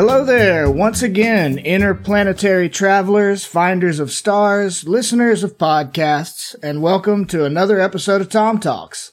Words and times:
Hello 0.00 0.24
there, 0.24 0.70
once 0.70 1.02
again, 1.02 1.58
interplanetary 1.58 2.70
travelers, 2.70 3.44
finders 3.44 3.98
of 3.98 4.10
stars, 4.10 4.88
listeners 4.88 5.44
of 5.44 5.58
podcasts, 5.58 6.56
and 6.62 6.80
welcome 6.80 7.26
to 7.26 7.44
another 7.44 7.78
episode 7.78 8.22
of 8.22 8.30
Tom 8.30 8.58
Talks. 8.58 9.12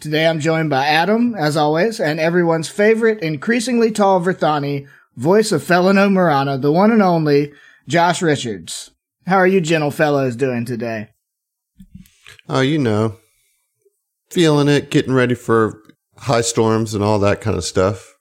Today 0.00 0.26
I'm 0.26 0.40
joined 0.40 0.70
by 0.70 0.86
Adam, 0.86 1.36
as 1.36 1.56
always, 1.56 2.00
and 2.00 2.18
everyone's 2.18 2.68
favorite, 2.68 3.22
increasingly 3.22 3.92
tall 3.92 4.20
Verthani, 4.20 4.88
voice 5.14 5.52
of 5.52 5.62
Felino 5.62 6.10
Marana, 6.10 6.58
the 6.58 6.72
one 6.72 6.90
and 6.90 7.00
only 7.00 7.52
Josh 7.86 8.20
Richards. 8.20 8.90
How 9.28 9.36
are 9.36 9.46
you 9.46 9.60
gentle 9.60 9.92
fellows 9.92 10.34
doing 10.34 10.64
today? 10.64 11.10
Oh, 12.48 12.60
you 12.60 12.80
know, 12.80 13.18
feeling 14.30 14.66
it, 14.66 14.90
getting 14.90 15.14
ready 15.14 15.36
for 15.36 15.80
high 16.16 16.40
storms 16.40 16.92
and 16.92 17.04
all 17.04 17.20
that 17.20 17.40
kind 17.40 17.56
of 17.56 17.62
stuff. 17.62 18.13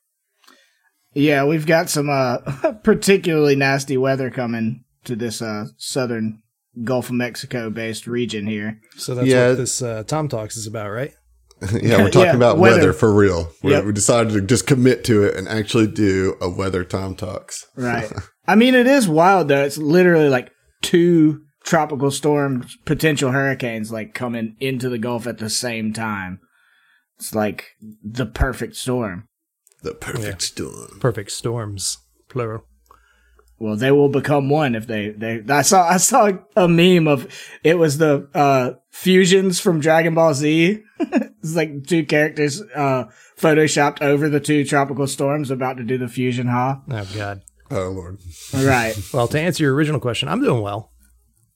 Yeah, 1.13 1.45
we've 1.45 1.66
got 1.66 1.90
some 1.90 2.09
uh, 2.09 2.38
particularly 2.84 3.55
nasty 3.55 3.98
weather 3.98 4.30
coming 4.30 4.84
to 5.05 5.16
this 5.16 5.41
uh, 5.41 5.66
southern 5.77 6.39
Gulf 6.84 7.09
of 7.09 7.16
Mexico 7.16 7.70
based 7.70 8.08
region 8.08 8.48
here. 8.48 8.80
So 8.98 9.13
that's 9.16 9.27
Yeah. 9.27 9.49
what 9.49 9.58
this 9.58 9.81
uh, 9.81 10.03
Tom 10.08 10.27
Talks 10.27 10.58
is 10.58 10.66
about, 10.67 10.89
right? 10.89 11.11
yeah, 11.81 12.02
we're 12.02 12.09
talking 12.09 12.22
Yeah, 12.30 12.36
about 12.36 12.58
weather. 12.58 12.78
weather, 12.78 12.94
for 12.94 13.14
real. 13.14 13.52
We, 13.61 13.72
Yep. 13.72 13.86
we 13.86 13.91
decided 13.94 14.34
to 14.34 14.41
just 14.41 14.66
commit 14.67 15.03
to 15.06 15.23
it 15.23 15.36
and 15.36 15.47
actually 15.47 15.88
do 15.88 16.36
a 16.41 16.50
weather 16.50 16.84
Tom 16.84 17.16
Talks. 17.16 17.66
Right. 17.75 18.11
I 18.47 18.56
mean, 18.56 18.73
it 18.75 18.88
is 18.88 19.08
wild 19.08 19.47
though. 19.50 19.64
It's 19.64 19.78
literally 19.78 20.30
like 20.30 20.50
two 20.81 21.41
tropical 21.64 22.11
storms, 22.11 22.75
potential 22.86 23.31
hurricanes, 23.31 23.91
like 23.91 24.14
coming 24.14 24.56
into 24.59 24.89
the 24.89 24.97
Gulf 24.97 25.28
at 25.28 25.38
the 25.38 25.50
same 25.50 25.94
time. 25.94 26.39
It's 27.17 27.34
like 27.36 27.67
the 28.03 28.25
perfect 28.25 28.75
storm. 28.75 29.28
The 29.84 29.94
perfect 29.94 30.26
Yeah. 30.26 30.38
storm. 30.39 30.98
Perfect 31.00 31.31
storms, 31.31 31.98
plural. 32.30 32.64
Well, 33.59 33.76
they 33.78 33.92
will 33.92 34.09
become 34.09 34.50
one 34.50 34.75
if 34.75 34.88
they, 34.88 35.09
they, 35.09 35.42
I 35.48 35.62
saw, 35.62 35.88
I 35.88 35.98
saw 35.98 36.31
a 36.56 36.67
meme 36.67 37.08
of, 37.08 37.28
it 37.64 37.78
was 37.78 37.98
the, 37.98 38.28
uh, 38.34 38.72
fusions 38.92 39.59
from 39.59 39.80
Dragon 39.80 40.16
Ball 40.16 40.34
Z. 40.34 40.81
it's 41.00 41.56
like 41.56 41.86
two 41.86 42.06
characters, 42.06 42.62
uh, 42.75 43.06
photoshopped 43.40 44.02
over 44.02 44.28
the 44.28 44.40
two 44.40 44.66
tropical 44.66 45.08
storms 45.08 45.52
about 45.52 45.78
to 45.78 45.84
do 45.84 45.97
the 45.97 46.08
fusion 46.09 46.47
ha. 46.47 46.81
Oh 46.90 47.08
God. 47.16 47.42
Oh 47.72 47.90
Lord. 47.90 48.20
All 48.53 48.66
right. 48.66 48.95
Well, 49.14 49.28
to 49.30 49.40
answer 49.40 49.64
your 49.64 49.73
original 49.75 50.00
question, 50.02 50.28
I'm 50.30 50.42
doing 50.42 50.62
well. 50.62 50.92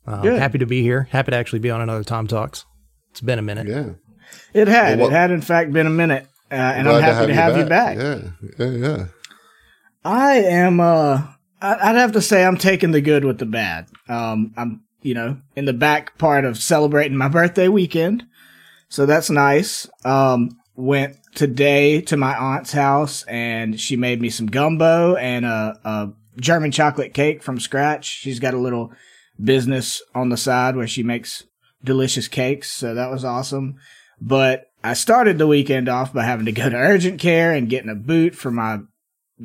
Uh, 0.06 0.22
Good. 0.22 0.40
happy 0.40 0.60
to 0.60 0.66
be 0.66 0.82
here. 0.82 1.08
Happy 1.12 1.32
to 1.32 1.38
actually 1.38 1.60
be 1.60 1.72
on 1.72 1.82
another 1.82 2.04
Tom 2.04 2.28
Talks. 2.28 2.66
It's 3.12 3.20
been 3.22 3.40
a 3.40 3.42
minute. 3.42 3.68
Yeah. 3.68 3.94
It 4.54 4.68
had, 4.70 5.00
Well, 5.00 5.08
it 5.10 5.12
had 5.14 5.32
in 5.32 5.42
fact 5.42 5.74
been 5.74 5.88
a 5.88 5.92
minute. 5.92 6.28
Uh, 6.52 6.56
and 6.56 6.88
Glad 6.88 7.04
I'm 7.04 7.04
happy 7.04 7.28
to 7.28 7.34
have, 7.34 7.58
you 7.58 7.66
back. 7.66 7.98
Yeah. 7.98 8.22
Yeah. 8.60 8.72
Yeah. 8.72 9.06
I 10.04 10.36
am. 10.36 10.80
Uh, 10.80 11.28
I'd 11.62 11.96
have 11.96 12.14
to 12.14 12.22
say 12.22 12.46
I'm 12.46 12.58
taking 12.58 12.92
the 12.92 13.02
good 13.02 13.26
with 13.26 13.40
the 13.40 13.46
bad. 13.46 13.88
Um, 14.08 14.54
I'm, 14.56 14.84
you 15.02 15.14
know, 15.14 15.38
in 15.56 15.66
the 15.66 15.74
back 15.74 16.18
part 16.18 16.46
of 16.46 16.58
celebrating 16.58 17.18
my 17.18 17.28
birthday 17.28 17.68
weekend, 17.68 18.26
so 18.90 19.06
that's 19.06 19.30
nice. 19.30 19.90
Um, 20.06 20.52
went 20.76 21.18
today 21.36 22.02
to 22.02 22.16
my 22.16 22.36
aunt's 22.38 22.72
house, 22.72 23.24
and 23.24 23.80
she 23.80 23.96
made 23.98 24.22
me 24.22 24.30
some 24.30 24.48
gumbo 24.48 25.16
and 25.16 25.46
a, 25.46 25.80
a 25.84 26.14
German 26.40 26.72
chocolate 26.72 27.14
cake 27.14 27.44
from 27.44 27.60
scratch. 27.60 28.06
She's 28.06 28.40
got 28.40 28.54
a 28.54 28.60
little 28.60 28.94
business 29.44 30.02
on 30.16 30.30
the 30.30 30.38
side 30.38 30.76
where 30.76 30.88
she 30.88 31.04
makes 31.04 31.44
delicious 31.84 32.28
cakes, 32.28 32.72
so 32.72 32.94
that 32.94 33.12
was 33.12 33.26
awesome. 33.26 33.76
But 34.22 34.67
I 34.84 34.94
started 34.94 35.38
the 35.38 35.48
weekend 35.48 35.90
off 35.90 36.14
by 36.14 36.24
having 36.24 36.46
to 36.46 36.52
go 36.52 36.70
to 36.70 36.76
urgent 36.76 37.20
care 37.20 37.52
and 37.52 37.70
getting 37.70 37.90
a 37.90 37.96
boot 37.96 38.36
for 38.36 38.52
my 38.52 38.80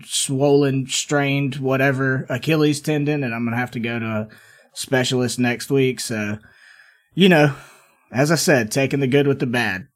swollen, 0.04 0.86
strained, 0.86 1.56
whatever 1.56 2.26
Achilles 2.28 2.80
tendon, 2.80 3.24
and 3.24 3.34
I'm 3.34 3.44
gonna 3.44 3.56
have 3.56 3.70
to 3.72 3.80
go 3.80 3.98
to 3.98 4.06
a 4.06 4.28
specialist 4.74 5.38
next 5.38 5.70
week. 5.70 6.00
So, 6.00 6.38
you 7.14 7.28
know, 7.28 7.54
as 8.10 8.30
I 8.30 8.36
said, 8.36 8.70
taking 8.70 9.00
the 9.00 9.06
good 9.06 9.26
with 9.26 9.40
the 9.40 9.46
bad. 9.46 9.88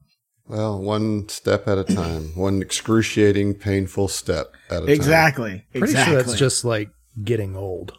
Well, 0.49 0.81
one 0.81 1.29
step 1.29 1.67
at 1.67 1.79
a 1.79 1.85
time. 1.85 2.37
One 2.37 2.63
excruciating, 2.63 3.55
painful 3.55 4.09
step 4.09 4.53
at 4.71 4.77
a 4.77 4.87
time. 4.87 4.89
Exactly. 4.89 5.65
Pretty 5.73 5.95
sure 5.95 6.23
that's 6.23 6.39
just 6.39 6.65
like 6.65 6.91
getting 7.23 7.57
old. 7.57 7.93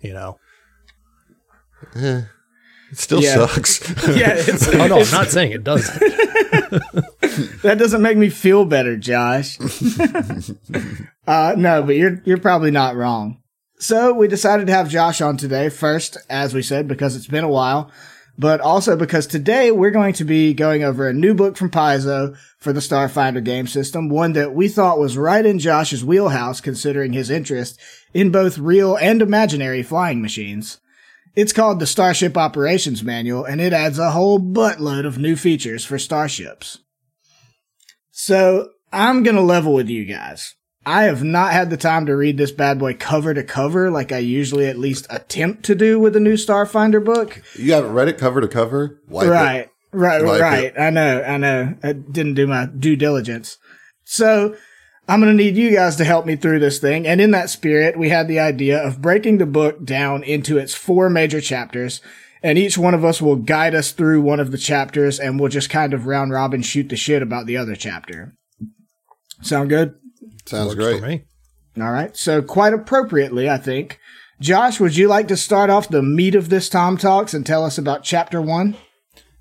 You 0.00 0.12
know. 0.12 0.38
Eh, 1.94 2.22
it 2.90 2.98
still 2.98 3.22
Yeah. 3.22 3.46
sucks. 3.46 3.80
yeah. 4.08 4.34
It's, 4.36 4.68
Oh 4.68 4.86
no, 4.86 4.98
it's- 4.98 5.12
I'm 5.12 5.20
not 5.22 5.30
saying 5.30 5.52
it 5.52 5.64
doesn't. 5.64 5.98
that 7.62 7.76
doesn't 7.78 8.02
make 8.02 8.16
me 8.16 8.28
feel 8.30 8.64
better, 8.64 8.96
Josh. 8.96 9.58
uh, 11.26 11.54
no, 11.56 11.82
but 11.82 11.96
you're 11.96 12.20
you're 12.24 12.38
probably 12.38 12.70
not 12.70 12.96
wrong. 12.96 13.40
So 13.78 14.14
we 14.14 14.26
decided 14.28 14.66
to 14.68 14.72
have 14.72 14.88
Josh 14.88 15.20
on 15.20 15.36
today 15.36 15.68
first, 15.68 16.16
as 16.30 16.54
we 16.54 16.62
said, 16.62 16.88
because 16.88 17.14
it's 17.14 17.26
been 17.26 17.44
a 17.44 17.48
while, 17.48 17.90
but 18.38 18.60
also 18.60 18.96
because 18.96 19.26
today 19.26 19.70
we're 19.70 19.90
going 19.90 20.14
to 20.14 20.24
be 20.24 20.54
going 20.54 20.82
over 20.82 21.06
a 21.06 21.12
new 21.12 21.34
book 21.34 21.58
from 21.58 21.70
Paizo 21.70 22.34
for 22.58 22.72
the 22.72 22.80
Starfinder 22.80 23.44
game 23.44 23.66
system, 23.66 24.08
one 24.08 24.32
that 24.32 24.54
we 24.54 24.68
thought 24.68 24.98
was 24.98 25.18
right 25.18 25.44
in 25.44 25.58
Josh's 25.58 26.02
wheelhouse, 26.04 26.62
considering 26.62 27.12
his 27.12 27.28
interest 27.28 27.78
in 28.14 28.30
both 28.30 28.56
real 28.56 28.96
and 28.96 29.20
imaginary 29.20 29.82
flying 29.82 30.22
machines. 30.22 30.80
It's 31.36 31.52
called 31.52 31.78
the 31.80 31.86
Starship 31.86 32.36
Operations 32.38 33.04
Manual, 33.04 33.44
and 33.44 33.60
it 33.60 33.74
adds 33.74 33.98
a 33.98 34.12
whole 34.12 34.40
buttload 34.40 35.06
of 35.06 35.18
new 35.18 35.36
features 35.36 35.84
for 35.84 35.98
starships. 35.98 36.78
So 38.10 38.70
I'm 38.90 39.22
gonna 39.22 39.42
level 39.42 39.74
with 39.74 39.88
you 39.90 40.06
guys. 40.06 40.54
I 40.86 41.02
have 41.04 41.22
not 41.22 41.52
had 41.52 41.68
the 41.68 41.76
time 41.76 42.06
to 42.06 42.16
read 42.16 42.38
this 42.38 42.52
bad 42.52 42.78
boy 42.78 42.94
cover 42.94 43.34
to 43.34 43.42
cover 43.42 43.90
like 43.90 44.12
I 44.12 44.18
usually 44.18 44.66
at 44.66 44.78
least 44.78 45.06
attempt 45.10 45.64
to 45.64 45.74
do 45.74 45.98
with 46.00 46.16
a 46.16 46.20
new 46.20 46.34
Starfinder 46.34 47.04
book. 47.04 47.42
you 47.54 47.72
haven't 47.72 47.92
read 47.92 48.08
it 48.08 48.18
cover 48.18 48.40
to 48.40 48.48
cover? 48.48 49.02
Wipe 49.08 49.26
it. 49.26 49.30
right, 49.30 49.68
right, 49.92 50.24
Wipe 50.24 50.40
right. 50.40 50.64
it. 50.64 50.74
I 50.78 50.88
know, 50.90 51.22
I 51.22 51.36
know. 51.36 51.74
I 51.82 51.92
didn't 51.92 52.34
do 52.34 52.46
my 52.46 52.66
due 52.66 52.96
diligence. 52.96 53.58
So 54.04 54.56
I'm 55.08 55.20
gonna 55.20 55.34
need 55.34 55.56
you 55.56 55.70
guys 55.72 55.96
to 55.96 56.04
help 56.04 56.26
me 56.26 56.36
through 56.36 56.58
this 56.58 56.78
thing. 56.78 57.06
And 57.06 57.20
in 57.20 57.30
that 57.30 57.50
spirit, 57.50 57.96
we 57.98 58.08
had 58.08 58.26
the 58.26 58.40
idea 58.40 58.82
of 58.82 59.00
breaking 59.00 59.38
the 59.38 59.46
book 59.46 59.84
down 59.84 60.22
into 60.24 60.58
its 60.58 60.74
four 60.74 61.08
major 61.08 61.40
chapters. 61.40 62.00
And 62.42 62.58
each 62.58 62.76
one 62.76 62.94
of 62.94 63.04
us 63.04 63.22
will 63.22 63.36
guide 63.36 63.74
us 63.74 63.92
through 63.92 64.20
one 64.20 64.40
of 64.40 64.50
the 64.52 64.58
chapters 64.58 65.18
and 65.18 65.38
we'll 65.40 65.48
just 65.48 65.70
kind 65.70 65.94
of 65.94 66.06
round 66.06 66.32
robin 66.32 66.62
shoot 66.62 66.88
the 66.88 66.96
shit 66.96 67.22
about 67.22 67.46
the 67.46 67.56
other 67.56 67.74
chapter. 67.74 68.34
Sound 69.42 69.68
good? 69.68 69.94
Sounds 70.44 70.68
Works 70.76 70.76
great. 70.76 71.00
for 71.00 71.06
me. 71.06 71.24
All 71.80 71.90
right. 71.92 72.16
So 72.16 72.42
quite 72.42 72.72
appropriately, 72.72 73.48
I 73.48 73.58
think. 73.58 73.98
Josh, 74.40 74.78
would 74.80 74.96
you 74.96 75.08
like 75.08 75.28
to 75.28 75.36
start 75.36 75.70
off 75.70 75.88
the 75.88 76.02
meat 76.02 76.34
of 76.34 76.48
this 76.50 76.68
Tom 76.68 76.96
Talks 76.98 77.32
and 77.32 77.44
tell 77.46 77.64
us 77.64 77.78
about 77.78 78.04
chapter 78.04 78.40
one? 78.40 78.76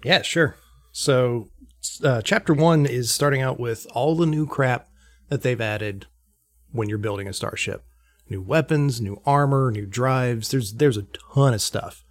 Yeah, 0.03 0.21
sure. 0.21 0.55
So, 0.93 1.49
uh, 2.03 2.21
chapter 2.21 2.53
one 2.53 2.85
is 2.85 3.11
starting 3.11 3.41
out 3.41 3.59
with 3.59 3.85
all 3.93 4.15
the 4.15 4.25
new 4.25 4.47
crap 4.47 4.87
that 5.29 5.41
they've 5.41 5.61
added 5.61 6.07
when 6.71 6.89
you're 6.89 6.97
building 6.97 7.27
a 7.27 7.33
starship. 7.33 7.83
New 8.29 8.41
weapons, 8.41 8.99
new 8.99 9.21
armor, 9.25 9.71
new 9.71 9.85
drives. 9.85 10.49
There's 10.49 10.73
there's 10.73 10.97
a 10.97 11.07
ton 11.33 11.53
of 11.53 11.61
stuff. 11.61 12.03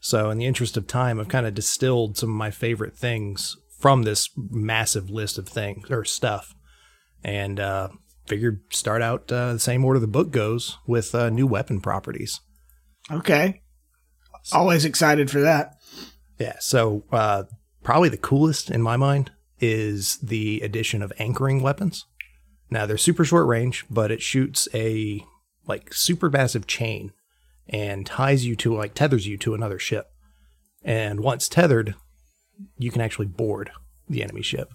So, 0.00 0.30
in 0.30 0.38
the 0.38 0.46
interest 0.46 0.76
of 0.76 0.86
time, 0.86 1.20
I've 1.20 1.28
kind 1.28 1.46
of 1.46 1.54
distilled 1.54 2.16
some 2.16 2.30
of 2.30 2.36
my 2.36 2.50
favorite 2.50 2.96
things 2.96 3.56
from 3.78 4.02
this 4.02 4.30
massive 4.36 5.10
list 5.10 5.38
of 5.38 5.48
things 5.48 5.90
or 5.90 6.04
stuff, 6.04 6.54
and 7.22 7.60
uh, 7.60 7.88
figured 8.26 8.62
start 8.70 9.02
out 9.02 9.30
uh, 9.30 9.54
the 9.54 9.58
same 9.58 9.84
order 9.84 10.00
the 10.00 10.06
book 10.06 10.30
goes 10.30 10.78
with 10.86 11.14
uh, 11.14 11.30
new 11.30 11.46
weapon 11.46 11.80
properties. 11.80 12.40
Okay. 13.10 13.62
Always 14.52 14.84
excited 14.84 15.30
for 15.30 15.40
that. 15.40 15.74
Yeah. 16.38 16.56
So 16.60 17.04
uh, 17.12 17.44
probably 17.82 18.08
the 18.08 18.16
coolest 18.16 18.70
in 18.70 18.82
my 18.82 18.96
mind 18.96 19.32
is 19.60 20.18
the 20.18 20.60
addition 20.60 21.02
of 21.02 21.12
anchoring 21.18 21.60
weapons. 21.60 22.06
Now 22.70 22.86
they're 22.86 22.98
super 22.98 23.24
short 23.24 23.46
range, 23.46 23.84
but 23.90 24.10
it 24.10 24.22
shoots 24.22 24.68
a 24.74 25.24
like 25.66 25.92
super 25.92 26.30
massive 26.30 26.66
chain 26.66 27.12
and 27.68 28.06
ties 28.06 28.44
you 28.44 28.56
to 28.56 28.74
like 28.74 28.94
tethers 28.94 29.26
you 29.26 29.36
to 29.38 29.54
another 29.54 29.78
ship. 29.78 30.06
And 30.82 31.20
once 31.20 31.48
tethered, 31.48 31.94
you 32.78 32.90
can 32.90 33.00
actually 33.00 33.26
board 33.26 33.70
the 34.08 34.22
enemy 34.22 34.42
ship. 34.42 34.70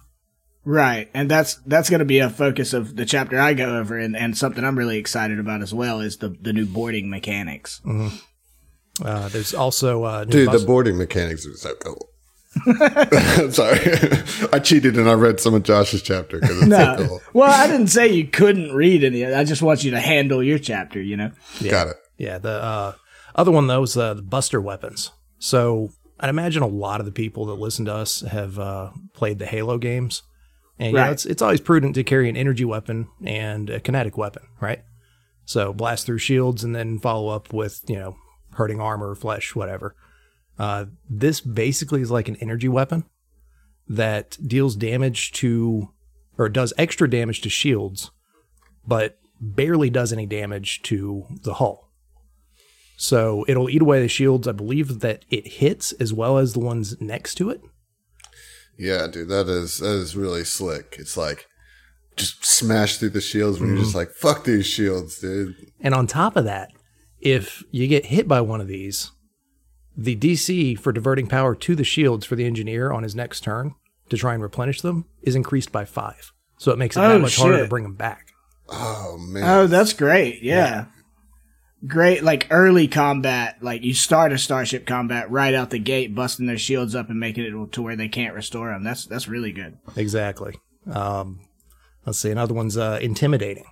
Right. 0.64 1.08
And 1.14 1.30
that's 1.30 1.56
that's 1.66 1.88
going 1.88 2.00
to 2.00 2.04
be 2.04 2.18
a 2.18 2.28
focus 2.28 2.72
of 2.72 2.96
the 2.96 3.06
chapter 3.06 3.38
I 3.38 3.54
go 3.54 3.78
over 3.78 3.96
and, 3.98 4.16
and 4.16 4.36
something 4.36 4.64
I'm 4.64 4.76
really 4.76 4.98
excited 4.98 5.38
about 5.38 5.62
as 5.62 5.72
well 5.72 6.00
is 6.00 6.16
the, 6.16 6.30
the 6.40 6.52
new 6.52 6.66
boarding 6.66 7.08
mechanics. 7.08 7.80
Uh, 7.84 9.28
there's 9.28 9.54
also 9.54 10.04
uh, 10.04 10.24
new 10.24 10.30
Dude, 10.30 10.46
bus- 10.46 10.60
the 10.60 10.66
boarding 10.66 10.98
mechanics 10.98 11.46
are 11.46 11.54
so 11.54 11.74
cool. 11.76 12.08
I'm 12.66 13.52
sorry. 13.52 13.78
I 14.52 14.58
cheated 14.58 14.96
and 14.96 15.08
I 15.08 15.14
read 15.14 15.40
some 15.40 15.54
of 15.54 15.62
Josh's 15.62 16.02
chapter 16.02 16.38
because 16.40 16.58
it's 16.58 16.66
No. 16.66 16.96
so 16.98 17.06
cool. 17.08 17.20
Well, 17.32 17.50
I 17.50 17.66
didn't 17.66 17.88
say 17.88 18.08
you 18.08 18.26
couldn't 18.26 18.72
read 18.74 19.04
any. 19.04 19.24
I 19.24 19.44
just 19.44 19.62
want 19.62 19.84
you 19.84 19.90
to 19.92 20.00
handle 20.00 20.42
your 20.42 20.58
chapter, 20.58 21.00
you 21.00 21.16
know? 21.16 21.30
Got 21.68 21.88
it. 21.88 21.96
Yeah, 22.18 22.38
the 22.38 22.50
uh, 22.62 22.92
other 23.34 23.50
one 23.50 23.66
though 23.66 23.82
is 23.82 23.96
uh, 23.96 24.14
the 24.14 24.22
Buster 24.22 24.60
weapons. 24.60 25.10
So 25.38 25.90
I'd 26.18 26.30
imagine 26.30 26.62
a 26.62 26.66
lot 26.68 27.00
of 27.00 27.06
the 27.06 27.12
people 27.12 27.46
that 27.46 27.54
listen 27.54 27.84
to 27.86 27.94
us 27.94 28.22
have 28.22 28.58
uh, 28.58 28.90
played 29.12 29.38
the 29.38 29.44
Halo 29.46 29.76
games, 29.76 30.22
and 30.78 30.92
you 30.92 30.98
know, 30.98 31.10
it's 31.10 31.26
it's 31.26 31.42
always 31.42 31.60
prudent 31.60 31.94
to 31.96 32.04
carry 32.04 32.28
an 32.30 32.36
energy 32.38 32.64
weapon 32.64 33.08
and 33.22 33.68
a 33.68 33.80
kinetic 33.80 34.16
weapon, 34.16 34.44
right? 34.60 34.82
So 35.44 35.72
blast 35.74 36.06
through 36.06 36.18
shields 36.18 36.64
and 36.64 36.74
then 36.74 36.98
follow 36.98 37.28
up 37.28 37.52
with, 37.52 37.82
you 37.86 37.96
know, 37.96 38.16
hurting 38.54 38.80
armor, 38.80 39.14
flesh, 39.14 39.54
whatever. 39.54 39.94
Uh, 40.58 40.86
this 41.08 41.40
basically 41.40 42.00
is 42.00 42.10
like 42.10 42.28
an 42.28 42.36
energy 42.36 42.68
weapon 42.68 43.04
that 43.88 44.36
deals 44.44 44.74
damage 44.74 45.32
to, 45.32 45.90
or 46.38 46.48
does 46.48 46.72
extra 46.78 47.08
damage 47.08 47.40
to 47.42 47.50
shields, 47.50 48.10
but 48.86 49.18
barely 49.40 49.90
does 49.90 50.12
any 50.12 50.26
damage 50.26 50.82
to 50.82 51.26
the 51.42 51.54
hull. 51.54 51.90
So 52.96 53.44
it'll 53.46 53.68
eat 53.68 53.82
away 53.82 54.00
the 54.00 54.08
shields. 54.08 54.48
I 54.48 54.52
believe 54.52 55.00
that 55.00 55.24
it 55.30 55.46
hits 55.46 55.92
as 55.92 56.14
well 56.14 56.38
as 56.38 56.54
the 56.54 56.60
ones 56.60 56.98
next 57.00 57.34
to 57.36 57.50
it. 57.50 57.60
Yeah, 58.78 59.06
dude, 59.06 59.28
that 59.28 59.48
is 59.48 59.78
that 59.78 59.94
is 59.94 60.16
really 60.16 60.44
slick. 60.44 60.96
It's 60.98 61.16
like 61.16 61.46
just 62.16 62.44
smash 62.44 62.96
through 62.96 63.10
the 63.10 63.20
shields 63.20 63.60
when 63.60 63.70
you're 63.70 63.84
just 63.84 63.94
like, 63.94 64.10
fuck 64.10 64.44
these 64.44 64.66
shields, 64.66 65.18
dude. 65.18 65.54
And 65.80 65.94
on 65.94 66.06
top 66.06 66.36
of 66.36 66.44
that, 66.44 66.72
if 67.20 67.62
you 67.70 67.86
get 67.88 68.06
hit 68.06 68.26
by 68.26 68.40
one 68.40 68.60
of 68.60 68.68
these, 68.68 69.10
the 69.96 70.16
DC 70.16 70.78
for 70.78 70.92
diverting 70.92 71.26
power 71.26 71.54
to 71.54 71.74
the 71.74 71.84
shields 71.84 72.26
for 72.26 72.36
the 72.36 72.44
engineer 72.44 72.92
on 72.92 73.02
his 73.02 73.14
next 73.14 73.40
turn 73.40 73.74
to 74.10 74.16
try 74.16 74.34
and 74.34 74.42
replenish 74.42 74.80
them 74.82 75.06
is 75.22 75.34
increased 75.34 75.72
by 75.72 75.84
five. 75.84 76.32
So 76.58 76.70
it 76.72 76.78
makes 76.78 76.96
it 76.96 77.00
Oh, 77.00 77.08
that 77.08 77.18
much 77.20 77.36
harder 77.36 77.62
to 77.62 77.68
bring 77.68 77.84
them 77.84 77.94
back. 77.94 78.32
Oh 78.68 79.16
man. 79.18 79.44
Oh, 79.44 79.66
that's 79.66 79.92
great. 79.92 80.42
Yeah. 80.42 80.86
Great, 81.86 82.22
like 82.24 82.46
early 82.50 82.88
combat. 82.88 83.58
Like 83.60 83.82
you 83.84 83.94
start 83.94 84.32
a 84.32 84.38
starship 84.38 84.86
combat 84.86 85.30
right 85.30 85.54
out 85.54 85.70
the 85.70 85.78
gate, 85.78 86.14
busting 86.14 86.46
their 86.46 86.58
shields 86.58 86.94
up 86.94 87.10
and 87.10 87.20
making 87.20 87.44
it 87.44 87.72
to 87.72 87.82
where 87.82 87.94
they 87.96 88.08
can't 88.08 88.34
restore 88.34 88.70
them. 88.70 88.82
That's 88.82 89.06
that's 89.06 89.28
really 89.28 89.52
good. 89.52 89.76
Exactly. 89.94 90.54
Um, 90.90 91.40
let's 92.06 92.18
see. 92.18 92.30
Another 92.30 92.54
one's 92.54 92.76
uh, 92.76 92.98
intimidating. 93.02 93.66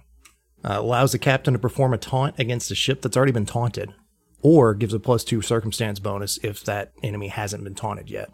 Uh, 0.63 0.79
allows 0.81 1.13
the 1.13 1.19
captain 1.19 1.55
to 1.55 1.59
perform 1.59 1.93
a 1.93 1.99
taunt 1.99 2.39
against 2.39 2.71
a 2.71 2.75
ship 2.75 3.03
that's 3.03 3.17
already 3.17 3.33
been 3.33 3.47
taunted, 3.47 3.93
or 4.45 4.75
gives 4.75 4.93
a 4.95 5.01
plus 5.01 5.25
two 5.25 5.41
circumstance 5.43 5.99
bonus 5.99 6.39
if 6.45 6.63
that 6.65 6.93
enemy 7.03 7.29
hasn't 7.29 7.65
been 7.65 7.75
taunted 7.75 8.11
yet. 8.11 8.29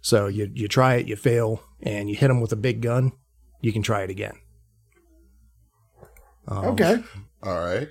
So 0.00 0.28
you 0.28 0.50
you 0.54 0.68
try 0.68 0.94
it, 0.94 1.08
you 1.08 1.16
fail, 1.16 1.62
and 1.82 2.08
you 2.08 2.14
hit 2.16 2.28
them 2.28 2.40
with 2.40 2.52
a 2.52 2.56
big 2.56 2.80
gun. 2.80 3.12
You 3.60 3.72
can 3.72 3.82
try 3.82 4.02
it 4.02 4.10
again. 4.10 4.34
Um, 6.46 6.64
Okay. 6.66 7.02
All 7.42 7.58
right. 7.58 7.88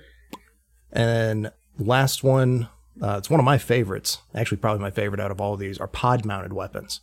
And 0.90 1.44
then 1.44 1.52
last 1.78 2.24
one, 2.24 2.68
uh, 3.02 3.16
it's 3.18 3.28
one 3.28 3.40
of 3.40 3.44
my 3.44 3.58
favorites. 3.58 4.18
Actually, 4.34 4.58
probably 4.58 4.80
my 4.80 4.90
favorite 4.90 5.20
out 5.20 5.30
of 5.30 5.40
all 5.40 5.54
of 5.54 5.60
these 5.60 5.78
are 5.78 5.88
pod 5.88 6.24
mounted 6.24 6.52
weapons. 6.52 7.00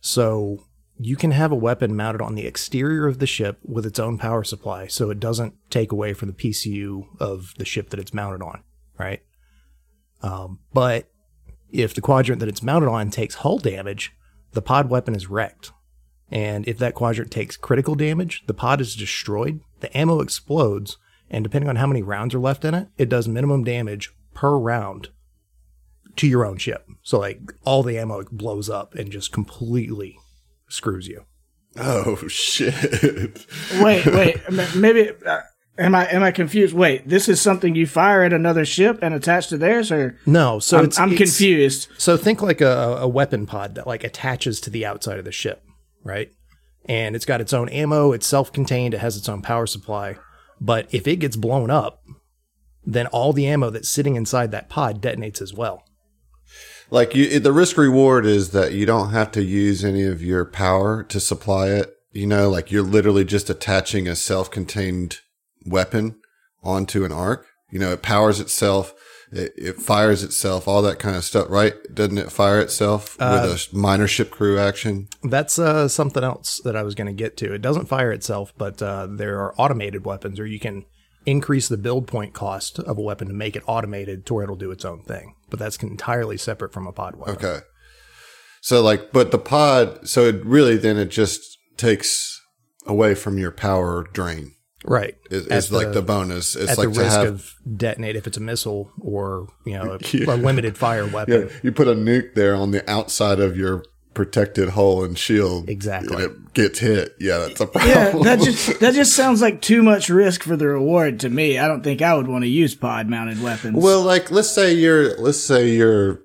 So 0.00 0.66
you 0.98 1.16
can 1.16 1.32
have 1.32 1.50
a 1.50 1.56
weapon 1.56 1.96
mounted 1.96 2.20
on 2.22 2.34
the 2.36 2.46
exterior 2.46 3.06
of 3.08 3.18
the 3.18 3.26
ship 3.26 3.58
with 3.64 3.86
its 3.86 3.98
own 3.98 4.18
power 4.18 4.44
supply, 4.44 4.86
so 4.86 5.10
it 5.10 5.18
doesn't 5.18 5.54
take 5.70 5.90
away 5.90 6.12
from 6.12 6.28
the 6.28 6.34
PCU 6.34 7.06
of 7.18 7.54
the 7.56 7.64
ship 7.64 7.90
that 7.90 7.98
it's 7.98 8.14
mounted 8.14 8.42
on, 8.42 8.62
right? 8.98 9.22
Um, 10.24 10.58
but 10.72 11.10
if 11.70 11.92
the 11.92 12.00
quadrant 12.00 12.40
that 12.40 12.48
it's 12.48 12.62
mounted 12.62 12.88
on 12.88 13.10
takes 13.10 13.36
hull 13.36 13.58
damage, 13.58 14.14
the 14.52 14.62
pod 14.62 14.88
weapon 14.88 15.14
is 15.14 15.28
wrecked. 15.28 15.72
And 16.30 16.66
if 16.66 16.78
that 16.78 16.94
quadrant 16.94 17.30
takes 17.30 17.58
critical 17.58 17.94
damage, 17.94 18.42
the 18.46 18.54
pod 18.54 18.80
is 18.80 18.96
destroyed, 18.96 19.60
the 19.80 19.94
ammo 19.94 20.20
explodes, 20.20 20.96
and 21.28 21.44
depending 21.44 21.68
on 21.68 21.76
how 21.76 21.86
many 21.86 22.02
rounds 22.02 22.34
are 22.34 22.40
left 22.40 22.64
in 22.64 22.72
it, 22.72 22.88
it 22.96 23.10
does 23.10 23.28
minimum 23.28 23.64
damage 23.64 24.14
per 24.32 24.56
round 24.56 25.10
to 26.16 26.26
your 26.26 26.46
own 26.46 26.56
ship. 26.56 26.88
So 27.02 27.18
like 27.18 27.40
all 27.64 27.82
the 27.82 27.98
ammo 27.98 28.24
blows 28.32 28.70
up 28.70 28.94
and 28.94 29.12
just 29.12 29.30
completely 29.30 30.16
screws 30.68 31.06
you. 31.06 31.24
Oh 31.76 32.16
shit. 32.28 33.46
Wait, 33.78 34.06
wait. 34.06 34.36
Maybe 34.74 35.10
uh, 35.26 35.40
am 35.78 35.94
I 35.94 36.06
am 36.10 36.22
I 36.22 36.30
confused? 36.30 36.74
Wait, 36.74 37.08
this 37.08 37.28
is 37.28 37.40
something 37.40 37.74
you 37.74 37.86
fire 37.86 38.22
at 38.22 38.32
another 38.32 38.64
ship 38.64 38.98
and 39.02 39.14
attach 39.14 39.48
to 39.48 39.58
theirs, 39.58 39.90
or 39.92 40.18
No, 40.26 40.58
so 40.58 40.78
I'm, 40.78 40.84
it's 40.84 40.98
I'm 40.98 41.12
it's- 41.12 41.36
confused. 41.38 41.88
So 41.98 42.16
think 42.16 42.42
like 42.42 42.60
a, 42.60 42.98
a 43.00 43.08
weapon 43.08 43.46
pod 43.46 43.74
that 43.76 43.86
like 43.86 44.04
attaches 44.04 44.60
to 44.62 44.70
the 44.70 44.86
outside 44.86 45.18
of 45.18 45.24
the 45.24 45.32
ship, 45.32 45.62
right? 46.02 46.30
And 46.86 47.16
it's 47.16 47.24
got 47.24 47.40
its 47.40 47.52
own 47.54 47.68
ammo, 47.70 48.12
it's 48.12 48.26
self-contained, 48.26 48.92
it 48.94 48.98
has 49.00 49.16
its 49.16 49.28
own 49.28 49.40
power 49.42 49.66
supply. 49.66 50.16
But 50.60 50.86
if 50.92 51.06
it 51.08 51.16
gets 51.16 51.34
blown 51.36 51.70
up, 51.70 52.02
then 52.84 53.06
all 53.06 53.32
the 53.32 53.46
ammo 53.46 53.70
that's 53.70 53.88
sitting 53.88 54.14
inside 54.16 54.50
that 54.50 54.68
pod 54.68 55.00
detonates 55.00 55.40
as 55.40 55.54
well. 55.54 55.82
Like 56.90 57.14
you, 57.14 57.40
the 57.40 57.52
risk 57.52 57.78
reward 57.78 58.26
is 58.26 58.50
that 58.50 58.72
you 58.72 58.84
don't 58.84 59.10
have 59.10 59.32
to 59.32 59.42
use 59.42 59.82
any 59.84 60.04
of 60.04 60.22
your 60.22 60.44
power 60.44 61.02
to 61.04 61.18
supply 61.18 61.68
it. 61.68 61.90
You 62.12 62.26
know, 62.26 62.50
like 62.50 62.70
you're 62.70 62.82
literally 62.82 63.24
just 63.24 63.48
attaching 63.50 64.06
a 64.06 64.14
self-contained 64.14 65.20
weapon 65.66 66.20
onto 66.62 67.04
an 67.04 67.12
arc. 67.12 67.46
You 67.70 67.78
know, 67.78 67.92
it 67.92 68.02
powers 68.02 68.40
itself. 68.40 68.94
It, 69.32 69.52
it 69.56 69.76
fires 69.76 70.22
itself, 70.22 70.68
all 70.68 70.80
that 70.82 71.00
kind 71.00 71.16
of 71.16 71.24
stuff, 71.24 71.46
right? 71.50 71.74
Doesn't 71.92 72.18
it 72.18 72.30
fire 72.30 72.60
itself 72.60 73.18
with 73.18 73.28
a 73.28 73.68
minor 73.72 74.06
ship 74.06 74.30
crew 74.30 74.60
action? 74.60 75.08
That's 75.24 75.58
uh, 75.58 75.88
something 75.88 76.22
else 76.22 76.60
that 76.64 76.76
I 76.76 76.84
was 76.84 76.94
going 76.94 77.08
to 77.08 77.12
get 77.12 77.36
to. 77.38 77.52
It 77.52 77.62
doesn't 77.62 77.86
fire 77.86 78.12
itself, 78.12 78.52
but 78.56 78.80
uh, 78.80 79.08
there 79.10 79.40
are 79.40 79.54
automated 79.56 80.04
weapons, 80.04 80.38
or 80.38 80.46
you 80.46 80.60
can 80.60 80.84
increase 81.26 81.68
the 81.68 81.76
build 81.76 82.06
point 82.06 82.32
cost 82.32 82.78
of 82.78 82.96
a 82.96 83.02
weapon 83.02 83.26
to 83.28 83.34
make 83.34 83.56
it 83.56 83.64
automated 83.66 84.24
to 84.26 84.34
where 84.34 84.44
it'll 84.44 84.56
do 84.56 84.70
its 84.70 84.84
own 84.84 85.02
thing. 85.02 85.34
But 85.50 85.58
that's 85.58 85.82
entirely 85.82 86.36
separate 86.36 86.72
from 86.72 86.86
a 86.86 86.92
pod 86.92 87.16
weapon. 87.16 87.34
Okay. 87.34 87.58
So 88.60 88.82
like, 88.82 89.10
but 89.12 89.30
the 89.30 89.38
pod, 89.38 90.08
so 90.08 90.26
it 90.26 90.44
really 90.44 90.76
then 90.76 90.96
it 90.96 91.10
just 91.10 91.58
takes 91.76 92.40
away 92.86 93.14
from 93.14 93.38
your 93.38 93.50
power 93.50 94.06
drain. 94.12 94.52
Right. 94.84 95.16
Is, 95.30 95.46
At 95.48 95.58
is 95.58 95.72
like 95.72 95.92
the 95.92 96.02
bonus. 96.02 96.54
It's 96.56 96.72
at 96.72 96.78
like 96.78 96.88
the 96.88 96.94
to 96.94 97.00
risk 97.00 97.16
have 97.16 97.26
of 97.28 97.54
detonate 97.76 98.16
if 98.16 98.26
it's 98.26 98.36
a 98.36 98.40
missile 98.40 98.90
or 99.00 99.48
you 99.64 99.72
know 99.74 99.92
a, 99.94 99.98
Yeah. 100.16 100.34
a 100.34 100.36
limited 100.36 100.76
fire 100.76 101.06
weapon. 101.06 101.48
Yeah, 101.48 101.56
you 101.62 101.72
put 101.72 101.88
a 101.88 101.94
nuke 101.94 102.34
there 102.34 102.54
on 102.54 102.70
the 102.70 102.88
outside 102.90 103.40
of 103.40 103.56
your 103.56 103.82
protected 104.12 104.68
hull 104.70 105.02
and 105.02 105.18
shield. 105.18 105.68
Exactly. 105.68 106.14
And 106.14 106.24
it 106.24 106.54
gets 106.54 106.78
hit. 106.78 107.14
Yeah, 107.18 107.38
that's 107.38 107.60
a 107.60 107.66
problem. 107.66 107.90
Yeah, 107.92 108.22
that 108.36 108.40
just 108.44 108.78
that 108.80 108.94
just 108.94 109.14
sounds 109.16 109.40
like 109.40 109.60
too 109.62 109.82
much 109.82 110.08
risk 110.08 110.42
for 110.42 110.56
the 110.56 110.68
reward 110.68 111.18
to 111.20 111.30
me. 111.30 111.58
I 111.58 111.66
don't 111.66 111.82
think 111.82 112.02
I 112.02 112.14
would 112.14 112.28
want 112.28 112.44
to 112.44 112.48
use 112.48 112.74
pod 112.74 113.08
mounted 113.08 113.42
weapons. 113.42 113.82
well, 113.82 114.02
like 114.02 114.30
let's 114.30 114.50
say 114.50 114.74
you're 114.74 115.16
let's 115.18 115.40
say 115.40 115.70
you're 115.70 116.20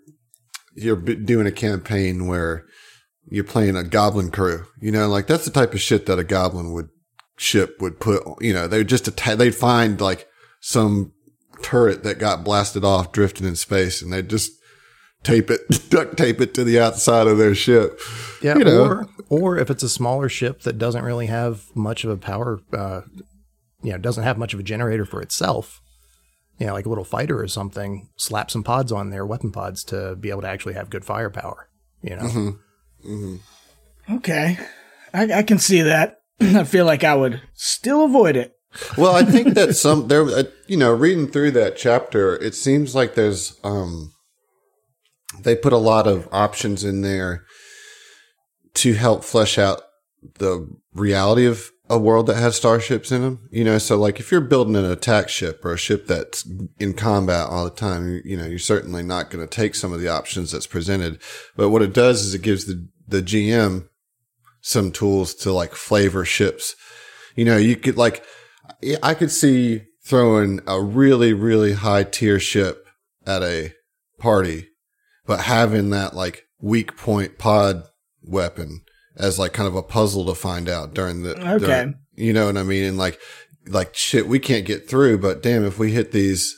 you're 0.76 0.98
doing 0.98 1.48
a 1.48 1.52
campaign 1.52 2.28
where 2.28 2.66
you're 3.32 3.44
playing 3.44 3.76
a 3.76 3.84
goblin 3.84 4.32
crew. 4.32 4.66
You 4.82 4.92
know, 4.92 5.08
like 5.08 5.28
that's 5.28 5.46
the 5.46 5.52
type 5.52 5.74
of 5.74 5.82
shit 5.82 6.06
that 6.08 6.20
a 6.20 6.24
goblin 6.24 6.74
would 6.74 6.90
ship 7.40 7.78
would 7.82 8.00
put. 8.00 8.24
You 8.42 8.54
know, 8.54 8.68
they 8.68 8.78
would 8.80 8.90
just 8.90 9.08
atta- 9.08 9.36
they'd 9.38 9.56
find 9.56 10.00
like 10.00 10.28
some 10.60 11.14
turret 11.64 12.04
that 12.04 12.20
got 12.20 12.44
blasted 12.44 12.84
off 12.86 13.12
drifting 13.12 13.48
in 13.48 13.56
space, 13.56 14.02
and 14.02 14.12
they'd 14.14 14.30
just 14.30 14.52
tape 15.24 15.50
it, 15.50 15.62
duct 15.90 16.16
tape 16.18 16.40
it 16.42 16.54
to 16.54 16.64
the 16.64 16.80
outside 16.80 17.28
of 17.28 17.38
their 17.38 17.56
ship. 17.56 18.00
Yeah, 18.42 18.58
you 18.58 18.64
know. 18.66 18.84
or 18.86 19.08
or 19.30 19.58
if 19.58 19.70
it's 19.70 19.84
a 19.84 19.90
smaller 19.90 20.30
ship 20.30 20.62
that 20.62 20.78
doesn't 20.78 21.04
really 21.04 21.26
have 21.28 21.64
much 21.76 22.04
of 22.04 22.10
a 22.12 22.18
power, 22.18 22.60
uh, 22.74 23.02
you 23.82 23.92
know, 23.92 23.98
doesn't 23.98 24.24
have 24.24 24.38
much 24.38 24.54
of 24.54 24.60
a 24.60 24.64
generator 24.64 25.06
for 25.06 25.22
itself, 25.22 25.82
you 26.58 26.68
know, 26.68 26.74
like 26.74 26.86
a 26.86 26.90
little 26.90 27.04
fighter 27.04 27.40
or 27.42 27.48
something, 27.48 28.10
slap 28.18 28.50
some 28.52 28.64
pods 28.64 28.92
on 28.92 29.10
there, 29.10 29.26
weapon 29.26 29.52
pods, 29.52 29.84
to 29.86 30.16
be 30.16 30.30
able 30.30 30.42
to 30.42 30.48
actually 30.50 30.74
have 30.74 30.90
good 30.90 31.06
firepower. 31.06 31.70
You 32.02 32.16
know, 32.16 32.56
Mm-hmm. 33.06 33.36
okay, 34.16 34.58
I, 35.14 35.34
I 35.40 35.44
can 35.44 35.58
see 35.60 35.82
that. 35.84 36.19
I 36.56 36.64
feel 36.64 36.86
like 36.86 37.04
I 37.04 37.16
would 37.16 37.42
still 37.54 38.06
avoid 38.06 38.36
it. 38.36 38.54
Well, 38.98 39.16
I 39.16 39.24
think 39.24 39.56
that 39.56 39.76
some 39.76 40.08
there, 40.08 40.24
uh, 40.24 40.44
you 40.68 40.78
know, 40.78 40.94
reading 40.94 41.28
through 41.28 41.52
that 41.52 41.78
chapter, 41.78 42.36
it 42.36 42.56
seems 42.56 42.96
like 42.96 43.16
there's 43.16 43.60
um, 43.64 44.14
they 45.42 45.56
put 45.56 45.74
a 45.74 45.78
lot 45.78 46.08
of 46.08 46.28
options 46.32 46.84
in 46.84 47.02
there 47.02 47.46
to 48.76 48.94
help 48.94 49.24
flesh 49.24 49.58
out 49.58 49.82
the 50.36 50.70
reality 50.94 51.46
of 51.46 51.72
a 51.90 51.98
world 51.98 52.28
that 52.28 52.36
has 52.36 52.56
starships 52.56 53.12
in 53.12 53.22
them. 53.22 53.50
You 53.52 53.64
know, 53.64 53.78
so 53.80 53.98
like 53.98 54.20
if 54.20 54.32
you're 54.32 54.42
building 54.42 54.76
an 54.76 54.86
attack 54.86 55.30
ship 55.30 55.66
or 55.66 55.74
a 55.74 55.78
ship 55.78 56.08
that's 56.08 56.48
in 56.80 56.94
combat 56.94 57.48
all 57.48 57.64
the 57.64 57.72
time, 57.72 58.08
you, 58.08 58.22
you 58.24 58.38
know, 58.38 58.46
you're 58.46 58.60
certainly 58.60 59.02
not 59.02 59.30
going 59.30 59.46
to 59.46 59.50
take 59.50 59.76
some 59.76 59.92
of 59.92 60.00
the 60.00 60.08
options 60.08 60.52
that's 60.52 60.68
presented. 60.68 61.20
But 61.56 61.70
what 61.70 61.82
it 61.82 61.94
does 61.94 62.24
is 62.24 62.34
it 62.34 62.44
gives 62.44 62.66
the 62.66 62.88
the 63.08 63.22
GM 63.22 63.90
some 64.62 64.92
tools 64.92 65.34
to 65.36 65.52
like 65.52 65.74
flavor 65.74 66.26
ships. 66.26 66.76
You 67.36 67.46
know, 67.46 67.58
you 67.58 67.76
could 67.76 67.98
like, 67.98 68.24
I 69.04 69.14
could 69.14 69.32
see 69.32 69.84
throwing 70.06 70.60
a 70.68 70.82
really, 70.82 71.34
really 71.34 71.74
high 71.74 72.04
tier 72.04 72.40
ship 72.40 72.86
at 73.26 73.42
a 73.44 73.74
party, 74.18 74.68
but 75.26 75.42
having 75.42 75.92
that 75.92 76.16
like 76.16 76.44
weak 76.62 76.98
point 76.98 77.38
pod 77.38 77.84
weapon 78.24 78.82
as 79.16 79.38
like 79.40 79.54
kind 79.54 79.68
of 79.68 79.76
a 79.76 79.84
puzzle 79.84 80.26
to 80.26 80.36
find 80.36 80.68
out 80.70 80.94
during 80.94 81.24
the, 81.24 81.32
Okay. 81.56 81.66
during- 81.66 81.96
you 82.16 82.34
know 82.34 82.48
what 82.48 82.58
I 82.58 82.64
mean? 82.64 82.84
And 82.84 82.98
like, 82.98 83.20
like 83.68 83.96
shit, 83.96 84.28
we 84.28 84.40
can't 84.40 84.66
get 84.66 84.90
through, 84.90 85.20
but 85.20 85.42
damn, 85.44 85.64
if 85.66 85.78
we 85.80 85.92
hit 85.92 86.12
these, 86.12 86.56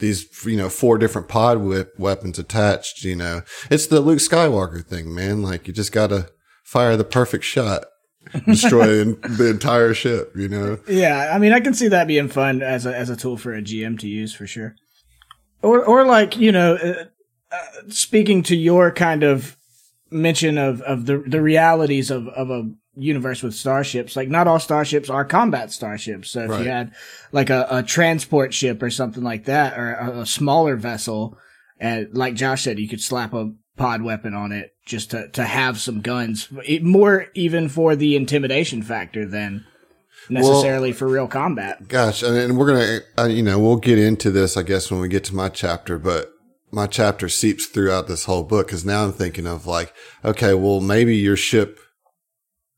these, 0.00 0.26
you 0.44 0.56
know, 0.56 0.68
four 0.68 0.98
different 0.98 1.28
pod 1.28 1.58
whip 1.58 1.92
weapons 1.98 2.38
attached, 2.38 3.04
you 3.04 3.14
know, 3.16 3.42
it's 3.70 3.86
the 3.86 4.00
Luke 4.00 4.18
Skywalker 4.18 4.84
thing, 4.84 5.14
man. 5.14 5.42
Like 5.42 5.66
you 5.68 5.72
just 5.72 5.92
gotta 5.92 6.30
fire 6.64 6.96
the 6.96 7.04
perfect 7.04 7.44
shot. 7.44 7.84
destroying 8.46 9.20
the 9.20 9.50
entire 9.50 9.92
ship. 9.92 10.32
You 10.34 10.48
know. 10.48 10.78
Yeah, 10.88 11.30
I 11.34 11.38
mean, 11.38 11.52
I 11.52 11.60
can 11.60 11.74
see 11.74 11.88
that 11.88 12.06
being 12.06 12.28
fun 12.28 12.62
as 12.62 12.86
a 12.86 12.96
as 12.96 13.10
a 13.10 13.16
tool 13.16 13.36
for 13.36 13.54
a 13.54 13.60
GM 13.62 13.98
to 14.00 14.08
use 14.08 14.34
for 14.34 14.46
sure. 14.46 14.74
Or 15.62 15.84
or 15.84 16.06
like 16.06 16.36
you 16.38 16.50
know, 16.50 16.74
uh, 16.76 17.04
uh, 17.52 17.58
speaking 17.88 18.42
to 18.44 18.56
your 18.56 18.90
kind 18.90 19.22
of 19.22 19.56
mention 20.10 20.56
of 20.56 20.80
of 20.82 21.04
the 21.06 21.18
the 21.26 21.42
realities 21.42 22.10
of 22.10 22.26
of 22.28 22.48
a 22.50 22.70
universe 22.96 23.42
with 23.42 23.54
starships. 23.54 24.16
Like 24.16 24.28
not 24.30 24.48
all 24.48 24.58
starships 24.58 25.10
are 25.10 25.24
combat 25.24 25.70
starships. 25.70 26.30
So 26.30 26.44
if 26.44 26.50
Right. 26.50 26.62
you 26.64 26.70
had 26.70 26.92
like 27.30 27.50
a, 27.50 27.66
a 27.70 27.82
transport 27.82 28.54
ship 28.54 28.82
or 28.82 28.88
something 28.88 29.22
like 29.22 29.44
that, 29.44 29.78
or 29.78 29.92
a, 29.92 30.20
a 30.20 30.26
smaller 30.26 30.76
vessel, 30.76 31.36
and 31.78 32.08
like 32.14 32.34
Josh 32.36 32.62
said, 32.64 32.78
you 32.78 32.88
could 32.88 33.02
slap 33.02 33.34
a 33.34 33.52
pod 33.76 34.00
weapon 34.02 34.32
on 34.34 34.52
it 34.52 34.73
just 34.84 35.10
to 35.12 35.28
to 35.28 35.44
have 35.44 35.78
some 35.78 36.00
guns. 36.00 36.48
It, 36.66 36.82
more 36.82 37.28
even 37.34 37.68
for 37.68 37.96
the 37.96 38.16
intimidation 38.16 38.82
factor 38.82 39.26
than 39.26 39.66
necessarily 40.28 40.92
for 40.92 41.08
real 41.08 41.28
combat. 41.28 41.88
Gosh, 41.88 42.22
and, 42.22 42.36
and 42.36 42.58
we're 42.58 42.66
gonna, 42.66 42.98
uh, 43.18 43.28
you 43.28 43.42
know, 43.42 43.58
we'll 43.58 43.76
get 43.76 43.98
into 43.98 44.30
this, 44.30 44.56
I 44.56 44.62
guess, 44.62 44.90
when 44.90 45.00
we 45.00 45.08
get 45.08 45.24
to 45.24 45.34
my 45.34 45.48
chapter. 45.48 45.98
But 45.98 46.32
my 46.70 46.86
chapter 46.86 47.28
seeps 47.28 47.66
throughout 47.66 48.08
this 48.08 48.24
whole 48.24 48.44
book 48.44 48.66
because 48.66 48.84
now 48.84 49.04
I'm 49.04 49.12
thinking 49.12 49.46
of 49.46 49.66
like, 49.66 49.92
okay, 50.24 50.54
well, 50.54 50.80
maybe 50.80 51.16
your 51.16 51.36
ship 51.36 51.78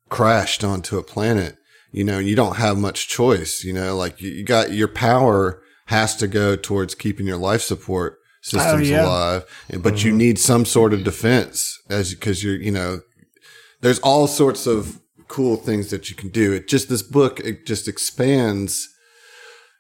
crashed 0.08 0.62
onto 0.62 0.98
a 0.98 1.02
planet. 1.02 1.56
You 1.92 2.04
know, 2.04 2.18
you 2.18 2.36
don't 2.36 2.56
have 2.56 2.78
much 2.78 3.08
choice. 3.08 3.64
You 3.64 3.72
know, 3.72 3.96
like 3.96 4.20
you, 4.20 4.30
you 4.30 4.44
got 4.44 4.72
your 4.72 4.88
power 4.88 5.62
has 5.86 6.16
to 6.16 6.26
go 6.26 6.56
towards 6.56 6.94
keeping 6.94 7.26
your 7.26 7.36
life 7.36 7.62
support 7.62 8.18
systems 8.46 8.88
yeah. 8.88 9.04
alive, 9.04 9.44
but 9.80 10.04
you 10.04 10.12
need 10.12 10.38
some 10.38 10.64
sort 10.64 10.92
of 10.92 11.02
defense 11.02 11.82
as 11.90 12.14
because 12.14 12.44
you're, 12.44 12.54
you 12.54 12.70
know, 12.70 13.00
there's 13.80 13.98
all 14.00 14.28
sorts 14.28 14.68
of 14.68 15.00
cool 15.26 15.56
things 15.56 15.90
that 15.90 16.08
you 16.08 16.14
can 16.14 16.28
do. 16.28 16.52
It 16.52 16.68
just 16.68 16.88
this 16.88 17.02
book 17.02 17.40
it 17.40 17.66
just 17.66 17.88
expands 17.88 18.88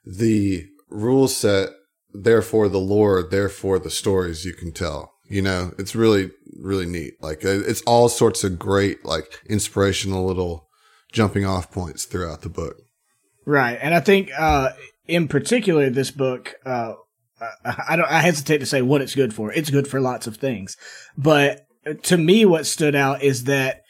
the 0.04 0.64
rule 0.90 1.28
set, 1.28 1.68
therefore 2.12 2.68
the 2.68 2.80
lore, 2.80 3.22
therefore 3.22 3.78
the 3.78 3.90
stories 3.90 4.44
you 4.44 4.52
can 4.52 4.72
tell. 4.72 5.12
You 5.28 5.42
know, 5.42 5.72
it's 5.78 5.94
really 5.94 6.32
really 6.60 6.86
neat. 6.86 7.14
Like 7.20 7.44
uh, 7.44 7.60
it's 7.60 7.82
all 7.82 8.08
sorts 8.08 8.42
of 8.42 8.58
great 8.58 9.04
like 9.04 9.40
inspirational 9.48 10.26
little 10.26 10.66
jumping 11.12 11.46
off 11.46 11.70
points 11.70 12.04
throughout 12.04 12.40
the 12.40 12.48
book. 12.48 12.78
Right, 13.44 13.78
and 13.80 13.94
I 13.94 14.00
think 14.00 14.30
uh, 14.36 14.70
in 15.06 15.28
particular 15.28 15.88
this 15.88 16.10
book, 16.10 16.54
uh, 16.64 16.94
I 17.64 17.96
don't. 17.96 18.10
I 18.10 18.20
hesitate 18.20 18.58
to 18.58 18.66
say 18.66 18.82
what 18.82 19.02
it's 19.02 19.14
good 19.14 19.34
for. 19.34 19.52
It's 19.52 19.70
good 19.70 19.88
for 19.88 20.00
lots 20.00 20.26
of 20.26 20.36
things, 20.36 20.76
but 21.16 21.66
to 22.04 22.16
me, 22.16 22.44
what 22.44 22.66
stood 22.66 22.94
out 22.94 23.22
is 23.22 23.44
that 23.44 23.82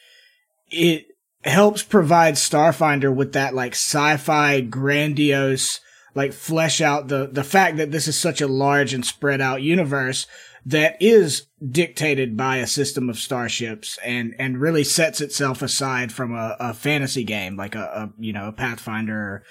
it 0.71 1.07
helps 1.45 1.83
provide 1.83 2.35
Starfinder 2.35 3.15
with 3.15 3.33
that 3.33 3.55
like 3.55 3.73
sci-fi 3.73 4.61
grandiose, 4.61 5.81
like 6.15 6.33
flesh 6.33 6.81
out 6.81 7.09
the 7.09 7.29
the 7.31 7.45
fact 7.45 7.77
that 7.77 7.93
this 7.93 8.09
is 8.09 8.19
such 8.19 8.41
a 8.41 8.49
large 8.49 8.93
and 8.93 9.05
spread 9.05 9.41
out 9.41 9.63
universe 9.63 10.27
that 10.67 10.97
is 11.01 11.47
dictated 11.71 12.37
by 12.37 12.57
a 12.57 12.67
system 12.67 13.09
of 13.09 13.19
starships 13.19 13.99
and 14.05 14.35
and 14.39 14.61
really 14.61 14.83
sets 14.83 15.21
itself 15.21 15.63
aside 15.63 16.13
from 16.13 16.35
a, 16.35 16.57
a 16.59 16.75
fantasy 16.75 17.23
game 17.23 17.57
like 17.57 17.77
a, 17.77 17.79
a 17.79 18.13
you 18.19 18.33
know 18.33 18.49
a 18.49 18.53
Pathfinder 18.53 19.17
or 19.17 19.43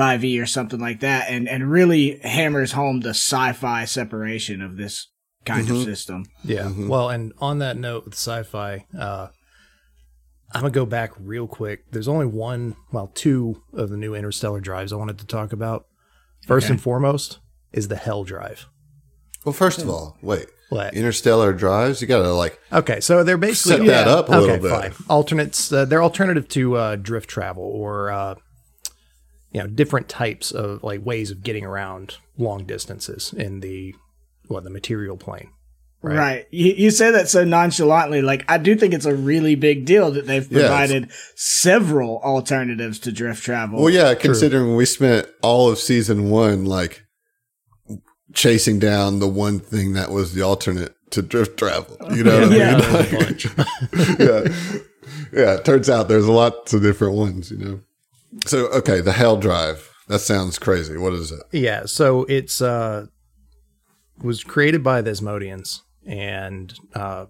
5e 0.00 0.42
or 0.42 0.46
something 0.46 0.80
like 0.80 1.00
that 1.00 1.28
and 1.28 1.46
and 1.48 1.70
really 1.70 2.18
hammers 2.22 2.72
home 2.72 3.00
the 3.00 3.10
sci-fi 3.10 3.84
separation 3.84 4.62
of 4.62 4.76
this 4.76 5.08
kind 5.44 5.68
of 5.70 5.82
system. 5.84 6.24
Yeah. 6.44 6.70
Well, 6.76 7.08
and 7.10 7.32
on 7.38 7.58
that 7.58 7.76
note 7.76 8.04
with 8.04 8.14
sci-fi, 8.14 8.86
uh, 8.98 9.28
I'm 10.52 10.60
gonna 10.62 10.70
go 10.70 10.86
back 10.86 11.12
real 11.18 11.46
quick. 11.46 11.90
There's 11.92 12.08
only 12.08 12.26
one, 12.26 12.76
well, 12.92 13.08
two 13.14 13.62
of 13.72 13.88
the 13.90 13.96
new 13.96 14.14
interstellar 14.14 14.60
drives 14.60 14.92
I 14.92 14.96
wanted 14.96 15.18
to 15.18 15.26
talk 15.26 15.52
about. 15.52 15.86
First 16.46 16.70
and 16.70 16.80
foremost 16.80 17.38
is 17.72 17.88
the 17.88 17.96
Hell 17.96 18.24
Drive. 18.24 18.66
Well, 19.44 19.52
first 19.52 19.80
of 19.80 19.88
all, 19.88 20.18
wait, 20.22 20.46
What? 20.70 20.92
interstellar 20.94 21.52
drives, 21.52 22.00
you 22.02 22.08
gotta 22.08 22.32
like 22.32 22.58
Okay, 22.72 23.00
so 23.00 23.22
they're 23.24 23.36
basically 23.38 23.86
set 23.86 23.86
that 23.86 24.06
yeah. 24.06 24.12
up 24.12 24.28
a 24.28 24.32
okay, 24.32 24.40
little 24.40 24.58
bit. 24.58 24.70
fine. 24.70 25.04
Alternates. 25.08 25.72
Uh, 25.72 25.84
they're 25.84 26.02
alternative 26.02 26.48
to 26.48 26.76
uh, 26.76 26.96
drift 26.96 27.28
travel 27.30 27.62
or 27.64 28.10
uh, 28.10 28.34
you 29.52 29.60
know 29.60 29.66
different 29.66 30.08
types 30.08 30.50
of 30.52 30.82
like 30.82 31.04
ways 31.04 31.30
of 31.30 31.42
getting 31.42 31.64
around 31.64 32.16
long 32.38 32.64
distances 32.64 33.32
in 33.36 33.60
the 33.60 33.94
well 34.48 34.60
the 34.60 34.70
material 34.70 35.16
plane. 35.16 35.50
Right. 36.02 36.16
Right. 36.16 36.46
You, 36.50 36.72
you 36.72 36.90
say 36.90 37.10
that 37.10 37.28
so 37.28 37.44
nonchalantly. 37.44 38.22
Like, 38.22 38.50
I 38.50 38.56
do 38.56 38.74
think 38.74 38.94
it's 38.94 39.04
a 39.04 39.14
really 39.14 39.54
big 39.54 39.84
deal 39.84 40.10
that 40.12 40.26
they've 40.26 40.50
Yeah, 40.50 40.60
provided 40.60 41.10
several 41.34 42.20
alternatives 42.22 42.98
to 43.00 43.12
drift 43.12 43.42
travel. 43.42 43.82
Well, 43.82 43.92
yeah, 43.92 44.14
considering 44.14 44.76
we 44.76 44.86
spent 44.86 45.28
all 45.42 45.68
of 45.70 45.78
season 45.78 46.30
one 46.30 46.64
like 46.64 47.02
chasing 48.32 48.78
down 48.78 49.18
the 49.18 49.28
one 49.28 49.58
thing 49.60 49.92
that 49.92 50.10
was 50.10 50.32
the 50.32 50.40
alternate 50.40 50.94
to 51.10 51.20
drift 51.20 51.58
travel. 51.58 51.98
You 52.16 52.24
know 52.24 52.48
what 52.48 52.52
Yeah. 52.56 52.76
I 52.82 53.02
mean? 53.02 53.20
Like, 53.20 53.44
yeah. 54.18 54.80
Yeah. 55.32 55.54
It 55.56 55.64
turns 55.66 55.90
out 55.90 56.08
there's 56.08 56.28
lots 56.28 56.72
of 56.72 56.80
different 56.82 57.14
ones, 57.14 57.50
you 57.50 57.58
know. 57.58 57.80
So, 58.46 58.66
okay, 58.68 59.00
the 59.00 59.12
Hell 59.12 59.36
Drive. 59.36 59.92
That 60.08 60.20
sounds 60.20 60.58
crazy. 60.58 60.96
What 60.96 61.12
is 61.12 61.30
it? 61.30 61.40
Yeah, 61.52 61.86
so 61.86 62.24
it's 62.24 62.60
uh 62.60 63.06
was 64.22 64.44
created 64.44 64.82
by 64.82 65.00
the 65.00 65.10
Asmodeans, 65.10 65.80
and 66.06 66.74
uh, 66.94 67.26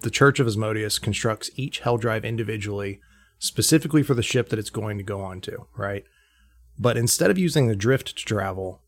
the 0.00 0.10
Church 0.10 0.38
of 0.40 0.46
Asmodeus 0.46 0.98
constructs 0.98 1.50
each 1.56 1.80
Hell 1.80 1.96
Drive 1.96 2.24
individually, 2.24 3.00
specifically 3.38 4.02
for 4.02 4.14
the 4.14 4.22
ship 4.22 4.48
that 4.50 4.58
it's 4.58 4.70
going 4.70 4.98
to 4.98 5.04
go 5.04 5.20
on 5.20 5.40
to, 5.42 5.66
right? 5.76 6.04
But 6.78 6.96
instead 6.96 7.30
of 7.30 7.38
using 7.38 7.66
the 7.66 7.76
drift 7.76 8.16
to 8.16 8.24
travel, 8.24 8.82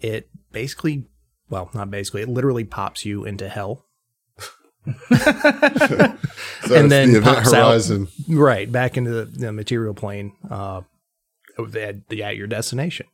it 0.00 0.28
basically, 0.52 1.06
well, 1.48 1.70
not 1.74 1.90
basically, 1.90 2.22
it 2.22 2.28
literally 2.28 2.64
pops 2.64 3.04
you 3.04 3.24
into 3.24 3.48
hell, 3.48 3.85
So 6.66 6.74
And 6.74 6.90
then 6.90 7.12
the 7.12 7.18
event 7.18 7.36
pops 7.36 7.52
out. 7.52 7.68
horizon. 7.68 8.08
right 8.28 8.70
back 8.70 8.96
into 8.96 9.10
the, 9.10 9.24
the 9.24 9.52
material 9.52 9.94
plane, 9.94 10.32
uh, 10.50 10.82
at, 11.58 12.12
at 12.12 12.36
your 12.36 12.46
destination. 12.46 13.06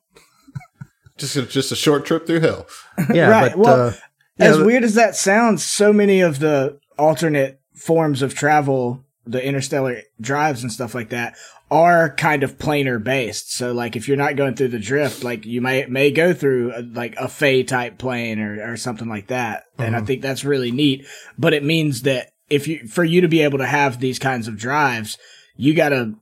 Just 1.19 1.37
a, 1.37 1.43
just 1.43 1.71
a 1.71 1.77
short 1.77 2.07
trip 2.07 2.27
through 2.27 2.41
hell. 2.41 2.67
Yeah, 3.13 3.29
Right, 3.29 3.51
but 3.53 3.59
well, 3.59 3.81
uh, 3.89 3.93
as 4.39 4.57
yeah, 4.57 4.65
weird 4.65 4.83
as 4.83 4.95
that 4.95 5.15
sounds, 5.15 5.63
so 5.63 5.93
many 5.93 6.21
of 6.21 6.39
the 6.39 6.79
alternate 6.99 7.61
forms 7.75 8.23
of 8.23 8.35
travel, 8.35 9.05
the 9.27 9.45
interstellar 9.45 10.01
drives 10.21 10.63
and 10.63 10.73
stuff 10.73 10.95
like 10.95 11.11
that, 11.11 11.37
are 11.73 12.15
kind 12.15 12.43
of 12.43 12.59
planar 12.59 13.03
based. 13.03 13.55
So, 13.55 13.73
like, 13.73 13.97
if 13.97 14.07
you're 14.07 14.19
not 14.19 14.37
going 14.37 14.55
through 14.55 14.69
the 14.69 14.79
drift, 14.79 15.25
like 15.25 15.47
you 15.47 15.63
may 15.63 15.87
may 15.87 16.11
go 16.11 16.35
through 16.35 16.75
a, 16.77 16.83
like 16.83 17.17
a 17.17 17.29
Fey 17.29 17.63
type 17.65 17.97
plane 17.97 18.39
or 18.39 18.73
or 18.73 18.77
something 18.77 19.09
like 19.09 19.29
that, 19.29 19.65
and 19.79 19.97
I 19.97 20.03
think 20.03 20.21
that's 20.21 20.45
really 20.45 20.71
neat. 20.71 21.07
But 21.39 21.55
it 21.55 21.65
means 21.65 22.03
that 22.03 22.33
if 22.51 22.69
you 22.69 22.87
for 22.87 23.03
you 23.03 23.23
to 23.23 23.29
be 23.29 23.41
able 23.41 23.59
to 23.59 23.67
have 23.67 23.99
these 23.99 24.19
kinds 24.19 24.49
of 24.49 24.59
drives, 24.59 25.17
you 25.57 25.73
gotta 25.73 26.15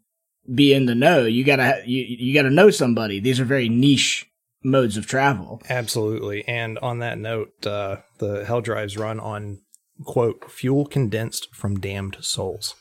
be 0.54 0.72
in 0.72 0.86
the 0.86 0.94
know. 0.94 1.26
You 1.26 1.42
gotta 1.42 1.82
you 1.84 2.04
you 2.08 2.32
gotta 2.32 2.54
know 2.54 2.70
somebody. 2.70 3.18
These 3.18 3.40
are 3.40 3.44
very 3.44 3.68
niche 3.68 4.30
modes 4.62 4.96
of 4.96 5.08
travel. 5.08 5.60
Absolutely. 5.68 6.46
And 6.46 6.78
on 6.78 7.00
that 7.00 7.18
note, 7.18 7.66
uh, 7.66 7.96
the 8.18 8.44
Hell 8.44 8.60
Drives 8.60 8.96
run 8.96 9.18
on, 9.18 9.62
quote, 10.04 10.50
fuel 10.50 10.86
condensed 10.86 11.48
from 11.52 11.80
damned 11.80 12.18
souls. 12.20 12.74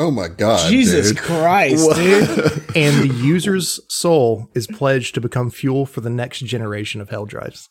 Oh 0.00 0.10
my 0.10 0.28
God. 0.28 0.70
Jesus 0.70 1.08
dude. 1.08 1.18
Christ, 1.18 1.94
dude. 1.94 2.64
And 2.74 3.10
the 3.10 3.14
user's 3.14 3.80
soul 3.92 4.48
is 4.54 4.66
pledged 4.66 5.14
to 5.14 5.20
become 5.20 5.50
fuel 5.50 5.84
for 5.84 6.00
the 6.00 6.08
next 6.08 6.38
generation 6.38 7.02
of 7.02 7.10
Hell 7.10 7.26
Drives. 7.26 7.68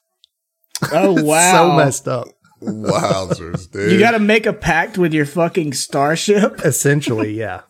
Oh 0.91 1.23
wow. 1.23 1.69
So 1.69 1.75
messed 1.75 2.07
up. 2.07 2.27
Wowzers, 2.61 3.71
dude. 3.71 3.93
You 3.93 3.99
got 3.99 4.11
to 4.11 4.19
make 4.19 4.45
a 4.45 4.53
pact 4.53 4.95
with 4.95 5.11
your 5.11 5.25
fucking 5.25 5.73
starship. 5.73 6.63
Essentially, 6.63 7.33
yeah. 7.33 7.61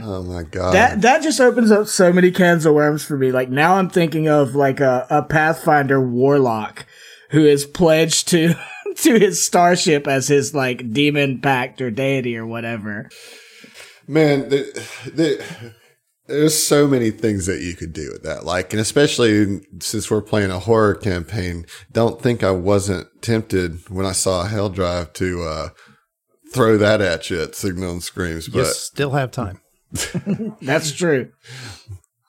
oh 0.00 0.24
my 0.24 0.42
God. 0.42 0.74
That 0.74 1.02
that 1.02 1.22
just 1.22 1.40
opens 1.40 1.70
up 1.70 1.86
so 1.86 2.12
many 2.12 2.32
cans 2.32 2.66
of 2.66 2.74
worms 2.74 3.04
for 3.04 3.16
me. 3.16 3.30
Like 3.30 3.50
now 3.50 3.76
I'm 3.76 3.88
thinking 3.88 4.28
of 4.28 4.56
like 4.56 4.80
a, 4.80 5.06
a 5.10 5.22
Pathfinder 5.22 6.00
warlock 6.00 6.86
who 7.30 7.46
is 7.46 7.66
pledged 7.66 8.26
to 8.30 8.54
to 8.96 9.18
his 9.18 9.46
starship 9.46 10.08
as 10.08 10.26
his 10.26 10.56
like 10.56 10.92
demon 10.92 11.40
pact 11.40 11.80
or 11.80 11.92
deity 11.92 12.36
or 12.36 12.44
whatever. 12.46 13.08
Man, 14.08 14.48
there, 14.48 14.64
there, 15.12 15.38
there's 16.26 16.66
so 16.66 16.86
many 16.86 17.10
things 17.10 17.46
that 17.46 17.60
you 17.60 17.74
could 17.74 17.92
do 17.92 18.10
with 18.12 18.22
that. 18.22 18.44
Like, 18.44 18.72
and 18.72 18.80
especially 18.80 19.60
since 19.80 20.10
we're 20.10 20.22
playing 20.22 20.50
a 20.50 20.58
horror 20.58 20.94
campaign, 20.94 21.66
don't 21.92 22.20
think 22.20 22.42
I 22.42 22.50
wasn't 22.52 23.08
tempted 23.22 23.88
when 23.90 24.06
I 24.06 24.12
saw 24.12 24.44
Hell 24.44 24.68
Drive 24.70 25.12
to 25.14 25.42
uh, 25.42 25.68
throw 26.52 26.76
that 26.78 27.00
at 27.00 27.30
you 27.30 27.42
at 27.42 27.54
Signal 27.54 27.96
of 27.96 28.02
Screams. 28.04 28.46
You 28.48 28.54
But 28.54 28.66
still 28.66 29.10
have 29.12 29.30
time. 29.30 29.60
That's 30.62 30.92
true. 30.92 31.30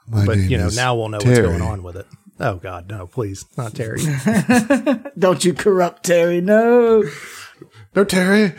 my 0.08 0.26
But, 0.26 0.38
you 0.38 0.58
know, 0.58 0.70
now 0.70 0.96
we'll 0.96 1.10
know 1.10 1.20
Terry. 1.20 1.48
what's 1.48 1.60
going 1.60 1.62
on 1.62 1.84
with 1.84 1.96
it. 1.96 2.08
Oh, 2.40 2.56
God, 2.56 2.90
no, 2.90 3.06
please. 3.08 3.46
Not 3.58 3.76
Terry. 3.76 4.02
Don't 5.18 5.46
you 5.46 5.54
corrupt 5.54 6.04
Terry? 6.04 6.42
No. 6.42 7.04
No, 7.96 8.04
Terry. 8.04 8.54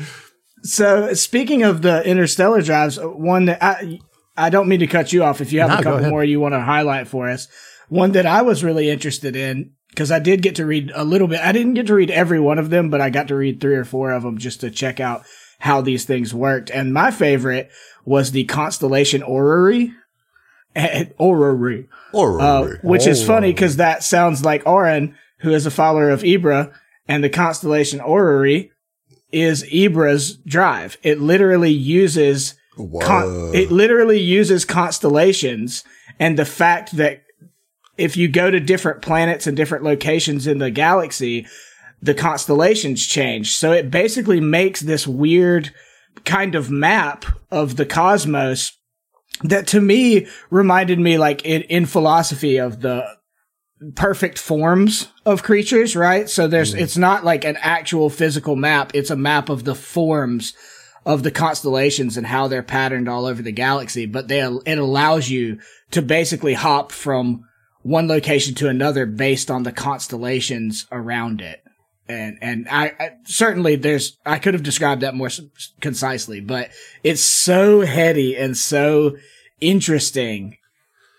So 0.64 1.12
speaking 1.12 1.62
of 1.62 1.82
the 1.82 2.02
interstellar 2.04 2.62
drives, 2.62 2.98
one 2.98 3.44
that 3.44 3.62
I 3.62 4.00
I 4.36 4.50
don't 4.50 4.68
mean 4.68 4.80
to 4.80 4.86
cut 4.86 5.12
you 5.12 5.22
off 5.22 5.40
if 5.40 5.52
you 5.52 5.60
have 5.60 5.70
No, 5.70 5.78
a 5.78 5.82
couple 5.82 6.10
more 6.10 6.24
you 6.24 6.40
want 6.40 6.54
to 6.54 6.60
highlight 6.60 7.06
for 7.06 7.28
us. 7.28 7.48
One 7.88 8.12
that 8.12 8.26
I 8.26 8.42
was 8.42 8.64
really 8.64 8.90
interested 8.90 9.36
in 9.36 9.72
because 9.90 10.10
I 10.10 10.18
did 10.18 10.42
get 10.42 10.56
to 10.56 10.66
read 10.66 10.90
a 10.94 11.04
little 11.04 11.28
bit. 11.28 11.40
I 11.40 11.52
didn't 11.52 11.74
get 11.74 11.86
to 11.88 11.94
read 11.94 12.10
every 12.10 12.40
one 12.40 12.58
of 12.58 12.70
them, 12.70 12.90
but 12.90 13.00
I 13.00 13.10
got 13.10 13.28
to 13.28 13.36
read 13.36 13.60
three 13.60 13.76
or 13.76 13.84
four 13.84 14.10
of 14.10 14.22
them 14.22 14.38
just 14.38 14.60
to 14.62 14.70
check 14.70 15.00
out 15.00 15.22
how 15.60 15.82
these 15.82 16.04
things 16.04 16.34
worked. 16.34 16.70
And 16.70 16.92
my 16.92 17.10
favorite 17.10 17.70
was 18.04 18.32
the 18.32 18.44
constellation 18.44 19.22
orrery. 19.22 19.92
Eh, 20.74 21.04
Orrery. 21.18 21.88
Uh, 22.12 22.78
which 22.82 23.06
is 23.06 23.24
funny 23.24 23.52
because 23.52 23.76
that 23.76 24.02
sounds 24.02 24.44
like 24.44 24.66
Oren, 24.66 25.14
who 25.38 25.52
is 25.52 25.66
a 25.66 25.70
follower 25.70 26.10
of 26.10 26.22
Ibra, 26.22 26.72
and 27.06 27.22
the 27.22 27.30
constellation 27.30 28.00
Orrery 28.00 28.72
is 29.34 29.66
Ibra's 29.74 30.36
drive. 30.36 30.96
It 31.02 31.20
literally 31.20 31.72
uses 31.72 32.54
con- 33.00 33.52
it 33.54 33.70
literally 33.70 34.20
uses 34.20 34.64
constellations 34.64 35.84
and 36.18 36.38
the 36.38 36.44
fact 36.44 36.96
that 36.96 37.22
if 37.96 38.16
you 38.16 38.28
go 38.28 38.50
to 38.50 38.58
different 38.60 39.02
planets 39.02 39.46
and 39.46 39.56
different 39.56 39.84
locations 39.84 40.46
in 40.46 40.58
the 40.58 40.70
galaxy, 40.70 41.46
the 42.02 42.14
constellations 42.14 43.06
change. 43.06 43.54
So 43.54 43.72
it 43.72 43.90
basically 43.90 44.40
makes 44.40 44.80
this 44.80 45.06
weird 45.06 45.72
kind 46.24 46.54
of 46.54 46.70
map 46.70 47.24
of 47.50 47.76
the 47.76 47.86
cosmos 47.86 48.76
that 49.42 49.66
to 49.68 49.80
me 49.80 50.26
reminded 50.50 50.98
me 50.98 51.18
like 51.18 51.44
in, 51.44 51.62
in 51.62 51.86
philosophy 51.86 52.58
of 52.58 52.80
the 52.80 53.04
perfect 53.92 54.38
forms 54.38 55.08
of 55.24 55.42
creatures, 55.42 55.96
right? 55.96 56.28
So 56.28 56.46
there's, 56.46 56.72
mm-hmm. 56.72 56.82
it's 56.82 56.96
not 56.96 57.24
like 57.24 57.44
an 57.44 57.56
actual 57.60 58.10
physical 58.10 58.56
map. 58.56 58.92
It's 58.94 59.10
a 59.10 59.16
map 59.16 59.48
of 59.48 59.64
the 59.64 59.74
forms 59.74 60.54
of 61.06 61.22
the 61.22 61.30
constellations 61.30 62.16
and 62.16 62.26
how 62.26 62.48
they're 62.48 62.62
patterned 62.62 63.08
all 63.08 63.26
over 63.26 63.42
the 63.42 63.52
galaxy, 63.52 64.06
but 64.06 64.28
they, 64.28 64.40
it 64.40 64.78
allows 64.78 65.28
you 65.28 65.58
to 65.90 66.00
basically 66.00 66.54
hop 66.54 66.92
from 66.92 67.44
one 67.82 68.08
location 68.08 68.54
to 68.54 68.68
another 68.68 69.04
based 69.04 69.50
on 69.50 69.62
the 69.62 69.72
constellations 69.72 70.86
around 70.90 71.40
it. 71.42 71.62
And, 72.08 72.38
and 72.40 72.66
I, 72.70 72.92
I 72.98 73.10
certainly 73.24 73.76
there's, 73.76 74.18
I 74.24 74.38
could 74.38 74.54
have 74.54 74.62
described 74.62 75.02
that 75.02 75.14
more 75.14 75.30
concisely, 75.80 76.40
but 76.40 76.70
it's 77.02 77.22
so 77.22 77.82
heady 77.82 78.36
and 78.36 78.56
so 78.56 79.16
interesting 79.60 80.56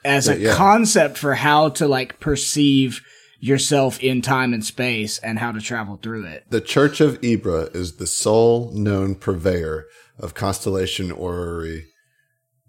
as 0.06 0.28
a 0.28 0.38
yeah. 0.38 0.56
concept 0.56 1.18
for 1.18 1.34
how 1.34 1.70
to 1.70 1.88
like 1.88 2.20
perceive 2.20 3.02
yourself 3.40 4.02
in 4.02 4.22
time 4.22 4.54
and 4.54 4.64
space 4.64 5.18
and 5.20 5.40
how 5.40 5.52
to 5.52 5.60
travel 5.60 5.98
through 6.02 6.26
it. 6.26 6.46
The 6.50 6.62
Church 6.62 7.02
of 7.02 7.20
Ibra 7.22 7.76
is 7.76 7.98
the 7.98 8.08
sole 8.08 8.72
known 8.74 9.16
purveyor 9.16 9.86
of 10.18 10.34
constellation 10.34 11.12
orrery 11.12 11.86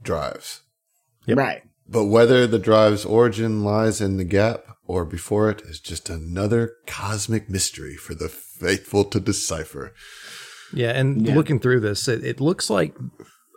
drives. 0.02 0.62
Right. 1.28 1.62
But 1.88 2.06
whether 2.06 2.46
the 2.46 2.58
drive's 2.58 3.04
origin 3.04 3.62
lies 3.62 4.00
in 4.00 4.16
the 4.16 4.24
gap 4.24 4.64
or 4.86 5.04
before 5.04 5.50
it 5.50 5.62
is 5.62 5.80
just 5.80 6.08
another 6.10 6.72
cosmic 6.86 7.48
mystery 7.48 7.96
for 7.96 8.14
the 8.14 8.28
faithful 8.28 9.04
to 9.04 9.20
decipher. 9.20 9.92
Yeah, 10.72 10.90
and 10.90 11.26
Yeah. 11.26 11.34
looking 11.34 11.60
through 11.60 11.80
this, 11.80 12.08
it, 12.08 12.24
it 12.24 12.40
looks 12.40 12.70
like 12.70 12.94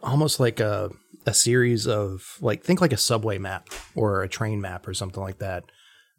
almost 0.04 0.40
like 0.40 0.60
a 0.60 0.90
a 1.30 1.34
series 1.34 1.88
of 1.88 2.38
like 2.42 2.64
think 2.64 2.82
like 2.82 2.92
a 2.92 2.98
subway 2.98 3.38
map 3.38 3.70
or 3.96 4.24
a 4.24 4.28
train 4.28 4.60
map 4.60 4.88
or 4.88 4.94
something 4.94 5.22
like 5.22 5.38
that. 5.38 5.64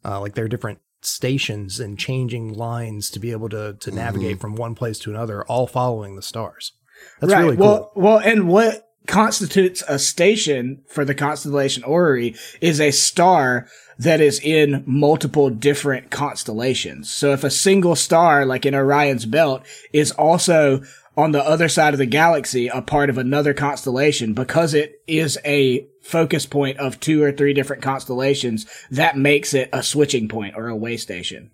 Uh, 0.04 0.20
like 0.20 0.34
there 0.34 0.44
are 0.44 0.48
different 0.48 0.78
stations 1.02 1.80
and 1.80 1.98
changing 1.98 2.54
lines 2.54 3.10
to 3.10 3.18
be 3.18 3.32
able 3.32 3.48
to 3.48 3.76
to 3.80 3.90
navigate 3.90 4.40
from 4.40 4.54
one 4.54 4.74
place 4.74 4.98
to 5.00 5.10
another, 5.10 5.44
all 5.44 5.66
following 5.66 6.14
the 6.14 6.22
stars. 6.22 6.72
That's 7.18 7.32
right. 7.32 7.40
really 7.40 7.56
cool. 7.56 7.66
well, 7.66 7.92
well, 7.94 8.18
and 8.18 8.48
what 8.48 8.86
constitutes 9.06 9.82
a 9.88 9.98
station 9.98 10.82
for 10.86 11.04
the 11.04 11.14
constellation 11.14 11.82
Orrery 11.82 12.36
is 12.60 12.80
a 12.80 12.92
star 12.92 13.66
that 13.98 14.20
is 14.20 14.38
in 14.40 14.84
multiple 14.86 15.50
different 15.50 16.10
constellations. 16.10 17.10
So 17.10 17.32
if 17.32 17.42
a 17.42 17.50
single 17.50 17.96
star, 17.96 18.46
like 18.46 18.64
in 18.64 18.74
Orion's 18.74 19.26
belt, 19.26 19.66
is 19.92 20.12
also 20.12 20.82
on 21.16 21.32
the 21.32 21.44
other 21.44 21.68
side 21.68 21.92
of 21.94 21.98
the 21.98 22.06
galaxy, 22.06 22.68
a 22.68 22.82
part 22.82 23.10
of 23.10 23.18
another 23.18 23.52
constellation, 23.52 24.32
because 24.32 24.74
it 24.74 24.94
is 25.06 25.38
a 25.44 25.86
focus 26.02 26.46
point 26.46 26.78
of 26.78 27.00
two 27.00 27.22
or 27.22 27.32
three 27.32 27.52
different 27.52 27.82
constellations, 27.82 28.66
that 28.90 29.16
makes 29.16 29.52
it 29.54 29.68
a 29.72 29.82
switching 29.82 30.28
point 30.28 30.54
or 30.56 30.68
a 30.68 30.76
way 30.76 30.96
station. 30.96 31.50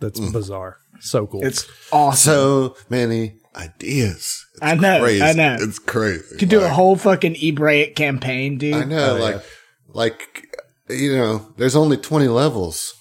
That's 0.00 0.20
mm. 0.20 0.32
bizarre. 0.32 0.78
So 1.00 1.26
cool. 1.26 1.44
It's 1.44 1.66
awesome. 1.92 2.32
So 2.32 2.76
many 2.88 3.34
ideas. 3.56 4.46
It's 4.54 4.62
I 4.62 4.74
know, 4.74 5.00
Crazy. 5.00 5.22
I 5.22 5.32
know. 5.32 5.56
It's 5.58 5.78
crazy. 5.78 6.24
You 6.32 6.38
could 6.38 6.48
do 6.48 6.60
a 6.60 6.68
whole 6.68 6.96
fucking 6.96 7.36
Ebraic 7.36 7.96
campaign, 7.96 8.58
dude. 8.58 8.74
I 8.74 8.84
know, 8.84 9.16
Oh, 9.16 9.20
like, 9.20 9.34
yeah. 9.36 9.40
like, 9.88 10.46
you 10.88 11.16
know, 11.16 11.52
there's 11.56 11.76
only 11.76 11.96
20 11.96 12.28
levels. 12.28 12.94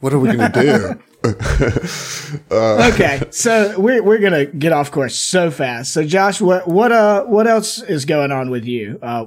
What 0.00 0.12
are 0.12 0.18
we 0.18 0.32
going 0.36 0.52
to 0.52 0.60
do? 0.60 1.02
okay, 2.50 3.22
so 3.30 3.78
we're 3.78 4.02
we're 4.02 4.18
gonna 4.18 4.44
get 4.46 4.72
off 4.72 4.90
course 4.90 5.16
so 5.16 5.50
fast. 5.50 5.92
So 5.92 6.04
Josh, 6.04 6.40
what 6.40 6.68
what 6.68 6.92
uh 6.92 7.24
what 7.24 7.46
else 7.46 7.82
is 7.82 8.04
going 8.04 8.32
on 8.32 8.50
with 8.50 8.64
you? 8.64 8.98
Uh, 9.02 9.26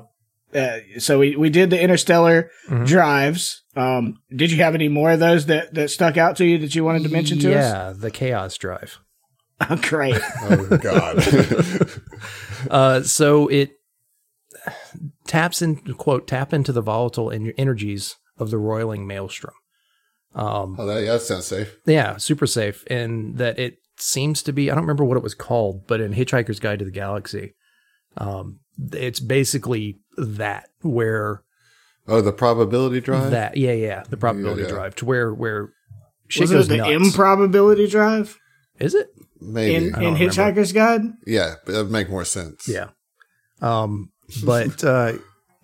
uh 0.53 0.77
so 0.99 1.19
we 1.19 1.35
we 1.35 1.49
did 1.49 1.69
the 1.69 1.81
interstellar 1.81 2.49
Mm-hmm. 2.69 2.85
drives. 2.85 3.63
Um, 3.75 4.19
did 4.35 4.51
you 4.51 4.57
have 4.63 4.75
any 4.75 4.89
more 4.89 5.11
of 5.11 5.19
those 5.19 5.45
that 5.47 5.73
that 5.73 5.89
stuck 5.89 6.17
out 6.17 6.35
to 6.37 6.45
you 6.45 6.57
that 6.59 6.75
you 6.75 6.83
wanted 6.83 7.03
to 7.03 7.09
mention 7.09 7.39
to 7.39 7.49
us? 7.49 7.63
yeah, 7.73 7.93
the 7.95 8.11
chaos 8.11 8.57
drive. 8.57 8.99
Oh, 9.59 9.75
great. 9.75 10.21
oh, 10.43 10.77
God. 10.77 11.17
Uh, 12.69 13.01
so 13.01 13.47
it 13.47 13.71
taps 15.25 15.63
in 15.63 15.77
quote 15.95 16.27
tap 16.27 16.53
into 16.53 16.71
the 16.71 16.81
volatile 16.81 17.31
energies 17.57 18.17
of 18.37 18.51
the 18.51 18.59
roiling 18.59 19.07
maelstrom. 19.07 19.55
Um, 20.35 20.75
oh, 20.79 20.85
that, 20.85 21.03
yeah, 21.03 21.13
that 21.13 21.21
sounds 21.21 21.45
safe. 21.45 21.77
yeah, 21.85 22.17
super 22.17 22.45
safe, 22.47 22.83
and 22.87 23.37
that 23.37 23.57
it 23.57 23.77
seems 23.97 24.43
to 24.43 24.53
be. 24.53 24.69
I 24.69 24.75
don't 24.75 24.83
remember 24.83 25.03
what 25.05 25.17
it 25.17 25.23
was 25.23 25.33
called, 25.33 25.87
but 25.87 25.99
in 26.01 26.13
Hitchhiker's 26.13 26.59
Guide 26.59 26.79
to 26.79 26.85
the 26.85 26.91
Galaxy, 26.91 27.55
um, 28.17 28.59
it's 28.93 29.19
basically 29.19 29.99
that 30.17 30.69
where 30.81 31.41
Oh, 32.07 32.21
the 32.21 32.31
probability 32.31 33.01
drive? 33.01 33.31
that 33.31 33.57
yeah 33.57 33.73
yeah 33.73 34.03
the 34.09 34.15
probability 34.17 34.61
Yeah, 34.61 34.67
yeah. 34.67 34.73
drive 34.73 34.95
to 34.95 35.05
where 35.05 35.33
where 35.33 35.73
shit 36.27 36.41
Was 36.43 36.51
goes 36.51 36.65
it 36.67 36.69
the 36.69 36.77
nuts. 36.77 36.91
improbability 36.91 37.87
drive 37.87 38.37
Is 38.79 38.93
it? 38.95 39.09
Maybe. 39.41 39.75
in 39.75 39.83
in. 40.01 40.15
Hitchhiker's 40.15 40.71
Guide? 40.73 41.01
yeah, 41.25 41.55
but 41.65 41.71
that 41.73 41.83
would 41.83 41.91
make 41.91 42.09
more 42.09 42.25
sense. 42.25 42.67
Yeah. 42.67 42.89
Um, 43.61 44.11
but 44.45 44.83
uh, 44.85 45.13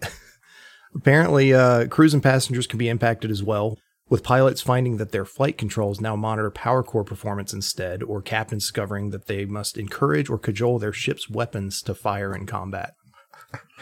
apparently, 0.95 1.54
uh, 1.54 1.88
crews 1.88 2.13
and 2.13 2.21
passengers 2.23 2.67
can 2.67 2.78
be 2.78 2.89
impacted 2.89 3.32
as 3.32 3.41
well, 3.43 3.78
with 4.13 4.21
pilots 4.21 4.62
finding 4.62 4.97
that 4.97 5.12
their 5.12 5.26
flight 5.26 5.58
controls 5.58 5.99
now 5.99 6.15
monitor 6.15 6.52
power 6.52 6.84
core 6.84 7.04
performance 7.04 7.52
instead, 7.52 8.04
or 8.04 8.21
captains 8.21 8.62
discovering 8.63 9.10
that 9.10 9.26
they 9.26 9.43
must 9.43 9.76
encourage 9.76 10.30
or 10.30 10.38
cajole 10.38 10.78
their 10.78 10.93
ship's 10.93 11.28
weapons 11.28 11.82
to 11.82 11.95
fire 11.95 12.36
in 12.36 12.45
combat. 12.45 12.93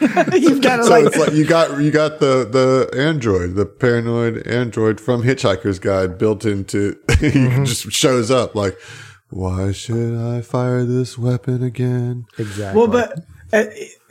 You've 0.00 0.62
got 0.62 0.84
So 0.84 0.90
like 0.90 1.04
it's 1.04 1.18
like 1.18 1.32
you 1.34 1.44
got 1.44 1.78
you 1.82 1.90
got 1.90 2.18
the 2.20 2.48
the 2.50 2.90
android, 2.98 3.56
the 3.56 3.66
paranoid 3.66 4.46
android 4.46 5.02
from 5.02 5.22
Hitchhiker's 5.22 5.78
Guide 5.78 6.16
built 6.16 6.46
into 6.46 6.96
he 7.20 7.28
Mm-hmm. 7.28 7.64
just 7.64 7.92
shows 7.92 8.30
up 8.30 8.54
like, 8.54 8.78
why 9.28 9.70
should 9.72 10.16
I 10.18 10.40
fire 10.40 10.84
this 10.86 11.18
weapon 11.18 11.62
again? 11.62 12.24
Exactly. 12.38 12.78
Well, 12.78 12.88
but 12.88 13.18
uh, 13.52 13.64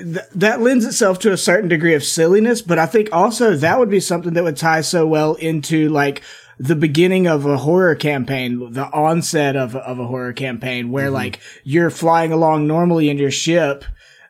th- 0.04 0.30
that 0.36 0.62
lends 0.62 0.86
itself 0.86 1.20
to 1.20 1.32
a 1.32 1.38
certain 1.38 1.70
degree 1.70 1.94
of 1.94 2.04
silliness, 2.04 2.62
but 2.62 2.80
I 2.80 2.86
think 2.86 3.10
also 3.12 3.56
that 3.56 3.80
would 3.80 3.90
be 3.90 4.00
something 4.00 4.34
that 4.34 4.44
would 4.44 4.58
tie 4.58 4.82
so 4.82 5.06
well 5.08 5.36
into 5.36 5.90
like 5.90 6.22
the 6.60 6.76
beginning 6.76 7.28
of 7.28 7.46
a 7.46 7.58
horror 7.58 7.96
campaign, 7.96 8.72
the 8.74 8.86
onset 8.92 9.56
of, 9.56 9.76
of 9.76 10.00
a 10.00 10.06
horror 10.06 10.34
campaign 10.34 10.92
where 10.92 11.06
mm-hmm. 11.06 11.16
like 11.16 11.40
you're 11.64 11.90
flying 11.90 12.32
along 12.32 12.68
normally 12.68 13.10
in 13.10 13.18
your 13.18 13.32
ship 13.32 13.84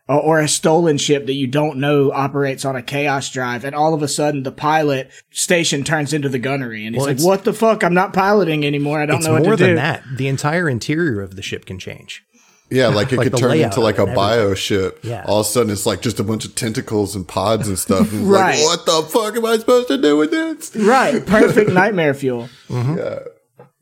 or, 0.07 0.21
or 0.21 0.39
a 0.39 0.47
stolen 0.47 0.97
ship 0.97 1.25
that 1.25 1.34
you 1.34 1.47
don't 1.47 1.77
know 1.77 2.12
operates 2.12 2.63
on 2.63 2.75
a 2.75 2.81
chaos 2.81 3.29
drive. 3.29 3.65
And 3.65 3.75
all 3.75 3.93
of 3.93 4.01
a 4.01 4.07
sudden 4.07 4.43
the 4.43 4.51
pilot 4.51 5.12
station 5.31 5.84
turns 5.84 6.13
into 6.13 6.29
the 6.29 6.39
gunnery 6.39 6.86
and 6.86 6.95
he's 6.95 7.03
Well, 7.05 7.13
like, 7.13 7.23
what 7.23 7.43
the 7.43 7.53
fuck? 7.53 7.84
I'm 7.84 7.93
not 7.93 8.13
piloting 8.13 8.65
anymore. 8.65 9.01
I 9.01 9.05
don't 9.05 9.23
know 9.23 9.34
what 9.34 9.39
to 9.39 9.43
do. 9.43 9.49
more 9.49 9.57
than 9.57 9.75
that. 9.75 10.03
The 10.15 10.27
entire 10.29 10.69
interior 10.69 11.21
of 11.21 11.36
the 11.36 11.41
ship 11.41 11.65
can 11.65 11.79
change. 11.79 12.23
Yeah, 12.71 12.88
like 12.88 13.12
it 13.12 13.17
Like 13.17 13.31
could 13.31 13.38
turn 13.39 13.57
into 13.57 13.81
like 13.81 13.97
a 13.99 14.05
and 14.05 14.15
bio 14.15 14.53
ship. 14.53 14.99
Yeah. 15.03 15.25
All 15.27 15.41
of 15.41 15.45
a 15.45 15.49
sudden 15.49 15.71
it's 15.71 15.86
like 15.86 16.01
just 16.01 16.19
a 16.19 16.23
bunch 16.23 16.45
of 16.45 16.55
tentacles 16.55 17.15
and 17.15 17.27
pods 17.27 17.67
and 17.67 17.77
stuff. 17.77 18.12
And 18.13 18.29
Right. 18.31 18.57
Like, 18.57 18.63
what 18.65 18.86
the 18.86 19.01
fuck 19.10 19.36
am 19.36 19.45
I 19.45 19.57
supposed 19.57 19.89
to 19.89 19.97
do 19.97 20.15
with 20.17 20.31
this? 20.31 20.75
Right. 20.75 21.25
Perfect 21.25 21.71
nightmare 21.71 22.13
fuel. 22.13 22.49
Mm-hmm. 22.69 22.97
Yeah. 22.97 23.19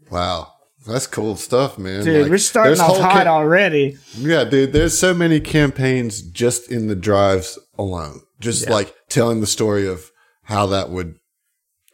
Wow. 0.09 0.53
That's 0.87 1.05
cool 1.07 1.35
stuff, 1.35 1.77
man. 1.77 2.03
Dude, 2.03 2.23
Like, 2.23 2.31
we're 2.31 2.37
starting 2.39 2.79
off 2.79 2.97
hot 2.99 3.25
ca- 3.25 3.29
already. 3.29 3.97
Yeah, 4.17 4.43
dude, 4.45 4.73
there's 4.73 4.97
so 4.97 5.13
many 5.13 5.39
campaigns 5.39 6.21
just 6.21 6.71
in 6.71 6.87
the 6.87 6.95
drives 6.95 7.59
alone. 7.77 8.21
Just 8.39 8.65
Yeah. 8.65 8.73
like 8.73 8.95
telling 9.09 9.41
the 9.41 9.47
story 9.47 9.87
of 9.87 10.09
how 10.43 10.65
that 10.67 10.89
would 10.89 11.15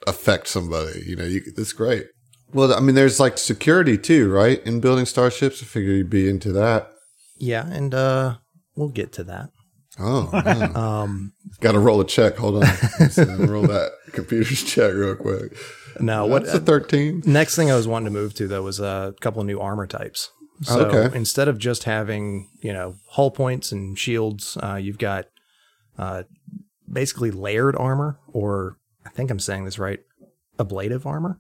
affect 0.08 0.48
somebody. 0.48 1.04
You 1.06 1.16
know, 1.18 1.26
you, 1.26 1.42
that's 1.58 1.74
great. 1.74 2.06
Well, 2.56 2.74
I 2.74 2.80
mean, 2.80 2.96
there's 2.96 3.20
like 3.20 3.38
security 3.38 3.98
too, 3.98 4.32
right? 4.32 4.64
In 4.66 4.80
building 4.80 5.06
starships, 5.06 5.62
I 5.62 5.66
figure 5.66 5.92
you'd 5.92 6.10
be 6.10 6.30
into 6.30 6.52
that. 6.54 6.90
Yeah, 7.38 7.68
and 7.68 7.94
uh, 7.94 8.38
we'll 8.76 8.90
get 8.90 9.12
to 9.14 9.24
that. 9.26 9.50
Oh. 10.00 10.30
Um, 10.76 11.34
got 11.62 11.74
to 11.74 11.80
roll 11.80 12.00
a 12.02 12.06
check. 12.06 12.38
Hold 12.38 12.64
on, 12.64 12.70
roll 13.48 13.64
that 13.68 13.92
computer's 14.14 14.64
check 14.64 14.94
real 14.94 15.16
quick. 15.16 15.56
now, 16.00 16.26
What's 16.26 16.52
the 16.52 16.60
thirteen? 16.60 17.22
Next 17.26 17.56
thing 17.56 17.70
I 17.72 17.76
was 17.76 17.88
wanting 17.88 18.06
to 18.06 18.12
move 18.20 18.34
to 18.36 18.48
though 18.48 18.64
was 18.64 18.80
a 18.80 19.14
couple 19.22 19.42
of 19.42 19.48
new 19.48 19.60
armor 19.60 19.88
types. 19.88 20.30
So 20.64 20.86
Okay. 20.86 21.16
instead 21.18 21.48
of 21.50 21.58
just 21.58 21.84
having 21.84 22.50
you 22.62 22.72
know 22.74 22.96
hull 23.10 23.32
points 23.32 23.72
and 23.74 23.98
shields, 24.00 24.58
uh, 24.64 24.76
you've 24.76 24.98
got 24.98 25.26
uh, 25.98 26.24
basically 26.92 27.32
layered 27.32 27.76
armor, 27.76 28.18
or 28.34 28.78
I 29.06 29.10
think 29.10 29.30
I'm 29.32 29.40
saying 29.40 29.66
this 29.66 29.78
right, 29.80 30.00
ablative 30.60 31.06
armor. 31.06 31.40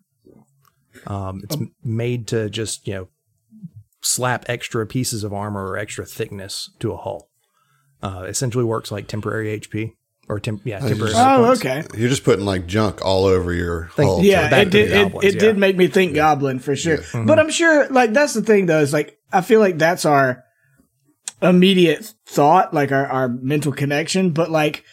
Um, 1.08 1.42
it's 1.44 1.56
m- 1.56 1.74
made 1.84 2.28
to 2.28 2.50
just 2.50 2.88
you 2.88 2.94
know 2.94 3.08
slap 4.02 4.46
extra 4.48 4.86
pieces 4.86 5.24
of 5.24 5.34
armor 5.34 5.68
or 5.68 5.78
extra 5.78 6.06
thickness 6.06 6.70
to 6.80 6.92
a 6.94 6.98
hull. 6.98 7.30
Uh, 8.04 8.24
essentially 8.28 8.64
works 8.64 8.92
like 8.92 9.08
temporary 9.08 9.60
HP 9.60 9.94
or 10.28 10.40
temp- 10.40 10.62
yeah 10.66 10.80
temporary. 10.80 11.12
just- 11.14 11.26
Oh, 11.26 11.46
points. 11.46 11.62
okay. 11.66 11.84
You're 12.00 12.10
just 12.10 12.24
putting 12.24 12.46
like 12.46 12.68
junk 12.68 13.04
all 13.04 13.26
over 13.26 13.52
your 13.54 13.90
Thank 13.96 14.10
hull. 14.10 14.24
Yeah, 14.24 14.54
it 14.56 14.70
did. 14.70 14.92
It, 14.92 15.04
goblins, 15.06 15.26
it 15.26 15.34
yeah. 15.36 15.40
did 15.40 15.58
make 15.58 15.76
me 15.78 15.88
think 15.88 16.14
Goblin 16.14 16.60
for 16.60 16.76
sure. 16.76 16.98
But 17.14 17.40
I'm 17.40 17.50
sure, 17.50 17.88
like, 17.90 18.14
that's 18.14 18.34
the 18.34 18.42
thing 18.44 18.66
though. 18.68 18.80
Is 18.80 18.94
like, 18.94 19.18
I 19.32 19.42
feel 19.42 19.60
like 19.60 19.78
that's 19.78 20.06
our 20.06 20.44
immediate 21.42 22.14
thought, 22.28 22.74
like 22.74 22.92
our 22.92 23.06
our 23.08 23.28
mental 23.30 23.72
connection. 23.72 24.32
But 24.32 24.50
like, 24.52 24.84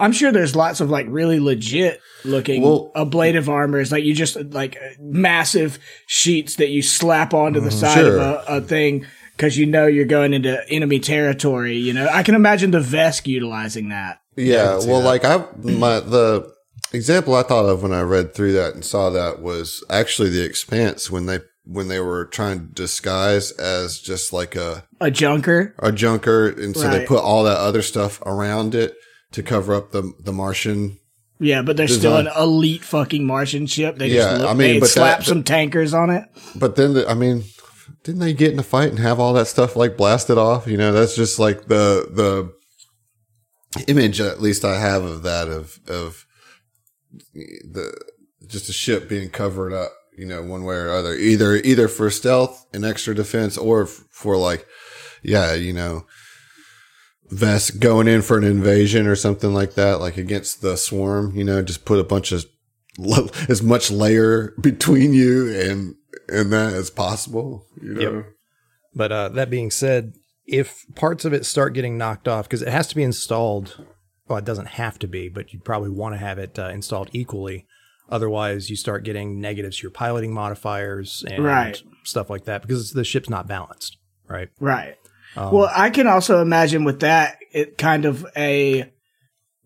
I'm 0.00 0.12
sure 0.12 0.32
there's 0.32 0.56
lots 0.56 0.80
of 0.80 0.90
like 0.90 1.06
really 1.08 1.38
legit 1.40 2.00
looking 2.24 2.62
Well- 2.62 2.90
ablative 2.96 3.48
armors. 3.48 3.92
Like 3.92 4.04
you 4.04 4.14
just 4.14 4.36
like 4.52 4.76
massive 5.00 5.78
sheets 6.06 6.56
that 6.56 6.70
you 6.70 6.82
slap 6.82 7.32
onto 7.32 7.60
the 7.60 7.70
mm, 7.70 7.80
side 7.80 7.94
Sure. 7.98 8.18
of 8.18 8.20
a, 8.20 8.44
a 8.56 8.60
thing. 8.60 9.06
Because 9.36 9.58
you 9.58 9.66
know 9.66 9.88
you're 9.88 10.04
going 10.04 10.32
into 10.32 10.62
enemy 10.70 11.00
territory, 11.00 11.76
you 11.76 11.92
know. 11.92 12.06
I 12.08 12.22
can 12.22 12.36
imagine 12.36 12.70
the 12.70 12.78
Vesk 12.78 13.26
utilizing 13.26 13.88
that. 13.88 14.20
Yeah, 14.36 14.78
well, 14.86 15.00
that. 15.00 15.06
like 15.06 15.24
I 15.24 15.44
my 15.60 15.98
the 15.98 16.52
example 16.92 17.34
I 17.34 17.42
thought 17.42 17.66
of 17.66 17.82
when 17.82 17.92
I 17.92 18.02
read 18.02 18.32
through 18.32 18.52
that 18.52 18.74
and 18.74 18.84
saw 18.84 19.10
that 19.10 19.42
was 19.42 19.82
actually 19.90 20.30
the 20.30 20.44
Expanse 20.44 21.10
when 21.10 21.26
they 21.26 21.40
when 21.64 21.88
they 21.88 21.98
were 21.98 22.26
trying 22.26 22.60
to 22.60 22.72
disguise 22.74 23.50
as 23.52 23.98
just 23.98 24.32
like 24.32 24.54
a 24.54 24.84
A 25.00 25.10
junker, 25.10 25.74
a 25.80 25.90
junker, 25.90 26.48
and 26.50 26.76
so 26.76 26.88
they 26.88 27.04
put 27.04 27.18
all 27.22 27.42
that 27.42 27.58
other 27.58 27.82
stuff 27.82 28.22
around 28.22 28.76
it 28.76 28.94
to 29.34 29.42
cover 29.42 29.74
up 29.74 29.92
the 29.92 30.12
the 30.20 30.32
Martian. 30.32 30.98
Yeah, 31.40 31.62
but 31.62 31.76
they're 31.76 31.88
still 31.88 32.16
an 32.16 32.28
elite 32.38 32.84
fucking 32.84 33.26
Martian 33.26 33.66
ship. 33.66 33.98
They 33.98 34.06
Yeah, 34.08 34.14
just 34.22 34.40
look, 34.42 34.50
I 34.50 34.54
mean, 34.54 34.80
but 34.80 34.88
slap 34.88 35.18
that- 35.18 35.26
some 35.26 35.42
tankers 35.42 35.92
on 35.92 36.10
it. 36.10 36.24
But 36.56 36.76
then, 36.76 36.94
the, 36.94 37.08
I 37.10 37.14
mean, 37.14 37.44
didn't 38.04 38.20
they 38.20 38.32
get 38.32 38.52
in 38.52 38.58
a 38.58 38.62
fight 38.62 38.90
and 38.90 38.98
have 39.00 39.18
all 39.20 39.32
that 39.34 39.48
stuff 39.48 39.74
like 39.76 39.96
blasted 39.96 40.38
off? 40.38 40.66
You 40.66 40.76
know, 40.76 40.92
that's 40.92 41.16
just 41.16 41.38
like 41.38 41.66
the 41.66 42.08
the 42.10 42.52
image 43.88 44.20
at 44.20 44.40
least 44.40 44.64
I 44.64 44.78
have 44.80 45.02
of 45.04 45.22
that 45.24 45.48
of 45.48 45.80
of 45.88 46.24
the 47.32 47.92
just 48.46 48.68
a 48.68 48.72
ship 48.72 49.08
being 49.08 49.30
covered 49.30 49.72
up. 49.72 49.92
You 50.16 50.26
know, 50.26 50.42
one 50.44 50.62
way 50.62 50.76
or 50.76 50.90
other, 50.90 51.14
either 51.14 51.56
either 51.56 51.88
for 51.88 52.08
stealth 52.08 52.66
and 52.72 52.84
extra 52.84 53.16
defense, 53.16 53.58
or 53.58 53.82
f- 53.82 54.04
for 54.12 54.36
like, 54.36 54.64
yeah, 55.24 55.54
you 55.54 55.72
know, 55.72 56.06
Vesk 57.34 57.80
going 57.80 58.08
in 58.08 58.22
for 58.22 58.38
an 58.38 58.44
invasion 58.44 59.06
or 59.06 59.16
something 59.16 59.52
like 59.52 59.74
that, 59.74 60.00
like 60.00 60.16
against 60.16 60.62
the 60.62 60.76
swarm. 60.76 61.34
You 61.36 61.44
know, 61.44 61.62
just 61.62 61.84
put 61.84 61.98
a 61.98 62.04
bunch 62.04 62.32
of 62.32 62.44
lo- 62.98 63.28
as 63.48 63.62
much 63.62 63.90
layer 63.90 64.54
between 64.60 65.12
you 65.12 65.52
and 65.52 65.94
and 66.28 66.52
that 66.52 66.72
as 66.72 66.90
possible. 66.90 67.66
You 67.82 67.94
know, 67.94 68.00
Yep. 68.16 68.26
But 68.96 69.12
uh, 69.12 69.28
that 69.30 69.50
being 69.50 69.70
said, 69.70 70.14
if 70.46 70.84
parts 70.94 71.24
of 71.24 71.32
it 71.32 71.44
start 71.44 71.74
getting 71.74 71.98
knocked 71.98 72.28
off, 72.28 72.46
because 72.46 72.62
it 72.62 72.68
has 72.68 72.86
to 72.88 72.94
be 72.94 73.02
installed, 73.02 73.84
well, 74.28 74.38
it 74.38 74.44
doesn't 74.44 74.68
have 74.68 74.98
to 75.00 75.08
be, 75.08 75.28
but 75.28 75.52
you'd 75.52 75.64
probably 75.64 75.90
want 75.90 76.14
to 76.14 76.18
have 76.18 76.38
it 76.38 76.58
uh, 76.58 76.68
installed 76.68 77.10
equally. 77.12 77.66
Otherwise, 78.08 78.70
you 78.70 78.76
start 78.76 79.02
getting 79.02 79.40
negatives 79.40 79.78
to 79.78 79.82
your 79.82 79.90
piloting 79.90 80.32
modifiers 80.32 81.24
and 81.28 81.42
Right. 81.42 81.82
stuff 82.04 82.30
like 82.30 82.44
that 82.44 82.62
because 82.62 82.92
the 82.92 83.02
ship's 83.02 83.28
not 83.30 83.48
balanced, 83.48 83.96
right? 84.28 84.50
Right. 84.60 84.96
Um, 85.36 85.52
well, 85.52 85.70
I 85.74 85.90
can 85.90 86.06
also 86.06 86.40
imagine 86.40 86.84
with 86.84 87.00
that 87.00 87.38
it 87.52 87.78
kind 87.78 88.04
of 88.04 88.26
a 88.36 88.90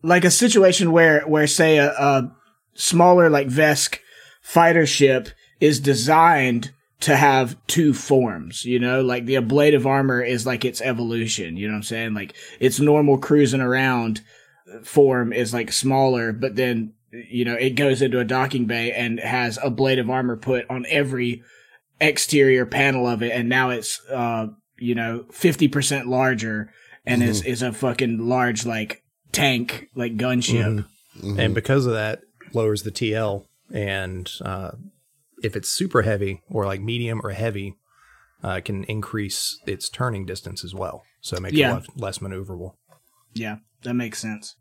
like 0.02 0.24
a 0.24 0.30
situation 0.30 0.92
where 0.92 1.22
where 1.22 1.46
say 1.46 1.78
a, 1.78 1.90
a 1.90 2.34
smaller 2.74 3.28
like 3.30 3.48
Vesk 3.48 3.98
fighter 4.42 4.86
ship 4.86 5.28
is 5.60 5.80
designed 5.80 6.72
to 7.00 7.14
have 7.14 7.56
two 7.66 7.94
forms, 7.94 8.64
you 8.64 8.78
know, 8.78 9.02
like 9.02 9.24
the 9.24 9.36
ablative 9.36 9.86
armor 9.86 10.20
is 10.20 10.46
like 10.46 10.64
its 10.64 10.80
evolution, 10.80 11.56
you 11.56 11.68
know 11.68 11.74
what 11.74 11.78
I'm 11.78 11.82
saying? 11.84 12.14
Like 12.14 12.34
its 12.58 12.80
normal 12.80 13.18
cruising 13.18 13.60
around 13.60 14.20
form 14.82 15.32
is 15.32 15.54
like 15.54 15.72
smaller, 15.72 16.32
but 16.32 16.56
then 16.56 16.94
you 17.10 17.44
know, 17.44 17.54
it 17.54 17.70
goes 17.70 18.02
into 18.02 18.20
a 18.20 18.24
docking 18.24 18.66
bay 18.66 18.92
and 18.92 19.18
has 19.18 19.58
a 19.62 19.70
blade 19.70 19.98
of 19.98 20.10
armor 20.10 20.36
put 20.36 20.68
on 20.68 20.84
every 20.88 21.42
exterior 22.00 22.64
panel 22.64 23.08
of 23.08 23.22
it 23.22 23.32
and 23.32 23.48
now 23.48 23.70
it's 23.70 24.00
uh 24.08 24.46
you 24.78 24.94
know 24.94 25.24
50% 25.32 26.06
larger 26.06 26.70
and 27.06 27.22
is 27.22 27.44
is 27.44 27.62
a 27.62 27.72
fucking 27.72 28.18
large 28.28 28.64
like 28.66 29.02
tank 29.32 29.88
like 29.94 30.16
gunship. 30.16 30.84
Mhm. 31.20 31.38
and 31.38 31.54
because 31.54 31.86
of 31.86 31.92
that, 31.94 32.20
lowers 32.52 32.82
the 32.82 32.90
TL. 32.92 33.44
And 33.72 34.30
uh, 34.42 34.70
if 35.42 35.56
it's 35.56 35.68
super 35.68 36.02
heavy 36.02 36.42
or 36.48 36.64
like 36.64 36.80
medium 36.80 37.20
or 37.24 37.30
heavy, 37.30 37.74
uh, 38.44 38.50
it 38.58 38.64
can 38.64 38.84
increase 38.84 39.58
its 39.66 39.88
turning 39.90 40.24
distance 40.24 40.64
as 40.64 40.74
well. 40.74 41.02
So 41.20 41.36
it 41.36 41.42
makes 41.42 41.56
Yeah. 41.56 41.72
it 41.72 41.74
less, 41.74 41.86
less 41.96 42.18
maneuverable. 42.18 42.74
Yeah, 43.34 43.56
that 43.82 43.94
makes 43.94 44.18
sense. 44.20 44.54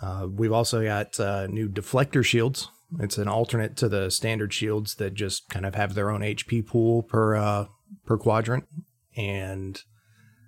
Uh, 0.00 0.26
we've 0.30 0.52
also 0.52 0.82
got 0.82 1.18
uh, 1.20 1.46
new 1.48 1.68
deflector 1.68 2.24
shields. 2.24 2.68
It's 2.98 3.18
an 3.18 3.28
alternate 3.28 3.76
to 3.78 3.88
the 3.88 4.10
standard 4.10 4.52
shields 4.52 4.96
that 4.96 5.14
just 5.14 5.48
kind 5.48 5.64
of 5.66 5.74
have 5.74 5.94
their 5.94 6.10
own 6.10 6.20
HP 6.22 6.66
pool 6.66 7.02
per 7.02 7.36
uh, 7.36 7.66
per 8.06 8.16
quadrant, 8.18 8.64
and 9.16 9.80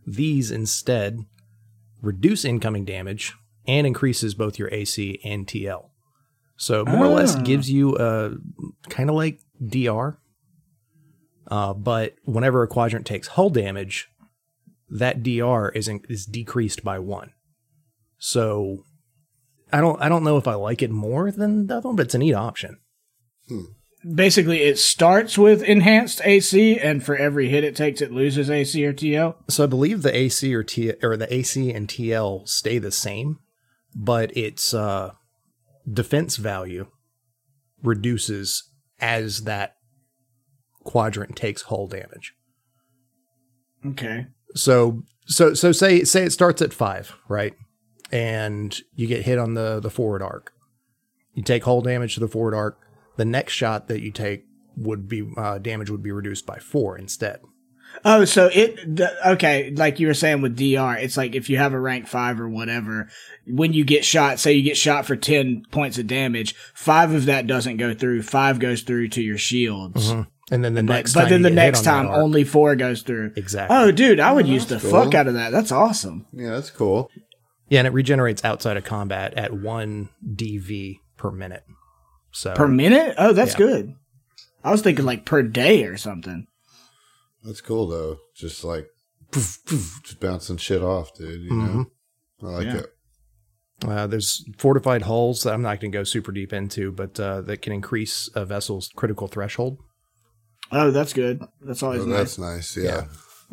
these 0.06 0.50
instead 0.50 1.18
reduce 2.02 2.44
incoming 2.44 2.84
damage 2.84 3.34
and 3.66 3.86
increases 3.86 4.34
both 4.34 4.58
your 4.58 4.72
AC 4.72 5.20
and 5.24 5.46
TL. 5.46 5.90
So 6.56 6.84
more 6.84 7.04
or 7.06 7.08
less 7.14 7.34
Ah. 7.36 7.42
gives 7.42 7.70
you 7.70 7.96
a 7.98 8.32
kind 8.88 9.10
of 9.10 9.16
like 9.16 9.40
DR, 9.64 10.18
uh, 11.48 11.74
but 11.74 12.14
whenever 12.24 12.62
a 12.62 12.68
quadrant 12.68 13.06
takes 13.06 13.28
hull 13.28 13.50
damage, 13.50 14.08
that 14.88 15.22
DR 15.22 15.70
is 15.74 15.88
in, 15.88 16.00
is 16.08 16.24
decreased 16.26 16.82
by 16.84 16.98
one. 16.98 17.32
So 18.18 18.84
I 19.72 19.80
don't 19.80 20.00
I 20.00 20.08
don't 20.08 20.24
know 20.24 20.36
if 20.38 20.46
I 20.46 20.54
like 20.54 20.80
it 20.82 20.90
more 20.90 21.30
than 21.32 21.66
the 21.66 21.76
other 21.78 21.88
one, 21.88 21.96
but 21.96 22.06
it's 22.06 22.14
a 22.14 22.18
neat 22.18 22.34
option. 22.34 22.78
Basically, 24.14 24.62
it 24.62 24.78
starts 24.78 25.36
with 25.36 25.62
enhanced 25.62 26.20
AC, 26.24 26.78
and 26.78 27.04
for 27.04 27.16
every 27.16 27.48
hit 27.48 27.64
it 27.64 27.74
takes, 27.74 28.00
it 28.00 28.12
loses 28.12 28.48
AC 28.48 28.84
or 28.84 28.92
TL. 28.92 29.34
So 29.48 29.64
I 29.64 29.66
believe 29.66 30.02
the 30.02 30.16
AC 30.16 30.54
or 30.54 30.62
T 30.62 30.92
or 31.02 31.16
the 31.16 31.32
AC 31.32 31.72
and 31.72 31.88
TL 31.88 32.48
stay 32.48 32.78
the 32.78 32.92
same, 32.92 33.40
but 33.94 34.36
its 34.36 34.72
uh, 34.72 35.12
defense 35.90 36.36
value 36.36 36.86
reduces 37.82 38.70
as 39.00 39.42
that 39.42 39.76
quadrant 40.84 41.36
takes 41.36 41.62
hull 41.62 41.86
damage. 41.86 42.34
Okay. 43.84 44.26
So 44.54 45.02
so 45.26 45.54
so 45.54 45.72
say 45.72 46.04
say 46.04 46.24
it 46.24 46.32
starts 46.32 46.62
at 46.62 46.72
five, 46.72 47.16
right? 47.28 47.54
And 48.10 48.78
you 48.94 49.06
get 49.06 49.26
hit 49.26 49.38
on 49.38 49.54
the 49.54 49.80
the 49.80 49.90
forward 49.90 50.22
arc. 50.22 50.52
You 51.34 51.42
take 51.42 51.64
hull 51.64 51.82
damage 51.82 52.14
to 52.14 52.20
the 52.20 52.28
forward 52.28 52.54
arc. 52.54 52.78
The 53.16 53.24
next 53.24 53.52
shot 53.52 53.88
that 53.88 54.00
you 54.00 54.10
take 54.12 54.44
would 54.76 55.08
be 55.08 55.28
uh, 55.36 55.58
damage 55.58 55.90
would 55.90 56.02
be 56.02 56.12
reduced 56.12 56.46
by 56.46 56.58
four 56.58 56.98
instead. 56.98 57.40
Oh, 58.04 58.24
so 58.26 58.50
it 58.52 58.78
okay, 59.24 59.70
like 59.70 59.98
you 60.00 60.08
were 60.08 60.12
saying 60.14 60.42
with 60.42 60.56
DR, 60.56 60.98
it's 60.98 61.16
like 61.16 61.34
if 61.34 61.48
you 61.48 61.56
have 61.56 61.72
a 61.72 61.80
rank 61.80 62.06
five 62.06 62.38
or 62.40 62.48
whatever, 62.48 63.08
when 63.46 63.72
you 63.72 63.84
get 63.84 64.04
shot, 64.04 64.38
say 64.38 64.52
you 64.52 64.62
get 64.62 64.76
shot 64.76 65.06
for 65.06 65.16
ten 65.16 65.64
points 65.70 65.96
of 65.96 66.06
damage, 66.06 66.54
five 66.74 67.12
of 67.12 67.24
that 67.26 67.46
doesn't 67.46 67.78
go 67.78 67.94
through, 67.94 68.22
five 68.22 68.58
goes 68.58 68.82
through 68.82 69.08
to 69.08 69.22
your 69.22 69.38
shields. 69.38 70.10
And 70.50 70.62
then 70.64 70.74
the 70.74 70.82
But, 70.82 70.92
next, 70.92 71.14
but 71.14 71.22
time 71.22 71.30
then 71.30 71.42
the 71.42 71.50
next 71.50 71.80
on 71.80 71.84
time 71.84 72.06
arc- 72.08 72.18
only 72.18 72.44
four 72.44 72.76
goes 72.76 73.02
through. 73.02 73.32
exactly. 73.34 73.74
Oh, 73.76 73.90
dude, 73.90 74.20
I 74.20 74.30
would 74.32 74.46
use 74.46 74.66
the 74.66 74.78
cool. 74.78 74.90
fuck 74.90 75.14
out 75.14 75.26
of 75.26 75.34
that. 75.34 75.50
That's 75.50 75.72
awesome. 75.72 76.26
Yeah, 76.32 76.50
that's 76.50 76.70
cool. 76.70 77.10
Yeah, 77.68 77.80
and 77.80 77.86
it 77.88 77.92
regenerates 77.92 78.44
outside 78.44 78.76
of 78.76 78.84
combat 78.84 79.34
at 79.34 79.52
one 79.54 80.10
DV 80.24 80.98
per 81.16 81.30
minute. 81.32 81.64
So 82.36 82.54
Per 82.54 82.68
minute? 82.68 83.14
Oh, 83.16 83.32
that's 83.32 83.52
Yeah. 83.52 83.58
good. 83.58 83.94
I 84.62 84.70
was 84.70 84.82
thinking 84.82 85.06
like 85.06 85.24
per 85.24 85.42
day 85.42 85.84
or 85.84 85.96
something. 85.96 86.46
That's 87.42 87.62
cool 87.62 87.86
though. 87.86 88.18
Just 88.34 88.62
like 88.62 88.88
poof, 89.30 89.58
poof, 89.64 90.00
just 90.04 90.20
bouncing 90.20 90.58
shit 90.58 90.82
off, 90.82 91.14
dude. 91.16 91.42
You 91.42 91.54
know, 91.56 91.86
I 92.42 92.46
like 92.46 92.66
Yeah. 92.66 92.76
it. 92.80 92.92
uh, 93.86 94.06
there's 94.06 94.44
fortified 94.58 95.02
hulls 95.02 95.44
that 95.44 95.54
I'm 95.54 95.62
not 95.62 95.80
going 95.80 95.92
to 95.92 95.98
go 95.98 96.04
super 96.04 96.30
deep 96.32 96.52
into, 96.52 96.92
but 96.92 97.18
uh, 97.20 97.40
that 97.42 97.62
can 97.62 97.72
increase 97.72 98.28
a 98.34 98.44
vessel's 98.44 98.90
critical 98.96 99.28
threshold, 99.28 99.78
Oh, 100.72 100.90
that's 100.90 101.12
good. 101.12 101.42
That's 101.62 101.82
always 101.82 102.02
Oh, 102.02 102.06
nice. 102.06 102.18
that's 102.36 102.38
nice. 102.38 102.76
Yeah. 102.76 103.06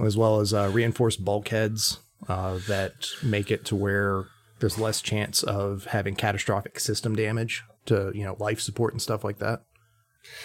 as 0.04 0.18
well 0.18 0.40
as 0.40 0.54
uh, 0.54 0.70
reinforced 0.74 1.24
bulkheads 1.24 2.00
uh, 2.28 2.58
that 2.68 3.08
make 3.22 3.52
it 3.52 3.64
to 3.66 3.76
where 3.76 4.26
there's 4.60 4.80
less 4.80 5.02
chance 5.02 5.44
of 5.44 5.86
having 5.86 6.16
catastrophic 6.16 6.80
system 6.80 7.16
damage 7.16 7.64
to 7.86 8.12
you 8.14 8.24
know 8.24 8.36
life 8.40 8.60
support 8.60 8.94
and 8.94 9.02
stuff 9.02 9.24
like 9.24 9.40
that. 9.40 9.62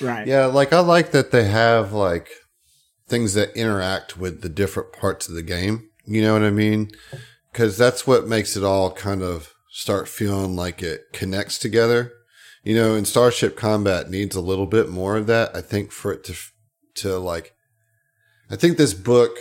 Right. 0.01 0.27
Yeah, 0.27 0.47
like 0.47 0.73
I 0.73 0.81
like 0.81 1.13
that 1.13 1.31
they 1.31 1.45
have 1.45 1.93
like 1.93 2.29
things 3.09 3.35
that 3.35 3.57
interact 3.57 4.17
with 4.17 4.43
the 4.43 4.49
different 4.49 4.93
parts 4.93 5.29
of 5.29 5.35
the 5.35 5.43
game. 5.43 5.89
You 6.05 6.23
know 6.23 6.33
what 6.33 6.43
I 6.43 6.51
mean? 6.51 6.91
Because 7.53 7.77
that's 7.77 8.07
what 8.07 8.27
makes 8.27 8.57
it 8.57 8.65
all 8.65 8.93
kind 8.93 9.23
of 9.23 9.53
start 9.71 10.09
feeling 10.09 10.57
like 10.57 10.83
it 10.83 11.13
connects 11.13 11.59
together. 11.59 12.13
You 12.65 12.75
know, 12.75 12.95
and 12.95 13.07
Starship 13.07 13.57
Combat 13.57 14.11
needs 14.11 14.37
a 14.37 14.41
little 14.41 14.67
bit 14.67 14.89
more 14.89 15.17
of 15.17 15.27
that. 15.27 15.55
I 15.55 15.61
think 15.61 15.93
for 15.93 16.13
it 16.13 16.25
to 16.25 16.35
to 16.97 17.19
like, 17.19 17.55
I 18.51 18.57
think 18.57 18.77
this 18.77 18.95
book, 18.95 19.37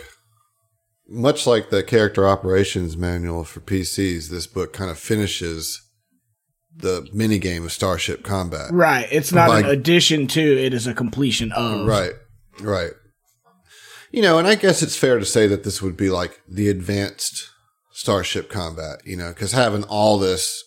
much 1.08 1.46
like 1.46 1.70
the 1.70 1.82
character 1.82 2.26
operations 2.26 2.96
manual 2.96 3.44
for 3.44 3.60
PCs, 3.60 4.28
this 4.28 4.46
book 4.46 4.72
kind 4.72 4.90
of 4.90 4.98
finishes 4.98 5.82
the 6.78 7.08
mini 7.12 7.38
game 7.38 7.64
of 7.64 7.72
Starship 7.72 8.22
Combat. 8.22 8.70
Right. 8.72 9.08
It's 9.10 9.32
not 9.32 9.48
By- 9.48 9.60
an 9.60 9.66
addition 9.66 10.26
to, 10.28 10.40
it 10.40 10.72
is 10.72 10.86
a 10.86 10.94
completion 10.94 11.52
of. 11.52 11.86
Right, 11.86 12.12
right. 12.60 12.92
You 14.10 14.22
know, 14.22 14.38
and 14.38 14.48
I 14.48 14.54
guess 14.54 14.82
it's 14.82 14.96
fair 14.96 15.18
to 15.18 15.24
say 15.24 15.46
that 15.48 15.64
this 15.64 15.82
would 15.82 15.96
be 15.96 16.08
like 16.08 16.40
the 16.48 16.68
advanced 16.68 17.50
Starship 17.92 18.48
Combat, 18.48 19.00
you 19.04 19.16
know, 19.16 19.28
because 19.30 19.52
having 19.52 19.84
all 19.84 20.18
this 20.18 20.64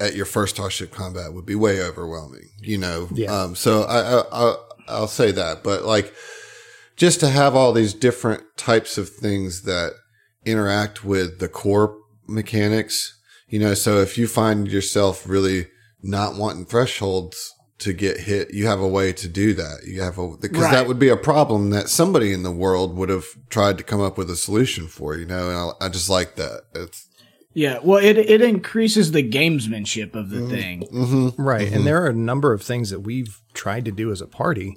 at 0.00 0.16
your 0.16 0.24
first 0.26 0.56
Starship 0.56 0.90
Combat 0.90 1.32
would 1.34 1.46
be 1.46 1.54
way 1.54 1.80
overwhelming, 1.80 2.48
you 2.60 2.78
know. 2.78 3.08
Yeah. 3.12 3.30
Um, 3.32 3.54
so 3.54 3.82
I, 3.82 4.00
I, 4.00 4.22
I, 4.32 4.56
I'll 4.88 5.08
say 5.08 5.30
that, 5.30 5.62
but 5.62 5.84
like 5.84 6.12
just 6.96 7.20
to 7.20 7.28
have 7.28 7.54
all 7.54 7.72
these 7.72 7.94
different 7.94 8.42
types 8.56 8.98
of 8.98 9.08
things 9.10 9.62
that 9.62 9.92
interact 10.44 11.04
with 11.04 11.38
the 11.38 11.48
core 11.48 11.96
mechanics, 12.26 13.19
you 13.50 13.58
know, 13.58 13.74
so 13.74 14.00
if 14.00 14.16
you 14.16 14.26
find 14.26 14.68
yourself 14.68 15.28
really 15.28 15.66
not 16.02 16.36
wanting 16.36 16.64
thresholds 16.64 17.54
to 17.78 17.92
get 17.92 18.20
hit, 18.20 18.52
you 18.54 18.66
have 18.66 18.80
a 18.80 18.88
way 18.88 19.12
to 19.12 19.28
do 19.28 19.54
that. 19.54 19.80
You 19.86 20.02
have 20.02 20.18
a, 20.18 20.36
because 20.36 20.62
Right. 20.64 20.72
that 20.72 20.86
would 20.86 20.98
be 20.98 21.08
a 21.08 21.16
problem 21.16 21.70
that 21.70 21.88
somebody 21.88 22.32
in 22.32 22.42
the 22.42 22.50
world 22.50 22.96
would 22.96 23.08
have 23.08 23.24
tried 23.48 23.78
to 23.78 23.84
come 23.84 24.00
up 24.00 24.16
with 24.18 24.30
a 24.30 24.36
solution 24.36 24.86
for, 24.86 25.16
you 25.16 25.24
know, 25.26 25.48
and 25.48 25.56
I, 25.80 25.86
I 25.86 25.88
just 25.88 26.10
like 26.10 26.36
that. 26.36 26.62
It's, 26.74 27.06
Yeah. 27.54 27.78
Well, 27.82 27.98
it, 28.02 28.18
it 28.18 28.42
increases 28.42 29.12
the 29.12 29.28
gamesmanship 29.28 30.14
of 30.14 30.30
the 30.30 30.46
thing. 30.48 30.82
mm-hmm, 30.92 31.42
Right. 31.42 31.72
And 31.72 31.86
there 31.86 32.02
are 32.02 32.08
a 32.08 32.14
number 32.14 32.52
of 32.52 32.62
things 32.62 32.90
that 32.90 33.00
we've 33.00 33.40
tried 33.54 33.84
to 33.86 33.92
do 33.92 34.12
as 34.12 34.20
a 34.20 34.26
party 34.26 34.76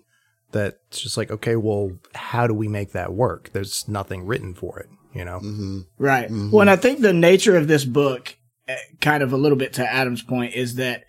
that's 0.51 1.01
just 1.01 1.17
like, 1.17 1.29
okay, 1.31 1.55
well, 1.55 1.91
how 2.15 2.47
do 2.47 2.53
we 2.53 2.67
make 2.67 2.91
that 2.93 3.11
work? 3.13 3.49
There's 3.53 3.85
nothing 3.87 4.25
written 4.25 4.53
for 4.53 4.79
it, 4.79 4.87
you 5.13 5.25
know? 5.25 5.39
mm-hmm, 5.39 5.79
Right. 5.97 6.29
Well, 6.31 6.61
and 6.61 6.69
I 6.69 6.75
think 6.77 7.01
the 7.01 7.11
nature 7.13 7.57
of 7.57 7.67
this 7.67 7.83
book, 7.85 8.37
kind 9.01 9.23
of 9.23 9.33
a 9.33 9.37
little 9.37 9.57
bit 9.57 9.73
to 9.73 9.91
Adam's 9.91 10.21
point, 10.21 10.53
is 10.53 10.75
that 10.75 11.03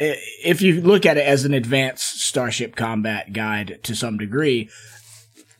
eh, 0.00 0.16
if 0.44 0.62
you 0.62 0.80
look 0.80 1.06
at 1.06 1.16
it 1.16 1.26
as 1.26 1.44
an 1.44 1.54
advanced 1.54 2.20
Starship 2.20 2.76
Combat 2.76 3.32
guide 3.32 3.80
to 3.84 3.94
some 3.94 4.18
degree, 4.18 4.68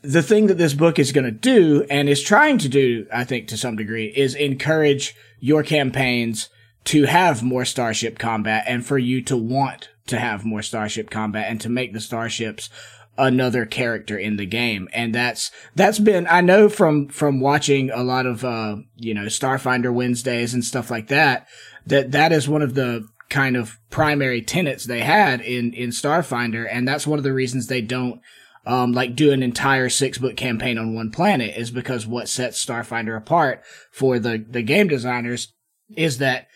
the 0.02 0.22
thing 0.22 0.46
that 0.46 0.58
this 0.58 0.74
book 0.74 0.98
is 0.98 1.12
going 1.12 1.24
to 1.24 1.30
do 1.30 1.84
and 1.90 2.08
is 2.08 2.22
trying 2.22 2.58
to 2.58 2.68
do, 2.68 3.06
I 3.12 3.24
think, 3.24 3.48
to 3.48 3.56
some 3.56 3.76
degree, 3.76 4.06
is 4.06 4.34
encourage 4.34 5.16
your 5.40 5.62
campaigns 5.62 6.48
to 6.84 7.04
have 7.04 7.42
more 7.42 7.64
Starship 7.64 8.18
Combat 8.18 8.64
and 8.66 8.87
for 8.87 8.98
you 8.98 9.22
to 9.22 9.37
want 9.37 9.90
to 10.06 10.18
have 10.18 10.44
more 10.44 10.62
Starship 10.62 11.11
Combat 11.11 11.46
and 11.50 11.61
to 11.61 11.68
make 11.68 11.92
the 11.92 12.00
starships 12.00 12.70
another 13.18 13.66
character 13.66 14.16
in 14.16 14.37
the 14.37 14.46
game. 14.46 14.88
And 14.92 15.14
that's 15.14 15.50
that's 15.74 15.98
been 15.98 16.26
i 16.31 16.40
know 16.40 16.68
from 16.68 17.09
from 17.09 17.40
watching 17.40 17.90
a 17.90 18.02
lot 18.02 18.26
of 18.26 18.44
uh 18.44 18.76
you 18.96 19.12
know 19.12 19.26
starfinder 19.26 19.92
wednesdays 19.92 20.54
and 20.54 20.64
stuff 20.64 20.90
like 20.90 21.09
that 21.09 21.46
that 21.87 22.12
that 22.12 22.33
is 22.33 22.48
one 22.48 22.62
of 22.62 22.74
the 22.74 23.07
kind 23.28 23.57
of 23.57 23.78
primary 23.90 24.40
tenets 24.40 24.85
they 24.85 25.00
had 25.00 25.40
in 25.40 25.72
in 25.74 25.90
starfinder. 25.90 26.66
And 26.70 26.87
that's 26.87 27.07
one 27.07 27.18
of 27.18 27.24
the 27.24 27.33
reasons 27.33 27.66
they 27.66 27.83
don't 27.83 28.20
um 28.66 28.92
like 28.92 29.14
do 29.14 29.33
an 29.33 29.42
entire 29.42 29.88
six 29.88 30.18
book 30.18 30.37
campaign 30.37 30.78
on 30.78 30.94
one 30.94 31.11
planet 31.11 31.57
is 31.57 31.70
because 31.70 32.07
what 32.07 32.28
sets 32.28 32.64
starfinder 32.64 33.16
apart 33.16 33.62
for 33.90 34.18
the 34.18 34.44
the 34.48 34.62
game 34.62 34.88
designers 34.88 35.52
is 35.96 36.18
that 36.18 36.48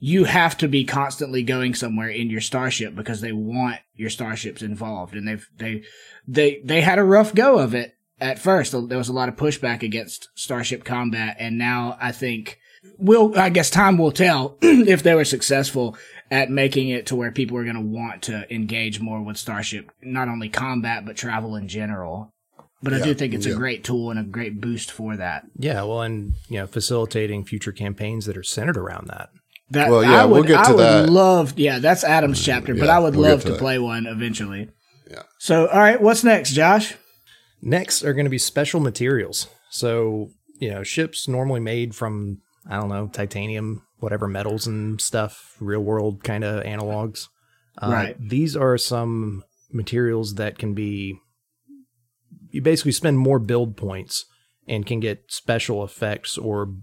you 0.00 0.24
have 0.24 0.56
to 0.58 0.66
be 0.66 0.84
constantly 0.84 1.42
going 1.42 1.74
somewhere 1.74 2.08
in 2.08 2.30
your 2.30 2.40
starship 2.40 2.94
because 2.96 3.20
they 3.20 3.32
want 3.32 3.76
your 3.94 4.08
starships 4.10 4.62
involved. 4.62 5.14
And 5.14 5.28
they've 5.28 5.48
they 5.56 5.82
they 6.26 6.60
they 6.64 6.80
had 6.80 6.98
a 6.98 7.04
rough 7.04 7.34
go 7.34 7.58
of 7.58 7.74
it 7.74 7.96
at 8.18 8.38
first. 8.38 8.72
There 8.72 8.98
was 8.98 9.10
a 9.10 9.12
lot 9.12 9.28
of 9.28 9.36
pushback 9.36 9.82
against 9.82 10.30
starship 10.34 10.84
combat. 10.84 11.36
And 11.38 11.58
now 11.58 11.98
i 12.00 12.12
think 12.12 12.58
will 12.98 13.38
i 13.38 13.50
guess 13.50 13.68
time 13.68 13.98
will 13.98 14.10
tell 14.10 14.56
if 14.62 15.02
they 15.02 15.14
were 15.14 15.24
successful 15.24 15.96
at 16.30 16.50
making 16.50 16.88
it 16.88 17.06
to 17.06 17.16
where 17.16 17.30
people 17.30 17.58
are 17.58 17.64
going 17.64 17.74
to 17.76 17.80
want 17.82 18.22
to 18.22 18.52
engage 18.54 19.00
more 19.00 19.20
with 19.22 19.36
starship 19.36 19.92
not 20.00 20.28
only 20.28 20.48
combat 20.48 21.04
but 21.04 21.16
travel 21.16 21.56
in 21.56 21.68
general. 21.68 22.32
But 22.82 22.94
i 22.94 22.98
Yeah, 22.98 23.04
do 23.04 23.14
think 23.14 23.34
it's 23.34 23.44
a 23.44 23.54
great 23.54 23.84
tool 23.84 24.10
and 24.10 24.18
a 24.18 24.22
great 24.22 24.58
boost 24.58 24.90
for 24.90 25.14
that. 25.14 25.44
Yeah. 25.58 25.82
Well, 25.82 26.00
and, 26.00 26.32
you 26.48 26.60
know, 26.60 26.66
facilitating 26.66 27.44
future 27.44 27.72
campaigns 27.72 28.24
that 28.24 28.38
are 28.38 28.42
centered 28.42 28.78
around 28.78 29.08
that. 29.08 29.28
That 29.70 29.88
Well, 29.90 30.02
yeah, 30.02 30.22
I 30.22 30.24
would, 30.24 30.34
we'll 30.34 30.42
get 30.42 30.58
I 30.58 30.64
to 30.64 30.74
would 30.74 30.82
that. 30.82 31.08
Mm, 31.08 31.12
love, 31.12 31.58
yeah, 31.58 31.78
that's 31.78 32.02
Adam's 32.02 32.42
chapter, 32.42 32.74
but 32.74 32.88
I 32.88 32.98
would 32.98 33.14
we'll 33.14 33.30
love 33.30 33.42
to 33.44 33.52
to, 33.52 33.56
play 33.56 33.78
one 33.78 34.06
eventually. 34.06 34.68
Yeah. 35.08 35.22
So, 35.38 35.66
all 35.68 35.78
right, 35.78 36.00
what's 36.00 36.24
next, 36.24 36.52
Josh? 36.52 36.96
Next 37.62 38.02
are 38.02 38.12
going 38.12 38.24
to 38.26 38.30
be 38.30 38.38
special 38.38 38.80
materials. 38.80 39.46
So, 39.70 40.30
you 40.58 40.70
know, 40.70 40.82
ships 40.82 41.28
normally 41.28 41.60
made 41.60 41.94
from, 41.94 42.40
I 42.68 42.80
don't 42.80 42.88
know, 42.88 43.06
titanium, 43.06 43.82
whatever 43.98 44.26
metals 44.26 44.66
and 44.66 45.00
stuff, 45.00 45.56
real 45.60 45.80
world 45.82 46.24
kind 46.24 46.42
of 46.42 46.64
analogs. 46.64 47.28
Uh, 47.80 47.90
Right. 47.92 48.16
These 48.20 48.56
are 48.56 48.76
some 48.76 49.44
materials 49.72 50.34
that 50.34 50.58
can 50.58 50.74
be, 50.74 51.16
you 52.50 52.60
basically 52.60 52.92
spend 52.92 53.18
more 53.18 53.38
build 53.38 53.76
points 53.76 54.24
and 54.66 54.84
can 54.84 54.98
get 54.98 55.24
special 55.28 55.84
effects 55.84 56.36
or, 56.36 56.74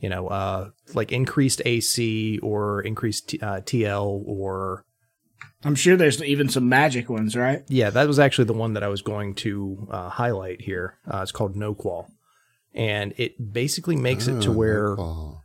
you 0.00 0.08
know, 0.08 0.28
uh, 0.28 0.70
like 0.94 1.12
increased 1.12 1.62
AC 1.64 2.38
or 2.42 2.80
increased 2.82 3.28
T- 3.30 3.40
uh, 3.40 3.60
TL 3.60 4.22
or 4.26 4.84
I'm 5.62 5.74
sure 5.74 5.96
there's 5.96 6.22
even 6.22 6.48
some 6.48 6.68
magic 6.68 7.10
ones, 7.10 7.36
right? 7.36 7.62
yeah, 7.68 7.90
that 7.90 8.06
was 8.08 8.18
actually 8.18 8.46
the 8.46 8.54
one 8.54 8.72
that 8.74 8.82
I 8.82 8.88
was 8.88 9.02
going 9.02 9.34
to 9.36 9.86
uh, 9.90 10.08
highlight 10.08 10.62
here. 10.62 10.96
Uh, 11.06 11.18
it's 11.22 11.32
called 11.32 11.54
noqual, 11.54 12.10
and 12.74 13.12
it 13.18 13.52
basically 13.52 13.96
makes 13.96 14.26
it 14.26 14.40
to 14.42 14.50
Oh, 14.50 14.52
where 14.54 14.98
oh. 14.98 15.42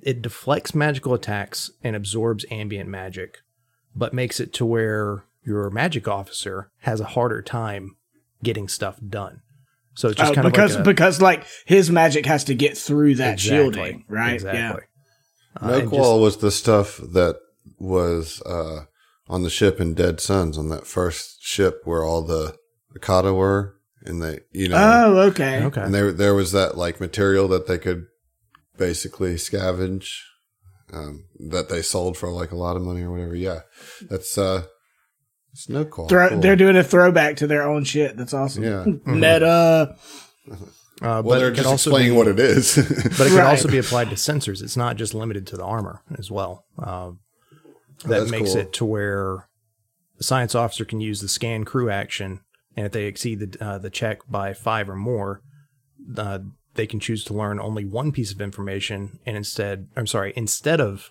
it 0.00 0.22
deflects 0.22 0.74
magical 0.76 1.12
attacks 1.12 1.70
and 1.82 1.96
absorbs 1.96 2.44
ambient 2.52 2.88
magic, 2.88 3.38
but 3.96 4.14
makes 4.14 4.38
it 4.38 4.52
to 4.54 4.64
where 4.64 5.24
your 5.44 5.70
magic 5.70 6.06
officer 6.06 6.70
has 6.80 7.00
a 7.00 7.04
harder 7.06 7.42
time 7.42 7.96
getting 8.44 8.68
stuff 8.68 8.98
done. 9.08 9.42
So 9.96 10.08
it's 10.08 10.18
just 10.18 10.32
Oh, 10.32 10.34
kind 10.34 10.46
because 10.46 10.72
of 10.74 10.80
like 10.80 10.86
a, 10.86 10.90
because 10.92 11.20
like 11.22 11.44
his 11.64 11.90
magic 11.90 12.26
has 12.26 12.44
to 12.44 12.54
get 12.54 12.76
through 12.76 13.16
that 13.16 13.34
Exactly, 13.34 13.56
shielding, 13.56 14.04
right? 14.08 14.34
Exactly. 14.34 14.84
Uh, 15.58 15.68
noqual 15.80 16.20
was 16.20 16.36
the 16.36 16.50
stuff 16.50 16.98
that 16.98 17.36
was 17.78 18.42
uh, 18.42 18.84
on 19.28 19.42
the 19.42 19.50
ship 19.50 19.80
in 19.80 19.94
Dead 19.94 20.20
Suns 20.20 20.58
on 20.58 20.68
that 20.68 20.86
first 20.86 21.42
ship 21.42 21.80
where 21.84 22.04
all 22.04 22.22
the 22.22 22.56
Akata 22.96 23.34
were, 23.34 23.76
and 24.02 24.22
they, 24.22 24.40
you 24.52 24.68
know, 24.68 24.76
Oh, 24.78 25.18
okay. 25.30 25.64
okay. 25.64 25.80
and 25.80 25.94
there 25.94 26.12
there 26.12 26.34
was 26.34 26.52
that 26.52 26.76
like 26.76 27.00
material 27.00 27.48
that 27.48 27.66
they 27.66 27.78
could 27.78 28.04
basically 28.76 29.36
scavenge, 29.36 30.08
um, 30.92 31.24
that 31.50 31.68
they 31.70 31.80
sold 31.82 32.16
for 32.18 32.28
like 32.30 32.52
a 32.52 32.56
lot 32.56 32.76
of 32.76 32.82
money 32.82 33.02
or 33.02 33.10
whatever. 33.10 33.34
Yeah, 33.34 33.60
that's 34.10 34.36
uh, 34.36 34.64
it's 35.56 35.68
noqual. 35.68 36.06
Throw, 36.08 36.28
Cool. 36.28 36.40
They're 36.40 36.54
doing 36.56 36.76
a 36.76 36.84
throwback 36.84 37.36
to 37.36 37.46
their 37.46 37.62
own 37.62 37.84
shit. 37.84 38.14
That's 38.16 38.34
awesome. 38.34 38.62
Yeah. 38.62 38.84
Meta. 39.06 39.96
Uh, 40.48 40.56
well, 41.00 41.22
but 41.22 41.38
they're 41.38 41.48
it 41.48 41.50
could 41.52 41.56
just 41.56 41.68
also 41.68 41.90
explaining 41.90 42.12
be- 42.12 42.16
what 42.18 42.28
it 42.28 42.38
is. 42.38 42.74
but 43.18 43.26
it 43.26 43.28
can 43.30 43.36
Right. 43.38 43.46
also 43.46 43.68
be 43.68 43.78
applied 43.78 44.10
to 44.10 44.16
sensors. 44.16 44.62
It's 44.62 44.76
not 44.76 44.96
just 44.96 45.14
limited 45.14 45.46
to 45.48 45.56
the 45.56 45.64
armor 45.64 46.02
as 46.18 46.30
well. 46.30 46.64
Uh, 46.78 47.12
that 48.04 48.08
that's 48.20 48.30
makes 48.30 48.52
cool. 48.52 48.60
it 48.62 48.72
to 48.74 48.84
where 48.84 49.48
the 50.18 50.24
science 50.24 50.54
officer 50.54 50.84
can 50.84 51.00
use 51.00 51.20
the 51.20 51.28
scan 51.28 51.64
crew 51.64 51.90
action, 51.90 52.40
and 52.76 52.84
if 52.86 52.92
they 52.92 53.04
exceed 53.06 53.40
the 53.40 53.64
uh, 53.64 53.78
the 53.78 53.90
check 53.90 54.18
by 54.28 54.52
five 54.52 54.88
or 54.90 54.96
more, 54.96 55.40
uh, 56.16 56.40
they 56.74 56.86
can 56.86 57.00
choose 57.00 57.24
to 57.24 57.34
learn 57.34 57.58
only 57.58 57.84
one 57.86 58.12
piece 58.12 58.32
of 58.32 58.40
information, 58.40 59.18
and 59.26 59.36
instead, 59.36 59.88
I'm 59.96 60.06
sorry, 60.06 60.32
instead 60.36 60.80
of 60.80 61.10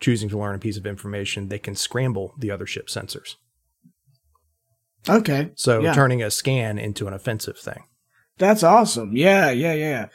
choosing 0.00 0.28
to 0.28 0.38
learn 0.38 0.54
a 0.54 0.58
piece 0.60 0.76
of 0.76 0.86
information, 0.86 1.48
they 1.48 1.58
can 1.58 1.74
scramble 1.74 2.32
the 2.38 2.50
other 2.52 2.66
ship 2.66 2.86
sensors. 2.86 3.34
Okay. 5.08 5.50
So 5.54 5.80
Yeah. 5.80 5.92
turning 5.94 6.22
a 6.22 6.30
scan 6.30 6.78
into 6.78 7.06
an 7.06 7.12
offensive 7.14 7.58
thing. 7.58 7.84
That's 8.38 8.62
awesome. 8.62 9.16
Yeah, 9.16 9.50
yeah, 9.50 9.74
yeah. 9.74 10.06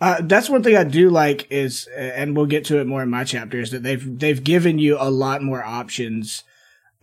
Uh, 0.00 0.20
that's 0.22 0.48
one 0.50 0.62
thing 0.62 0.76
I 0.76 0.84
do 0.84 1.10
like 1.10 1.50
is, 1.50 1.88
and 1.96 2.36
we'll 2.36 2.46
get 2.46 2.64
to 2.66 2.78
it 2.80 2.86
more 2.86 3.02
in 3.02 3.10
my 3.10 3.24
chapter, 3.24 3.58
is 3.60 3.70
that 3.72 3.82
they've 3.82 4.18
they've 4.18 4.42
given 4.42 4.78
you 4.78 4.96
a 4.98 5.10
lot 5.10 5.42
more 5.42 5.64
options 5.64 6.44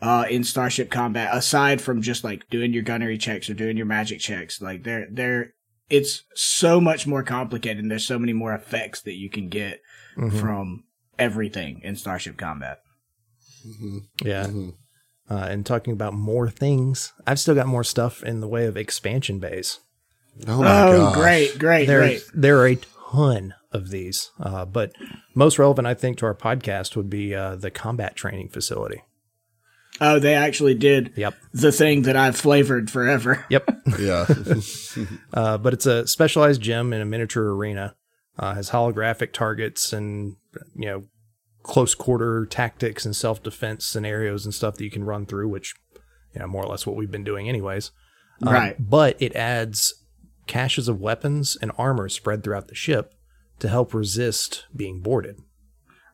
uh, 0.01 0.25
in 0.29 0.43
Starship 0.43 0.89
Combat 0.91 1.29
aside 1.33 1.81
from 1.81 2.01
just 2.01 2.23
like 2.23 2.49
doing 2.49 2.73
your 2.73 2.83
gunnery 2.83 3.17
checks 3.17 3.49
or 3.49 3.53
doing 3.53 3.75
your 3.77 3.85
magic 3.85 4.19
checks. 4.19 4.61
Like 4.61 4.83
they're 4.83 5.07
they're 5.11 5.53
it's 5.89 6.23
so 6.35 6.79
much 6.81 7.05
more 7.05 7.21
complicated 7.23 7.79
and 7.83 7.91
there's 7.91 8.07
so 8.07 8.17
many 8.19 8.33
more 8.33 8.53
effects 8.53 9.01
that 9.01 9.13
you 9.15 9.29
can 9.29 9.49
get 9.49 9.81
Mhm. 10.17 10.39
from 10.39 10.83
everything 11.19 11.81
in 11.83 11.95
Starship 11.95 12.37
Combat. 12.37 12.79
Yeah. 14.23 14.47
Uh, 15.29 15.47
and 15.49 15.65
talking 15.65 15.91
about 15.93 16.13
more 16.13 16.49
things, 16.49 17.13
I've 17.25 17.39
still 17.39 17.55
got 17.55 17.65
more 17.67 17.83
stuff 17.83 18.21
in 18.21 18.41
the 18.41 18.47
way 18.47 18.65
of 18.67 18.77
expansion 18.77 19.39
bays. 19.39 19.79
Oh 20.47 20.61
my 20.61 20.87
Oh, 20.87 20.91
gosh. 21.05 21.15
great, 21.15 21.59
great, 21.59 21.85
There, 21.87 21.99
great. 21.99 22.23
there 22.33 22.59
are 22.59 22.67
a 22.67 22.77
ton 23.11 23.55
of 23.71 23.89
these, 23.89 24.29
uh, 24.39 24.65
but 24.65 24.91
most 25.33 25.57
relevant, 25.57 25.87
I 25.87 25.93
think, 25.95 26.17
to 26.19 26.25
our 26.27 26.35
podcast 26.35 26.95
would 26.95 27.09
be 27.09 27.33
uh, 27.33 27.55
the 27.55 27.71
combat 27.71 28.15
training 28.15 28.49
facility. 28.49 29.01
Oh, 30.01 30.19
they 30.19 30.33
actually 30.35 30.75
did 30.75 31.13
Yep. 31.15 31.33
the 31.53 31.71
thing 31.71 32.01
that 32.03 32.15
I've 32.17 32.35
flavored 32.35 32.91
forever. 32.91 33.45
Yep. 33.49 33.69
Yeah. 33.99 34.25
Uh, 35.33 35.57
but 35.57 35.73
it's 35.73 35.85
a 35.85 36.05
specialized 36.07 36.61
gym 36.61 36.93
in 36.93 37.01
a 37.01 37.05
miniature 37.05 37.53
arena. 37.55 37.95
Uh, 38.37 38.53
has 38.53 38.69
holographic 38.71 39.31
targets 39.31 39.91
and 39.93 40.35
you 40.75 40.85
know 40.85 41.03
close 41.65 41.95
quarter 41.95 42.45
tactics 42.45 43.05
and 43.05 43.15
self 43.15 43.41
defense 43.41 43.85
scenarios 43.85 44.45
and 44.45 44.53
stuff 44.53 44.75
that 44.75 44.83
you 44.83 44.91
can 44.91 45.03
run 45.03 45.25
through, 45.25 45.49
which 45.49 45.73
you 46.33 46.39
know 46.39 46.47
more 46.47 46.63
or 46.63 46.69
less 46.69 46.85
what 46.85 46.95
we've 46.95 47.11
been 47.11 47.23
doing 47.23 47.49
anyways. 47.49 47.91
Um, 48.45 48.53
Right. 48.53 48.75
But 48.79 49.15
it 49.19 49.35
adds 49.35 49.93
caches 50.47 50.87
of 50.87 50.99
weapons 51.01 51.57
and 51.61 51.71
armor 51.77 52.07
spread 52.09 52.43
throughout 52.43 52.67
the 52.67 52.75
ship 52.75 53.13
to 53.59 53.67
help 53.69 53.93
resist 53.93 54.65
being 54.75 55.01
boarded. 55.01 55.39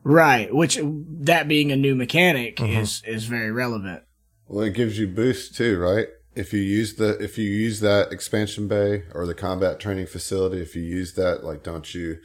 Right, 0.04 0.52
which 0.54 0.78
that 0.82 1.46
being 1.48 1.70
a 1.70 1.76
new 1.76 1.94
mechanic 1.94 2.60
Uh-huh. 2.60 2.80
is 2.80 3.02
is 3.06 3.24
very 3.26 3.52
relevant. 3.52 4.02
well, 4.48 4.64
it 4.64 4.74
gives 4.74 4.98
you 4.98 5.06
boost 5.06 5.54
too, 5.54 5.78
right? 5.78 6.08
If 6.34 6.52
you 6.54 6.60
use 6.60 6.94
the 6.94 7.18
if 7.22 7.36
you 7.38 7.48
use 7.48 7.80
that 7.80 8.10
expansion 8.10 8.66
bay 8.68 9.04
or 9.14 9.26
the 9.26 9.34
combat 9.34 9.78
training 9.78 10.06
facility, 10.06 10.62
if 10.62 10.74
you 10.74 10.82
use 10.82 11.12
that, 11.14 11.44
like, 11.44 11.62
don't 11.62 11.94
you 11.94 12.16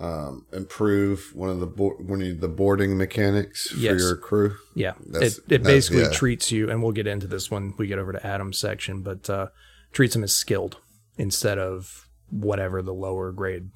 um, 0.00 0.46
improve 0.52 1.32
one 1.34 1.50
of 1.50 1.58
the 1.60 1.66
bo- 1.66 1.96
one 1.98 2.22
of 2.22 2.40
the 2.40 2.48
boarding 2.48 2.96
mechanics 2.96 3.68
for 3.70 3.76
Yes. 3.78 4.00
your 4.00 4.16
crew? 4.16 4.54
Yeah, 4.74 4.92
That's- 5.06 5.38
it 5.38 5.44
it 5.52 5.62
basically 5.62 6.02
yeah. 6.02 6.10
treats 6.10 6.52
you, 6.52 6.70
and 6.70 6.82
we'll 6.82 6.92
get 6.92 7.06
into 7.06 7.26
this 7.26 7.50
when 7.50 7.74
we 7.78 7.86
get 7.88 7.98
over 7.98 8.12
to 8.12 8.26
Adam's 8.26 8.58
section, 8.60 9.02
but 9.02 9.28
uh, 9.28 9.48
treats 9.92 10.14
them 10.14 10.22
as 10.22 10.32
skilled 10.34 10.76
instead 11.16 11.58
of 11.58 12.08
whatever 12.30 12.80
the 12.82 12.94
lower 12.94 13.32
grade 13.32 13.70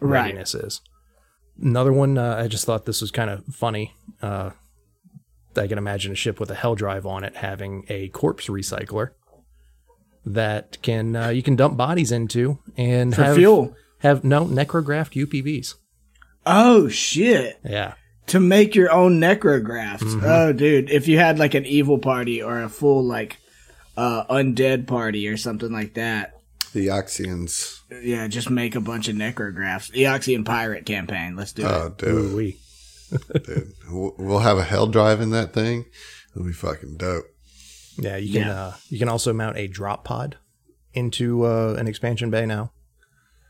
Right. 0.00 0.22
readiness 0.26 0.54
is. 0.54 0.80
Another 1.60 1.92
one, 1.92 2.16
uh, 2.16 2.36
I 2.36 2.46
just 2.48 2.64
thought 2.64 2.86
this 2.86 3.00
was 3.00 3.10
kind 3.10 3.28
of 3.30 3.44
funny. 3.46 3.94
Uh, 4.22 4.50
I 5.56 5.66
can 5.66 5.76
imagine 5.76 6.12
a 6.12 6.14
ship 6.14 6.38
with 6.38 6.50
a 6.50 6.54
hell 6.54 6.76
drive 6.76 7.04
on 7.04 7.24
it 7.24 7.36
having 7.36 7.84
a 7.88 8.08
corpse 8.10 8.46
recycler 8.46 9.10
that 10.24 10.78
can 10.82 11.16
uh, 11.16 11.28
you 11.30 11.42
can 11.42 11.56
dump 11.56 11.76
bodies 11.76 12.12
into 12.12 12.58
and 12.76 13.14
For 13.14 13.24
have 13.24 13.36
fuel. 13.36 13.74
Have 14.00 14.24
no 14.24 14.44
necrographed 14.44 15.14
UPBs. 15.26 15.74
Oh 16.46 16.88
shit. 16.88 17.58
Yeah, 17.64 17.94
To 18.28 18.40
make 18.40 18.74
your 18.74 18.90
own 18.92 19.20
necrografts. 19.20 19.98
Mm-hmm. 20.02 20.24
Oh 20.24 20.52
dude, 20.52 20.90
if 20.90 21.08
you 21.08 21.18
had 21.18 21.38
like 21.38 21.54
an 21.54 21.66
evil 21.66 21.98
party 21.98 22.42
or 22.42 22.62
a 22.62 22.68
full 22.68 23.02
like 23.04 23.36
uh 23.96 24.24
undead 24.26 24.86
party 24.86 25.26
or 25.28 25.36
something 25.36 25.72
like 25.72 25.94
that. 25.94 26.34
The 26.74 26.86
Eoxians. 26.88 27.80
Yeah, 28.02 28.28
just 28.28 28.50
make 28.50 28.74
a 28.76 28.80
bunch 28.80 29.08
of 29.08 29.16
necrografts. 29.16 29.90
Eoxian 29.92 30.44
pirate 30.44 30.84
campaign. 30.86 31.34
Let's 31.34 31.52
do 31.52 31.64
Oh, 31.66 31.86
it. 31.86 31.98
dude, 31.98 32.54
dude. 33.44 33.72
We'll 33.90 34.14
we'll 34.18 34.38
have 34.40 34.58
a 34.58 34.64
hell 34.64 34.86
drive 34.86 35.20
in 35.20 35.30
that 35.30 35.52
thing. 35.52 35.86
It'll 36.34 36.46
be 36.46 36.52
fucking 36.52 36.98
dope. 36.98 37.24
Yeah, 37.98 38.16
you 38.16 38.32
can 38.34 38.42
Yeah. 38.48 38.54
Uh, 38.62 38.74
you 38.90 38.98
can 38.98 39.08
also 39.08 39.32
mount 39.32 39.56
a 39.56 39.66
drop 39.66 40.04
pod 40.04 40.36
into 40.94 41.44
uh, 41.44 41.74
an 41.78 41.88
expansion 41.88 42.30
bay 42.30 42.46
now. 42.46 42.70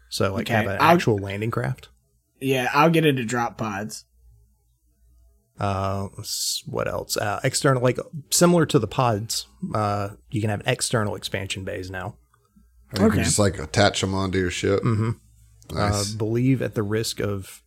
So 0.08 0.32
like 0.32 0.46
Okay, 0.46 0.54
have 0.54 0.66
an 0.66 0.78
I'll- 0.80 0.94
actual 0.94 1.16
landing 1.18 1.50
craft. 1.50 1.88
Yeah, 2.40 2.68
I'll 2.72 2.90
get 2.90 3.04
into 3.04 3.24
drop 3.24 3.58
pods. 3.58 4.04
Uh, 5.58 6.08
what 6.66 6.86
else? 6.86 7.16
Uh, 7.16 7.40
external, 7.42 7.82
like 7.82 7.98
similar 8.30 8.64
to 8.66 8.78
the 8.78 8.86
pods. 8.86 9.46
Uh, 9.74 10.10
you 10.30 10.40
can 10.40 10.50
have 10.50 10.62
external 10.66 11.16
expansion 11.16 11.64
bays 11.64 11.90
now. 11.90 12.16
Or 12.94 13.00
you 13.00 13.06
Okay. 13.06 13.16
can 13.16 13.24
just 13.24 13.38
like 13.40 13.58
attach 13.58 14.00
them 14.00 14.14
onto 14.14 14.38
your 14.38 14.50
ship. 14.52 14.82
Mm-hmm. 14.84 15.10
Nice. 15.76 16.14
Uh, 16.14 16.16
believe 16.16 16.62
at 16.62 16.74
the 16.74 16.82
risk 16.84 17.20
of, 17.20 17.62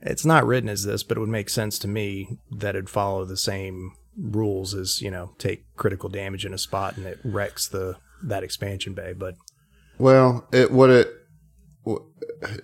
it's 0.00 0.24
not 0.24 0.46
written 0.46 0.68
as 0.68 0.84
this, 0.84 1.02
but 1.02 1.16
it 1.16 1.20
would 1.20 1.28
make 1.28 1.50
sense 1.50 1.78
to 1.80 1.88
me 1.88 2.38
that 2.52 2.76
it'd 2.76 2.88
follow 2.88 3.24
the 3.24 3.36
same 3.36 3.92
rules 4.16 4.74
as 4.74 5.02
you 5.02 5.10
know 5.10 5.32
take 5.38 5.64
critical 5.74 6.08
damage 6.08 6.46
in 6.46 6.54
a 6.54 6.58
spot 6.58 6.96
and 6.96 7.04
it 7.04 7.18
wrecks 7.24 7.66
the 7.66 7.96
that 8.22 8.44
expansion 8.44 8.94
bay. 8.94 9.12
But 9.12 9.34
Well, 9.98 10.46
it 10.52 10.70
what 10.70 10.88
it 10.90 11.08
wh- 11.08 11.23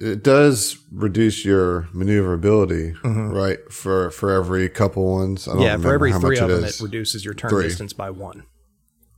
it 0.00 0.22
does 0.22 0.76
reduce 0.92 1.44
your 1.44 1.88
maneuverability, 1.92 2.94
right? 3.04 3.58
For 3.70 4.10
for 4.10 4.30
every 4.32 4.68
couple 4.68 5.10
ones. 5.10 5.46
I 5.48 5.52
don't 5.52 5.60
Mm-hmm. 5.60 5.66
yeah, 5.66 5.76
for 5.78 5.94
every 5.94 6.12
how 6.12 6.20
three 6.20 6.38
of 6.38 6.50
it 6.50 6.54
them, 6.54 6.64
is. 6.64 6.80
it 6.80 6.84
reduces 6.84 7.24
your 7.24 7.34
turn 7.34 7.50
Three. 7.50 7.64
distance 7.64 7.92
by 7.92 8.10
one. 8.10 8.44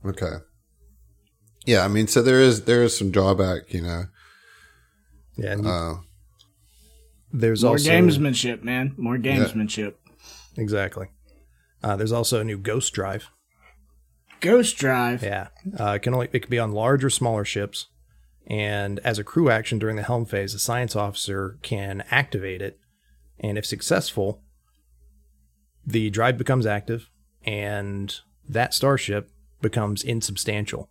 okay. 0.05 0.37
Yeah, 1.65 1.85
I 1.85 1.87
mean, 1.87 2.07
so 2.07 2.21
there 2.21 2.41
is 2.41 2.65
there 2.65 2.83
is 2.83 2.97
some 2.97 3.09
drawback, 3.11 3.73
you 3.73 3.81
know. 3.81 4.03
Yeah, 5.37 5.51
and 5.53 5.65
Uh, 5.65 5.95
there's 7.31 7.63
More 7.63 7.73
also 7.73 7.89
gamesmanship, 7.89 8.63
man. 8.63 8.93
More 8.97 9.17
gamesmanship. 9.17 9.93
exactly. 10.57 11.07
Uh, 11.81 11.95
there's 11.95 12.11
also 12.11 12.39
a 12.39 12.43
new 12.43 12.57
Ghost 12.57 12.93
Drive. 12.93 13.29
Ghost 14.41 14.77
Drive. 14.77 15.23
Yeah, 15.23 15.47
uh, 15.79 15.93
it 15.93 15.99
can 16.01 16.13
only 16.13 16.27
it 16.33 16.39
can 16.41 16.49
be 16.49 16.59
on 16.59 16.73
large 16.73 17.03
or 17.03 17.09
smaller 17.09 17.45
ships, 17.45 17.87
and 18.47 18.99
as 18.99 19.19
a 19.19 19.23
crew 19.23 19.49
action 19.49 19.79
during 19.79 19.95
the 19.95 20.03
helm 20.03 20.25
phase, 20.25 20.53
a 20.53 20.59
science 20.59 20.95
officer 20.95 21.57
can 21.61 22.03
activate 22.11 22.61
it, 22.61 22.79
and 23.39 23.57
if 23.57 23.65
successful, 23.65 24.41
the 25.85 26.09
drive 26.09 26.37
becomes 26.37 26.65
active, 26.65 27.09
and 27.45 28.19
that 28.47 28.73
starship 28.73 29.29
becomes 29.61 30.03
insubstantial, 30.03 30.89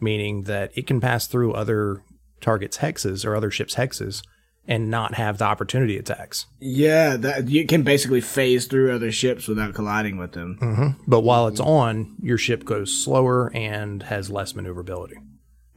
meaning 0.00 0.42
that 0.42 0.70
it 0.74 0.86
can 0.86 1.00
pass 1.00 1.26
through 1.26 1.52
other 1.52 2.02
targets' 2.40 2.78
hexes 2.78 3.24
or 3.24 3.34
other 3.36 3.50
ships' 3.50 3.76
hexes 3.76 4.22
and 4.66 4.88
not 4.90 5.14
have 5.14 5.38
the 5.38 5.44
opportunity 5.44 5.98
attacks. 5.98 6.46
Yeah, 6.60 7.16
that 7.16 7.48
you 7.48 7.66
can 7.66 7.82
basically 7.82 8.20
phase 8.20 8.66
through 8.66 8.94
other 8.94 9.10
ships 9.10 9.48
without 9.48 9.74
colliding 9.74 10.18
with 10.18 10.32
them. 10.32 10.56
hmm 10.60 10.88
But 11.08 11.22
while 11.22 11.48
it's 11.48 11.58
on, 11.60 12.14
your 12.22 12.38
ship 12.38 12.64
goes 12.64 13.02
slower 13.04 13.50
and 13.54 14.04
has 14.04 14.30
less 14.30 14.54
maneuverability. 14.54 15.16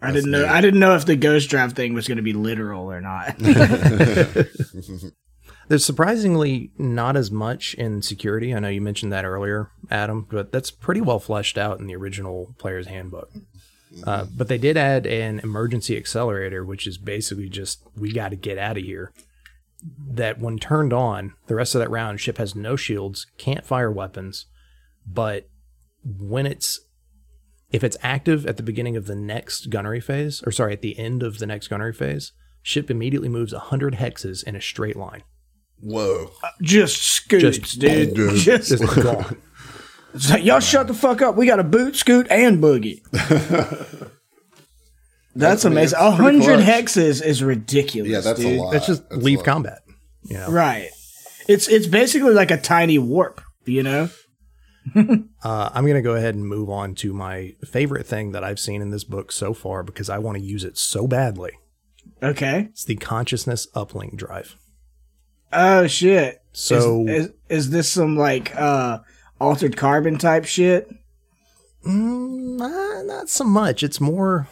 I 0.06 0.12
didn't 0.12 0.32
know. 0.32 0.46
I 0.46 0.62
didn't 0.62 0.80
know 0.80 0.96
if 0.96 1.06
the 1.06 1.16
Ghost 1.16 1.50
Drive 1.50 1.74
thing 1.74 1.94
was 1.94 2.08
going 2.08 2.18
to 2.18 2.24
be 2.24 2.34
literal 2.34 2.92
or 2.92 3.02
not. 3.02 3.36
There's 5.68 5.86
surprisingly 5.86 6.72
not 6.78 7.18
as 7.18 7.32
much 7.32 7.74
in 7.74 8.02
security. 8.02 8.54
I 8.54 8.60
know 8.60 8.70
you 8.70 8.82
mentioned 8.82 9.12
that 9.12 9.26
earlier, 9.26 9.72
Adam, 9.90 10.28
but 10.30 10.52
that's 10.52 10.70
pretty 10.70 11.02
well 11.02 11.20
fleshed 11.20 11.58
out 11.58 11.80
in 11.80 11.88
the 11.88 11.96
original 11.96 12.54
player's 12.60 12.88
handbook. 12.88 13.32
Uh, 14.04 14.26
but 14.36 14.48
they 14.48 14.58
did 14.58 14.78
add 14.78 15.08
an 15.08 15.40
emergency 15.40 15.98
accelerator, 15.98 16.64
which 16.64 16.86
is 16.86 16.98
basically 16.98 17.50
just 17.50 17.82
we 17.96 18.12
got 18.12 18.30
to 18.30 18.36
get 18.36 18.58
out 18.58 18.78
of 18.78 18.84
here. 18.84 19.12
That 20.08 20.40
when 20.40 20.58
turned 20.58 20.94
on, 20.94 21.34
the 21.48 21.56
rest 21.56 21.76
of 21.76 21.80
that 21.80 21.90
round, 21.90 22.20
ship 22.20 22.38
has 22.38 22.56
no 22.56 22.76
shields, 22.76 23.28
can't 23.38 23.66
fire 23.66 23.92
weapons, 23.92 24.46
but 25.06 25.48
when 26.04 26.46
it's 26.46 26.80
if 27.76 27.84
it's 27.84 27.98
active 28.02 28.46
at 28.46 28.56
the 28.58 28.64
beginning 28.64 28.96
of 28.96 29.06
the 29.06 29.16
next 29.16 29.70
gunnery 29.70 30.00
phase, 30.00 30.42
or 30.46 30.52
sorry, 30.52 30.72
at 30.74 30.82
the 30.82 30.98
end 30.98 31.22
of 31.24 31.40
the 31.40 31.46
next 31.46 31.68
gunnery 31.68 31.92
phase, 31.94 32.32
ship 32.62 32.90
immediately 32.90 33.28
moves 33.30 33.52
100 33.52 33.96
hexes 33.96 34.44
in 34.46 34.56
a 34.56 34.62
straight 34.62 34.96
line. 34.96 35.24
whoa. 35.82 36.32
Uh, 36.42 36.48
just 36.62 37.02
scoots, 37.04 37.58
Just- 37.60 37.80
dude. 37.80 38.14
Dude. 38.16 38.36
Just, 38.40 38.70
Just 38.70 38.96
gone. 39.04 39.38
it's 40.14 40.30
like, 40.30 40.46
y'all 40.46 40.62
shut 40.62 40.88
the 40.88 40.94
fuck 40.94 41.22
up. 41.22 41.36
We 41.36 41.46
got 41.46 41.60
a 41.60 41.64
boot, 41.66 41.96
scoot, 41.98 42.28
and 42.32 42.64
boogie. 42.64 43.02
That's 45.36 45.66
I 45.66 45.70
mean, 45.70 45.78
amazing. 45.80 46.00
A 46.00 46.12
hundred 46.12 46.60
hexes 46.62 47.22
is 47.22 47.44
ridiculous. 47.44 48.10
Yeah, 48.10 48.22
that's 48.22 48.40
dude. 48.40 48.58
a 48.58 48.62
lot. 48.64 48.72
That's 48.72 48.88
just 48.88 49.10
That's 49.10 49.22
leave 49.22 49.44
combat. 49.44 49.80
You 50.24 50.38
know, 50.38 50.50
Right. 50.50 50.90
It's 51.50 51.68
it's 51.68 51.88
basically 51.88 52.34
like 52.34 52.52
a 52.52 52.58
tiny 52.58 52.98
warp. 52.98 53.42
You 53.66 53.84
know. 53.84 54.10
uh, 54.96 55.70
I'm 55.74 55.88
gonna 55.88 56.02
go 56.02 56.16
ahead 56.16 56.36
and 56.36 56.48
move 56.48 56.70
on 56.70 56.96
to 56.96 57.14
my 57.14 57.56
favorite 57.66 58.06
thing 58.06 58.32
that 58.34 58.44
I've 58.44 58.60
seen 58.60 58.82
in 58.82 58.92
this 58.92 59.04
book 59.04 59.32
so 59.32 59.54
far 59.54 59.84
because 59.84 60.10
I 60.10 60.18
want 60.18 60.38
to 60.38 60.44
use 60.44 60.64
it 60.64 60.78
so 60.78 61.08
badly. 61.08 61.54
Okay. 62.22 62.68
It's 62.70 62.86
the 62.86 62.96
consciousness 62.96 63.68
uplink 63.76 64.16
drive. 64.16 64.56
Oh 65.52 65.88
shit. 65.88 66.42
So 66.52 67.08
is, 67.08 67.26
is, 67.26 67.34
is 67.50 67.70
this 67.72 67.92
some 67.92 68.18
like 68.18 68.56
uh 68.56 69.00
altered 69.40 69.78
carbon 69.78 70.18
type 70.18 70.46
shit? 70.46 70.90
Mm, 71.86 72.62
uh, 72.62 73.04
not 73.04 73.30
so 73.30 73.44
much. 73.44 73.84
It's 73.84 74.02
more. 74.02 74.48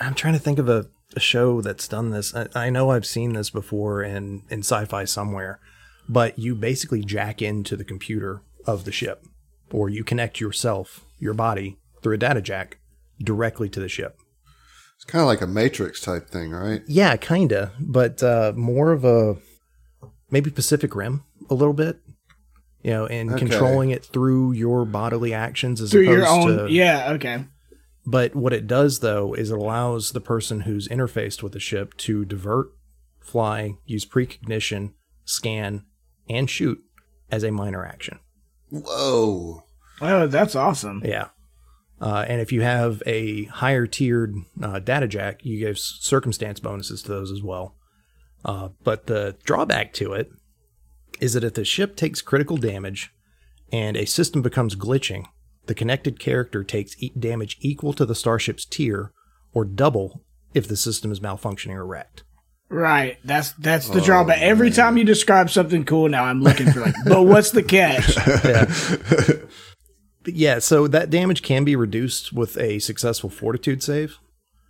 I'm 0.00 0.14
trying 0.14 0.34
to 0.34 0.40
think 0.40 0.58
of 0.58 0.68
a, 0.68 0.86
a 1.14 1.20
show 1.20 1.60
that's 1.60 1.88
done 1.88 2.10
this. 2.10 2.34
I, 2.34 2.46
I 2.54 2.70
know 2.70 2.90
I've 2.90 3.06
seen 3.06 3.32
this 3.32 3.50
before 3.50 4.02
in 4.02 4.42
in 4.50 4.60
sci-fi 4.60 5.04
somewhere, 5.04 5.60
but 6.08 6.38
you 6.38 6.54
basically 6.54 7.02
jack 7.02 7.42
into 7.42 7.76
the 7.76 7.84
computer 7.84 8.42
of 8.66 8.84
the 8.84 8.92
ship, 8.92 9.24
or 9.70 9.88
you 9.88 10.04
connect 10.04 10.40
yourself, 10.40 11.04
your 11.18 11.34
body, 11.34 11.78
through 12.02 12.14
a 12.14 12.18
data 12.18 12.40
jack 12.40 12.78
directly 13.22 13.68
to 13.68 13.80
the 13.80 13.88
ship. 13.88 14.18
It's 14.96 15.04
kind 15.04 15.20
of 15.22 15.26
like 15.26 15.40
a 15.40 15.46
Matrix 15.46 16.00
type 16.00 16.28
thing, 16.28 16.50
right? 16.52 16.82
Yeah, 16.86 17.16
kinda, 17.16 17.72
but 17.80 18.22
uh, 18.22 18.52
more 18.56 18.92
of 18.92 19.04
a 19.04 19.36
maybe 20.30 20.50
Pacific 20.50 20.94
Rim 20.94 21.24
a 21.50 21.54
little 21.54 21.74
bit. 21.74 21.98
You 22.82 22.90
know, 22.90 23.06
and 23.06 23.30
Okay. 23.30 23.38
controlling 23.38 23.90
it 23.90 24.04
through 24.04 24.52
your 24.52 24.84
bodily 24.84 25.32
actions 25.32 25.80
as 25.80 25.92
Through 25.92 26.02
opposed 26.02 26.16
your 26.18 26.26
own. 26.26 26.66
to 26.66 26.72
Yeah. 26.72 27.12
Okay. 27.12 27.44
But 28.04 28.34
what 28.34 28.52
it 28.52 28.66
does 28.66 28.98
though 28.98 29.34
is 29.34 29.52
it 29.52 29.56
allows 29.56 30.10
the 30.10 30.20
person 30.20 30.62
who's 30.62 30.88
interfaced 30.88 31.44
with 31.44 31.52
the 31.52 31.60
ship 31.60 31.96
to 31.98 32.24
divert, 32.24 32.70
fly, 33.20 33.74
use 33.86 34.04
precognition, 34.04 34.94
scan, 35.24 35.84
and 36.28 36.50
shoot 36.50 36.80
as 37.30 37.44
a 37.44 37.52
minor 37.52 37.84
action. 37.86 38.18
Whoa. 38.72 39.64
Oh, 40.00 40.26
that's 40.26 40.56
awesome. 40.56 41.02
Yeah. 41.04 41.28
Uh, 42.00 42.24
and 42.26 42.40
if 42.40 42.50
you 42.50 42.62
have 42.62 43.02
a 43.06 43.44
higher 43.44 43.86
tiered 43.86 44.34
uh, 44.60 44.78
data 44.78 45.06
jack, 45.06 45.44
you 45.44 45.58
give 45.58 45.78
circumstance 45.78 46.58
bonuses 46.58 47.02
to 47.02 47.08
those 47.08 47.30
as 47.30 47.42
well. 47.42 47.76
Uh, 48.44 48.70
but 48.82 49.06
the 49.06 49.36
drawback 49.44 49.92
to 49.92 50.14
it 50.14 50.30
is 51.20 51.34
that 51.34 51.44
if 51.44 51.54
the 51.54 51.64
ship 51.64 51.94
takes 51.94 52.22
critical 52.22 52.56
damage 52.56 53.12
and 53.70 53.96
a 53.96 54.06
system 54.06 54.42
becomes 54.42 54.74
glitching, 54.74 55.26
the 55.66 55.74
connected 55.74 56.18
character 56.18 56.64
takes 56.64 57.00
e- 57.00 57.12
damage 57.16 57.58
equal 57.60 57.92
to 57.92 58.06
the 58.06 58.14
starship's 58.14 58.64
tier 58.64 59.12
or 59.52 59.64
double 59.64 60.24
if 60.54 60.66
the 60.66 60.76
system 60.76 61.12
is 61.12 61.20
malfunctioning 61.20 61.76
or 61.76 61.86
wrecked. 61.86 62.24
Right. 62.72 63.18
That's 63.22 63.52
that's 63.52 63.90
the 63.90 64.00
drawback. 64.00 64.40
Every 64.40 64.70
time 64.70 64.96
you 64.96 65.04
describe 65.04 65.50
something 65.50 65.84
cool, 65.84 66.08
now 66.08 66.24
I'm 66.24 66.40
looking 66.40 66.72
for 66.72 66.80
like, 66.80 66.94
but 67.06 67.24
what's 67.24 67.50
the 67.50 67.62
catch? 67.62 68.16
But 70.24 70.34
yeah, 70.34 70.58
so 70.58 70.88
that 70.88 71.10
damage 71.10 71.42
can 71.42 71.64
be 71.64 71.76
reduced 71.76 72.32
with 72.32 72.56
a 72.56 72.78
successful 72.78 73.28
fortitude 73.28 73.82
save. 73.82 74.18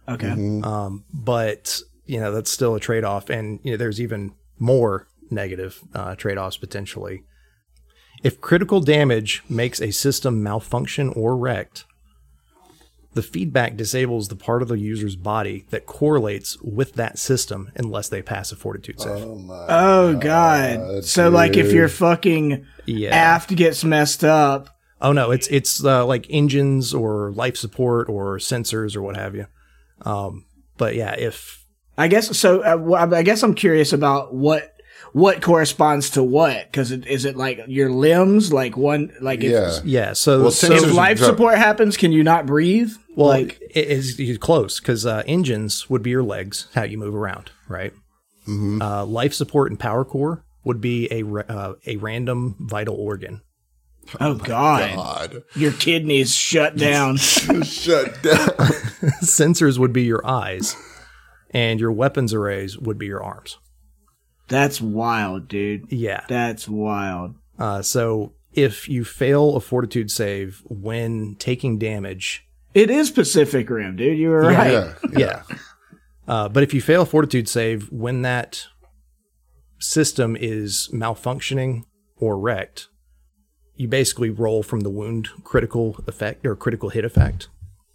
Okay. 0.09 0.31
Um, 0.31 1.05
but 1.13 1.81
you 2.07 2.19
know 2.19 2.33
that's 2.33 2.51
still 2.51 2.75
a 2.75 2.81
trade-off, 2.81 3.31
and 3.31 3.61
you 3.63 3.71
know 3.71 3.77
there's 3.77 4.01
even 4.01 4.35
more 4.59 5.07
negative 5.31 5.81
uh, 5.95 6.17
trade-offs 6.17 6.57
potentially. 6.57 7.23
If 8.25 8.41
critical 8.41 8.81
damage 8.81 9.43
makes 9.49 9.81
a 9.81 9.93
system 9.93 10.43
malfunction 10.43 11.11
or 11.11 11.37
wrecked, 11.37 11.85
the 13.15 13.23
feedback 13.23 13.77
disables 13.77 14.29
the 14.29 14.37
part 14.37 14.63
of 14.63 14.69
the 14.69 14.79
user's 14.79 15.17
body 15.17 15.67
that 15.71 15.87
correlates 15.87 16.61
with 16.63 16.95
that 16.95 17.19
system 17.19 17.71
unless 17.75 18.09
they 18.09 18.23
pass 18.23 18.53
a 18.53 18.57
fortitude 18.57 19.01
save. 19.01 19.23
Oh 19.23 19.37
my. 19.37 19.67
Oh 19.69 20.17
god. 20.17 21.05
So 21.05 21.29
like 21.29 21.57
if 21.57 21.73
your 21.73 21.89
fucking 21.89 22.67
yeah. 22.87 23.15
aft 23.15 23.55
gets 23.55 23.85
messed 23.85 24.25
up, 24.25 24.71
Oh 25.03 25.11
no, 25.13 25.33
it's 25.33 25.49
it's 25.49 25.85
uh, 25.85 26.07
like 26.07 26.27
engines 26.31 26.95
or 26.95 27.33
life 27.33 27.57
support 27.57 28.09
or 28.09 28.39
sensors 28.39 28.95
or 28.95 29.03
what 29.03 29.17
have 29.17 29.35
you. 29.35 29.47
Um, 30.03 30.47
but 30.79 30.95
yeah, 30.95 31.15
if 31.19 31.67
I 31.99 32.07
guess 32.07 32.39
so. 32.39 32.61
Uh, 32.61 33.11
I 33.13 33.23
guess 33.23 33.43
I'm 33.43 33.55
curious 33.55 33.93
about 33.93 34.33
what 34.33 34.72
what 35.13 35.43
corresponds 35.43 36.11
to 36.11 36.23
what 36.23 36.67
because 36.71 36.91
it, 36.91 37.07
is 37.07 37.25
it 37.25 37.37
like 37.37 37.61
your 37.69 37.91
limbs, 37.91 38.53
like 38.53 38.77
one, 38.77 39.13
like 39.21 39.43
if, 39.45 39.51
Yeah. 39.53 39.79
yeah, 39.85 40.13
so 40.15 40.43
Well, 40.43 40.51
so- 40.51 40.73
if 40.73 40.93
life 40.93 41.19
drop- 41.19 41.31
support 41.31 41.59
happens, 41.59 41.97
can 41.97 42.13
you 42.13 42.23
not 42.25 42.47
breathe? 42.47 42.93
Well, 43.15 43.29
like 43.29 43.61
it 43.71 43.89
is 43.89 44.19
it's 44.19 44.39
close 44.39 44.81
because 44.81 45.05
uh, 45.05 45.23
engines 45.27 45.91
would 45.91 46.03
be 46.03 46.11
your 46.11 46.23
legs, 46.23 46.69
how 46.75 46.85
you 46.85 46.97
move 46.99 47.15
around, 47.15 47.51
right? 47.69 47.93
Uh, 48.49 49.05
life 49.07 49.35
support 49.35 49.71
and 49.71 49.79
power 49.79 50.05
core 50.05 50.45
would 50.65 50.81
be 50.81 51.07
a 51.13 51.23
ra- 51.23 51.45
uh, 51.49 51.75
a 51.87 51.97
random 51.97 52.57
vital 52.59 52.95
organ. 52.97 53.43
oh 54.19 54.35
god, 54.35 54.95
God. 54.97 55.43
your 55.55 55.71
kidneys 55.73 56.35
shut 56.35 56.77
down. 56.77 57.17
Shut 57.19 58.21
down. 58.23 58.49
Sensors 59.23 59.79
would 59.79 59.93
be 59.93 60.03
your 60.03 60.27
eyes, 60.27 60.75
and 61.51 61.79
your 61.79 61.93
weapons 61.93 62.33
arrays 62.35 62.77
would 62.79 62.99
be 62.99 63.07
your 63.07 63.23
arms. 63.23 63.59
That's 64.49 64.81
wild, 64.81 65.49
dude. 65.49 65.91
Yeah. 65.91 66.25
That's 66.29 66.69
wild. 66.69 67.35
Uh, 67.59 67.83
so 67.83 68.33
if 68.53 68.89
you 68.89 69.05
fail 69.05 69.57
a 69.57 69.61
fortitude 69.61 70.11
save 70.11 70.63
when 70.67 71.37
taking 71.39 71.79
damage, 71.79 72.47
It 72.75 72.91
is 72.91 73.11
Pacific 73.11 73.69
Rim, 73.71 73.97
dude. 73.97 74.19
You 74.19 74.31
were 74.31 74.43
right. 74.43 74.73
Yeah. 74.73 74.95
yeah. 75.17 75.43
Uh, 76.27 76.49
but 76.49 76.63
if 76.63 76.73
you 76.75 76.81
fail 76.81 77.03
a 77.03 77.07
fortitude 77.07 77.49
save 77.49 77.91
when 77.91 78.23
that 78.23 78.67
system 79.79 80.37
is 80.39 80.89
malfunctioning 80.93 81.83
or 82.17 82.39
wrecked, 82.39 82.89
you 83.77 83.89
basically 83.89 84.31
roll 84.31 84.63
from 84.63 84.81
the 84.81 84.91
wound 84.91 85.29
critical 85.45 85.97
effect 86.07 86.47
or 86.47 86.55
critical 86.55 86.91
hit 86.91 87.05
effect 87.05 87.49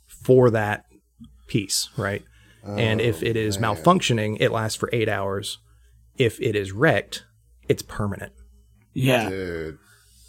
for 0.07 0.49
that 0.49 0.85
piece, 1.47 1.89
right? 1.97 2.23
and 2.65 2.99
if 2.99 3.23
it 3.23 3.37
is 3.37 3.57
malfunctioning, 3.59 4.35
it 4.41 4.51
lasts 4.51 4.75
for 4.75 4.89
eight 4.91 5.07
hours. 5.07 5.59
If 6.17 6.39
it 6.41 6.55
is 6.55 6.71
wrecked, 6.71 7.25
it's 7.67 7.81
permanent. 7.81 8.33
Yeah. 8.93 9.29
Dude. 9.29 9.77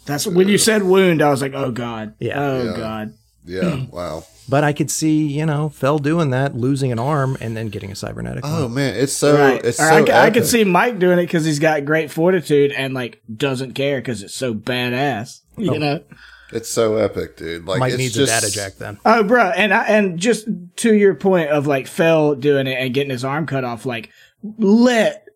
That's 0.05 0.25
when 0.27 0.47
you 0.47 0.57
said 0.57 0.83
wound, 0.83 1.21
I 1.21 1.29
was 1.29 1.41
like, 1.41 1.53
oh 1.53 1.71
god. 1.71 2.15
Yeah. 2.19 2.39
Oh 2.41 2.63
Yeah. 2.63 2.77
god. 2.77 3.13
Yeah. 3.45 3.85
Wow. 3.91 4.23
But 4.47 4.63
I 4.63 4.73
could 4.73 4.89
see, 4.89 5.27
you 5.27 5.45
know, 5.45 5.69
Fell 5.69 5.99
doing 5.99 6.31
that, 6.31 6.55
losing 6.55 6.91
an 6.91 6.97
arm, 6.97 7.37
and 7.39 7.55
then 7.55 7.69
getting 7.69 7.91
a 7.91 7.95
cybernetic. 7.95 8.43
Oh 8.43 8.63
one. 8.63 8.73
man, 8.73 8.95
it's 8.95 9.13
so 9.13 9.37
right. 9.37 9.63
it's 9.63 9.79
Or 9.79 9.83
so 9.83 9.95
I, 9.95 10.05
c- 10.05 10.11
I 10.11 10.29
could 10.31 10.37
epic. 10.37 10.43
see 10.49 10.63
Mike 10.63 10.97
doing 10.97 11.19
it 11.19 11.23
because 11.23 11.45
he's 11.45 11.59
got 11.59 11.85
great 11.85 12.09
fortitude 12.09 12.71
and 12.71 12.95
like 12.95 13.21
doesn't 13.31 13.73
care 13.73 13.99
because 13.99 14.23
it's 14.23 14.33
so 14.35 14.53
badass. 14.55 15.41
You 15.57 15.75
Oh. 15.75 15.77
know. 15.77 16.03
It's 16.51 16.69
so 16.69 16.95
epic, 16.97 17.37
dude. 17.37 17.65
Like 17.65 17.79
Mike 17.79 17.91
it's 17.91 17.97
needs 17.99 18.15
just, 18.15 18.31
a 18.31 18.41
data 18.41 18.51
jack 18.51 18.77
then. 18.79 18.97
Oh, 19.05 19.21
bro, 19.21 19.49
and 19.51 19.71
I, 19.71 19.83
and 19.85 20.17
just 20.17 20.47
to 20.77 20.95
your 20.95 21.13
point 21.13 21.51
of 21.51 21.67
like 21.67 21.85
Fell 21.85 22.33
doing 22.33 22.65
it 22.65 22.73
and 22.79 22.91
getting 22.93 23.11
his 23.11 23.23
arm 23.23 23.45
cut 23.45 23.63
off, 23.63 23.85
like 23.85 24.09
let 24.57 25.27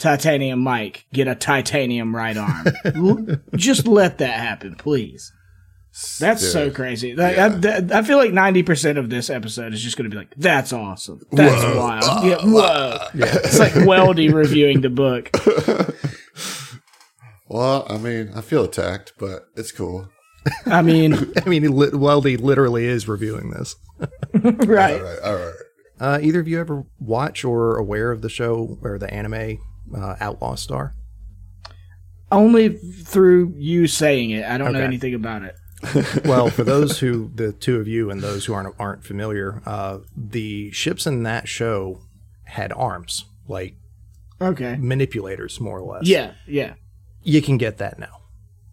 Titanium 0.00 0.58
Mike 0.60 1.06
get 1.12 1.28
a 1.28 1.34
titanium 1.36 2.14
right 2.16 2.36
arm. 2.36 2.66
L- 2.84 3.26
just 3.54 3.86
let 3.86 4.18
that 4.18 4.38
happen, 4.40 4.74
please. 4.74 5.32
That's 6.20 6.46
so 6.48 6.70
crazy. 6.70 7.14
Like, 7.16 7.36
Yeah. 7.36 7.46
I, 7.46 7.48
that- 7.50 7.92
I 7.92 8.02
feel 8.02 8.16
like 8.16 8.32
ninety 8.32 8.62
percent 8.62 8.96
of 8.98 9.10
this 9.10 9.28
episode 9.30 9.72
is 9.74 9.82
just 9.82 9.96
going 9.96 10.08
to 10.08 10.14
be 10.14 10.18
like, 10.18 10.32
"That's 10.36 10.72
awesome. 10.72 11.20
That's 11.32 11.76
wild." 11.76 12.24
Yeah, 12.24 12.38
whoa. 12.44 12.98
It's 13.14 13.58
like 13.58 13.72
Weldy 13.72 14.32
reviewing 14.32 14.80
the 14.80 14.90
book. 14.90 15.30
Well, 17.48 17.84
I 17.88 17.98
mean, 17.98 18.30
I 18.36 18.42
feel 18.42 18.62
attacked, 18.64 19.14
but 19.18 19.46
it's 19.56 19.72
cool. 19.72 20.08
I 20.66 20.82
mean, 20.82 21.14
I 21.44 21.48
mean, 21.48 21.76
li- 21.76 21.88
Weldy 21.90 22.40
literally 22.40 22.86
is 22.86 23.08
reviewing 23.08 23.50
this. 23.50 23.74
right? 24.34 25.00
All 25.00 25.02
right, 25.04 25.18
all 25.24 25.34
right. 25.34 25.54
Uh, 25.98 26.18
either 26.22 26.38
of 26.38 26.46
you 26.48 26.60
ever 26.60 26.84
watch 27.00 27.44
or 27.44 27.76
aware 27.76 28.12
of 28.12 28.22
the 28.22 28.28
show 28.28 28.78
or 28.82 28.98
the 28.98 29.12
anime 29.12 29.58
uh, 29.94 30.16
Outlaw 30.20 30.54
Star? 30.54 30.94
Only 32.32 32.68
through 32.68 33.54
you 33.56 33.86
saying 33.86 34.30
it. 34.30 34.44
I 34.44 34.56
don't 34.56 34.72
know 34.72 34.80
anything 34.80 35.14
about 35.14 35.42
it. 35.42 35.56
well, 36.24 36.48
for 36.48 36.62
those 36.74 36.98
who, 37.00 37.30
the 37.34 37.52
two 37.52 37.76
of 37.80 37.88
you 37.88 38.10
and 38.10 38.20
those 38.20 38.44
who 38.44 38.52
aren't 38.54 38.74
aren't 38.78 39.02
familiar, 39.04 39.62
uh, 39.66 39.98
the 40.16 40.70
ships 40.70 41.06
in 41.06 41.24
that 41.24 41.48
show 41.48 42.02
had 42.44 42.72
arms, 42.72 43.24
like 43.48 43.74
Okay. 44.40 44.76
manipulators, 44.76 45.60
more 45.60 45.78
or 45.78 45.82
less. 45.94 46.06
Yeah. 46.06 46.32
Yeah. 46.46 46.74
you 47.22 47.42
can 47.42 47.58
get 47.58 47.78
that 47.78 47.98
now, 47.98 48.20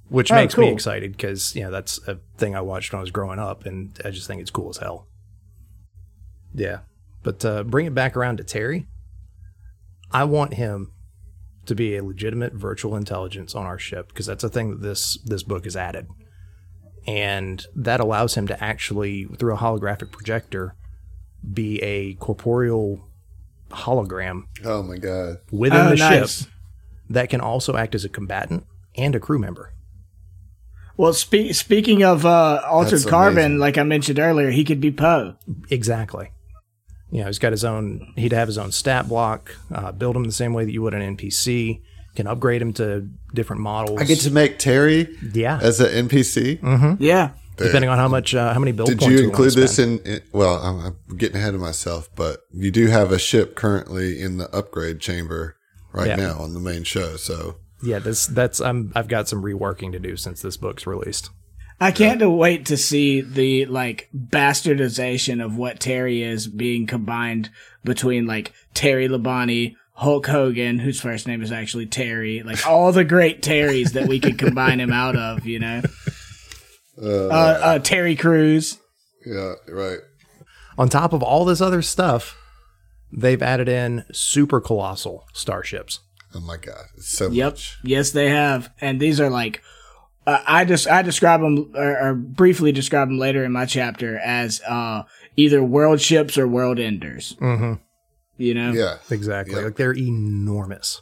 which 0.09 0.32
Oh, 0.32 0.36
makes 0.36 0.55
me 0.57 0.70
excited 0.72 1.11
because 1.13 1.55
you 1.55 1.63
know 1.63 1.72
that's 1.72 1.99
a 2.07 2.20
thing 2.38 2.55
I 2.55 2.61
watched 2.61 2.93
when 2.93 2.99
I 2.99 3.01
was 3.01 3.11
growing 3.11 3.39
up, 3.39 3.65
and 3.65 3.99
I 4.05 4.11
just 4.11 4.28
think 4.28 4.39
it's 4.41 4.51
cool 4.51 4.70
as 4.70 4.78
hell. 4.78 5.07
Yeah, 6.53 6.80
but 7.24 7.43
uh, 7.43 7.63
bring 7.63 7.86
it 7.88 7.93
back 7.95 8.15
around 8.15 8.38
to 8.38 8.43
Terry. 8.43 8.86
I 10.11 10.24
want 10.24 10.53
him 10.53 10.91
to 11.68 11.76
be 11.76 11.95
a 11.95 12.03
legitimate 12.03 12.53
virtual 12.53 12.95
intelligence 12.95 13.53
on 13.55 13.65
our 13.65 13.78
ship 13.80 14.07
because 14.09 14.26
that's 14.26 14.43
a 14.43 14.49
thing 14.49 14.72
that 14.72 14.82
this 14.82 15.18
this 15.26 15.43
book 15.43 15.63
has 15.65 15.76
added, 15.76 16.07
and 17.05 17.65
that 17.76 17.99
allows 17.99 18.36
him 18.36 18.47
to 18.47 18.63
actually 18.63 19.26
through 19.38 19.53
a 19.53 19.57
holographic 19.57 20.11
projector 20.11 20.76
be 21.53 21.80
a 21.84 22.13
corporeal 22.15 22.99
hologram 23.70 24.43
Oh 24.65 24.82
my 24.84 24.97
god. 24.97 25.38
within 25.51 25.80
Oh, 25.88 25.89
the 25.91 25.95
nice. 25.97 26.41
ship 26.43 26.51
that 27.09 27.30
can 27.30 27.41
also 27.41 27.76
act 27.78 27.95
as 27.95 28.03
a 28.05 28.09
combatant 28.09 28.65
and 28.95 29.15
a 29.15 29.20
crew 29.20 29.39
member. 29.39 29.74
Well, 30.97 31.13
spe- 31.13 31.51
speaking 31.53 32.03
of 32.03 32.26
uh, 32.26 32.61
altered 32.68 32.99
That's 33.01 33.05
carbon, 33.05 33.38
amazing. 33.38 33.59
like 33.59 33.78
I 33.78 33.84
mentioned 33.84 34.18
earlier, 34.20 34.49
he 34.49 34.63
could 34.65 34.82
be 34.82 34.91
Poe. 34.91 35.36
Exactly. 35.70 36.32
You 37.12 37.22
know, 37.22 37.28
he's 37.28 37.39
got 37.39 37.51
his 37.53 37.64
own. 37.64 38.14
He'd 38.16 38.34
have 38.34 38.47
his 38.47 38.58
own 38.58 38.72
stat 38.72 39.08
block. 39.08 39.55
Uh, 39.74 39.91
build 39.91 40.16
him 40.16 40.24
the 40.26 40.32
same 40.32 40.53
way 40.53 40.66
that 40.66 40.72
you 40.72 40.82
would 40.82 40.93
an 40.93 41.16
NPC. 41.18 41.82
Can 42.16 42.26
upgrade 42.28 42.62
him 42.62 42.74
to 42.74 43.08
different 43.34 43.62
models. 43.62 44.01
I 44.01 44.03
get 44.05 44.20
to 44.22 44.32
make 44.32 44.58
Terry 44.58 45.16
yeah, 45.34 45.60
as 45.62 45.80
an 45.80 46.08
NPC. 46.10 46.97
Yeah. 46.99 47.32
depending 47.58 47.89
on 47.89 47.97
how 47.99 48.08
much, 48.08 48.34
uh, 48.36 48.53
how 48.53 48.60
many 48.60 48.72
build 48.72 48.89
Did 48.89 48.99
points 48.99 49.12
you 49.12 49.18
we 49.18 49.22
wanna 49.28 49.30
include 49.30 49.53
this 49.53 49.78
in, 49.80 49.99
in? 49.99 50.22
Well, 50.32 50.55
I'm, 50.55 50.95
I'm 51.10 51.18
getting 51.18 51.38
ahead 51.38 51.53
of 51.53 51.62
myself, 51.62 52.10
but 52.16 52.41
you 52.51 52.72
do 52.72 52.88
have 52.88 53.12
a 53.12 53.20
ship 53.20 53.55
currently 53.55 54.20
in 54.22 54.38
the 54.38 54.49
upgrade 54.55 54.99
chamber 54.99 55.58
right 55.93 56.08
Yeah. 56.08 56.16
now 56.18 56.39
on 56.39 56.53
the 56.55 56.60
main 56.60 56.84
show. 56.84 57.18
So 57.18 57.58
Yeah, 57.84 57.99
this 57.99 58.26
that's 58.28 58.60
I'm 58.62 58.91
I've 58.95 59.08
got 59.08 59.28
some 59.28 59.43
reworking 59.43 59.91
to 59.91 59.99
do 59.99 60.18
since 60.18 60.41
this 60.41 60.58
book's 60.58 60.86
released. 60.88 61.30
I 61.80 61.91
can't 61.91 62.21
wait 62.32 62.65
to 62.67 62.78
see 62.78 63.21
the 63.21 63.65
like 63.67 64.09
bastardization 64.15 65.43
of 65.43 65.55
what 65.57 65.80
Terry 65.80 66.23
is 66.23 66.47
being 66.47 66.88
combined 66.88 67.49
between 67.84 68.25
like 68.25 68.51
Terry 68.73 69.07
Labonte, 69.07 69.75
Hulk 69.93 70.25
Hogan, 70.28 70.80
whose 70.80 70.99
first 70.99 71.28
name 71.28 71.41
is 71.43 71.51
actually 71.51 71.86
Terry, 71.86 72.41
like 72.43 72.65
all 72.65 72.91
the 72.91 73.03
great 73.03 73.41
Terrys 73.43 73.91
that 73.93 74.07
we 74.07 74.19
could 74.19 74.38
combine 74.39 74.80
him 74.80 74.91
out 74.91 75.15
of, 75.15 75.45
you 75.45 75.59
know. 75.59 75.82
Uh, 77.01 77.28
Uh, 77.28 77.59
uh, 77.61 77.80
Terry 77.80 78.15
Crews. 78.15 78.80
yeah, 79.25 79.53
right. 79.69 79.99
On 80.80 80.89
top 80.89 81.13
of 81.13 81.21
all 81.21 81.45
this 81.45 81.61
other 81.61 81.82
stuff, 81.84 82.36
they've 83.11 83.41
added 83.41 83.69
in 83.69 84.03
super 84.11 84.59
colossal 84.61 85.25
starships. 85.34 85.99
Oh 86.34 86.39
my 86.39 86.57
god, 86.57 86.86
it's 86.97 87.09
so 87.09 87.30
Yep. 87.30 87.53
much. 87.53 87.78
Yes, 87.84 88.09
they 88.11 88.30
have, 88.30 88.71
and 88.82 88.99
these 88.99 89.19
are 89.19 89.30
like. 89.30 89.61
Uh, 90.28 90.43
I 90.45 90.65
just 90.65 90.88
I 90.88 91.01
describe 91.03 91.39
them 91.41 91.71
or, 91.73 92.09
or 92.09 92.13
briefly 92.13 92.71
describe 92.73 93.07
them 93.07 93.17
later 93.17 93.43
in 93.45 93.51
my 93.53 93.65
chapter 93.65 94.19
as 94.19 94.61
uh, 94.67 95.03
either 95.38 95.63
world 95.63 96.01
ships 96.01 96.38
or 96.38 96.47
world 96.47 96.80
enders. 96.80 97.36
Mm-hmm. 97.39 97.73
You 98.38 98.53
know, 98.53 98.71
Yeah, 98.73 98.97
Exactly. 99.09 99.55
Yeah. 99.55 99.61
Like 99.61 99.78
they're 99.78 99.95
enormous. 99.97 101.01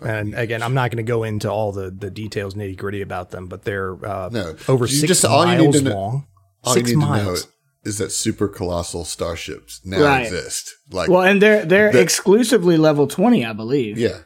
And 0.00 0.34
again, 0.34 0.62
I'm 0.62 0.74
not 0.74 0.90
going 0.90 1.04
to 1.04 1.08
go 1.08 1.22
into 1.22 1.50
all 1.50 1.70
the, 1.72 1.90
the 1.90 2.10
details 2.10 2.54
nitty 2.54 2.76
gritty 2.76 3.02
about 3.02 3.30
them, 3.30 3.46
but 3.46 3.62
they're 3.62 3.92
uh, 4.04 4.28
No. 4.32 4.56
over 4.68 4.84
You 4.86 4.92
six 4.92 5.08
just- 5.08 5.24
all 5.24 5.46
you 5.46 5.52
need 5.58 5.62
miles 5.64 5.76
to 5.78 5.82
know- 5.84 5.94
long. 5.94 6.26
all 6.64 6.74
six 6.74 6.90
you 6.90 6.96
need 6.98 7.04
miles. 7.06 7.42
to 7.42 7.46
know 7.48 7.52
is 7.84 7.98
that 7.98 8.12
super 8.12 8.46
colossal 8.46 9.04
starships 9.04 9.80
now 9.84 10.02
Right. 10.04 10.22
exist. 10.24 10.70
Like, 10.90 11.08
Well, 11.08 11.22
and 11.22 11.40
they're 11.42 11.64
they're 11.64 11.90
The- 11.92 12.00
exclusively 12.00 12.76
level 12.76 13.06
twenty, 13.08 13.44
I 13.44 13.52
believe. 13.52 13.98
yeah, 13.98 14.18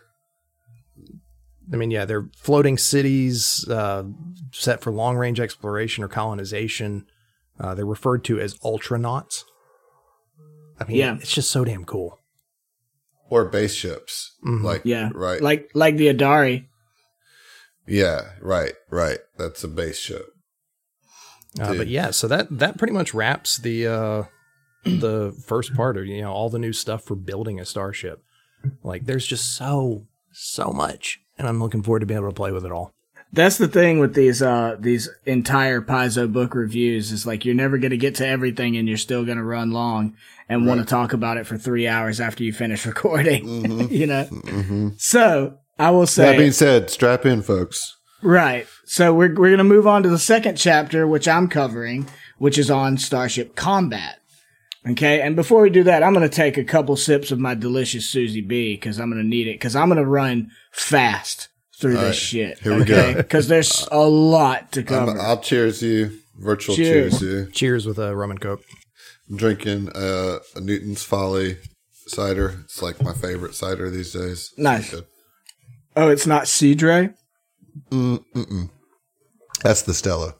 I 1.73 1.77
mean, 1.77 1.91
yeah, 1.91 2.05
they're 2.05 2.29
floating 2.37 2.79
cities 2.79 3.67
uh, 3.69 4.05
set 4.53 4.81
for 4.83 4.93
long 4.93 5.17
range 5.17 5.41
exploration 5.41 6.05
or 6.05 6.09
colonization. 6.09 7.07
Uh, 7.59 7.75
they're 7.75 7.85
referred 7.87 8.23
to 8.25 8.39
as 8.39 8.55
ultranauts. 8.59 9.43
I 10.79 10.85
mean, 10.85 10.97
Yeah. 10.99 11.17
it's 11.21 11.33
just 11.35 11.51
so 11.51 11.65
damn 11.65 11.85
cool. 11.85 12.21
or 13.29 13.45
base 13.45 13.75
ships. 13.75 14.37
Mhm. 14.47 14.63
Like, 14.63 14.83
Yeah, 14.85 15.11
right. 15.13 15.43
Like 15.43 15.71
like 15.75 15.97
the 15.97 16.07
Idari. 16.07 16.69
yeah, 17.87 18.33
right, 18.41 18.75
right. 18.89 19.19
That's 19.37 19.65
a 19.65 19.69
base 19.69 19.99
ship. 19.99 20.27
Uh, 21.59 21.75
but 21.75 21.89
yeah, 21.89 22.11
so 22.13 22.29
that 22.29 22.47
that 22.59 22.79
pretty 22.79 22.93
much 22.93 23.15
wraps 23.15 23.57
the 23.59 23.87
uh, 23.89 24.23
the 24.85 25.33
first 25.47 25.75
part 25.75 25.97
of 25.97 26.07
you 26.07 26.21
know 26.21 26.31
all 26.31 26.51
the 26.51 26.59
new 26.61 26.73
stuff 26.73 27.03
for 27.03 27.17
building 27.17 27.59
a 27.59 27.65
starship. 27.65 28.23
Like, 28.85 29.07
there's 29.07 29.27
just 29.27 29.57
so 29.57 30.07
so 30.33 30.71
much, 30.71 31.19
and 31.39 31.47
I'm 31.49 31.61
looking 31.61 31.83
forward 31.83 32.01
to 32.01 32.07
being 32.07 32.19
able 32.19 32.29
to 32.31 32.35
play 32.35 32.53
with 32.53 32.65
it 32.65 32.73
all. 32.73 32.93
That's 33.33 33.59
the 33.59 33.69
thing 33.69 33.99
with 33.99 34.15
these 34.15 34.41
uh 34.41 34.77
these 34.79 35.09
entire 35.25 35.81
Paizo 35.83 36.33
book 36.33 36.55
reviews 36.55 37.11
is 37.13 37.27
like 37.27 37.45
you're 37.45 37.55
never 37.57 37.77
gonna 37.77 37.97
get 37.97 38.15
to 38.17 38.27
everything 38.27 38.77
and 38.77 38.87
you're 38.89 38.97
still 38.97 39.25
gonna 39.25 39.43
run 39.45 39.73
long 39.73 40.15
and 40.49 40.65
want 40.67 40.81
to 40.81 40.87
talk 40.87 41.13
about 41.13 41.37
it 41.37 41.47
for 41.47 41.59
three 41.59 41.89
hours 41.89 42.21
after 42.21 42.45
you 42.45 42.53
finish 42.53 42.87
recording. 42.93 43.45
Mhm. 43.45 43.91
you 44.01 44.07
know? 44.07 44.25
hmm 44.25 44.89
So 44.97 45.59
I 45.79 45.91
will 45.91 46.07
say 46.07 46.33
That 46.33 46.39
being 46.39 46.53
said, 46.53 46.89
strap 46.89 47.27
in, 47.27 47.43
folks. 47.43 47.97
Right. 48.23 48.67
So 48.85 49.13
we're 49.13 49.35
we're 49.35 49.51
gonna 49.51 49.65
move 49.65 49.87
on 49.89 50.03
to 50.05 50.09
the 50.09 50.19
second 50.21 50.57
chapter, 50.57 51.07
which 51.07 51.27
I'm 51.29 51.49
covering, 51.49 52.09
which 52.39 52.57
is 52.59 52.71
on 52.71 52.97
Starship 52.97 53.57
Combat. 53.57 54.21
Okay, 54.91 55.21
and 55.21 55.35
before 55.35 55.63
we 55.63 55.71
do 55.71 55.83
that, 55.85 56.03
I'm 56.03 56.15
gonna 56.15 56.29
take 56.29 56.57
a 56.57 56.65
couple 56.65 56.97
sips 56.97 57.31
of 57.33 57.39
my 57.41 57.55
delicious 57.55 58.09
Susie 58.09 58.41
B 58.41 58.75
because 58.75 59.01
I'm 59.01 59.11
gonna 59.11 59.25
need 59.25 59.49
it 59.49 59.55
because 59.55 59.75
I'm 59.75 59.89
gonna 59.89 60.05
run 60.05 60.51
fast 60.73 61.49
through 61.81 61.97
All 61.97 62.03
this 62.03 62.11
right, 62.11 62.15
shit. 62.17 62.59
here 62.61 62.77
we 62.77 62.83
okay? 62.83 63.13
go. 63.15 63.17
Because 63.17 63.49
there's 63.49 63.87
a 63.91 63.99
lot 64.07 64.71
to 64.73 64.81
I'm, 64.81 64.87
cover. 64.87 65.19
I'll 65.21 65.41
cheers 65.41 65.83
you. 65.83 66.19
Virtual 66.39 66.77
Cheers. 66.77 67.19
cheers, 67.19 67.23
you. 67.23 67.51
Cheers 67.51 67.87
with 67.87 67.99
a 67.99 68.15
rum 68.15 68.31
and 68.31 68.41
coke. 68.41 68.61
I'm 69.29 69.37
drinking 69.39 69.89
uh, 69.97 70.39
a 70.55 70.61
Newton's 70.61 71.03
Folly 71.03 71.57
cider. 72.07 72.61
It's 72.65 72.81
like 72.83 73.03
my 73.03 73.13
favorite 73.15 73.55
cider 73.55 73.91
these 73.91 74.13
days. 74.13 74.53
Nice. 74.57 74.91
Good. 74.91 75.07
oh, 75.97 76.09
it's 76.11 76.27
not 76.27 76.45
Cedre, 76.45 77.15
Mm, 77.91 78.23
mm-mm. 78.35 78.71
That's 79.63 79.83
the 79.83 79.95
Stella. 79.95 80.35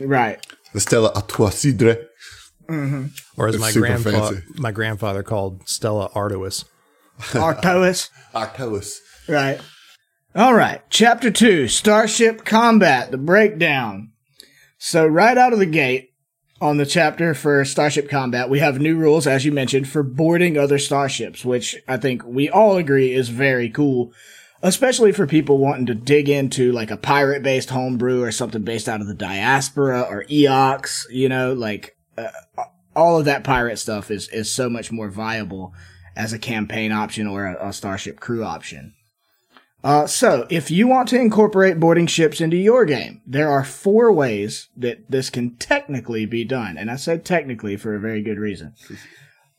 right? 0.00 0.44
The 0.72 0.80
Stella 0.80 1.10
à 1.14 1.26
trois 1.26 1.50
cidre. 2.68 3.10
Or 3.36 3.48
as 3.48 3.54
It's 3.54 3.60
my 3.60 3.70
super 3.70 3.86
grandfather 3.86 4.44
my 4.54 4.72
grandfather 4.72 5.22
called 5.22 5.68
Stella 5.68 6.10
Artois. 6.14 6.64
Artois. 7.34 8.08
Artois. 8.34 9.00
Right. 9.28 9.60
All 10.34 10.54
right. 10.54 10.82
Chapter 10.90 11.30
two 11.30 11.68
Starship 11.68 12.44
Combat, 12.44 13.10
the 13.10 13.18
breakdown. 13.18 14.10
So, 14.78 15.06
right 15.06 15.38
out 15.38 15.52
of 15.52 15.58
the 15.58 15.66
gate 15.66 16.10
on 16.60 16.76
the 16.76 16.84
chapter 16.84 17.34
for 17.34 17.64
Starship 17.64 18.10
Combat, 18.10 18.50
we 18.50 18.58
have 18.58 18.80
new 18.80 18.96
rules, 18.96 19.26
as 19.26 19.44
you 19.44 19.52
mentioned, 19.52 19.88
for 19.88 20.02
boarding 20.02 20.58
other 20.58 20.78
starships, 20.78 21.44
which 21.44 21.76
I 21.88 21.96
think 21.96 22.24
we 22.24 22.50
all 22.50 22.76
agree 22.76 23.14
is 23.14 23.28
very 23.28 23.70
cool, 23.70 24.12
especially 24.62 25.12
for 25.12 25.26
people 25.26 25.58
wanting 25.58 25.86
to 25.86 25.94
dig 25.94 26.28
into 26.28 26.72
like 26.72 26.90
a 26.90 26.96
pirate 26.96 27.42
based 27.42 27.70
homebrew 27.70 28.22
or 28.22 28.32
something 28.32 28.62
based 28.62 28.88
out 28.88 29.00
of 29.00 29.06
the 29.06 29.14
diaspora 29.14 30.02
or 30.02 30.24
EOX, 30.24 31.04
you 31.10 31.28
know, 31.28 31.52
like 31.52 31.96
uh, 32.16 32.64
all 32.94 33.18
of 33.18 33.24
that 33.24 33.44
pirate 33.44 33.78
stuff 33.78 34.10
is, 34.10 34.28
is 34.28 34.52
so 34.52 34.68
much 34.68 34.92
more 34.92 35.08
viable 35.08 35.74
as 36.16 36.32
a 36.32 36.38
campaign 36.38 36.92
option 36.92 37.26
or 37.26 37.46
a, 37.46 37.68
a 37.68 37.72
starship 37.72 38.20
crew 38.20 38.44
option. 38.44 38.94
Uh, 39.82 40.06
so, 40.06 40.46
if 40.48 40.70
you 40.70 40.86
want 40.86 41.10
to 41.10 41.20
incorporate 41.20 41.78
boarding 41.78 42.06
ships 42.06 42.40
into 42.40 42.56
your 42.56 42.86
game, 42.86 43.20
there 43.26 43.50
are 43.50 43.62
four 43.62 44.10
ways 44.10 44.68
that 44.74 45.10
this 45.10 45.28
can 45.28 45.56
technically 45.56 46.24
be 46.24 46.42
done. 46.42 46.78
And 46.78 46.90
I 46.90 46.96
said 46.96 47.22
technically 47.22 47.76
for 47.76 47.94
a 47.94 48.00
very 48.00 48.22
good 48.22 48.38
reason. 48.38 48.72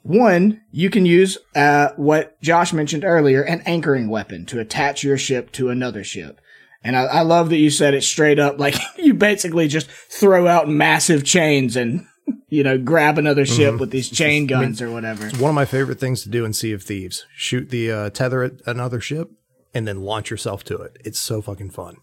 One, 0.02 0.62
you 0.72 0.90
can 0.90 1.06
use 1.06 1.38
uh, 1.56 1.90
what 1.96 2.42
Josh 2.42 2.74
mentioned 2.74 3.04
earlier, 3.04 3.44
an 3.44 3.62
anchoring 3.68 4.10
weapon 4.10 4.48
to 4.48 4.60
attach 4.60 5.04
your 5.04 5.18
ship 5.18 5.52
to 5.54 5.70
another 5.70 6.04
ship. 6.04 6.42
And 6.84 6.96
I, 6.96 7.04
I 7.04 7.22
love 7.22 7.50
that 7.50 7.58
you 7.58 7.70
said 7.70 7.94
it 7.94 8.04
straight 8.04 8.40
up, 8.40 8.60
like 8.60 8.76
you 8.98 9.14
basically 9.14 9.68
just 9.68 9.88
throw 9.88 10.48
out 10.48 10.68
massive 10.68 11.24
chains 11.24 11.76
and, 11.76 12.08
you 12.50 12.64
know, 12.64 12.78
grab 12.78 13.18
another 13.18 13.46
ship 13.46 13.80
with 13.80 13.92
these 13.92 14.10
chain 14.10 14.48
guns 14.48 14.82
or 14.82 14.92
whatever. 14.92 15.30
One 15.38 15.50
of 15.50 15.56
my 15.56 15.66
favorite 15.66 16.00
things 16.00 16.24
to 16.24 16.30
do 16.30 16.46
in 16.46 16.54
Sea 16.54 16.74
of 16.74 16.84
Thieves: 16.84 17.26
shoot 17.36 17.70
the 17.70 17.92
uh, 17.92 18.10
tether 18.10 18.44
at 18.44 18.54
another 18.66 19.00
ship 19.00 19.32
and 19.74 19.88
then 19.88 20.02
launch 20.02 20.32
yourself 20.32 20.64
to 20.66 20.78
it. 20.78 20.98
It's 21.04 21.20
so 21.20 21.42
fucking 21.42 21.72
fun. 21.72 21.98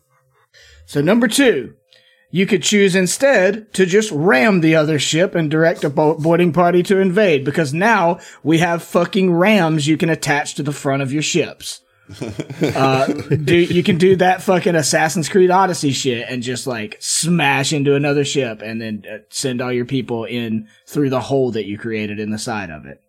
So 0.85 1.01
number 1.01 1.27
two, 1.27 1.75
you 2.31 2.47
could 2.47 2.63
choose 2.63 2.97
instead 2.97 3.73
to 3.75 3.87
just 3.87 4.11
ram 4.11 4.61
the 4.61 4.75
other 4.75 4.99
ship 4.99 5.35
and 5.35 5.51
direct 5.51 5.85
a 5.85 5.91
bo- 5.91 6.19
boarding 6.19 6.53
party 6.53 6.83
to 6.85 6.99
invade 6.99 7.45
because 7.45 7.75
now 7.75 8.19
we 8.43 8.59
have 8.59 8.83
fucking 8.83 9.33
rams 9.33 9.87
you 9.87 9.97
can 9.97 10.09
attach 10.09 10.55
to 10.55 10.63
the 10.63 10.73
front 10.73 11.03
of 11.03 11.13
your 11.13 11.23
ships. 11.23 11.82
Uh, 12.77 13.07
do 13.07 13.57
you 13.57 13.83
can 13.83 13.97
do 13.97 14.17
that 14.17 14.43
fucking 14.43 14.75
Assassin's 14.75 15.29
Creed 15.29 15.51
Odyssey 15.51 15.93
shit 15.93 16.27
and 16.29 16.43
just 16.43 16.67
like 16.67 16.97
smash 17.01 17.73
into 17.73 17.95
another 17.95 18.25
ship 18.25 18.61
and 18.63 18.81
then 18.81 19.05
uh, 19.11 19.19
send 19.31 19.61
all 19.61 19.73
your 19.73 19.85
people 19.85 20.25
in 20.25 20.69
through 20.87 21.11
the 21.11 21.21
hole 21.21 21.53
that 21.53 21.67
you 21.67 21.79
created 21.79 22.19
in 22.19 22.31
the 22.31 22.39
side 22.39 22.71
of 22.71 22.87
it. 22.87 23.01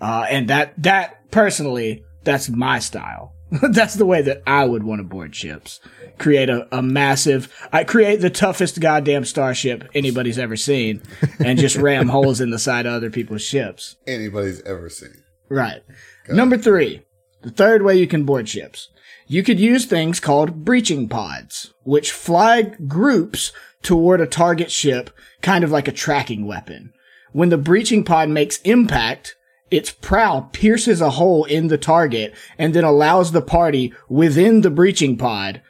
Uh, 0.00 0.26
and 0.30 0.48
that 0.48 0.74
that 0.82 1.30
personally, 1.30 2.04
that's 2.24 2.48
my 2.48 2.78
style. 2.78 3.34
that's 3.70 3.94
the 3.94 4.06
way 4.06 4.22
that 4.22 4.42
I 4.46 4.64
would 4.64 4.84
want 4.84 5.00
to 5.00 5.04
board 5.04 5.34
ships. 5.34 5.80
Create 6.18 6.48
a, 6.48 6.68
a 6.76 6.82
massive, 6.82 7.52
I 7.72 7.82
create 7.82 8.20
the 8.20 8.30
toughest 8.30 8.78
goddamn 8.78 9.24
starship 9.24 9.88
anybody's 9.92 10.38
ever 10.38 10.56
seen, 10.56 11.02
and 11.44 11.58
just 11.58 11.76
ram 11.76 12.08
holes 12.08 12.40
in 12.40 12.50
the 12.50 12.58
side 12.58 12.86
of 12.86 12.92
other 12.92 13.10
people's 13.10 13.42
ships. 13.42 13.96
Anybody's 14.06 14.62
ever 14.62 14.88
seen. 14.88 15.24
Right. 15.48 15.82
Number 16.28 16.56
three, 16.56 17.02
the 17.42 17.50
third 17.50 17.82
way 17.82 17.96
you 17.96 18.06
can 18.06 18.24
board 18.24 18.48
ships. 18.48 18.88
You 19.26 19.42
could 19.42 19.60
use 19.60 19.86
things 19.86 20.18
called 20.20 20.64
breaching 20.64 21.08
pods, 21.08 21.72
which 21.84 22.12
fly 22.12 22.62
groups 22.62 23.52
toward 23.82 24.20
a 24.20 24.26
target 24.26 24.70
ship, 24.70 25.10
kind 25.40 25.64
of 25.64 25.70
like 25.70 25.88
a 25.88 25.92
tracking 25.92 26.46
weapon. 26.46 26.92
When 27.32 27.48
the 27.48 27.56
breaching 27.56 28.04
pod 28.04 28.28
makes 28.28 28.60
impact, 28.62 29.36
its 29.70 29.90
prow 29.90 30.48
pierces 30.52 31.00
a 31.00 31.10
hole 31.10 31.44
in 31.44 31.68
the 31.68 31.78
target 31.78 32.34
and 32.58 32.74
then 32.74 32.84
allows 32.84 33.30
the 33.30 33.40
party 33.40 33.94
within 34.08 34.62
the 34.62 34.70
breaching 34.70 35.16
pod 35.16 35.62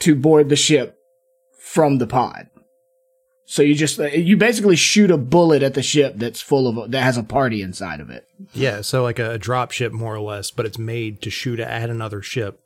to 0.00 0.14
board 0.14 0.50
the 0.50 0.56
ship 0.56 0.98
from 1.58 1.98
the 1.98 2.06
pod. 2.06 2.48
So 3.48 3.62
you 3.62 3.76
just 3.76 3.98
you 3.98 4.36
basically 4.36 4.74
shoot 4.74 5.10
a 5.10 5.16
bullet 5.16 5.62
at 5.62 5.74
the 5.74 5.82
ship 5.82 6.14
that's 6.16 6.40
full 6.40 6.66
of 6.66 6.90
that 6.90 7.02
has 7.02 7.16
a 7.16 7.22
party 7.22 7.62
inside 7.62 8.00
of 8.00 8.10
it. 8.10 8.26
Yeah, 8.52 8.80
so 8.80 9.04
like 9.04 9.20
a, 9.20 9.38
drop 9.38 9.70
ship 9.70 9.92
more 9.92 10.14
or 10.16 10.20
less, 10.20 10.50
but 10.50 10.66
it's 10.66 10.78
made 10.78 11.22
to 11.22 11.30
shoot 11.30 11.60
at 11.60 11.88
another 11.88 12.22
ship 12.22 12.60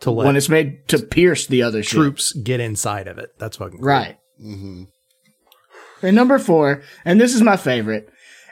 to 0.00 0.10
let 0.10 0.26
when 0.26 0.36
it's 0.36 0.48
made 0.48 0.88
to 0.88 0.98
pierce 0.98 1.46
the 1.46 1.62
other 1.62 1.82
ship. 1.82 1.98
troops 1.98 2.32
get 2.32 2.60
inside 2.60 3.08
of 3.08 3.18
it. 3.18 3.34
That's 3.38 3.58
fucking 3.58 3.78
cool. 3.78 3.86
Right. 3.86 4.16
hmm 4.40 4.84
And 6.00 6.16
number 6.16 6.38
four, 6.38 6.82
and 7.04 7.20
this 7.20 7.34
is 7.34 7.42
my 7.42 7.58
favorite, 7.58 8.08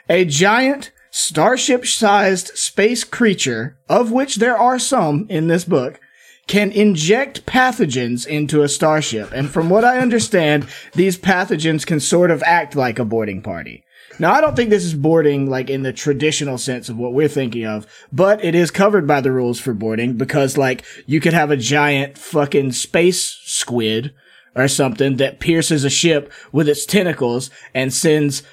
a 0.07 0.23
giant 0.23 0.91
starship 1.09 1.87
sized 1.87 2.49
space 2.57 3.03
creature, 3.03 3.79
of 3.89 4.11
which 4.11 4.35
there 4.35 4.55
are 4.57 4.77
some 4.77 5.25
in 5.29 5.47
this 5.47 5.65
book, 5.65 5.99
can 6.47 6.71
inject 6.71 7.45
pathogens 7.45 8.25
into 8.25 8.61
a 8.61 8.69
starship. 8.69 9.31
And 9.31 9.49
from 9.49 9.69
what 9.69 9.85
I 9.85 9.99
understand, 9.99 10.67
these 10.93 11.17
pathogens 11.17 11.85
can 11.85 11.99
sort 11.99 12.31
of 12.31 12.43
act 12.43 12.75
like 12.75 12.99
a 12.99 13.05
boarding 13.05 13.41
party. 13.41 13.83
Now, 14.19 14.33
I 14.33 14.41
don't 14.41 14.55
think 14.55 14.69
this 14.69 14.83
is 14.83 14.93
boarding 14.93 15.49
like 15.49 15.69
in 15.69 15.83
the 15.83 15.93
traditional 15.93 16.57
sense 16.57 16.89
of 16.89 16.97
what 16.97 17.13
we're 17.13 17.27
thinking 17.27 17.65
of, 17.65 17.87
but 18.11 18.43
it 18.43 18.53
is 18.53 18.69
covered 18.69 19.07
by 19.07 19.21
the 19.21 19.31
rules 19.31 19.59
for 19.59 19.73
boarding 19.73 20.17
because 20.17 20.57
like 20.57 20.83
you 21.05 21.19
could 21.19 21.33
have 21.33 21.49
a 21.49 21.57
giant 21.57 22.17
fucking 22.17 22.73
space 22.73 23.39
squid 23.45 24.13
or 24.55 24.67
something 24.67 25.17
that 25.17 25.39
pierces 25.39 25.83
a 25.83 25.89
ship 25.89 26.31
with 26.51 26.67
its 26.67 26.85
tentacles 26.85 27.49
and 27.73 27.93
sends 27.93 28.43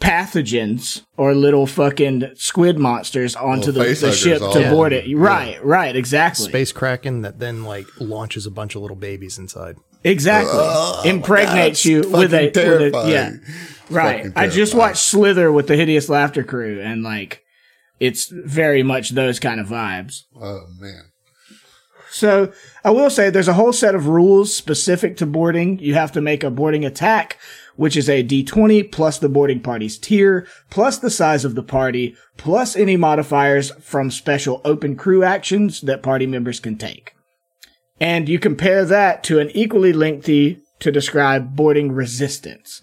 pathogens 0.00 1.04
or 1.16 1.34
little 1.34 1.66
fucking 1.66 2.32
squid 2.34 2.78
monsters 2.78 3.36
onto 3.36 3.70
the, 3.70 3.80
the 3.80 4.12
ship 4.12 4.38
to 4.38 4.44
over. 4.44 4.70
board 4.70 4.92
it. 4.92 5.14
Right, 5.16 5.62
right, 5.64 5.94
exactly. 5.94 6.48
Space 6.48 6.72
Kraken 6.72 7.22
that 7.22 7.38
then 7.38 7.64
like 7.64 7.86
launches 8.00 8.46
a 8.46 8.50
bunch 8.50 8.74
of 8.74 8.82
little 8.82 8.96
babies 8.96 9.38
inside. 9.38 9.76
Exactly. 10.02 10.52
Oh, 10.54 11.02
Impregnates 11.04 11.82
that's 11.82 11.84
you 11.84 12.00
with 12.10 12.32
a, 12.32 12.50
fucking 12.50 12.70
with 12.70 12.94
a 12.94 13.10
yeah. 13.10 13.32
Right. 13.90 14.32
I 14.34 14.48
just 14.48 14.74
watched 14.74 14.98
Slither 15.02 15.52
with 15.52 15.66
the 15.66 15.76
Hideous 15.76 16.08
Laughter 16.08 16.42
Crew 16.42 16.80
and 16.80 17.02
like 17.02 17.44
it's 17.98 18.28
very 18.28 18.82
much 18.82 19.10
those 19.10 19.38
kind 19.38 19.60
of 19.60 19.66
vibes. 19.66 20.22
Oh 20.34 20.66
man. 20.78 21.10
So 22.10 22.52
I 22.82 22.90
will 22.90 23.10
say 23.10 23.30
there's 23.30 23.48
a 23.48 23.54
whole 23.54 23.72
set 23.72 23.94
of 23.94 24.08
rules 24.08 24.54
specific 24.54 25.16
to 25.18 25.26
boarding. 25.26 25.78
You 25.78 25.94
have 25.94 26.12
to 26.12 26.20
make 26.20 26.42
a 26.42 26.50
boarding 26.50 26.84
attack, 26.84 27.38
which 27.76 27.96
is 27.96 28.08
a 28.08 28.22
d20 28.22 28.90
plus 28.90 29.18
the 29.18 29.28
boarding 29.28 29.60
party's 29.60 29.98
tier, 29.98 30.46
plus 30.70 30.98
the 30.98 31.10
size 31.10 31.44
of 31.44 31.54
the 31.54 31.62
party, 31.62 32.16
plus 32.36 32.76
any 32.76 32.96
modifiers 32.96 33.70
from 33.80 34.10
special 34.10 34.60
open 34.64 34.96
crew 34.96 35.22
actions 35.22 35.80
that 35.82 36.02
party 36.02 36.26
members 36.26 36.60
can 36.60 36.76
take. 36.76 37.14
And 38.00 38.28
you 38.28 38.38
compare 38.38 38.84
that 38.84 39.22
to 39.24 39.38
an 39.38 39.50
equally 39.50 39.92
lengthy 39.92 40.62
to 40.80 40.90
describe 40.90 41.54
boarding 41.54 41.92
resistance. 41.92 42.80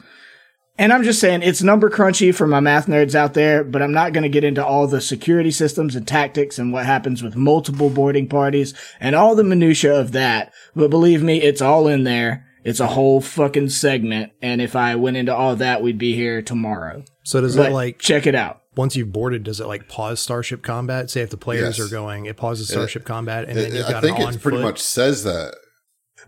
And 0.79 0.93
I'm 0.93 1.03
just 1.03 1.19
saying 1.19 1.41
it's 1.41 1.63
number 1.63 1.89
crunchy 1.89 2.33
for 2.33 2.45
my 2.45 2.59
math 2.59 2.85
nerds 2.85 3.15
out 3.15 3.33
there, 3.33 3.63
but 3.63 3.81
I'm 3.81 3.91
not 3.91 4.13
going 4.13 4.21
to 4.21 4.29
get 4.29 4.43
into 4.43 4.63
all 4.63 4.85
the 4.85 5.01
security 5.01 5.49
systems 5.49 5.95
and 5.95 6.07
tactics 6.07 6.59
and 6.59 6.71
what 6.71 6.85
happens 6.85 7.23
with 7.23 7.35
multiple 7.35 7.89
boarding 7.89 8.27
parties 8.27 8.75
and 8.99 9.15
all 9.15 9.33
the 9.33 9.43
minutia 9.43 9.99
of 9.99 10.11
that. 10.11 10.53
But 10.75 10.91
believe 10.91 11.23
me, 11.23 11.41
it's 11.41 11.63
all 11.63 11.87
in 11.87 12.03
there. 12.03 12.45
It's 12.67 12.81
a 12.81 12.87
whole 12.87 13.21
fucking 13.21 13.69
segment. 13.69 14.33
And 14.41 14.61
if 14.61 14.75
I 14.75 14.95
went 14.95 15.15
into 15.15 15.33
all 15.33 15.55
that, 15.55 15.81
we'd 15.81 15.97
be 15.97 16.13
here 16.15 16.41
tomorrow. 16.41 17.03
So 17.23 17.39
does 17.39 17.55
But 17.55 17.69
it 17.71 17.73
like 17.73 17.97
check 17.99 18.27
it 18.27 18.35
out. 18.35 18.61
once 18.75 18.95
you've 18.97 19.13
boarded, 19.13 19.43
does 19.43 19.61
it 19.61 19.67
like 19.67 19.87
pause 19.87 20.19
Starship 20.19 20.63
Combat? 20.63 21.09
Say 21.09 21.21
if 21.21 21.29
the 21.29 21.37
players 21.37 21.77
Yes. 21.77 21.87
are 21.87 21.89
going, 21.89 22.25
it 22.25 22.35
pauses 22.35 22.67
Starship 22.67 23.05
Combat, 23.05 23.47
and 23.47 23.57
then 23.57 23.73
you've 23.73 23.83
got 23.83 23.89
I 23.89 23.91
got 23.93 24.03
think 24.03 24.19
an 24.19 24.25
on 24.25 24.33
it 24.35 24.41
pretty 24.41 24.57
foot. 24.57 24.63
much 24.63 24.79
says 24.81 25.23
that. 25.23 25.55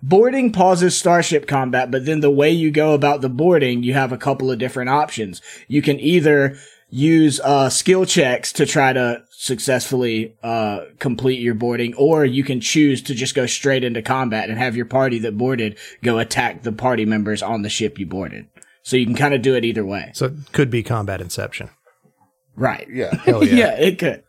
Boarding 0.01 0.53
pauses 0.53 0.95
starship 0.95 1.45
combat, 1.45 1.91
but 1.91 2.05
then 2.05 2.21
the 2.21 2.29
way 2.31 2.49
you 2.51 2.71
go 2.71 2.93
about 2.93 3.19
the 3.19 3.27
boarding, 3.27 3.83
you 3.83 3.93
have 3.93 4.13
a 4.13 4.17
couple 4.17 4.49
of 4.49 4.57
different 4.57 4.89
options. 4.89 5.41
You 5.67 5.81
can 5.81 5.99
either 5.99 6.55
use 6.89 7.39
uh, 7.39 7.69
skill 7.69 8.05
checks 8.05 8.51
to 8.53 8.65
try 8.65 8.93
to 8.93 9.23
successfully 9.31 10.35
uh, 10.43 10.81
complete 10.99 11.39
your 11.39 11.53
boarding, 11.53 11.93
or 11.95 12.25
you 12.25 12.43
can 12.43 12.59
choose 12.59 13.01
to 13.03 13.15
just 13.15 13.35
go 13.35 13.45
straight 13.45 13.83
into 13.83 14.01
combat 14.01 14.49
and 14.49 14.57
have 14.57 14.75
your 14.75 14.85
party 14.85 15.19
that 15.19 15.37
boarded 15.37 15.77
go 16.03 16.19
attack 16.19 16.63
the 16.63 16.71
party 16.71 17.05
members 17.05 17.41
on 17.41 17.61
the 17.61 17.69
ship 17.69 17.99
you 17.99 18.05
boarded. 18.05 18.47
So 18.83 18.97
you 18.97 19.05
can 19.05 19.15
kind 19.15 19.33
of 19.33 19.41
do 19.41 19.55
it 19.55 19.65
either 19.65 19.85
way. 19.85 20.11
So 20.13 20.27
it 20.27 20.33
could 20.51 20.69
be 20.69 20.83
Combat 20.83 21.21
Inception. 21.21 21.69
Right. 22.55 22.87
Yeah. 22.91 23.15
Hell 23.23 23.43
yeah. 23.43 23.55
yeah, 23.55 23.79
it 23.79 23.99
could. 23.99 24.23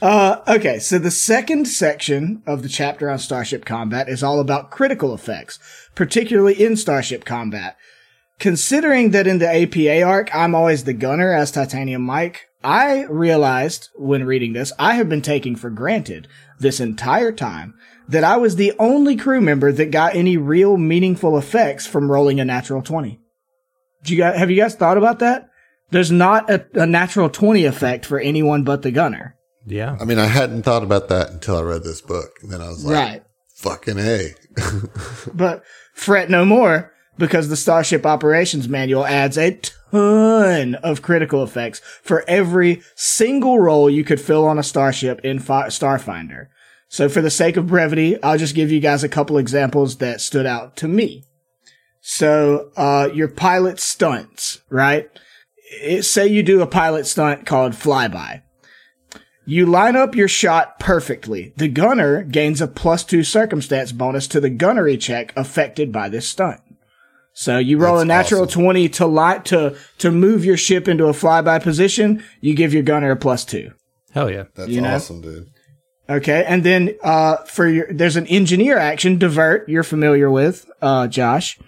Uh, 0.00 0.42
okay, 0.48 0.80
so 0.80 0.98
the 0.98 1.12
second 1.12 1.66
section 1.66 2.42
of 2.44 2.62
the 2.62 2.68
chapter 2.68 3.08
on 3.08 3.18
Starship 3.18 3.64
Combat 3.64 4.08
is 4.08 4.22
all 4.22 4.40
about 4.40 4.70
critical 4.70 5.14
effects, 5.14 5.60
particularly 5.94 6.60
in 6.60 6.76
Starship 6.76 7.24
Combat. 7.24 7.76
Considering 8.42 9.12
that 9.12 9.28
in 9.28 9.38
the 9.38 9.46
APA 9.48 10.02
arc, 10.02 10.34
I'm 10.34 10.52
always 10.52 10.82
the 10.82 10.92
gunner 10.92 11.32
as 11.32 11.52
Titanium 11.52 12.02
Mike, 12.02 12.48
I 12.64 13.04
realized 13.04 13.90
when 13.94 14.24
reading 14.24 14.52
this, 14.52 14.72
I 14.80 14.94
have 14.94 15.08
been 15.08 15.22
taking 15.22 15.54
for 15.54 15.70
granted 15.70 16.26
this 16.58 16.80
entire 16.80 17.30
time 17.30 17.74
that 18.08 18.24
I 18.24 18.38
was 18.38 18.56
the 18.56 18.72
only 18.80 19.14
crew 19.14 19.40
member 19.40 19.70
that 19.70 19.92
got 19.92 20.16
any 20.16 20.36
real 20.36 20.76
meaningful 20.76 21.38
effects 21.38 21.86
from 21.86 22.10
rolling 22.10 22.40
a 22.40 22.44
natural 22.44 22.82
20. 22.82 23.20
Do 24.02 24.12
you 24.12 24.18
guys, 24.18 24.36
have 24.36 24.50
you 24.50 24.56
guys 24.60 24.74
thought 24.74 24.98
about 24.98 25.20
that? 25.20 25.48
There's 25.92 26.10
not 26.10 26.50
a, 26.50 26.66
a 26.74 26.84
natural 26.84 27.30
20 27.30 27.64
effect 27.64 28.04
for 28.04 28.18
anyone 28.18 28.64
but 28.64 28.82
the 28.82 28.90
gunner. 28.90 29.36
Yeah. 29.66 29.96
I 30.00 30.04
mean, 30.04 30.18
I 30.18 30.26
hadn't 30.26 30.64
thought 30.64 30.82
about 30.82 31.10
that 31.10 31.30
until 31.30 31.58
I 31.58 31.62
read 31.62 31.84
this 31.84 32.00
book. 32.00 32.30
And 32.42 32.50
then 32.50 32.60
I 32.60 32.70
was 32.70 32.84
like, 32.84 32.94
Right. 32.96 33.22
fucking 33.54 34.00
A. 34.00 34.34
But 35.32 35.62
fret 35.94 36.28
no 36.28 36.44
more 36.44 36.91
because 37.18 37.48
the 37.48 37.56
Starship 37.56 38.06
Operations 38.06 38.68
Manual 38.68 39.06
adds 39.06 39.36
a 39.36 39.58
ton 39.90 40.74
of 40.76 41.02
critical 41.02 41.42
effects 41.42 41.80
for 42.02 42.24
every 42.26 42.82
single 42.94 43.58
role 43.58 43.90
you 43.90 44.04
could 44.04 44.20
fill 44.20 44.46
on 44.46 44.58
a 44.58 44.62
starship 44.62 45.20
in 45.22 45.38
Fi- 45.38 45.68
Starfinder. 45.68 46.48
So 46.88 47.08
for 47.08 47.22
the 47.22 47.30
sake 47.30 47.56
of 47.56 47.68
brevity, 47.68 48.22
I'll 48.22 48.38
just 48.38 48.54
give 48.54 48.70
you 48.70 48.80
guys 48.80 49.02
a 49.02 49.08
couple 49.08 49.38
examples 49.38 49.96
that 49.98 50.20
stood 50.20 50.46
out 50.46 50.76
to 50.78 50.88
me. 50.88 51.24
So, 52.04 52.70
uh, 52.76 53.10
your 53.14 53.28
pilot 53.28 53.78
stunts, 53.78 54.60
right? 54.68 55.08
It, 55.80 56.02
say 56.02 56.26
you 56.26 56.42
do 56.42 56.60
a 56.60 56.66
pilot 56.66 57.06
stunt 57.06 57.46
called 57.46 57.72
flyby. 57.72 58.42
You 59.44 59.66
line 59.66 59.96
up 59.96 60.14
your 60.14 60.28
shot 60.28 60.78
perfectly. 60.78 61.52
The 61.56 61.68
gunner 61.68 62.24
gains 62.24 62.60
a 62.60 62.66
plus 62.66 63.04
two 63.04 63.22
circumstance 63.24 63.92
bonus 63.92 64.26
to 64.28 64.40
the 64.40 64.50
gunnery 64.50 64.96
check 64.96 65.32
affected 65.36 65.92
by 65.92 66.08
this 66.08 66.28
stunt. 66.28 66.60
So 67.34 67.58
you 67.58 67.78
roll 67.78 67.94
That's 67.96 68.04
a 68.04 68.08
natural 68.08 68.42
awesome. 68.42 68.62
20 68.62 68.88
to 68.90 69.06
light 69.06 69.44
to, 69.46 69.76
to 69.98 70.10
move 70.10 70.44
your 70.44 70.56
ship 70.56 70.86
into 70.88 71.06
a 71.06 71.12
flyby 71.12 71.62
position. 71.62 72.22
You 72.40 72.54
give 72.54 72.74
your 72.74 72.82
gunner 72.82 73.10
a 73.10 73.16
plus 73.16 73.44
two. 73.44 73.72
Hell 74.12 74.30
yeah. 74.30 74.44
That's 74.54 74.68
You 74.68 74.82
know? 74.82 74.94
awesome, 74.94 75.22
dude. 75.22 75.48
Okay. 76.10 76.44
And 76.46 76.62
then, 76.62 76.94
uh, 77.02 77.36
for 77.44 77.66
your, 77.68 77.86
there's 77.90 78.16
an 78.16 78.26
engineer 78.26 78.76
action, 78.76 79.18
divert, 79.18 79.68
you're 79.68 79.82
familiar 79.82 80.30
with, 80.30 80.70
uh, 80.82 81.08
Josh. 81.08 81.58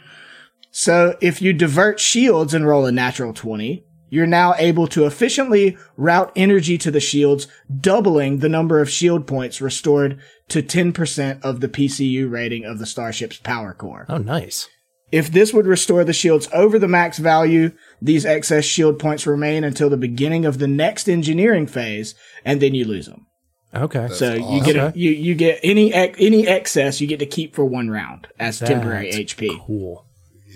So 0.71 1.17
if 1.23 1.41
you 1.41 1.53
divert 1.53 1.99
shields 2.01 2.53
and 2.53 2.67
roll 2.67 2.85
a 2.85 2.93
natural 2.93 3.33
20, 3.33 3.85
you're 4.11 4.27
now 4.27 4.55
able 4.59 4.87
to 4.89 5.07
efficiently 5.07 5.79
route 5.97 6.31
energy 6.37 6.77
to 6.79 6.91
the 6.91 7.01
shields, 7.01 7.49
doubling 7.81 8.41
the 8.41 8.49
number 8.49 8.81
of 8.81 8.91
shield 8.91 9.27
points 9.27 9.61
restored 9.61 10.21
to 10.49 10.63
10% 10.63 11.43
of 11.43 11.61
the 11.61 11.69
PCU 11.69 12.31
rating 12.31 12.65
of 12.65 12.79
the 12.79 12.87
starship's 12.87 13.39
power 13.39 13.73
core. 13.73 14.05
Oh, 14.09 14.19
nice. 14.19 14.69
If 15.13 15.31
this 15.31 15.53
would 15.53 15.67
restore 15.67 16.05
the 16.05 16.13
shields 16.13 16.49
over 16.53 16.79
the 16.79 16.89
max 16.89 17.19
value, 17.19 17.73
these 18.01 18.27
excess 18.27 18.65
shield 18.65 18.99
points 18.99 19.27
remain 19.27 19.63
until 19.63 19.89
the 19.89 19.97
beginning 19.97 20.45
of 20.45 20.59
the 20.59 20.67
next 20.67 21.09
engineering 21.09 21.67
phase, 21.67 22.15
and 22.45 22.61
then 22.61 22.75
you 22.75 22.85
lose 22.85 23.07
them. 23.07 23.27
Okay. 23.75 24.09
So 24.09 24.35
you 24.35 24.43
awesome. 24.43 24.65
get 24.65 24.77
a, 24.77 24.93
you 24.99 25.11
you 25.11 25.35
get 25.35 25.61
any 25.63 25.93
ex- 25.93 26.17
any 26.21 26.47
excess 26.47 27.01
you 27.01 27.07
get 27.07 27.19
to 27.19 27.27
keep 27.27 27.55
for 27.55 27.65
one 27.65 27.91
round 27.91 28.29
as 28.39 28.59
temporary 28.59 29.11
HP. 29.11 29.61
Cool. 29.67 30.07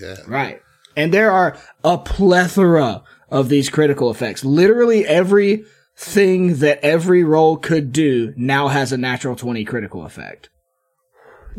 Yeah. 0.00 0.16
Right. 0.26 0.60
And 0.96 1.12
there 1.12 1.30
are 1.30 1.56
a 1.84 1.98
plethora 1.98 3.02
of 3.28 3.48
these 3.48 3.70
critical 3.70 4.10
effects. 4.10 4.44
Literally 4.44 5.06
every 5.06 5.64
thing 5.96 6.56
that 6.56 6.78
every 6.84 7.24
roll 7.24 7.56
could 7.56 7.92
do 7.92 8.32
now 8.36 8.68
has 8.68 8.92
a 8.92 8.96
natural 8.96 9.34
20 9.34 9.64
critical 9.64 10.04
effect. 10.04 10.48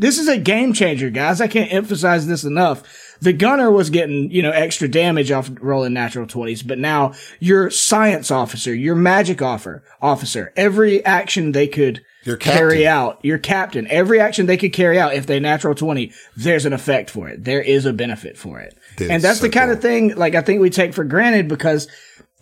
This 0.00 0.18
is 0.18 0.28
a 0.28 0.38
game 0.38 0.72
changer, 0.72 1.10
guys. 1.10 1.42
I 1.42 1.46
can't 1.46 1.70
emphasize 1.70 2.26
this 2.26 2.42
enough. 2.42 2.82
The 3.20 3.34
gunner 3.34 3.70
was 3.70 3.90
getting, 3.90 4.30
you 4.30 4.40
know, 4.40 4.50
extra 4.50 4.88
damage 4.88 5.30
off 5.30 5.50
rolling 5.60 5.92
natural 5.92 6.26
20s, 6.26 6.66
but 6.66 6.78
now 6.78 7.12
your 7.38 7.68
science 7.68 8.30
officer, 8.30 8.74
your 8.74 8.94
magic 8.94 9.42
offer, 9.42 9.84
officer, 10.00 10.54
every 10.56 11.04
action 11.04 11.52
they 11.52 11.68
could 11.68 12.02
Your 12.24 12.38
carry 12.38 12.86
out, 12.86 13.22
your 13.22 13.36
captain, 13.36 13.86
every 13.90 14.20
action 14.20 14.46
they 14.46 14.56
could 14.56 14.72
carry 14.72 14.98
out, 14.98 15.12
if 15.12 15.26
they 15.26 15.38
natural 15.38 15.74
20, 15.74 16.14
there's 16.34 16.64
an 16.64 16.72
effect 16.72 17.10
for 17.10 17.28
it. 17.28 17.44
There 17.44 17.60
is 17.60 17.84
a 17.84 17.92
benefit 17.92 18.38
for 18.38 18.58
it. 18.58 18.74
Dude, 18.96 19.10
and 19.10 19.22
that's 19.22 19.40
so 19.40 19.48
the 19.48 19.52
kind 19.52 19.68
cool. 19.68 19.76
of 19.76 19.82
thing, 19.82 20.16
like, 20.16 20.34
I 20.34 20.40
think 20.40 20.62
we 20.62 20.70
take 20.70 20.94
for 20.94 21.04
granted 21.04 21.46
because 21.46 21.88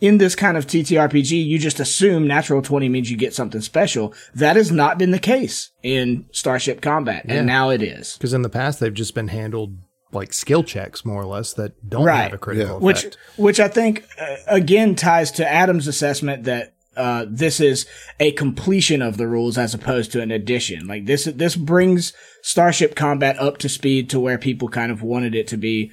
in 0.01 0.19
this 0.19 0.35
kind 0.37 0.57
of 0.57 0.67
TTRPG, 0.67 1.45
you 1.45 1.59
just 1.59 1.81
assume 1.81 2.27
natural 2.27 2.63
20 2.63 2.89
means 2.89 3.11
you 3.11 3.17
get 3.17 3.35
something 3.35 3.61
special. 3.61 4.15
That 4.35 4.57
has 4.57 4.71
not 4.71 4.99
been 4.99 5.11
the 5.11 5.19
case 5.19 5.71
in 5.83 6.27
Starship 6.33 6.81
Combat, 6.81 7.25
Yeah. 7.29 7.37
and 7.37 7.47
now 7.47 7.71
it 7.71 7.83
is. 7.83 8.15
Because 8.15 8.33
in 8.33 8.43
the 8.43 8.49
past, 8.49 8.79
they've 8.81 8.95
just 8.95 9.15
been 9.15 9.29
handled 9.29 9.77
like 10.13 10.33
skill 10.33 10.63
checks, 10.65 11.05
more 11.05 11.21
or 11.21 11.27
less, 11.27 11.53
that 11.55 11.73
don't 11.89 12.05
Right. 12.05 12.23
have 12.23 12.33
a 12.33 12.39
critical 12.39 12.81
which 12.81 12.99
effect. 13.01 13.19
which 13.37 13.61
I 13.61 13.69
think 13.69 14.05
uh, 14.19 14.37
again 14.47 14.95
ties 14.95 15.31
to 15.33 15.47
Adam's 15.47 15.87
assessment 15.87 16.45
that 16.45 16.73
uh, 16.97 17.27
this 17.29 17.61
is 17.61 17.87
a 18.19 18.33
completion 18.33 19.03
of 19.03 19.19
the 19.19 19.27
rules 19.29 19.57
as 19.59 19.73
opposed 19.75 20.11
to 20.13 20.21
an 20.23 20.31
addition. 20.31 20.87
Like 20.87 21.05
this 21.07 21.25
this 21.27 21.57
brings 21.57 22.13
Starship 22.43 22.95
Combat 22.97 23.39
up 23.39 23.59
to 23.59 23.69
speed 23.69 24.09
to 24.11 24.19
where 24.19 24.39
people 24.39 24.69
kind 24.69 24.91
of 24.91 25.03
wanted 25.03 25.35
it 25.35 25.47
to 25.49 25.57
be, 25.59 25.93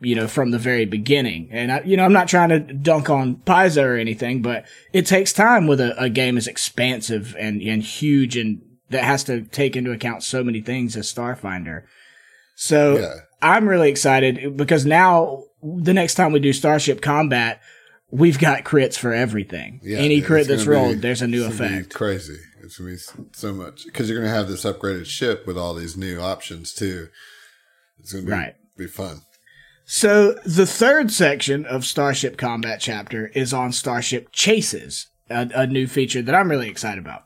you 0.00 0.14
know, 0.14 0.28
from 0.28 0.50
the 0.50 0.58
very 0.58 0.84
beginning. 0.84 1.48
And 1.50 1.72
I, 1.72 1.80
you 1.82 1.96
know, 1.96 2.04
I'm 2.04 2.12
not 2.12 2.28
trying 2.28 2.50
to 2.50 2.60
dunk 2.60 3.08
on 3.08 3.36
Paizo 3.36 3.82
or 3.84 3.96
anything, 3.96 4.42
but 4.42 4.66
it 4.92 5.06
takes 5.06 5.32
time 5.32 5.66
with 5.66 5.80
a, 5.80 5.98
a 6.02 6.08
game 6.10 6.36
as 6.36 6.46
expansive 6.46 7.34
and 7.38 7.62
and 7.62 7.82
huge 7.82 8.36
and 8.36 8.60
that 8.90 9.04
has 9.04 9.24
to 9.24 9.42
take 9.42 9.74
into 9.74 9.90
account 9.92 10.22
so 10.22 10.44
many 10.44 10.60
things 10.60 10.96
as 10.96 11.12
Starfinder. 11.12 11.82
So 12.54 12.98
Yeah. 12.98 13.14
I'm 13.42 13.68
really 13.68 13.90
excited 13.90 14.56
because 14.56 14.86
now 14.86 15.44
the 15.62 15.92
next 15.94 16.14
time 16.14 16.32
we 16.32 16.40
do 16.40 16.52
Starship 16.52 17.00
Combat, 17.02 17.60
we've 18.10 18.38
got 18.38 18.64
crits 18.64 18.96
for 18.96 19.12
everything. 19.12 19.80
Yeah, 19.82 19.98
Any 19.98 20.20
crit 20.20 20.46
that's 20.46 20.64
gonna 20.64 20.78
be- 20.78 20.84
rolled, 20.84 21.02
there's 21.02 21.22
a 21.22 21.26
new 21.26 21.46
it's 21.46 21.56
gonna 21.58 21.68
be 21.70 21.74
effect. 21.76 21.94
Crazy. 21.94 22.38
It's 22.62 22.78
gonna 22.78 22.90
be 22.92 22.98
so 23.32 23.52
much 23.52 23.84
because 23.86 24.08
you're 24.08 24.18
gonna 24.20 24.32
have 24.32 24.48
this 24.48 24.64
upgraded 24.64 25.06
ship 25.06 25.46
with 25.46 25.56
all 25.58 25.74
these 25.74 25.96
new 25.96 26.20
options 26.20 26.72
too. 26.72 27.08
It's 28.00 28.12
gonna 28.12 28.24
be 28.26 28.32
Right. 28.32 28.54
be 28.76 28.86
fun. 28.86 29.20
So 29.88 30.32
the 30.44 30.66
third 30.66 31.12
section 31.12 31.64
of 31.64 31.84
Starship 31.86 32.36
Combat 32.36 32.80
chapter 32.80 33.28
is 33.28 33.52
on 33.52 33.70
Starship 33.70 34.32
Chases, 34.32 35.06
a, 35.30 35.48
a 35.54 35.66
new 35.68 35.86
feature 35.86 36.22
that 36.22 36.34
I'm 36.34 36.50
really 36.50 36.68
excited 36.68 36.98
about. 36.98 37.22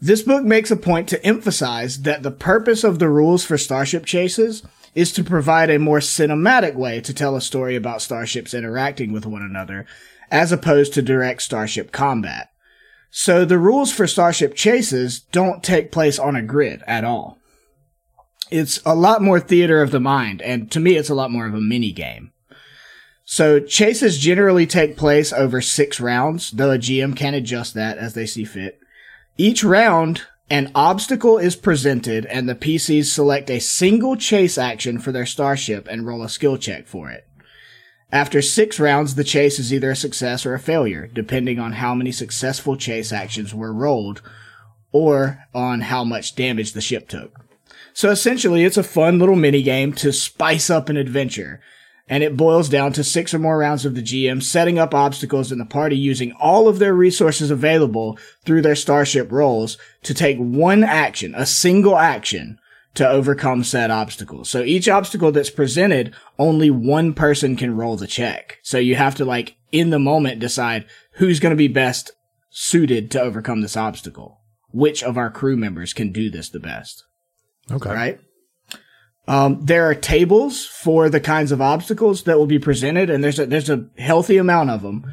This 0.00 0.22
book 0.22 0.44
makes 0.44 0.70
a 0.70 0.76
point 0.76 1.08
to 1.08 1.26
emphasize 1.26 2.02
that 2.02 2.22
the 2.22 2.30
purpose 2.30 2.84
of 2.84 3.00
the 3.00 3.08
rules 3.08 3.44
for 3.44 3.58
Starship 3.58 4.06
Chases 4.06 4.62
is 4.94 5.10
to 5.12 5.24
provide 5.24 5.70
a 5.70 5.80
more 5.80 5.98
cinematic 5.98 6.76
way 6.76 7.00
to 7.00 7.12
tell 7.12 7.34
a 7.34 7.40
story 7.40 7.74
about 7.74 8.00
starships 8.00 8.54
interacting 8.54 9.12
with 9.12 9.26
one 9.26 9.42
another, 9.42 9.84
as 10.30 10.52
opposed 10.52 10.94
to 10.94 11.02
direct 11.02 11.42
Starship 11.42 11.90
combat. 11.90 12.52
So 13.10 13.44
the 13.44 13.58
rules 13.58 13.92
for 13.92 14.06
Starship 14.06 14.54
Chases 14.54 15.18
don't 15.32 15.64
take 15.64 15.90
place 15.90 16.20
on 16.20 16.36
a 16.36 16.42
grid 16.42 16.84
at 16.86 17.02
all 17.02 17.41
it's 18.52 18.80
a 18.84 18.94
lot 18.94 19.22
more 19.22 19.40
theater 19.40 19.82
of 19.82 19.90
the 19.90 20.00
mind, 20.00 20.42
and 20.42 20.70
to 20.72 20.80
me, 20.80 20.96
it's 20.96 21.10
a 21.10 21.14
lot 21.14 21.30
more 21.30 21.46
of 21.46 21.54
a 21.54 21.60
mini 21.60 21.92
game. 21.92 22.32
So 23.24 23.60
chases 23.60 24.18
generally 24.18 24.66
take 24.66 24.96
place 24.96 25.32
over 25.32 25.60
six 25.60 26.00
rounds, 26.00 26.50
though 26.50 26.72
a 26.72 26.78
GM 26.78 27.16
can 27.16 27.34
adjust 27.34 27.74
that 27.74 27.98
as 27.98 28.14
they 28.14 28.26
see 28.26 28.44
fit. 28.44 28.78
Each 29.38 29.64
round, 29.64 30.22
an 30.50 30.70
obstacle 30.74 31.38
is 31.38 31.56
presented, 31.56 32.26
and 32.26 32.48
the 32.48 32.54
PCs 32.54 33.06
select 33.06 33.48
a 33.48 33.58
single 33.58 34.16
chase 34.16 34.58
action 34.58 34.98
for 34.98 35.12
their 35.12 35.24
starship 35.24 35.88
and 35.90 36.06
roll 36.06 36.22
a 36.22 36.28
skill 36.28 36.58
check 36.58 36.86
for 36.86 37.10
it. 37.10 37.26
After 38.12 38.42
six 38.42 38.78
rounds, 38.78 39.14
the 39.14 39.24
chase 39.24 39.58
is 39.58 39.72
either 39.72 39.92
a 39.92 39.96
success 39.96 40.44
or 40.44 40.52
a 40.52 40.60
failure, 40.60 41.06
depending 41.06 41.58
on 41.58 41.72
how 41.72 41.94
many 41.94 42.12
successful 42.12 42.76
chase 42.76 43.12
actions 43.12 43.54
were 43.54 43.72
rolled, 43.72 44.20
or 44.92 45.44
on 45.54 45.80
how 45.80 46.04
much 46.04 46.34
damage 46.34 46.74
the 46.74 46.82
ship 46.82 47.08
took. 47.08 47.41
So 47.94 48.10
essentially, 48.10 48.64
it's 48.64 48.76
a 48.76 48.82
fun 48.82 49.18
little 49.18 49.36
mini 49.36 49.62
game 49.62 49.92
to 49.94 50.12
spice 50.12 50.70
up 50.70 50.88
an 50.88 50.96
adventure. 50.96 51.60
And 52.08 52.22
it 52.22 52.36
boils 52.36 52.68
down 52.68 52.92
to 52.94 53.04
six 53.04 53.32
or 53.32 53.38
more 53.38 53.58
rounds 53.58 53.86
of 53.86 53.94
the 53.94 54.02
GM 54.02 54.42
setting 54.42 54.78
up 54.78 54.94
obstacles 54.94 55.52
in 55.52 55.58
the 55.58 55.64
party 55.64 55.96
using 55.96 56.32
all 56.32 56.68
of 56.68 56.78
their 56.78 56.94
resources 56.94 57.50
available 57.50 58.18
through 58.44 58.62
their 58.62 58.74
starship 58.74 59.30
rolls 59.30 59.78
to 60.02 60.12
take 60.12 60.36
one 60.38 60.84
action, 60.84 61.34
a 61.34 61.46
single 61.46 61.96
action, 61.96 62.58
to 62.94 63.08
overcome 63.08 63.64
said 63.64 63.90
obstacle. 63.90 64.44
So 64.44 64.62
each 64.62 64.88
obstacle 64.88 65.32
that's 65.32 65.50
presented, 65.50 66.14
only 66.38 66.70
one 66.70 67.14
person 67.14 67.56
can 67.56 67.76
roll 67.76 67.96
the 67.96 68.06
check. 68.06 68.58
So 68.62 68.78
you 68.78 68.96
have 68.96 69.14
to 69.14 69.24
like, 69.24 69.56
in 69.70 69.90
the 69.90 69.98
moment, 69.98 70.40
decide 70.40 70.84
who's 71.12 71.40
going 71.40 71.52
to 71.52 71.56
be 71.56 71.68
best 71.68 72.10
suited 72.50 73.10
to 73.12 73.22
overcome 73.22 73.62
this 73.62 73.76
obstacle. 73.76 74.40
Which 74.72 75.02
of 75.02 75.16
our 75.16 75.30
crew 75.30 75.56
members 75.56 75.94
can 75.94 76.12
do 76.12 76.30
this 76.30 76.50
the 76.50 76.60
best 76.60 77.04
Okay. 77.72 77.90
right? 77.90 78.20
Um, 79.28 79.64
there 79.64 79.88
are 79.88 79.94
tables 79.94 80.66
for 80.66 81.08
the 81.08 81.20
kinds 81.20 81.52
of 81.52 81.60
obstacles 81.60 82.24
that 82.24 82.38
will 82.38 82.46
be 82.46 82.58
presented, 82.58 83.08
and 83.08 83.22
there's 83.22 83.38
a 83.38 83.46
there's 83.46 83.70
a 83.70 83.86
healthy 83.98 84.36
amount 84.36 84.70
of 84.70 84.82
them. 84.82 85.04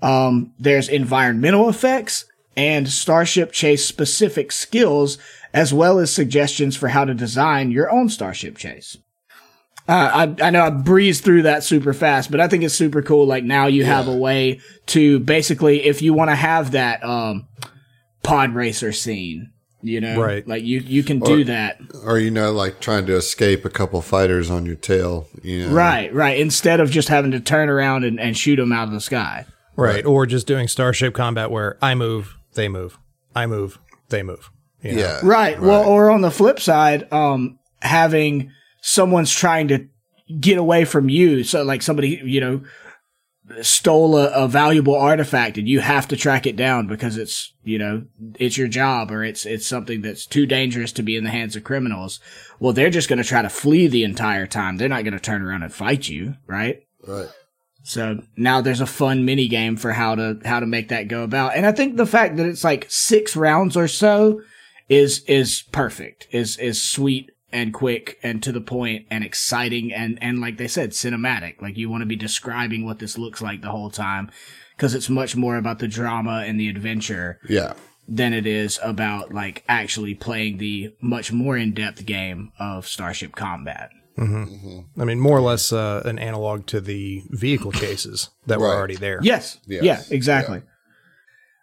Um, 0.00 0.54
there's 0.58 0.88
environmental 0.88 1.68
effects 1.68 2.24
and 2.56 2.88
Starship 2.88 3.52
Chase 3.52 3.84
specific 3.84 4.52
skills, 4.52 5.18
as 5.52 5.74
well 5.74 5.98
as 5.98 6.12
suggestions 6.12 6.76
for 6.76 6.88
how 6.88 7.04
to 7.04 7.14
design 7.14 7.70
your 7.70 7.90
own 7.90 8.08
Starship 8.08 8.56
Chase. 8.56 8.96
Uh, 9.88 10.34
I, 10.40 10.46
I 10.46 10.50
know 10.50 10.64
I 10.64 10.70
breezed 10.70 11.24
through 11.24 11.42
that 11.42 11.64
super 11.64 11.94
fast, 11.94 12.30
but 12.30 12.40
I 12.40 12.48
think 12.48 12.62
it's 12.62 12.74
super 12.74 13.00
cool. 13.00 13.26
Like 13.26 13.44
now 13.44 13.66
you 13.66 13.84
have 13.84 14.06
a 14.06 14.16
way 14.16 14.60
to 14.86 15.18
basically, 15.20 15.84
if 15.86 16.02
you 16.02 16.12
want 16.12 16.30
to 16.30 16.34
have 16.34 16.72
that, 16.72 17.02
um, 17.02 17.48
pod 18.22 18.54
racer 18.54 18.92
scene, 18.92 19.50
you 19.82 20.00
know, 20.00 20.20
Right. 20.20 20.46
like 20.46 20.64
you, 20.64 20.80
you 20.80 21.02
can 21.02 21.18
do 21.20 21.40
Or- 21.42 21.44
that. 21.44 21.78
Or 22.04 22.18
you 22.18 22.30
know, 22.30 22.52
like 22.52 22.80
trying 22.80 23.06
to 23.06 23.14
escape 23.16 23.64
a 23.64 23.70
couple 23.70 24.00
fighters 24.02 24.50
on 24.50 24.66
your 24.66 24.74
tail. 24.74 25.28
You 25.42 25.66
know, 25.68 25.72
Right, 25.74 26.12
right. 26.12 26.38
Instead 26.38 26.80
of 26.80 26.90
just 26.90 27.08
having 27.08 27.30
to 27.32 27.40
turn 27.40 27.68
around 27.68 28.04
and, 28.04 28.18
and 28.18 28.36
shoot 28.36 28.56
them 28.56 28.72
out 28.72 28.88
of 28.88 28.92
the 28.94 29.00
sky. 29.00 29.44
Right. 29.76 30.04
Or 30.04 30.26
just 30.26 30.46
doing 30.48 30.66
Starship 30.66 31.14
combat 31.14 31.50
where 31.52 31.78
I 31.80 31.94
move, 31.94 32.34
they 32.54 32.68
move. 32.68 32.98
I 33.36 33.46
move, 33.46 33.78
they 34.08 34.22
move. 34.24 34.50
You 34.82 34.94
know? 34.94 35.00
Yeah. 35.00 35.20
Right. 35.22 35.60
Well, 35.60 35.84
or 35.88 36.10
on 36.10 36.20
the 36.22 36.30
flip 36.32 36.58
side, 36.58 37.12
um, 37.12 37.58
having 37.80 38.50
someone's 38.80 39.32
trying 39.32 39.68
to 39.68 39.86
get 40.40 40.58
away 40.58 40.84
from 40.84 41.08
you. 41.08 41.44
So 41.44 41.62
like 41.62 41.82
somebody, 41.82 42.20
you 42.24 42.40
know, 42.40 42.60
stole 43.62 44.16
a, 44.16 44.30
a 44.30 44.48
valuable 44.48 44.94
artifact 44.94 45.58
and 45.58 45.68
you 45.68 45.80
have 45.80 46.08
to 46.08 46.16
track 46.16 46.46
it 46.46 46.56
down 46.56 46.86
because 46.86 47.16
it's, 47.16 47.52
you 47.62 47.78
know, 47.78 48.04
it's 48.38 48.56
your 48.56 48.68
job 48.68 49.10
or 49.10 49.24
it's, 49.24 49.46
it's 49.46 49.66
something 49.66 50.02
that's 50.02 50.26
too 50.26 50.46
dangerous 50.46 50.92
to 50.92 51.02
be 51.02 51.16
in 51.16 51.24
the 51.24 51.30
hands 51.30 51.56
of 51.56 51.64
criminals. 51.64 52.20
Well, 52.60 52.72
they're 52.72 52.90
just 52.90 53.08
going 53.08 53.22
to 53.22 53.28
try 53.28 53.42
to 53.42 53.48
flee 53.48 53.86
the 53.86 54.04
entire 54.04 54.46
time. 54.46 54.76
They're 54.76 54.88
not 54.88 55.04
going 55.04 55.14
to 55.14 55.20
turn 55.20 55.42
around 55.42 55.62
and 55.62 55.72
fight 55.72 56.08
you. 56.08 56.34
Right. 56.46 56.82
Right. 57.06 57.28
So 57.84 58.22
now 58.36 58.60
there's 58.60 58.82
a 58.82 58.86
fun 58.86 59.24
mini 59.24 59.48
game 59.48 59.76
for 59.76 59.92
how 59.92 60.14
to 60.14 60.38
how 60.44 60.60
to 60.60 60.66
make 60.66 60.88
that 60.88 61.08
go 61.08 61.22
about. 61.22 61.56
And 61.56 61.64
I 61.64 61.72
think 61.72 61.96
the 61.96 62.04
fact 62.04 62.36
that 62.36 62.46
it's 62.46 62.62
like 62.62 62.86
six 62.90 63.34
rounds 63.34 63.78
or 63.78 63.88
so 63.88 64.42
is 64.90 65.24
is 65.24 65.62
perfect. 65.72 66.28
Is 66.30 66.58
is 66.58 66.82
sweet 66.82 67.30
and 67.52 67.72
quick 67.72 68.18
and 68.22 68.42
to 68.42 68.52
the 68.52 68.60
point 68.60 69.06
and 69.10 69.24
exciting 69.24 69.92
and 69.92 70.18
and 70.22 70.40
like 70.40 70.56
they 70.58 70.68
said 70.68 70.90
cinematic. 70.90 71.60
Like 71.62 71.76
you 71.76 71.88
want 71.90 72.02
to 72.02 72.06
be 72.06 72.16
describing 72.16 72.84
what 72.84 72.98
this 72.98 73.16
looks 73.18 73.40
like 73.40 73.62
the 73.62 73.70
whole 73.70 73.90
time 73.90 74.30
because 74.76 74.94
it's 74.94 75.08
much 75.08 75.34
more 75.36 75.56
about 75.56 75.78
the 75.78 75.88
drama 75.88 76.44
and 76.46 76.58
the 76.60 76.68
adventure 76.68 77.40
Yeah. 77.48 77.72
than 78.06 78.32
it 78.32 78.46
is 78.46 78.78
about 78.82 79.32
like 79.34 79.64
actually 79.68 80.14
playing 80.14 80.58
the 80.58 80.94
much 81.00 81.32
more 81.32 81.56
in-depth 81.56 82.04
game 82.06 82.52
of 82.58 82.86
Starship 82.86 83.34
Combat. 83.34 83.90
I 84.20 85.04
mean, 85.04 85.20
more 85.20 85.36
or 85.38 85.40
less 85.40 85.72
uh, 85.72 86.02
an 86.04 86.18
analog 86.18 86.66
to 86.66 86.80
the 86.80 87.22
vehicle 87.30 87.70
chases 87.70 88.30
that 88.46 88.58
were 88.58 88.66
already 88.66 88.96
there. 88.96 89.20
Yes. 89.22 89.58
Yes. 89.66 89.84
Yeah, 89.84 90.02
exactly. 90.10 90.62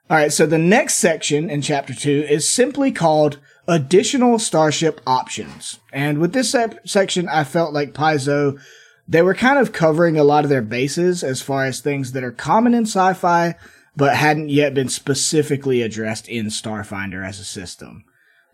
All 0.09 0.15
right. 0.17 0.31
So 0.31 0.45
the 0.45 0.57
next 0.57 0.95
section 0.95 1.49
in 1.49 1.61
chapter 1.61 1.93
two 1.93 2.25
is 2.29 2.49
simply 2.49 2.91
called 2.93 3.39
additional 3.68 4.39
starship 4.39 5.01
options. 5.07 5.80
And 5.91 6.20
with 6.20 6.34
this 6.34 6.51
sep- 6.51 6.88
section, 6.88 7.28
I 7.30 7.43
felt 7.43 7.74
like 7.74 7.93
Paizo, 7.93 8.59
they 9.07 9.22
were 9.22 9.36
kind 9.36 9.59
of 9.59 9.74
covering 9.74 10.18
a 10.18 10.24
lot 10.24 10.43
of 10.43 10.49
their 10.49 10.61
bases 10.61 11.24
as 11.24 11.41
far 11.41 11.66
as 11.66 11.80
things 11.80 12.11
that 12.11 12.24
are 12.24 12.32
common 12.32 12.74
in 12.74 12.84
sci-fi, 12.84 13.55
but 13.95 14.16
hadn't 14.16 14.49
yet 14.49 14.74
been 14.74 14.89
specifically 14.89 15.82
addressed 15.82 16.28
in 16.28 16.47
Starfinder 16.47 17.26
as 17.26 17.39
a 17.39 17.45
system. 17.45 18.03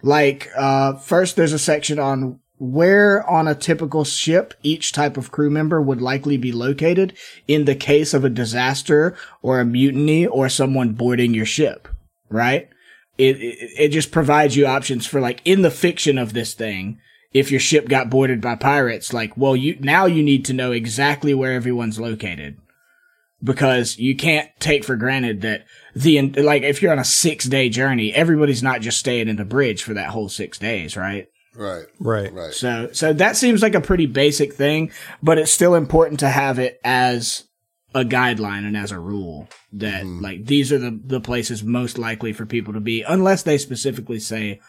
Like, 0.02 0.50
uh, 0.56 0.96
first 0.96 1.36
there's 1.36 1.54
a 1.54 1.60
section 1.60 2.00
on 2.00 2.40
where 2.58 3.28
on 3.28 3.48
a 3.48 3.56
typical 3.56 4.04
ship 4.04 4.54
each 4.62 4.92
type 4.94 5.18
of 5.18 5.32
crew 5.32 5.50
member 5.50 5.82
would 5.82 6.00
likely 6.00 6.38
be 6.38 6.52
located 6.52 7.18
in 7.48 7.66
the 7.66 7.74
case 7.74 8.14
of 8.14 8.24
a 8.24 8.30
disaster 8.30 9.16
or 9.42 9.60
a 9.60 9.66
mutiny 9.66 10.28
or 10.28 10.48
someone 10.48 10.94
boarding 10.94 11.34
your 11.34 11.46
ship, 11.46 11.88
right? 12.30 12.70
It, 13.22 13.42
it, 13.42 13.70
it 13.78 13.88
just 13.90 14.12
provides 14.12 14.56
you 14.56 14.66
options 14.66 15.06
for 15.06 15.22
like 15.22 15.42
in 15.46 15.62
the 15.62 15.72
fiction 15.72 16.18
of 16.18 16.34
this 16.34 16.54
thing. 16.54 17.00
If 17.34 17.50
your 17.50 17.62
ship 17.62 17.88
got 17.88 18.10
boarded 18.10 18.42
by 18.42 18.56
pirates, 18.56 19.14
like, 19.14 19.38
well, 19.38 19.56
you, 19.56 19.78
now 19.80 20.06
you 20.06 20.22
need 20.22 20.44
to 20.46 20.54
know 20.54 20.74
exactly 20.74 21.34
where 21.34 21.54
everyone's 21.54 21.98
located 21.98 22.58
because 23.44 23.98
you 23.98 24.16
can't 24.16 24.50
take 24.60 24.84
for 24.84 24.96
granted 24.96 25.42
that 25.42 25.66
the 25.96 26.22
like 26.22 26.64
if 26.64 26.82
you're 26.82 26.92
on 26.92 27.00
a 27.00 27.06
six 27.06 27.46
day 27.46 27.70
journey, 27.70 28.14
everybody's 28.14 28.64
not 28.64 28.82
just 28.82 29.00
staying 29.00 29.28
in 29.28 29.38
the 29.38 29.46
bridge 29.46 29.84
for 29.84 29.94
that 29.94 30.10
whole 30.10 30.30
six 30.30 30.58
days, 30.58 30.98
right? 30.98 31.28
Right. 31.56 31.86
Right. 32.00 32.34
Right. 32.34 32.54
So 32.54 32.90
so 32.92 33.14
that 33.14 33.38
seems 33.38 33.62
like 33.62 33.76
a 33.76 33.82
pretty 33.82 34.06
basic 34.06 34.54
thing, 34.54 34.92
but 35.22 35.38
it's 35.38 35.52
still 35.52 35.76
important 35.76 36.20
to 36.22 36.30
have 36.30 36.60
it 36.60 36.80
as 36.84 37.46
a 37.94 38.04
guideline 38.04 38.66
and 38.66 38.78
as 38.78 38.92
a 38.92 39.00
rule 39.00 39.50
that 39.74 40.06
like 40.06 40.46
these 40.46 40.72
are 40.72 40.78
the 40.78 40.98
the 41.04 41.20
places 41.20 41.64
most 41.64 41.98
likely 41.98 42.32
for 42.32 42.46
people 42.46 42.74
to 42.74 42.80
be 42.80 43.02
unless 43.04 43.44
they 43.44 43.58
specifically 43.58 44.20
say 44.20 44.60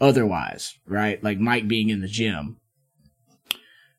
otherwise, 0.00 0.78
right? 0.86 1.22
Like 1.22 1.38
Mike 1.38 1.68
being 1.68 1.90
in 1.90 2.00
the 2.00 2.08
gym. 2.08 2.56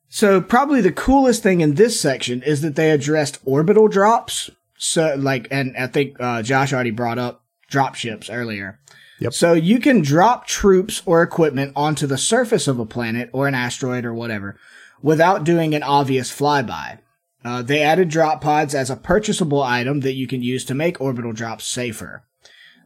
So 0.08 0.40
probably 0.40 0.80
the 0.80 0.92
coolest 0.92 1.42
thing 1.42 1.60
in 1.60 1.76
this 1.76 1.98
section 1.98 2.42
is 2.42 2.60
that 2.60 2.74
they 2.74 2.90
addressed 2.90 3.38
orbital 3.44 3.88
drops. 3.88 4.50
So 4.76 5.14
like, 5.16 5.48
and 5.50 5.74
I 5.76 5.86
think 5.86 6.16
uh, 6.20 6.42
Josh 6.42 6.72
already 6.72 6.90
brought 6.90 7.18
up 7.18 7.44
drop 7.68 7.94
ships 7.94 8.28
earlier. 8.28 8.80
Yep. 9.20 9.32
So 9.32 9.52
you 9.52 9.78
can 9.78 10.02
drop 10.02 10.46
troops 10.46 11.02
or 11.06 11.22
equipment 11.22 11.72
onto 11.76 12.06
the 12.06 12.18
surface 12.18 12.66
of 12.66 12.78
a 12.78 12.84
planet 12.84 13.30
or 13.32 13.46
an 13.46 13.54
asteroid 13.54 14.04
or 14.04 14.12
whatever 14.12 14.58
without 15.00 15.44
doing 15.44 15.74
an 15.74 15.82
obvious 15.82 16.30
flyby. 16.30 16.98
Uh, 17.44 17.62
they 17.62 17.82
added 17.82 18.08
drop 18.08 18.40
pods 18.40 18.74
as 18.74 18.90
a 18.90 18.96
purchasable 18.96 19.62
item 19.62 20.00
that 20.00 20.14
you 20.14 20.26
can 20.26 20.42
use 20.42 20.64
to 20.64 20.74
make 20.74 21.00
orbital 21.00 21.32
drops 21.32 21.64
safer. 21.64 22.24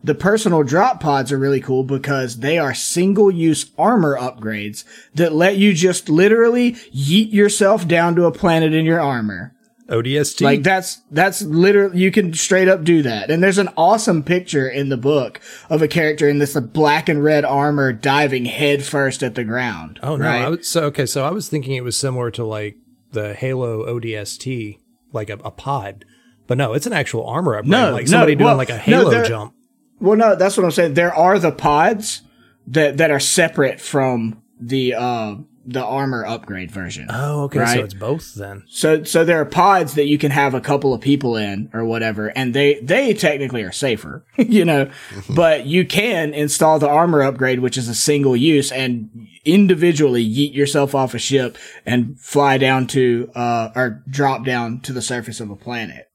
The 0.02 0.14
personal 0.14 0.62
drop 0.62 1.00
pods 1.00 1.32
are 1.32 1.38
really 1.38 1.60
cool 1.60 1.82
because 1.82 2.38
they 2.38 2.58
are 2.58 2.74
single 2.74 3.30
use 3.30 3.70
armor 3.76 4.16
upgrades 4.16 4.84
that 5.14 5.32
let 5.32 5.56
you 5.56 5.72
just 5.72 6.08
literally 6.08 6.72
yeet 6.72 7.32
yourself 7.32 7.88
down 7.88 8.14
to 8.16 8.26
a 8.26 8.32
planet 8.32 8.72
in 8.72 8.84
your 8.84 9.00
armor. 9.00 9.52
ODST. 9.88 10.42
Like 10.42 10.62
that's 10.62 11.00
that's 11.10 11.42
literally 11.42 11.98
you 12.00 12.10
can 12.10 12.34
straight 12.34 12.68
up 12.68 12.82
do 12.82 13.02
that. 13.02 13.30
And 13.30 13.42
there's 13.42 13.58
an 13.58 13.68
awesome 13.76 14.22
picture 14.22 14.68
in 14.68 14.88
the 14.88 14.96
book 14.96 15.40
of 15.70 15.80
a 15.80 15.88
character 15.88 16.28
in 16.28 16.38
this 16.38 16.58
black 16.58 17.08
and 17.08 17.22
red 17.22 17.44
armor 17.44 17.92
diving 17.92 18.46
head 18.46 18.84
first 18.84 19.22
at 19.22 19.36
the 19.36 19.44
ground. 19.44 20.00
oh 20.02 20.16
no. 20.16 20.24
right? 20.24 20.48
Was, 20.48 20.68
so 20.68 20.84
okay. 20.86 21.06
So 21.06 21.24
I 21.24 21.30
was 21.30 21.48
thinking 21.48 21.76
it 21.76 21.84
was 21.84 21.96
similar 21.96 22.30
to 22.32 22.44
like 22.44 22.76
the 23.12 23.34
Halo 23.34 23.84
ODST, 23.86 24.78
like 25.12 25.30
a, 25.30 25.34
a 25.44 25.50
pod. 25.50 26.04
But 26.46 26.58
no, 26.58 26.74
it's 26.74 26.86
an 26.86 26.92
actual 26.92 27.26
armor 27.26 27.54
upgrade. 27.56 27.70
No, 27.70 27.92
like 27.92 28.04
no, 28.06 28.10
somebody 28.10 28.34
doing 28.34 28.46
well, 28.46 28.56
like 28.56 28.70
a 28.70 28.78
Halo 28.78 29.10
they're- 29.10 29.24
jump. 29.24 29.54
Well, 29.98 30.16
no, 30.16 30.36
that's 30.36 30.56
what 30.56 30.64
I'm 30.64 30.70
saying. 30.72 30.94
There 30.94 31.14
are 31.14 31.38
the 31.38 31.52
pods 31.52 32.22
that 32.66 32.98
that 32.98 33.10
are 33.10 33.20
separate 33.20 33.80
from 33.80 34.42
the 34.60 34.94
uh 34.94 35.36
the 35.68 35.84
armor 35.84 36.24
upgrade 36.24 36.70
version. 36.70 37.08
Oh, 37.10 37.44
okay. 37.44 37.64
So 37.66 37.80
it's 37.82 37.94
both 37.94 38.34
then. 38.34 38.62
So 38.68 39.02
so 39.04 39.24
there 39.24 39.40
are 39.40 39.44
pods 39.46 39.94
that 39.94 40.06
you 40.06 40.18
can 40.18 40.30
have 40.30 40.54
a 40.54 40.60
couple 40.60 40.94
of 40.94 41.00
people 41.00 41.36
in 41.36 41.70
or 41.72 41.84
whatever, 41.84 42.28
and 42.28 42.54
they 42.54 42.74
they 42.80 43.14
technically 43.14 43.62
are 43.62 43.72
safer, 43.72 44.24
you 44.36 44.64
know. 44.64 44.90
but 45.30 45.66
you 45.66 45.84
can 45.86 46.34
install 46.34 46.78
the 46.78 46.88
armor 46.88 47.22
upgrade, 47.22 47.60
which 47.60 47.76
is 47.78 47.88
a 47.88 47.94
single 47.94 48.36
use, 48.36 48.70
and 48.70 49.26
individually 49.46 50.24
yeet 50.24 50.54
yourself 50.54 50.94
off 50.94 51.14
a 51.14 51.18
ship 51.18 51.56
and 51.84 52.18
fly 52.20 52.58
down 52.58 52.86
to 52.88 53.30
uh 53.34 53.70
or 53.74 54.02
drop 54.08 54.44
down 54.44 54.80
to 54.80 54.92
the 54.92 55.02
surface 55.02 55.40
of 55.40 55.50
a 55.50 55.56
planet. 55.56 56.10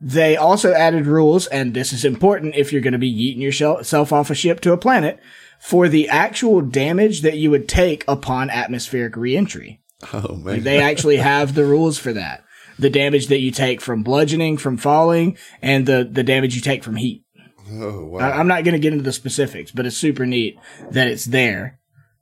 They 0.00 0.36
also 0.36 0.72
added 0.72 1.06
rules, 1.06 1.46
and 1.46 1.72
this 1.72 1.92
is 1.92 2.04
important 2.04 2.54
if 2.54 2.70
you're 2.70 2.82
going 2.82 2.92
to 2.92 2.98
be 2.98 3.12
yeeting 3.12 3.40
yourself 3.40 4.12
off 4.12 4.30
a 4.30 4.34
ship 4.34 4.60
to 4.60 4.72
a 4.72 4.76
planet, 4.76 5.18
for 5.58 5.88
the 5.88 6.08
actual 6.08 6.60
damage 6.60 7.22
that 7.22 7.38
you 7.38 7.50
would 7.50 7.68
take 7.68 8.04
upon 8.06 8.50
atmospheric 8.50 9.16
reentry. 9.16 9.80
Oh 10.12 10.36
man. 10.36 10.62
They 10.62 10.80
actually 10.80 11.16
have 11.16 11.54
the 11.54 11.64
rules 11.64 11.98
for 11.98 12.12
that. 12.12 12.44
The 12.78 12.90
damage 12.90 13.28
that 13.28 13.40
you 13.40 13.50
take 13.50 13.80
from 13.80 14.02
bludgeoning, 14.02 14.58
from 14.58 14.76
falling, 14.76 15.38
and 15.62 15.86
the, 15.86 16.06
the 16.10 16.22
damage 16.22 16.54
you 16.54 16.60
take 16.60 16.84
from 16.84 16.96
heat. 16.96 17.24
oh 17.72 18.04
wow. 18.04 18.18
I, 18.18 18.38
I'm 18.38 18.48
not 18.48 18.64
going 18.64 18.74
to 18.74 18.78
get 18.78 18.92
into 18.92 19.04
the 19.04 19.14
specifics, 19.14 19.70
but 19.70 19.86
it's 19.86 19.96
super 19.96 20.26
neat 20.26 20.58
that 20.90 21.08
it's 21.08 21.24
there 21.24 21.80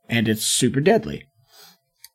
and 0.09 0.29
it's 0.29 0.45
super 0.45 0.81
deadly. 0.81 1.25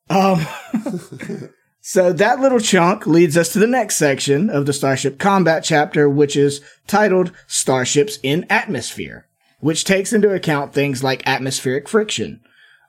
Um, 0.10 0.46
so 1.82 2.12
that 2.14 2.40
little 2.40 2.60
chunk 2.60 3.06
leads 3.06 3.38
us 3.38 3.54
to 3.54 3.60
the 3.60 3.68
next 3.68 3.98
section 3.98 4.50
of 4.50 4.66
the 4.66 4.74
Starship 4.74 5.20
Combat 5.20 5.64
chapter, 5.64 6.10
which 6.10 6.36
is 6.36 6.62
titled 6.88 7.32
Starships 7.48 8.18
in 8.24 8.46
Atmosphere, 8.50 9.28
which 9.60 9.86
takes 9.86 10.12
into 10.12 10.34
account 10.34 10.74
things 10.74 11.04
like 11.04 11.28
atmospheric 11.28 11.88
friction, 11.88 12.42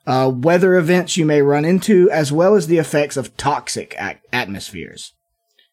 uh, 0.06 0.30
weather 0.34 0.76
events 0.76 1.16
you 1.16 1.26
may 1.26 1.42
run 1.42 1.64
into, 1.64 2.10
as 2.10 2.32
well 2.32 2.54
as 2.54 2.66
the 2.66 2.78
effects 2.78 3.16
of 3.16 3.36
toxic 3.36 3.94
atmospheres. 4.32 5.12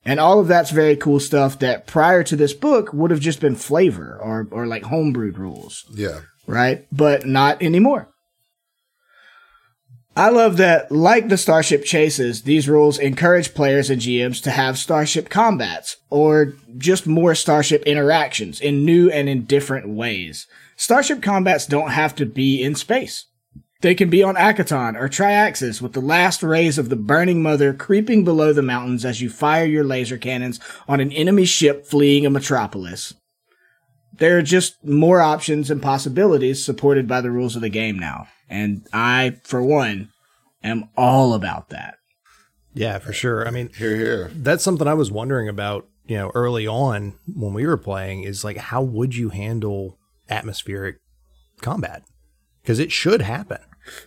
And 0.05 0.19
all 0.21 0.39
of 0.39 0.47
that's 0.47 0.71
very 0.71 0.95
cool 0.95 1.19
stuff 1.19 1.59
that 1.59 1.85
prior 1.85 2.23
to 2.23 2.35
this 2.35 2.53
book 2.53 2.93
would 2.93 3.11
have 3.11 3.19
just 3.19 3.41
been 3.41 3.55
flavor 3.55 4.17
or, 4.21 4.47
or 4.51 4.65
like 4.65 4.83
homebrewed 4.83 5.37
rules 5.37 5.83
yeah. 5.93 6.21
right? 6.45 6.87
But 6.93 7.25
not 7.25 7.61
anymore. 7.61 8.09
I 10.17 10.29
love 10.29 10.57
that, 10.57 10.91
like 10.91 11.29
the 11.29 11.37
Starship 11.37 11.83
Chases, 11.83 12.41
these 12.41 12.67
rules 12.67 12.97
encourage 12.97 13.53
players 13.53 13.91
and 13.91 14.01
GMs 14.01 14.41
to 14.41 14.49
have 14.49 14.79
Starship 14.79 15.29
combats, 15.29 15.97
or 16.09 16.55
just 16.75 17.05
more 17.05 17.35
Starship 17.35 17.83
interactions 17.83 18.59
in 18.59 18.83
new 18.83 19.11
and 19.11 19.29
in 19.29 19.43
different 19.43 19.87
ways. 19.89 20.47
Starship 20.75 21.21
combats 21.21 21.67
don't 21.67 21.91
have 21.91 22.15
to 22.15 22.25
be 22.25 22.63
in 22.63 22.73
space. 22.73 23.25
They 23.81 23.93
can 23.93 24.09
be 24.09 24.23
on 24.23 24.33
Akiton 24.33 24.99
or 24.99 25.07
Triaxus 25.07 25.83
with 25.83 25.93
the 25.93 26.01
last 26.01 26.41
rays 26.41 26.79
of 26.79 26.89
the 26.89 26.95
Burning 26.95 27.43
Mother 27.43 27.71
creeping 27.71 28.23
below 28.23 28.53
the 28.53 28.63
mountains 28.63 29.05
as 29.05 29.21
you 29.21 29.29
fire 29.29 29.65
your 29.65 29.83
laser 29.83 30.17
cannons 30.17 30.59
on 30.87 30.99
an 30.99 31.11
enemy 31.11 31.45
ship 31.45 31.85
fleeing 31.85 32.25
a 32.25 32.31
metropolis 32.31 33.13
there 34.17 34.37
are 34.37 34.41
just 34.41 34.83
more 34.85 35.21
options 35.21 35.69
and 35.71 35.81
possibilities 35.81 36.63
supported 36.63 37.07
by 37.07 37.21
the 37.21 37.31
rules 37.31 37.55
of 37.55 37.61
the 37.61 37.69
game 37.69 37.97
now. 37.99 38.27
And 38.49 38.85
I, 38.93 39.37
for 39.43 39.61
one, 39.61 40.09
am 40.63 40.89
all 40.95 41.33
about 41.33 41.69
that. 41.69 41.95
Yeah, 42.73 42.99
for 42.99 43.11
sure. 43.13 43.47
I 43.47 43.51
mean, 43.51 43.69
Here, 43.77 43.95
here. 43.95 44.31
that's 44.35 44.63
something 44.63 44.87
I 44.87 44.93
was 44.93 45.11
wondering 45.11 45.49
about, 45.49 45.87
you 46.05 46.15
know, 46.17 46.31
early 46.35 46.67
on 46.67 47.15
when 47.33 47.53
we 47.53 47.65
were 47.65 47.77
playing 47.77 48.23
is 48.23 48.43
like, 48.43 48.57
how 48.57 48.81
would 48.83 49.15
you 49.15 49.29
handle 49.29 49.97
atmospheric 50.29 50.97
combat? 51.61 52.03
Because 52.61 52.79
it 52.79 52.91
should 52.91 53.21
happen, 53.21 53.59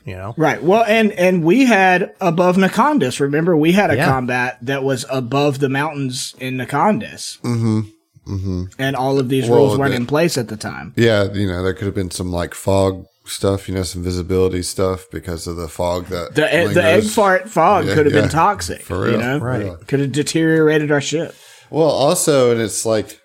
you 0.05 0.15
know? 0.15 0.35
Right. 0.37 0.63
Well, 0.63 0.85
and, 0.87 1.13
and 1.13 1.43
we 1.45 1.65
had 1.67 2.15
above 2.21 2.57
Nakandis. 2.57 3.19
Remember, 3.21 3.57
we 3.57 3.73
had 3.73 3.91
a 3.91 3.97
Yeah. 3.97 4.07
combat 4.07 4.59
that 4.63 4.85
was 4.85 5.05
above 5.11 5.59
the 5.59 5.69
mountains 5.69 6.35
in 6.39 6.57
Nakandis. 6.57 7.41
Mm-hmm. 7.41 7.81
Mm-hmm. 8.27 8.64
And 8.79 8.97
all 8.97 9.18
of 9.18 9.29
these 9.29 9.49
Well, 9.49 9.59
rules 9.61 9.79
weren't 9.79 9.91
the- 9.93 9.97
in 9.97 10.07
place 10.07 10.37
at 10.39 10.49
the 10.49 10.57
time. 10.57 10.93
Yeah, 10.97 11.33
you 11.33 11.47
know, 11.47 11.62
there 11.62 11.75
could 11.75 11.87
have 11.87 11.95
been 11.95 12.11
some 12.11 12.31
like 12.31 12.55
fog 12.55 13.05
stuff, 13.25 13.68
you 13.68 13.75
know, 13.75 13.83
some 13.83 14.03
visibility 14.03 14.62
stuff 14.62 15.07
because 15.11 15.47
of 15.47 15.57
the 15.57 15.68
fog 15.68 16.07
that 16.07 16.35
The, 16.35 16.71
e- 16.71 16.73
the 16.75 16.83
egg 16.85 17.05
fart 17.05 17.49
fog 17.49 17.87
Yeah, 17.87 17.95
could 17.95 18.07
have 18.07 18.14
yeah. 18.14 18.21
been 18.23 18.31
toxic. 18.31 18.83
For 18.83 19.01
real, 19.03 19.12
You 19.12 19.18
know? 19.18 19.39
right? 19.39 19.62
real. 19.64 19.77
Could 19.77 20.01
have 20.01 20.12
deteriorated 20.12 20.91
our 20.91 21.01
ship. 21.01 21.35
Well, 21.71 21.89
also, 21.89 22.51
and 22.51 22.61
it's 22.61 22.85
like, 22.85 23.21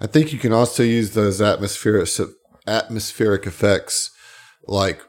I 0.00 0.06
think 0.06 0.32
you 0.32 0.38
can 0.38 0.52
also 0.52 0.82
use 0.82 1.12
those 1.12 1.40
atmospheric 1.40 2.08
atmospheric 2.66 3.46
effects, 3.46 4.10
like 4.66 5.00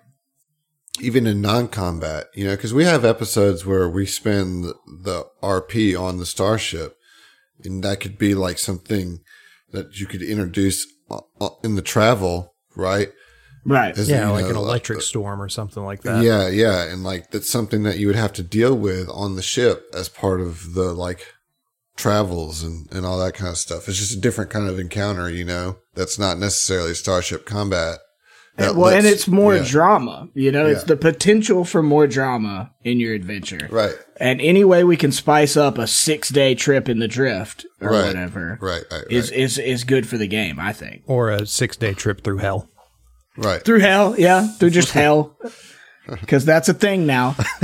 even 1.01 1.25
in 1.25 1.41
non-combat, 1.41 2.27
you 2.35 2.45
know, 2.45 2.55
because 2.55 2.73
we 2.73 2.83
have 2.85 3.03
episodes 3.03 3.65
where 3.65 3.89
we 3.89 4.05
spend 4.05 4.63
the, 4.65 4.75
the 5.01 5.25
RP 5.41 5.99
on 5.99 6.17
the 6.19 6.25
starship, 6.25 6.95
and 7.63 7.83
that 7.83 7.99
could 7.99 8.17
be 8.17 8.35
like 8.35 8.57
something 8.57 9.19
that 9.71 9.99
you 9.99 10.05
could 10.05 10.21
introduce 10.21 10.85
o- 11.09 11.27
o- 11.41 11.59
in 11.63 11.75
the 11.75 11.81
travel, 11.81 12.53
right? 12.75 13.09
Right. 13.65 13.97
As, 13.97 14.09
Yeah, 14.09 14.29
like 14.29 14.43
know, 14.45 14.51
an 14.51 14.55
electric 14.57 15.01
storm 15.01 15.41
or 15.41 15.47
something 15.49 15.83
like 15.83 16.01
that. 16.03 16.23
yeah, 16.23 16.47
yeah, 16.49 16.83
and 16.83 17.03
like 17.03 17.31
that's 17.31 17.49
something 17.49 17.83
that 17.83 17.97
you 17.97 18.07
would 18.07 18.15
have 18.17 18.33
to 18.33 18.43
deal 18.43 18.75
with 18.77 19.07
on 19.09 19.35
the 19.35 19.41
ship 19.41 19.85
as 19.93 20.09
part 20.09 20.41
of 20.41 20.73
the 20.73 20.93
like 20.93 21.25
travels 21.95 22.63
and 22.63 22.91
and 22.91 23.05
all 23.05 23.17
that 23.19 23.35
kind 23.35 23.49
of 23.51 23.57
stuff. 23.57 23.87
It's 23.87 23.97
just 23.99 24.17
a 24.17 24.19
different 24.19 24.49
kind 24.51 24.67
of 24.67 24.79
encounter, 24.79 25.29
you 25.29 25.45
know. 25.45 25.77
That's 25.93 26.17
not 26.19 26.39
necessarily 26.39 26.93
starship 26.93 27.45
combat. 27.45 27.99
That 28.57 28.75
well, 28.75 28.93
and 28.95 29.07
it's 29.07 29.27
more 29.27 29.55
yeah, 29.55 29.63
drama. 29.65 30.29
You 30.35 30.51
know, 30.51 30.67
it's 30.67 30.83
the 30.83 30.95
potential 30.95 31.65
for 31.65 31.81
more 31.81 32.05
drama 32.05 32.71
in 32.83 32.99
your 32.99 33.15
adventure. 33.15 33.67
right, 33.71 33.95
And 34.17 34.39
any 34.41 34.63
way 34.63 34.83
we 34.83 34.95
can 34.95 35.11
spice 35.11 35.57
up 35.57 35.79
a 35.79 35.87
six 35.87 36.29
day 36.29 36.53
trip 36.53 36.87
in 36.87 36.99
the 36.99 37.07
drift 37.07 37.65
or 37.81 37.89
Right. 37.89 38.05
whatever 38.05 38.59
right, 38.61 38.83
right, 38.91 39.03
is, 39.09 39.31
is 39.31 39.57
is 39.57 39.83
good 39.83 40.07
for 40.07 40.17
the 40.19 40.27
game, 40.27 40.59
I 40.59 40.71
think. 40.71 41.01
Or 41.07 41.31
a 41.31 41.47
six 41.47 41.75
day 41.77 41.93
trip 41.95 42.23
through 42.23 42.37
hell. 42.39 42.69
right. 43.37 43.63
Through 43.63 43.79
hell, 43.79 44.19
yeah, 44.19 44.47
through 44.47 44.69
just 44.71 44.91
hell. 44.91 45.35
Because 46.05 46.43
that's 46.43 46.67
a 46.67 46.73
thing 46.73 47.05
now. 47.05 47.33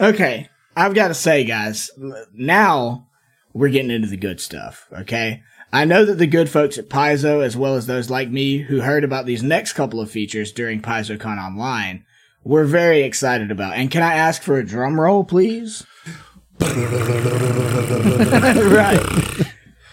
okay. 0.00 0.48
I've 0.76 0.94
got 0.94 1.08
to 1.08 1.14
say, 1.14 1.44
guys, 1.44 1.90
now 2.32 3.08
we're 3.52 3.68
getting 3.68 3.90
into 3.90 4.08
the 4.08 4.16
good 4.16 4.40
stuff. 4.40 4.86
Okay. 4.92 5.42
I 5.74 5.84
know 5.84 6.04
that 6.04 6.18
the 6.18 6.28
good 6.28 6.48
folks 6.48 6.78
at 6.78 6.88
Paizo, 6.88 7.44
as 7.44 7.56
well 7.56 7.74
as 7.74 7.86
those 7.86 8.08
like 8.08 8.30
me 8.30 8.58
who 8.58 8.80
heard 8.80 9.02
about 9.02 9.26
these 9.26 9.42
next 9.42 9.72
couple 9.72 10.00
of 10.00 10.08
features 10.08 10.52
during 10.52 10.80
PaizoCon 10.80 11.36
Online, 11.36 12.04
were 12.44 12.64
very 12.64 13.02
excited 13.02 13.50
about. 13.50 13.74
And 13.74 13.90
can 13.90 14.04
I 14.04 14.14
ask 14.14 14.40
for 14.40 14.56
a 14.56 14.64
drum 14.64 15.00
roll, 15.00 15.24
please? 15.24 15.84
right. 16.60 19.00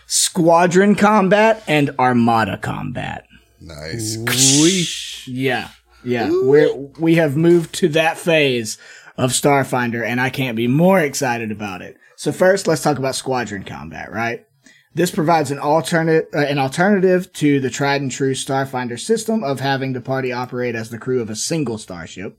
Squadron 0.05 0.93
combat 0.93 1.63
and 1.67 1.89
armada 1.97 2.59
combat. 2.59 3.25
Nice. 3.59 5.27
Yeah. 5.27 5.69
Yeah. 6.03 6.29
We're, 6.31 6.75
we 6.99 7.15
have 7.15 7.35
moved 7.35 7.73
to 7.75 7.87
that 7.89 8.19
phase 8.19 8.77
of 9.17 9.31
Starfinder 9.31 10.05
and 10.05 10.21
I 10.21 10.29
can't 10.29 10.55
be 10.55 10.67
more 10.67 10.99
excited 10.99 11.51
about 11.51 11.81
it. 11.81 11.97
So 12.17 12.31
first, 12.31 12.67
let's 12.67 12.83
talk 12.83 12.99
about 12.99 13.15
squadron 13.15 13.63
combat, 13.63 14.11
right? 14.11 14.45
This 14.93 15.11
provides 15.11 15.51
an 15.51 15.59
alternate, 15.59 16.29
uh, 16.33 16.39
an 16.39 16.57
alternative 16.57 17.31
to 17.33 17.59
the 17.59 17.69
tried 17.69 18.01
and 18.01 18.11
true 18.11 18.33
Starfinder 18.33 18.99
system 18.99 19.43
of 19.43 19.61
having 19.61 19.93
the 19.93 20.01
party 20.01 20.31
operate 20.31 20.75
as 20.75 20.89
the 20.89 20.97
crew 20.97 21.21
of 21.21 21.29
a 21.29 21.35
single 21.35 21.77
starship. 21.77 22.37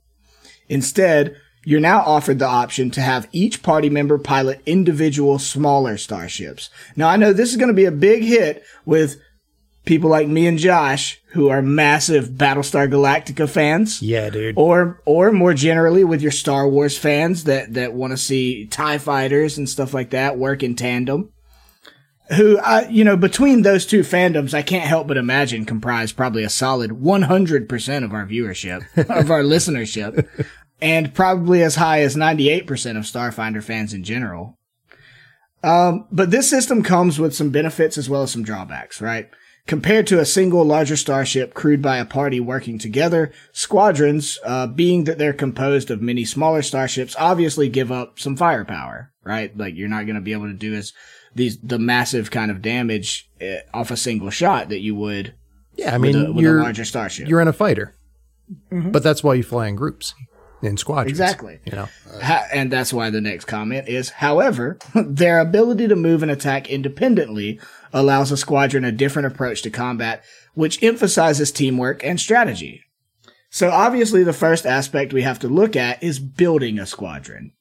Instead, 0.68 1.36
you're 1.64 1.80
now 1.80 2.00
offered 2.00 2.38
the 2.38 2.46
option 2.46 2.90
to 2.90 3.00
have 3.00 3.28
each 3.32 3.62
party 3.62 3.88
member 3.88 4.18
pilot 4.18 4.60
individual 4.66 5.38
smaller 5.38 5.96
starships. 5.96 6.68
Now 6.96 7.08
I 7.08 7.16
know 7.16 7.32
this 7.32 7.50
is 7.50 7.56
going 7.56 7.68
to 7.68 7.74
be 7.74 7.84
a 7.84 7.92
big 7.92 8.22
hit 8.22 8.64
with 8.84 9.20
people 9.84 10.10
like 10.10 10.28
me 10.28 10.46
and 10.46 10.58
Josh 10.58 11.20
who 11.30 11.48
are 11.48 11.62
massive 11.62 12.30
Battlestar 12.30 12.90
Galactica 12.90 13.48
fans. 13.48 14.02
Yeah, 14.02 14.30
dude. 14.30 14.56
Or, 14.58 15.00
or 15.04 15.32
more 15.32 15.54
generally 15.54 16.04
with 16.04 16.20
your 16.20 16.32
Star 16.32 16.68
Wars 16.68 16.98
fans 16.98 17.44
that, 17.44 17.74
that 17.74 17.94
want 17.94 18.12
to 18.12 18.16
see 18.16 18.66
TIE 18.66 18.98
fighters 18.98 19.56
and 19.56 19.68
stuff 19.68 19.94
like 19.94 20.10
that 20.10 20.36
work 20.36 20.62
in 20.62 20.76
tandem. 20.76 21.32
Who 22.34 22.58
I, 22.58 22.88
you 22.88 23.04
know, 23.04 23.16
between 23.16 23.62
those 23.62 23.86
two 23.86 24.00
fandoms, 24.00 24.54
I 24.54 24.62
can't 24.62 24.88
help 24.88 25.06
but 25.06 25.16
imagine 25.16 25.64
comprise 25.64 26.12
probably 26.12 26.44
a 26.44 26.50
solid 26.50 26.92
100% 26.92 28.04
of 28.04 28.12
our 28.12 28.26
viewership, 28.26 28.86
of 28.96 29.30
our 29.30 29.42
listenership, 29.42 30.26
and 30.80 31.14
probably 31.14 31.62
as 31.62 31.76
high 31.76 32.00
as 32.00 32.16
98% 32.16 32.62
of 32.96 33.04
Starfinder 33.04 33.62
fans 33.62 33.92
in 33.92 34.02
general. 34.02 34.58
Um, 35.62 36.06
but 36.10 36.30
this 36.30 36.50
system 36.50 36.82
comes 36.82 37.20
with 37.20 37.34
some 37.34 37.50
benefits 37.50 37.96
as 37.96 38.08
well 38.08 38.22
as 38.22 38.32
some 38.32 38.42
drawbacks, 38.42 39.00
right? 39.00 39.30
Compared 39.66 40.08
to 40.08 40.18
a 40.18 40.26
single 40.26 40.64
larger 40.64 40.96
starship 40.96 41.54
crewed 41.54 41.80
by 41.80 41.98
a 41.98 42.04
party 42.04 42.40
working 42.40 42.80
together, 42.80 43.30
squadrons, 43.52 44.40
uh, 44.44 44.66
being 44.66 45.04
that 45.04 45.18
they're 45.18 45.32
composed 45.32 45.88
of 45.88 46.02
many 46.02 46.24
smaller 46.24 46.62
starships, 46.62 47.14
obviously 47.16 47.68
give 47.68 47.92
up 47.92 48.18
some 48.18 48.36
firepower, 48.36 49.12
right? 49.22 49.56
Like 49.56 49.76
you're 49.76 49.88
not 49.88 50.06
going 50.06 50.16
to 50.16 50.20
be 50.20 50.32
able 50.32 50.48
to 50.48 50.52
do 50.52 50.74
as 50.74 50.92
these 51.34 51.58
the 51.58 51.78
massive 51.78 52.30
kind 52.30 52.50
of 52.50 52.62
damage 52.62 53.30
uh, 53.40 53.56
off 53.74 53.90
a 53.90 53.96
single 53.96 54.30
shot 54.30 54.68
that 54.68 54.80
you 54.80 54.94
would. 54.94 55.34
Yeah, 55.76 55.94
I 55.94 55.98
mean, 55.98 56.16
with, 56.16 56.26
a, 56.28 56.32
with 56.32 56.42
you're 56.42 56.60
a 56.60 56.62
larger 56.62 56.84
starship. 56.84 57.28
you're 57.28 57.40
in 57.40 57.48
a 57.48 57.52
fighter, 57.52 57.94
but 58.70 59.02
that's 59.02 59.24
why 59.24 59.34
you 59.34 59.42
fly 59.42 59.68
in 59.68 59.76
groups, 59.76 60.14
in 60.60 60.76
squadrons. 60.76 61.10
Exactly. 61.18 61.60
You 61.64 61.72
know, 61.72 61.88
Ha- 62.20 62.46
and 62.52 62.70
that's 62.70 62.92
why 62.92 63.08
the 63.10 63.20
next 63.22 63.46
comment 63.46 63.88
is, 63.88 64.10
however, 64.10 64.78
their 64.94 65.38
ability 65.40 65.88
to 65.88 65.96
move 65.96 66.22
and 66.22 66.30
attack 66.30 66.68
independently 66.68 67.58
allows 67.92 68.30
a 68.30 68.36
squadron 68.36 68.84
a 68.84 68.92
different 68.92 69.26
approach 69.26 69.62
to 69.62 69.70
combat, 69.70 70.22
which 70.54 70.82
emphasizes 70.82 71.50
teamwork 71.50 72.04
and 72.04 72.20
strategy. 72.20 72.82
So 73.50 73.70
obviously 73.70 74.24
the 74.24 74.32
first 74.32 74.64
aspect 74.64 75.12
we 75.12 75.22
have 75.22 75.38
to 75.40 75.48
look 75.48 75.76
at 75.76 76.02
is 76.02 76.18
building 76.18 76.78
a 76.78 76.86
squadron. 76.86 77.52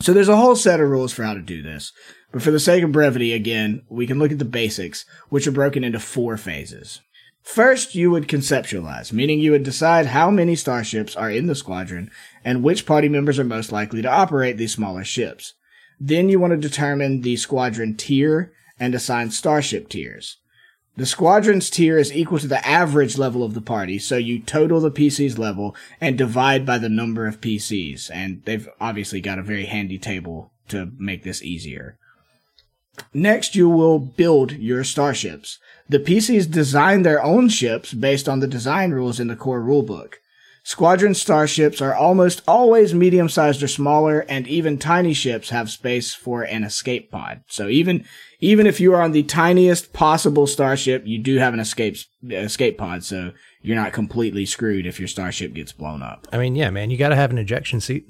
So 0.00 0.12
there's 0.14 0.28
a 0.28 0.36
whole 0.36 0.56
set 0.56 0.80
of 0.80 0.88
rules 0.88 1.12
for 1.12 1.22
how 1.24 1.34
to 1.34 1.40
do 1.42 1.62
this. 1.62 1.92
But 2.30 2.42
for 2.42 2.50
the 2.50 2.60
sake 2.60 2.84
of 2.84 2.92
brevity, 2.92 3.32
again, 3.32 3.82
we 3.88 4.06
can 4.06 4.18
look 4.18 4.32
at 4.32 4.38
the 4.38 4.44
basics, 4.44 5.06
which 5.28 5.46
are 5.46 5.52
broken 5.52 5.82
into 5.82 5.98
four 5.98 6.36
phases. 6.36 7.00
First, 7.42 7.94
you 7.94 8.10
would 8.10 8.28
conceptualize, 8.28 9.12
meaning 9.12 9.40
you 9.40 9.52
would 9.52 9.62
decide 9.62 10.06
how 10.06 10.30
many 10.30 10.54
starships 10.54 11.16
are 11.16 11.30
in 11.30 11.46
the 11.46 11.54
squadron 11.54 12.10
and 12.44 12.62
which 12.62 12.84
party 12.84 13.08
members 13.08 13.38
are 13.38 13.44
most 13.44 13.72
likely 13.72 14.02
to 14.02 14.10
operate 14.10 14.58
these 14.58 14.74
smaller 14.74 15.02
ships. 15.02 15.54
Then 15.98 16.28
you 16.28 16.38
want 16.38 16.50
to 16.50 16.68
determine 16.68 17.22
the 17.22 17.36
squadron 17.36 17.96
tier 17.96 18.52
and 18.78 18.94
assign 18.94 19.30
starship 19.30 19.88
tiers. 19.88 20.36
The 20.98 21.06
squadron's 21.06 21.70
tier 21.70 21.96
is 21.96 22.12
equal 22.12 22.40
to 22.40 22.48
the 22.48 22.66
average 22.66 23.16
level 23.16 23.42
of 23.42 23.54
the 23.54 23.60
party, 23.60 23.98
so 23.98 24.16
you 24.16 24.40
total 24.40 24.80
the 24.80 24.90
PC's 24.90 25.38
level 25.38 25.74
and 26.00 26.18
divide 26.18 26.66
by 26.66 26.76
the 26.76 26.88
number 26.88 27.26
of 27.26 27.40
PCs, 27.40 28.10
and 28.12 28.42
they've 28.44 28.68
obviously 28.80 29.20
got 29.20 29.38
a 29.38 29.42
very 29.42 29.66
handy 29.66 29.98
table 29.98 30.52
to 30.68 30.90
make 30.98 31.22
this 31.22 31.42
easier. 31.42 31.98
Next, 33.14 33.54
you 33.54 33.68
will 33.68 33.98
build 33.98 34.52
your 34.52 34.84
starships. 34.84 35.58
The 35.88 35.98
PCs 35.98 36.50
design 36.50 37.02
their 37.02 37.22
own 37.22 37.48
ships 37.48 37.94
based 37.94 38.28
on 38.28 38.40
the 38.40 38.46
design 38.46 38.90
rules 38.90 39.18
in 39.18 39.28
the 39.28 39.36
core 39.36 39.62
rulebook. 39.62 40.14
Squadron 40.68 41.14
starships 41.14 41.80
are 41.80 41.94
almost 41.94 42.42
always 42.46 42.92
medium 42.92 43.30
sized 43.30 43.62
or 43.62 43.68
smaller, 43.68 44.26
and 44.28 44.46
even 44.46 44.76
tiny 44.76 45.14
ships 45.14 45.48
have 45.48 45.70
space 45.70 46.14
for 46.14 46.42
an 46.42 46.62
escape 46.62 47.10
pod. 47.10 47.42
So 47.48 47.68
even 47.68 48.04
even 48.40 48.66
if 48.66 48.78
you 48.78 48.92
are 48.92 49.00
on 49.00 49.12
the 49.12 49.22
tiniest 49.22 49.94
possible 49.94 50.46
starship, 50.46 51.04
you 51.06 51.18
do 51.18 51.38
have 51.38 51.54
an 51.54 51.60
escape 51.60 51.96
escape 52.30 52.76
pod, 52.76 53.02
so 53.02 53.32
you're 53.62 53.76
not 53.76 53.94
completely 53.94 54.44
screwed 54.44 54.86
if 54.86 54.98
your 55.00 55.08
starship 55.08 55.54
gets 55.54 55.72
blown 55.72 56.02
up. 56.02 56.28
I 56.32 56.36
mean, 56.36 56.54
yeah, 56.54 56.68
man, 56.68 56.90
you 56.90 56.98
got 56.98 57.08
to 57.08 57.16
have 57.16 57.30
an 57.30 57.38
ejection 57.38 57.80
seat. 57.80 58.06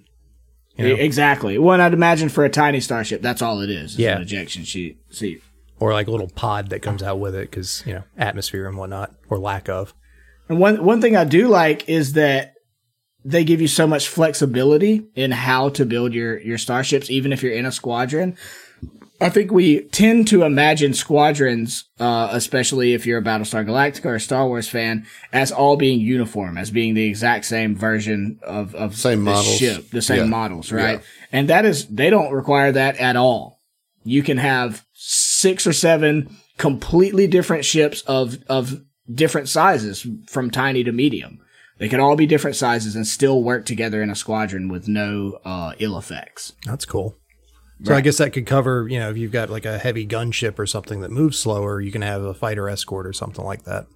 You 0.78 0.88
know? 0.96 1.02
Exactly. 1.02 1.58
One 1.58 1.80
I'd 1.80 1.92
imagine 1.92 2.28
for 2.28 2.44
a 2.44 2.50
tiny 2.50 2.80
starship, 2.80 3.20
that's 3.20 3.42
all 3.42 3.60
it 3.60 3.70
is. 3.70 3.92
is 3.94 3.98
Yeah. 3.98 4.16
an 4.16 4.22
ejection 4.22 4.64
sheet 4.64 4.98
seat. 5.10 5.42
or 5.80 5.92
like 5.92 6.06
a 6.08 6.10
little 6.10 6.28
pod 6.28 6.70
that 6.70 6.82
comes 6.82 7.02
out 7.02 7.18
with 7.20 7.34
it 7.36 7.50
because 7.50 7.82
you 7.86 7.94
know 7.94 8.02
atmosphere 8.16 8.66
and 8.66 8.76
whatnot 8.76 9.12
or 9.28 9.38
lack 9.38 9.68
of. 9.68 9.94
And 10.48 10.58
one 10.58 10.84
one 10.84 11.00
thing 11.00 11.16
I 11.16 11.24
do 11.24 11.48
like 11.48 11.88
is 11.88 12.14
that 12.14 12.54
they 13.24 13.44
give 13.44 13.60
you 13.60 13.68
so 13.68 13.86
much 13.86 14.08
flexibility 14.08 15.06
in 15.14 15.30
how 15.32 15.68
to 15.70 15.84
build 15.84 16.14
your 16.14 16.38
your 16.40 16.58
starships, 16.58 17.10
even 17.10 17.32
if 17.32 17.42
you're 17.42 17.52
in 17.52 17.66
a 17.66 17.72
squadron. 17.72 18.36
I 19.20 19.30
think 19.30 19.50
we 19.50 19.80
tend 19.88 20.28
to 20.28 20.44
imagine 20.44 20.94
squadrons, 20.94 21.84
uh, 21.98 22.28
especially 22.30 22.94
if 22.94 23.04
you're 23.04 23.18
a 23.18 23.22
Battlestar 23.22 23.66
Galactica 23.66 24.04
or 24.06 24.14
a 24.14 24.20
Star 24.20 24.46
Wars 24.46 24.68
fan, 24.68 25.06
as 25.32 25.50
all 25.50 25.76
being 25.76 25.98
uniform, 26.00 26.56
as 26.56 26.70
being 26.70 26.94
the 26.94 27.04
exact 27.06 27.44
same 27.46 27.74
version 27.76 28.38
of 28.44 28.74
of 28.76 28.94
Same 28.96 29.24
the 29.24 29.32
models. 29.32 29.56
ship, 29.56 29.90
the 29.90 30.02
same 30.02 30.18
Yeah. 30.18 30.24
models, 30.26 30.70
right? 30.70 30.98
Yeah. 31.00 31.04
And 31.32 31.48
that 31.48 31.64
is 31.64 31.86
they 31.86 32.10
don't 32.10 32.32
require 32.32 32.70
that 32.72 32.96
at 32.98 33.16
all. 33.16 33.60
You 34.04 34.22
can 34.22 34.38
have 34.38 34.84
six 34.92 35.66
or 35.66 35.72
seven 35.72 36.36
completely 36.56 37.26
different 37.26 37.64
ships 37.64 38.02
of 38.02 38.38
of 38.48 38.82
different 39.12 39.48
sizes 39.48 40.06
from 40.28 40.50
tiny 40.50 40.84
to 40.84 40.92
medium. 40.92 41.40
They 41.78 41.88
could 41.88 42.00
all 42.00 42.16
be 42.16 42.26
different 42.26 42.56
sizes 42.56 42.94
and 42.96 43.06
still 43.06 43.42
work 43.42 43.64
together 43.64 44.02
in 44.02 44.10
a 44.10 44.16
squadron 44.16 44.68
with 44.68 44.86
no 44.88 45.38
uh, 45.44 45.72
ill 45.78 45.96
effects. 45.98 46.52
That's 46.66 46.84
cool. 46.84 47.16
So 47.84 47.94
I 47.94 48.00
guess 48.00 48.18
that 48.18 48.32
could 48.32 48.46
cover, 48.46 48.88
you 48.88 48.98
know, 48.98 49.08
if 49.10 49.16
you've 49.16 49.30
got 49.32 49.50
like 49.50 49.64
a 49.64 49.78
heavy 49.78 50.04
gunship 50.06 50.58
or 50.58 50.66
something 50.66 51.00
that 51.02 51.10
moves 51.12 51.38
slower, 51.38 51.80
you 51.80 51.92
can 51.92 52.02
have 52.02 52.22
a 52.22 52.34
fighter 52.34 52.68
escort 52.68 53.06
or 53.06 53.12
something 53.12 53.44
like 53.44 53.62
that. 53.64 53.86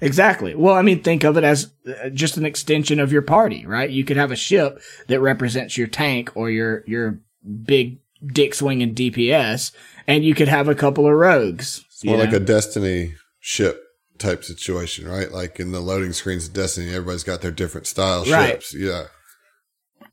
Exactly. 0.00 0.54
Well, 0.54 0.74
I 0.74 0.82
mean, 0.82 1.02
think 1.02 1.24
of 1.24 1.36
it 1.36 1.42
as 1.42 1.72
uh, 1.88 2.10
just 2.10 2.36
an 2.36 2.46
extension 2.46 3.00
of 3.00 3.10
your 3.10 3.22
party, 3.22 3.66
right? 3.66 3.90
You 3.90 4.04
could 4.04 4.16
have 4.16 4.30
a 4.30 4.36
ship 4.36 4.80
that 5.08 5.20
represents 5.20 5.76
your 5.76 5.88
tank 5.88 6.30
or 6.36 6.50
your 6.50 6.84
your 6.86 7.18
big 7.64 7.98
dick 8.24 8.54
swinging 8.54 8.94
DPS, 8.94 9.72
and 10.06 10.24
you 10.24 10.34
could 10.34 10.48
have 10.48 10.68
a 10.68 10.74
couple 10.76 11.06
of 11.06 11.12
rogues. 11.14 11.84
you 12.02 12.10
More 12.10 12.20
like 12.20 12.30
know? 12.30 12.36
a 12.36 12.40
Destiny 12.40 13.14
ship 13.40 13.82
type 14.18 14.44
situation, 14.44 15.08
right? 15.08 15.32
Like 15.32 15.58
in 15.58 15.72
the 15.72 15.80
loading 15.80 16.12
screens 16.12 16.46
of 16.46 16.52
Destiny, 16.54 16.90
everybody's 16.90 17.24
got 17.24 17.40
their 17.40 17.50
different 17.50 17.86
style 17.88 18.24
Right. 18.26 18.62
ships. 18.62 18.74
Yeah. 18.74 19.04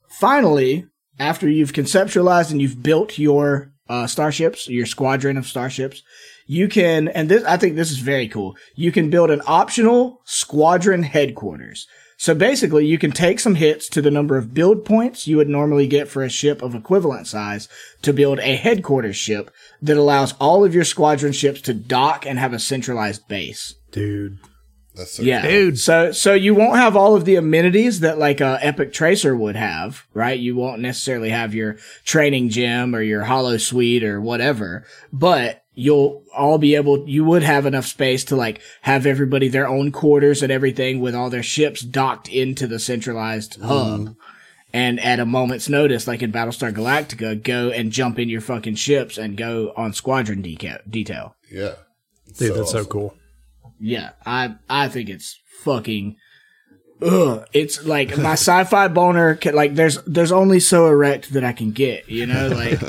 finally, 0.09 0.87
after 1.19 1.49
you've 1.49 1.73
conceptualized 1.73 2.51
and 2.51 2.61
you've 2.61 2.83
built 2.83 3.17
your 3.17 3.71
uh, 3.89 4.07
starships, 4.07 4.67
your 4.67 4.85
squadron 4.85 5.37
of 5.37 5.47
starships, 5.47 6.03
you 6.45 6.67
can, 6.67 7.07
and 7.09 7.29
this, 7.29 7.43
I 7.43 7.57
think 7.57 7.75
this 7.75 7.91
is 7.91 7.99
very 7.99 8.27
cool. 8.27 8.55
You 8.75 8.91
can 8.91 9.09
build 9.09 9.31
an 9.31 9.41
optional 9.45 10.21
squadron 10.23 11.03
headquarters. 11.03 11.87
So 12.19 12.33
basically, 12.33 12.85
you 12.85 12.97
can 12.97 13.11
take 13.11 13.39
some 13.39 13.55
hits 13.55 13.87
to 13.89 14.01
the 14.01 14.09
number 14.09 14.37
of 14.37 14.53
build 14.53 14.85
points 14.85 15.27
you 15.27 15.37
would 15.37 15.49
normally 15.49 15.85
get 15.85 16.07
for 16.07 16.23
a 16.23 16.29
ship 16.29 16.63
of 16.63 16.73
equivalent 16.73 17.27
size 17.27 17.69
to 18.01 18.11
build 18.11 18.39
a 18.39 18.55
headquarters 18.55 19.15
ship 19.15 19.51
that 19.83 19.97
allows 19.97 20.33
all 20.39 20.65
of 20.65 20.73
your 20.73 20.83
squadron 20.83 21.31
ships 21.31 21.61
to 21.61 21.75
dock 21.75 22.25
and 22.25 22.39
have 22.39 22.53
a 22.53 22.59
centralized 22.59 23.27
base. 23.27 23.75
Dude. 23.91 24.39
That's 24.97 25.11
so 25.11 25.23
Yeah, 25.23 25.47
Dude. 25.47 25.79
So 25.79 26.11
so 26.11 26.33
you 26.33 26.55
won't 26.55 26.77
have 26.77 26.95
all 26.95 27.15
of 27.15 27.25
the 27.25 27.35
amenities 27.35 27.99
that 28.01 28.17
like 28.17 28.41
a 28.41 28.57
Epic 28.61 28.91
Tracer 28.91 29.35
would 29.35 29.55
have, 29.55 30.05
right? 30.13 30.37
You 30.37 30.55
won't 30.55 30.81
necessarily 30.81 31.29
have 31.29 31.53
your 31.53 31.77
training 32.03 32.49
gym 32.49 32.95
or 32.95 33.01
your 33.01 33.23
Hollow 33.23 33.57
Suite 33.57 34.03
or 34.03 34.19
whatever, 34.19 34.85
but 35.13 35.63
you'll 35.73 36.23
all 36.35 36.57
be 36.57 36.75
able. 36.75 37.07
You 37.07 37.23
would 37.25 37.43
have 37.43 37.65
enough 37.65 37.85
space 37.85 38.25
to 38.25 38.35
like 38.35 38.61
have 38.81 39.05
everybody 39.05 39.47
their 39.47 39.67
own 39.67 39.91
quarters 39.91 40.41
and 40.41 40.51
everything 40.51 40.99
with 40.99 41.15
all 41.15 41.29
their 41.29 41.43
ships 41.43 41.81
docked 41.81 42.27
into 42.27 42.67
the 42.67 42.79
centralized 42.79 43.61
hub. 43.61 43.99
Mm-hmm. 44.01 44.13
And 44.73 44.99
at 44.99 45.19
a 45.19 45.25
moment's 45.25 45.69
notice, 45.69 46.07
like 46.07 46.21
in 46.21 46.31
Battlestar 46.31 46.73
Galactica, 46.73 47.41
go 47.41 47.69
and 47.69 47.91
jump 47.91 48.19
in 48.19 48.27
your 48.27 48.41
fucking 48.41 48.75
ships 48.75 49.17
and 49.17 49.37
go 49.37 49.71
on 49.77 49.93
squadron 49.93 50.43
deca- 50.43 50.89
detail. 50.89 51.35
Yeah. 51.49 51.75
Dude, 52.37 52.55
that's 52.55 52.71
so 52.71 52.83
cool. 52.83 53.15
Yeah, 53.79 54.11
I 54.25 54.55
I 54.69 54.89
think 54.89 55.09
it's 55.09 55.39
fucking. 55.63 56.17
Ugh, 57.01 57.45
it's 57.53 57.85
like 57.85 58.17
my 58.17 58.31
sci-fi 58.33 58.87
boner. 58.87 59.35
Can, 59.35 59.53
like, 59.53 59.75
there's 59.75 60.01
there's 60.03 60.31
only 60.31 60.59
so 60.59 60.87
erect 60.87 61.33
that 61.33 61.43
I 61.43 61.53
can 61.53 61.71
get. 61.71 62.09
You 62.09 62.25
know, 62.25 62.47
like 62.55 62.81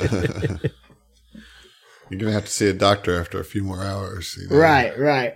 You're 2.09 2.19
gonna 2.19 2.31
have 2.31 2.45
to 2.45 2.51
see 2.51 2.67
a 2.67 2.73
doctor 2.73 3.19
after 3.19 3.39
a 3.39 3.45
few 3.45 3.63
more 3.63 3.83
hours. 3.83 4.35
you 4.41 4.49
know? 4.49 4.57
right, 4.57 4.97
right. 4.97 5.33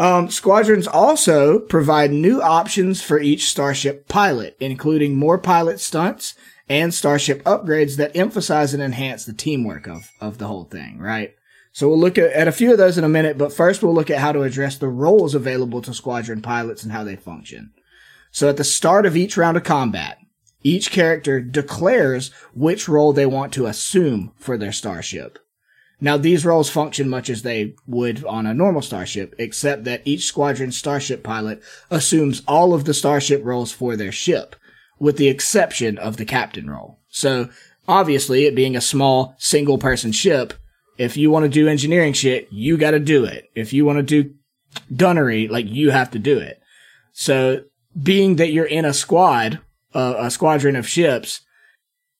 Um, 0.00 0.30
squadrons 0.30 0.86
also 0.86 1.58
provide 1.58 2.12
new 2.12 2.40
options 2.40 3.02
for 3.02 3.18
each 3.18 3.50
starship 3.50 4.06
pilot, 4.06 4.56
including 4.60 5.16
more 5.16 5.38
pilot 5.38 5.80
stunts 5.80 6.34
and 6.68 6.94
starship 6.94 7.42
upgrades 7.42 7.96
that 7.96 8.16
emphasize 8.16 8.74
and 8.74 8.82
enhance 8.82 9.24
the 9.24 9.32
teamwork 9.32 9.88
of 9.88 10.08
of 10.20 10.38
the 10.38 10.46
whole 10.46 10.64
thing. 10.64 10.98
Right. 10.98 11.34
So 11.78 11.88
we'll 11.88 12.00
look 12.00 12.18
at, 12.18 12.32
at 12.32 12.48
a 12.48 12.52
few 12.52 12.72
of 12.72 12.78
those 12.78 12.98
in 12.98 13.04
a 13.04 13.08
minute, 13.08 13.38
but 13.38 13.52
first 13.52 13.84
we'll 13.84 13.94
look 13.94 14.10
at 14.10 14.18
how 14.18 14.32
to 14.32 14.42
address 14.42 14.76
the 14.76 14.88
roles 14.88 15.36
available 15.36 15.80
to 15.82 15.94
squadron 15.94 16.42
pilots 16.42 16.82
and 16.82 16.90
how 16.90 17.04
they 17.04 17.14
function. 17.14 17.72
So 18.32 18.48
at 18.48 18.56
the 18.56 18.64
start 18.64 19.06
of 19.06 19.16
each 19.16 19.36
round 19.36 19.56
of 19.56 19.62
combat, 19.62 20.18
each 20.64 20.90
character 20.90 21.40
declares 21.40 22.32
which 22.52 22.88
role 22.88 23.12
they 23.12 23.26
want 23.26 23.52
to 23.52 23.66
assume 23.66 24.32
for 24.34 24.58
their 24.58 24.72
starship. 24.72 25.38
Now 26.00 26.16
these 26.16 26.44
roles 26.44 26.68
function 26.68 27.08
much 27.08 27.30
as 27.30 27.42
they 27.42 27.76
would 27.86 28.24
on 28.24 28.44
a 28.44 28.52
normal 28.52 28.82
starship, 28.82 29.36
except 29.38 29.84
that 29.84 30.02
each 30.04 30.24
squadron 30.24 30.72
starship 30.72 31.22
pilot 31.22 31.62
assumes 31.92 32.42
all 32.48 32.74
of 32.74 32.86
the 32.86 32.94
starship 32.94 33.44
roles 33.44 33.70
for 33.70 33.94
their 33.94 34.10
ship, 34.10 34.56
with 34.98 35.16
the 35.16 35.28
exception 35.28 35.96
of 35.96 36.16
the 36.16 36.24
captain 36.24 36.68
role. 36.68 36.98
So 37.08 37.50
obviously, 37.86 38.46
it 38.46 38.56
being 38.56 38.74
a 38.74 38.80
small 38.80 39.36
single 39.38 39.78
person 39.78 40.10
ship, 40.10 40.54
If 40.98 41.16
you 41.16 41.30
want 41.30 41.44
to 41.44 41.48
do 41.48 41.68
engineering 41.68 42.12
shit, 42.12 42.48
you 42.50 42.76
got 42.76 42.90
to 42.90 43.00
do 43.00 43.24
it. 43.24 43.50
If 43.54 43.72
you 43.72 43.84
want 43.84 43.98
to 43.98 44.02
do 44.02 44.34
gunnery, 44.96 45.48
like 45.48 45.66
you 45.66 45.90
have 45.90 46.10
to 46.10 46.18
do 46.18 46.38
it. 46.38 46.60
So 47.12 47.62
being 48.00 48.36
that 48.36 48.52
you're 48.52 48.66
in 48.66 48.84
a 48.84 48.92
squad, 48.92 49.60
uh, 49.94 50.14
a 50.18 50.30
squadron 50.30 50.76
of 50.76 50.88
ships, 50.88 51.40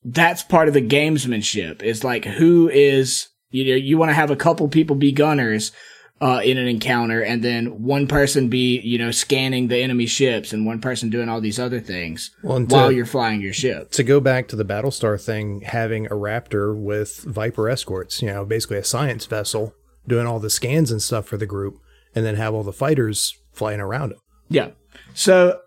that's 0.05 0.43
part 0.43 0.69
of 0.69 0.75
the 0.75 0.87
gamesmanship. 0.87 1.83
Is 1.83 2.05
like 2.05 2.25
who 2.25 2.69
is 2.69 3.29
you 3.51 3.65
know 3.65 3.77
you 3.77 3.99
want 3.99 4.11
to 4.11 4.15
have 4.15 4.31
a 4.31 4.37
couple 4.37 4.69
people 4.69 4.97
be 4.97 5.13
gunners 5.13 5.73
uh, 6.21 6.41
in 6.45 6.59
an 6.59 6.67
encounter, 6.67 7.23
and 7.23 7.43
then 7.45 7.83
one 7.83 8.07
person 8.09 8.49
be 8.49 8.81
you 8.81 8.99
know 8.99 9.11
scanning 9.11 9.69
the 9.69 9.79
enemy 9.79 10.07
ships, 10.07 10.53
and 10.53 10.67
one 10.67 10.81
person 10.81 11.11
doing 11.11 11.29
all 11.29 11.41
these 11.41 11.59
other 11.59 11.81
things 11.81 12.31
Well, 12.43 12.59
to- 12.59 12.75
while 12.75 12.93
you're 12.93 13.07
flying 13.07 13.41
your 13.41 13.53
ship. 13.53 13.91
to 13.93 14.03
go 14.03 14.19
back 14.21 14.49
to 14.49 14.57
the 14.57 14.65
Battlestar 14.65 15.23
thing, 15.23 15.61
having 15.63 16.07
a 16.07 16.11
Raptor 16.11 16.77
with 16.77 17.19
Viper 17.25 17.69
escorts, 17.69 18.21
you 18.23 18.29
know, 18.29 18.45
basically 18.45 18.79
a 18.79 18.85
science 18.85 19.27
vessel 19.27 19.75
doing 20.07 20.27
all 20.27 20.41
the 20.41 20.51
scans 20.51 20.91
and 20.91 21.01
stuff 21.03 21.27
for 21.27 21.37
the 21.37 21.47
group, 21.47 21.75
and 22.15 22.25
then 22.25 22.35
have 22.37 22.55
all 22.55 22.63
the 22.65 22.73
fighters 22.73 23.37
flying 23.53 23.81
around 23.81 24.13
it. 24.13 24.19
Yeah. 24.49 24.71
So 25.15 25.61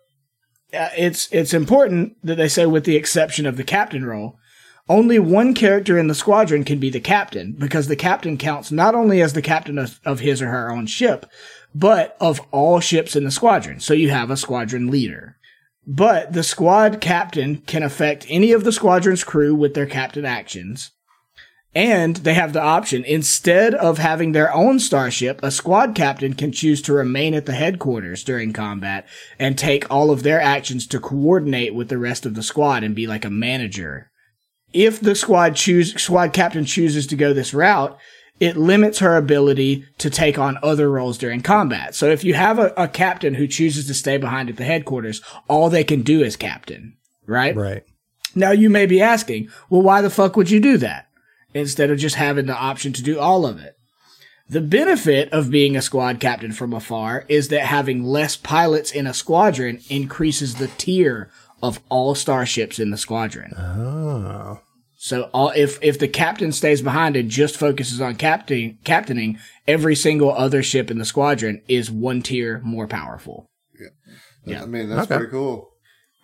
uh, 0.74 0.90
it's 0.98 1.28
it's 1.32 1.54
important 1.54 2.16
that 2.24 2.36
they 2.36 2.48
say 2.48 2.66
with 2.66 2.86
the 2.86 2.96
exception 2.96 3.46
of 3.46 3.56
the 3.58 3.64
captain 3.64 4.04
role, 4.06 4.38
only 4.92 5.20
one 5.20 5.54
character 5.54 5.98
in 5.98 6.08
the 6.08 6.14
squadron 6.14 6.66
can 6.66 6.78
be 6.78 6.90
the 6.90 7.00
captain 7.00 7.54
because 7.58 7.88
the 7.88 7.96
captain 7.96 8.38
counts 8.38 8.72
not 8.72 8.94
only 8.94 9.22
as 9.22 9.32
the 9.32 9.42
captain 9.42 9.78
of, 9.78 10.02
of 10.04 10.20
his 10.20 10.42
or 10.42 10.50
her 10.50 10.70
own 10.70 10.86
ship, 10.86 11.26
but 11.74 12.18
of 12.20 12.42
all 12.52 12.82
ships 12.82 13.16
in 13.16 13.24
the 13.24 13.32
squadron. 13.32 13.80
So 13.80 13.94
you 13.94 14.10
have 14.10 14.30
a 14.30 14.36
squadron 14.36 14.92
leader. 14.92 15.38
But 15.88 16.34
the 16.34 16.44
squad 16.44 17.00
captain 17.00 17.60
can 17.60 17.84
affect 17.84 18.26
any 18.28 18.52
of 18.52 18.66
the 18.66 18.74
squadron's 18.74 19.24
crew 19.24 19.56
with 19.56 19.76
their 19.76 19.86
captain 19.86 20.26
actions. 20.26 20.92
And 21.74 22.18
they 22.18 22.34
have 22.34 22.52
the 22.52 22.62
option, 22.62 23.06
instead 23.06 23.74
of 23.74 23.98
having 23.98 24.34
their 24.34 24.54
own 24.54 24.78
starship, 24.80 25.40
a 25.42 25.52
squad 25.52 25.96
captain 25.96 26.34
can 26.34 26.52
choose 26.52 26.82
to 26.82 26.94
remain 26.94 27.34
at 27.34 27.46
the 27.46 27.54
headquarters 27.54 28.26
during 28.26 28.52
combat 28.52 29.08
and 29.40 29.58
take 29.58 29.90
all 29.90 30.12
of 30.12 30.24
their 30.24 30.42
actions 30.42 30.86
to 30.88 31.00
coordinate 31.00 31.74
with 31.74 31.88
the 31.88 31.98
rest 31.98 32.26
of 32.26 32.36
the 32.36 32.44
squad 32.44 32.84
and 32.84 32.94
be 32.94 33.08
like 33.08 33.24
a 33.24 33.30
manager. 33.30 34.11
If 34.74 35.00
the 35.00 35.16
squad 35.16 35.56
choose, 35.56 36.02
squad 36.02 36.34
captain 36.34 36.66
chooses 36.66 37.08
to 37.08 37.16
go 37.16 37.34
this 37.34 37.54
route, 37.54 37.98
it 38.40 38.58
limits 38.58 39.00
her 39.00 39.16
ability 39.18 39.86
to 40.00 40.10
take 40.10 40.40
on 40.40 40.58
other 40.64 40.90
roles 40.90 41.18
during 41.18 41.42
combat. 41.42 41.94
So 41.94 42.10
if 42.10 42.24
you 42.24 42.34
have 42.34 42.58
a, 42.58 42.74
a 42.76 42.88
captain 42.88 43.36
who 43.36 43.48
chooses 43.48 43.86
to 43.88 43.94
stay 43.94 44.18
behind 44.18 44.50
at 44.50 44.58
the 44.58 44.64
headquarters, 44.64 45.22
all 45.48 45.70
they 45.70 45.84
can 45.84 46.02
do 46.02 46.24
is 46.24 46.36
captain, 46.36 46.98
right? 47.28 47.56
Right. 47.56 47.84
Now 48.34 48.52
you 48.52 48.70
may 48.70 48.86
be 48.86 49.02
asking, 49.02 49.50
well, 49.70 49.82
why 49.82 50.02
the 50.02 50.10
fuck 50.10 50.36
would 50.36 50.50
you 50.50 50.60
do 50.60 50.78
that? 50.78 51.08
Instead 51.54 51.92
of 51.92 52.00
just 52.00 52.16
having 52.16 52.48
the 52.48 52.56
option 52.56 52.94
to 52.94 53.04
do 53.04 53.20
all 53.20 53.46
of 53.46 53.60
it. 53.60 53.78
The 54.50 54.62
benefit 54.62 55.32
of 55.32 55.52
being 55.52 55.78
a 55.78 55.82
squad 55.82 56.20
captain 56.20 56.52
from 56.52 56.74
afar 56.74 57.26
is 57.30 57.50
that 57.50 57.62
having 57.62 58.04
less 58.04 58.36
pilots 58.36 58.92
in 58.92 59.06
a 59.06 59.14
squadron 59.14 59.82
increases 59.88 60.56
the 60.56 60.68
tier 60.68 61.30
of 61.62 61.80
all 61.90 62.16
starships 62.16 62.80
in 62.80 62.92
the 62.92 62.98
squadron. 62.98 63.54
Oh. 63.58 64.60
So 64.96 65.30
all, 65.34 65.50
if 65.56 65.80
if 65.82 65.98
the 65.98 66.08
captain 66.08 66.52
stays 66.52 66.82
behind 66.82 67.16
and 67.16 67.30
just 67.30 67.58
focuses 67.58 68.00
on 68.00 68.16
captain 68.16 68.78
captaining, 68.84 69.40
every 69.68 69.96
single 69.96 70.32
other 70.32 70.62
ship 70.62 70.92
in 70.92 71.00
the 71.00 71.06
squadron 71.06 71.62
is 71.68 71.90
one 71.90 72.22
tier 72.22 72.62
more 72.64 72.88
powerful. 72.88 73.50
Yeah. 73.80 73.88
yeah. 74.46 74.64
I 74.64 74.66
mean, 74.68 74.90
that's 74.90 75.04
Okay. 75.10 75.18
pretty 75.18 75.32
cool. 75.32 75.70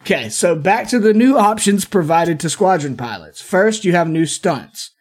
Okay, 0.03 0.29
so 0.29 0.55
back 0.55 0.87
to 0.89 0.99
the 0.99 1.13
new 1.13 1.37
options 1.39 1.85
provided 1.85 2.39
to 2.39 2.49
squadron 2.51 2.95
pilots. 2.95 3.41
First, 3.41 3.83
you 3.83 3.93
have 3.93 4.07
new 4.07 4.27
stunts. 4.27 4.91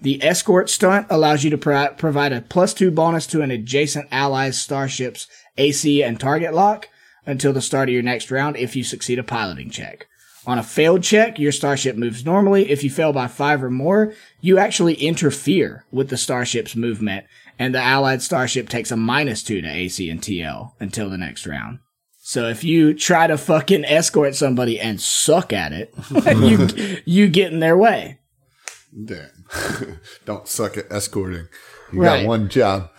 The 0.00 0.22
escort 0.24 0.70
stunt 0.70 1.06
allows 1.10 1.44
you 1.44 1.50
to 1.50 1.58
pro- 1.58 1.92
provide 1.94 2.32
a 2.32 2.40
plus 2.40 2.72
two 2.72 2.90
bonus 2.90 3.26
to 3.28 3.42
an 3.42 3.50
adjacent 3.50 4.08
ally's 4.10 4.58
starship's 4.58 5.26
AC 5.58 6.02
and 6.02 6.18
target 6.18 6.54
lock 6.54 6.88
until 7.26 7.52
the 7.52 7.60
start 7.60 7.88
of 7.88 7.92
your 7.92 8.02
next 8.02 8.30
round 8.30 8.56
if 8.56 8.76
you 8.76 8.84
succeed 8.84 9.18
a 9.18 9.22
piloting 9.24 9.68
check. 9.70 10.06
On 10.46 10.58
a 10.58 10.62
failed 10.62 11.02
check, 11.02 11.38
your 11.40 11.50
starship 11.50 11.96
moves 11.96 12.24
normally. 12.24 12.70
If 12.70 12.84
you 12.84 12.90
fail 12.90 13.12
by 13.12 13.26
five 13.26 13.64
or 13.64 13.70
more, 13.70 14.14
you 14.40 14.58
actually 14.58 14.94
interfere 14.94 15.84
with 15.90 16.08
the 16.08 16.16
starship's 16.16 16.76
movement, 16.76 17.26
and 17.58 17.74
the 17.74 17.80
allied 17.80 18.22
starship 18.22 18.68
takes 18.68 18.92
a 18.92 18.96
minus 18.96 19.42
two 19.42 19.60
to 19.60 19.68
AC 19.68 20.08
and 20.08 20.20
TL 20.20 20.70
until 20.78 21.10
the 21.10 21.18
next 21.18 21.46
round. 21.48 21.80
So 22.20 22.48
if 22.48 22.62
you 22.62 22.94
try 22.94 23.26
to 23.26 23.36
fucking 23.38 23.84
escort 23.84 24.36
somebody 24.36 24.78
and 24.78 25.00
suck 25.00 25.52
at 25.52 25.72
it, 25.72 25.92
you 26.36 26.98
you 27.04 27.28
get 27.28 27.52
in 27.52 27.58
their 27.60 27.76
way. 27.76 28.20
Damn. 29.04 29.30
Don't 30.24 30.46
suck 30.48 30.76
at 30.76 30.90
escorting. 30.92 31.48
You 31.92 32.02
Right. 32.02 32.20
got 32.22 32.26
one 32.28 32.48
job. 32.48 32.90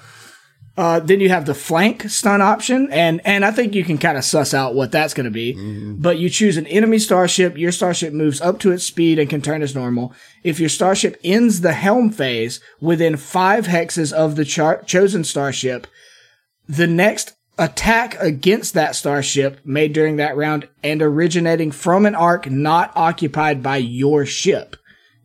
Uh, 0.77 0.99
then 0.99 1.19
you 1.19 1.27
have 1.29 1.47
the 1.47 1.55
flank 1.55 2.07
stun 2.07 2.39
option, 2.39 2.87
and 2.91 3.19
and 3.25 3.43
I 3.43 3.49
think 3.49 3.73
you 3.73 3.83
can 3.83 3.97
kind 3.97 4.15
of 4.15 4.23
suss 4.23 4.53
out 4.53 4.75
what 4.75 4.91
that's 4.91 5.15
going 5.15 5.25
to 5.25 5.31
be. 5.31 5.53
But 5.99 6.19
you 6.19 6.29
choose 6.29 6.55
an 6.55 6.67
enemy 6.67 6.99
starship. 6.99 7.57
Your 7.57 7.71
starship 7.71 8.13
moves 8.13 8.39
up 8.41 8.59
to 8.59 8.71
its 8.71 8.83
speed 8.83 9.17
and 9.17 9.27
can 9.27 9.41
turn 9.41 9.63
as 9.63 9.73
normal. 9.73 10.13
If 10.43 10.59
your 10.59 10.69
starship 10.69 11.19
ends 11.23 11.61
the 11.61 11.73
helm 11.73 12.11
phase 12.11 12.59
within 12.79 13.17
five 13.17 13.65
hexes 13.65 14.13
of 14.13 14.35
the 14.35 14.45
char- 14.45 14.83
chosen 14.83 15.23
starship, 15.23 15.87
the 16.69 16.87
next 16.87 17.33
attack 17.57 18.15
against 18.19 18.75
that 18.75 18.95
starship 18.95 19.59
made 19.65 19.93
during 19.93 20.17
that 20.17 20.37
round 20.37 20.69
and 20.83 21.01
originating 21.01 21.71
from 21.71 22.05
an 22.05 22.13
arc 22.13 22.49
not 22.51 22.91
occupied 22.95 23.63
by 23.63 23.77
your 23.77 24.27
ship 24.27 24.75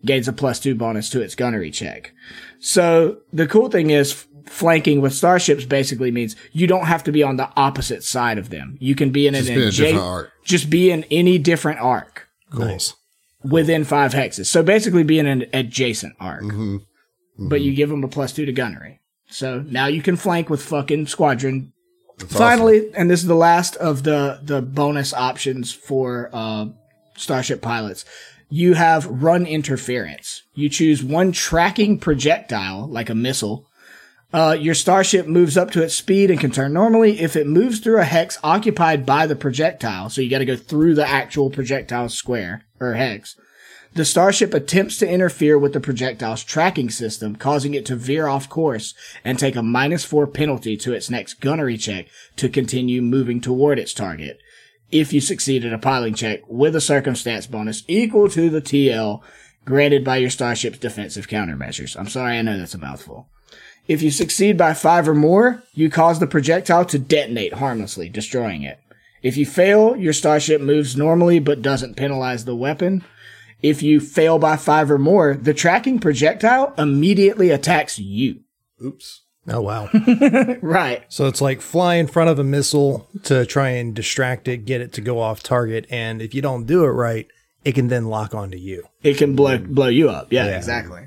gains 0.05 0.29
a 0.29 0.33
plus 0.33 0.59
two 0.59 0.75
bonus 0.75 1.11
to 1.11 1.21
its 1.21 1.35
gunnery 1.35 1.71
check. 1.71 2.13
So 2.59 3.19
the 3.33 3.47
cool 3.47 3.69
thing 3.69 3.91
is 3.91 4.27
flanking 4.47 5.01
with 5.01 5.15
starships 5.15 5.65
basically 5.65 6.11
means 6.11 6.37
you 6.53 6.67
don't 6.67 6.87
have 6.87 7.05
to 7.05 7.13
be 7.13 7.23
on 7.23 7.37
the 7.37 7.51
opposite 7.57 8.05
side 8.05 8.39
of 8.39 8.51
them. 8.51 8.77
You 8.81 8.95
can 8.95 9.11
be 9.11 9.27
in 9.27 9.35
Just 9.35 9.49
an 9.49 9.55
be 9.55 9.61
in 9.61 9.69
a 9.69 9.71
adja- 9.71 9.77
different 9.77 9.99
arc. 10.05 10.33
Just 10.45 10.71
be 10.71 10.91
in 10.91 11.05
any 11.11 11.39
different 11.39 11.81
arc 11.81 12.29
Nice. 12.53 12.95
within 13.45 13.85
five 13.85 14.13
hexes. 14.13 14.47
So 14.47 14.63
basically 14.63 15.03
be 15.05 15.19
in 15.19 15.27
an 15.27 15.47
adjacent 15.53 16.15
arc. 16.21 16.43
Mm-hmm. 16.43 17.49
But 17.49 17.61
you 17.63 17.75
give 17.75 17.89
them 17.89 18.05
a 18.05 18.09
plus 18.09 18.33
two 18.33 18.45
to 18.47 18.53
gunnery. 18.53 19.01
So 19.29 19.61
now 19.61 19.87
you 19.87 20.03
can 20.03 20.17
flank 20.17 20.51
with 20.51 20.63
fucking 20.63 21.07
squadron. 21.07 21.73
That's 22.19 22.37
Finally, 22.37 22.95
and 22.95 23.11
this 23.11 23.21
is 23.23 23.27
the 23.27 23.35
last 23.35 23.75
of 23.77 24.03
the 24.03 24.41
the 24.43 24.61
bonus 24.61 25.15
options 25.15 25.73
for 25.73 26.29
uh, 26.33 26.67
starship 27.17 27.63
pilots. 27.63 28.05
You 28.51 28.75
have 28.75 29.07
run 29.07 29.47
interference. 29.47 30.43
You 30.55 30.69
choose 30.69 31.03
one 31.03 31.33
tracking 31.33 31.99
projectile, 31.99 32.87
like 32.87 33.09
a 33.09 33.15
missile. 33.15 33.67
Uh, 34.33 34.57
your 34.59 34.75
starship 34.75 35.27
moves 35.27 35.59
up 35.59 35.71
to 35.71 35.83
its 35.83 35.95
speed 35.95 36.31
and 36.31 36.41
can 36.41 36.51
turn 36.51 36.73
normally. 36.73 37.21
If 37.21 37.37
it 37.37 37.47
moves 37.47 37.81
through 37.81 38.01
a 38.01 38.05
hex 38.05 38.39
occupied 38.43 39.05
by 39.05 39.27
the 39.27 39.37
projectile, 39.37 40.09
so 40.09 40.23
you 40.23 40.31
got 40.31 40.39
to 40.39 40.47
go 40.47 40.57
through 40.57 40.95
the 40.95 41.07
actual 41.07 41.51
projectile 41.51 42.09
square 42.09 42.65
or 42.81 42.95
hex, 42.95 43.37
the 43.95 44.07
starship 44.07 44.55
attempts 44.55 44.97
to 44.99 45.09
interfere 45.09 45.59
with 45.59 45.75
the 45.75 45.81
projectile's 45.81 46.43
tracking 46.43 46.89
system, 46.89 47.37
causing 47.37 47.75
it 47.75 47.85
to 47.87 47.97
veer 47.97 48.27
off 48.27 48.49
course 48.49 48.95
and 49.23 49.39
take 49.39 49.55
a 49.55 49.63
minus 49.63 50.03
four 50.03 50.27
penalty 50.27 50.79
to 50.79 50.95
its 50.95 51.11
next 51.11 51.35
gunnery 51.35 51.77
check 51.77 52.07
to 52.37 52.49
continue 52.49 53.03
moving 53.03 53.39
toward 53.39 53.79
its 53.79 53.93
target. 53.93 54.39
If 54.91 55.13
you 55.13 55.21
succeed 55.21 55.67
at 55.67 55.75
a 55.75 55.79
piloting 55.79 56.15
check 56.15 56.41
with 56.49 56.75
a 56.75 56.81
circumstance 56.81 57.47
bonus 57.47 57.85
equal 57.87 58.31
to 58.31 58.49
the 58.49 58.63
TL 58.63 59.21
granted 59.67 60.05
by 60.05 60.17
your 60.17 60.31
starship's 60.31 60.79
defensive 60.79 61.29
countermeasures. 61.29 61.95
I'm 61.99 62.09
sorry, 62.09 62.39
I 62.39 62.43
know 62.43 62.57
that's 62.57 62.75
a 62.75 62.79
mouthful. 62.79 63.29
If 63.89 64.03
you 64.03 64.11
succeed 64.11 64.57
by 64.57 64.75
five 64.75 65.09
or 65.09 65.15
more, 65.15 65.63
you 65.75 65.91
cause 65.91 66.19
the 66.21 66.27
projectile 66.27 66.85
to 66.87 66.99
detonate 66.99 67.55
harmlessly, 67.55 68.09
destroying 68.09 68.63
it. 68.63 68.79
If 69.23 69.37
you 69.37 69.45
fail, 69.47 69.97
your 69.97 70.13
starship 70.13 70.61
moves 70.61 70.97
normally 70.97 71.39
but 71.39 71.63
doesn't 71.63 71.97
penalize 71.97 72.45
the 72.45 72.57
weapon. 72.57 73.05
If 73.63 73.83
you 73.83 74.01
fail 74.01 74.39
by 74.39 74.57
five 74.57 74.91
or 74.91 74.99
more, 74.99 75.35
the 75.35 75.55
tracking 75.55 75.99
projectile 76.01 76.75
immediately 76.79 77.51
attacks 77.51 77.99
you. 77.99 78.41
Oops. 78.85 79.21
Oh 79.49 79.61
wow. 79.61 79.89
Right. 80.63 81.05
so 81.09 81.27
it's 81.27 81.41
like 81.41 81.61
fly 81.61 81.97
in 81.97 82.07
front 82.07 82.31
of 82.31 82.39
a 82.39 82.45
missile 82.45 83.09
to 83.25 83.45
try 83.47 83.71
and 83.71 83.95
distract 83.95 84.47
it, 84.49 84.65
get 84.65 84.81
it 84.81 84.93
to 84.95 85.01
go 85.01 85.19
off 85.21 85.43
target, 85.43 85.87
and 85.91 86.23
if 86.23 86.35
you 86.35 86.43
don't 86.43 86.65
do 86.67 86.85
it 86.85 86.89
right, 86.91 87.27
it 87.65 87.73
can 87.75 87.89
then 87.89 88.07
lock 88.07 88.35
onto 88.35 88.57
you. 88.59 88.85
It 89.03 89.17
can 89.19 89.35
blow 89.37 89.59
blow 89.59 89.89
you 89.89 90.11
up. 90.11 90.33
Yeah, 90.33 90.47
Yeah. 90.47 90.57
exactly. 90.57 91.07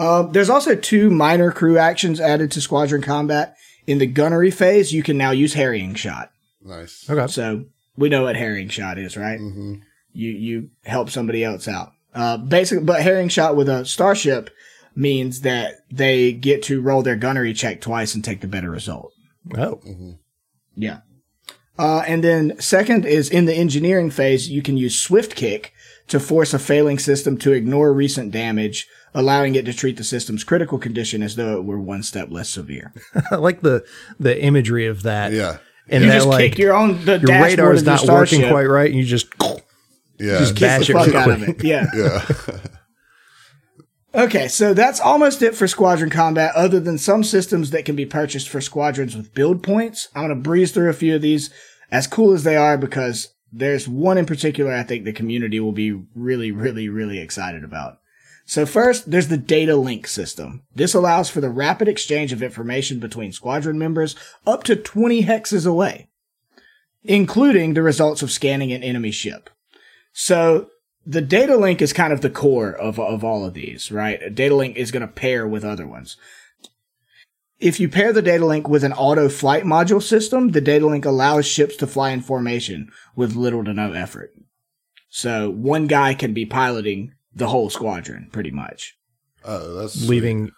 Um, 0.00 0.32
there's 0.32 0.48
also 0.48 0.74
two 0.74 1.10
minor 1.10 1.52
crew 1.52 1.76
actions 1.76 2.20
added 2.20 2.50
to 2.52 2.60
squadron 2.60 3.02
combat. 3.02 3.56
In 3.86 3.98
the 3.98 4.06
gunnery 4.06 4.50
phase, 4.50 4.92
you 4.92 5.02
can 5.02 5.18
now 5.18 5.30
use 5.30 5.54
harrying 5.54 5.94
shot. 5.94 6.32
Nice. 6.62 7.08
Okay. 7.08 7.26
So 7.26 7.66
we 7.96 8.08
know 8.08 8.22
what 8.22 8.36
harrying 8.36 8.70
shot 8.70 8.98
is, 8.98 9.16
right? 9.16 9.38
Mm-hmm. 9.38 9.74
You 10.12 10.30
you 10.30 10.70
help 10.84 11.10
somebody 11.10 11.44
else 11.44 11.68
out. 11.68 11.92
Uh, 12.14 12.38
basically, 12.38 12.84
but 12.84 13.02
harrying 13.02 13.28
shot 13.28 13.56
with 13.56 13.68
a 13.68 13.84
starship 13.84 14.50
means 14.96 15.42
that 15.42 15.76
they 15.90 16.32
get 16.32 16.62
to 16.64 16.80
roll 16.80 17.02
their 17.02 17.16
gunnery 17.16 17.52
check 17.52 17.80
twice 17.80 18.14
and 18.14 18.24
take 18.24 18.40
the 18.40 18.48
better 18.48 18.70
result. 18.70 19.12
Oh. 19.56 19.80
Yeah. 20.74 21.00
Uh, 21.78 22.02
and 22.06 22.24
then 22.24 22.58
second 22.60 23.06
is 23.06 23.30
in 23.30 23.44
the 23.44 23.54
engineering 23.54 24.10
phase, 24.10 24.50
you 24.50 24.62
can 24.62 24.76
use 24.76 24.98
swift 24.98 25.34
kick 25.34 25.72
to 26.08 26.20
force 26.20 26.52
a 26.52 26.58
failing 26.58 26.98
system 26.98 27.38
to 27.38 27.52
ignore 27.52 27.92
recent 27.92 28.32
damage 28.32 28.88
allowing 29.14 29.54
it 29.54 29.64
to 29.66 29.72
treat 29.72 29.96
the 29.96 30.04
system's 30.04 30.44
critical 30.44 30.78
condition 30.78 31.22
as 31.22 31.36
though 31.36 31.56
it 31.56 31.64
were 31.64 31.80
one 31.80 32.02
step 32.02 32.30
less 32.30 32.50
severe. 32.50 32.92
I 33.30 33.36
like 33.36 33.62
the 33.62 33.84
the 34.18 34.40
imagery 34.42 34.86
of 34.86 35.02
that. 35.02 35.32
Yeah. 35.32 35.58
And 35.88 36.04
You 36.04 36.10
that 36.10 36.16
just 36.16 36.28
like 36.28 36.52
kick 36.52 36.58
your 36.58 36.74
own 36.74 37.04
the 37.04 37.18
your 37.18 37.42
radar 37.42 37.72
is 37.72 37.82
not 37.82 38.06
working 38.06 38.48
quite 38.48 38.66
right, 38.66 38.90
and 38.90 38.98
you 38.98 39.04
just 39.04 39.26
Yeah. 40.20 40.38
Just 40.38 40.60
bash 40.60 40.86
the 40.86 40.92
it 40.92 41.04
fuck 41.04 41.14
out 41.14 41.30
of 41.30 41.42
it. 41.42 41.64
Yeah. 41.64 41.86
yeah. 41.94 42.26
Okay, 44.12 44.48
so 44.48 44.74
that's 44.74 44.98
almost 44.98 45.40
it 45.40 45.54
for 45.54 45.68
squadron 45.68 46.10
combat, 46.10 46.52
other 46.56 46.80
than 46.80 46.98
some 46.98 47.22
systems 47.22 47.70
that 47.70 47.84
can 47.84 47.94
be 47.94 48.04
purchased 48.04 48.48
for 48.48 48.60
squadrons 48.60 49.16
with 49.16 49.34
build 49.34 49.62
points. 49.62 50.08
I'm 50.16 50.26
going 50.26 50.36
to 50.36 50.42
breeze 50.42 50.72
through 50.72 50.90
a 50.90 50.94
few 50.94 51.14
of 51.14 51.22
these, 51.22 51.48
as 51.92 52.08
cool 52.08 52.32
as 52.32 52.42
they 52.42 52.56
are, 52.56 52.76
because 52.76 53.28
there's 53.52 53.86
one 53.86 54.18
in 54.18 54.26
particular 54.26 54.72
I 54.72 54.82
think 54.82 55.04
the 55.04 55.12
community 55.12 55.60
will 55.60 55.70
be 55.70 55.92
really, 56.16 56.50
really, 56.50 56.88
really 56.88 57.20
excited 57.20 57.62
about. 57.62 57.98
So 58.50 58.66
first, 58.66 59.12
there's 59.12 59.28
the 59.28 59.36
data 59.36 59.76
link 59.76 60.08
system. 60.08 60.64
This 60.74 60.92
allows 60.92 61.30
for 61.30 61.40
the 61.40 61.48
rapid 61.48 61.86
exchange 61.86 62.32
of 62.32 62.42
information 62.42 62.98
between 62.98 63.30
squadron 63.30 63.78
members 63.78 64.16
up 64.44 64.64
to 64.64 64.74
20 64.74 65.22
hexes 65.22 65.68
away, 65.68 66.08
including 67.04 67.74
the 67.74 67.82
results 67.82 68.22
of 68.22 68.32
scanning 68.32 68.72
an 68.72 68.82
enemy 68.82 69.12
ship. 69.12 69.50
So 70.12 70.68
the 71.06 71.20
data 71.20 71.56
link 71.56 71.80
is 71.80 71.92
kind 71.92 72.12
of 72.12 72.22
the 72.22 72.28
core 72.28 72.72
of, 72.72 72.98
of 72.98 73.22
all 73.22 73.44
of 73.44 73.54
these, 73.54 73.92
right? 73.92 74.20
A 74.20 74.30
data 74.30 74.56
link 74.56 74.76
is 74.76 74.90
going 74.90 75.02
to 75.02 75.06
pair 75.06 75.46
with 75.46 75.64
other 75.64 75.86
ones. 75.86 76.16
If 77.60 77.78
you 77.78 77.88
pair 77.88 78.12
the 78.12 78.20
data 78.20 78.44
link 78.44 78.68
with 78.68 78.82
an 78.82 78.94
auto 78.94 79.28
flight 79.28 79.62
module 79.62 80.02
system, 80.02 80.50
the 80.50 80.60
data 80.60 80.88
link 80.88 81.04
allows 81.04 81.46
ships 81.46 81.76
to 81.76 81.86
fly 81.86 82.10
in 82.10 82.20
formation 82.20 82.90
with 83.14 83.36
little 83.36 83.62
to 83.62 83.72
no 83.72 83.92
effort. 83.92 84.34
So 85.08 85.50
one 85.50 85.86
guy 85.86 86.14
can 86.14 86.34
be 86.34 86.44
piloting 86.44 87.14
the 87.34 87.48
whole 87.48 87.70
squadron 87.70 88.28
pretty 88.32 88.50
much. 88.50 88.96
Oh, 89.44 89.74
that's 89.74 90.06
leaving 90.08 90.50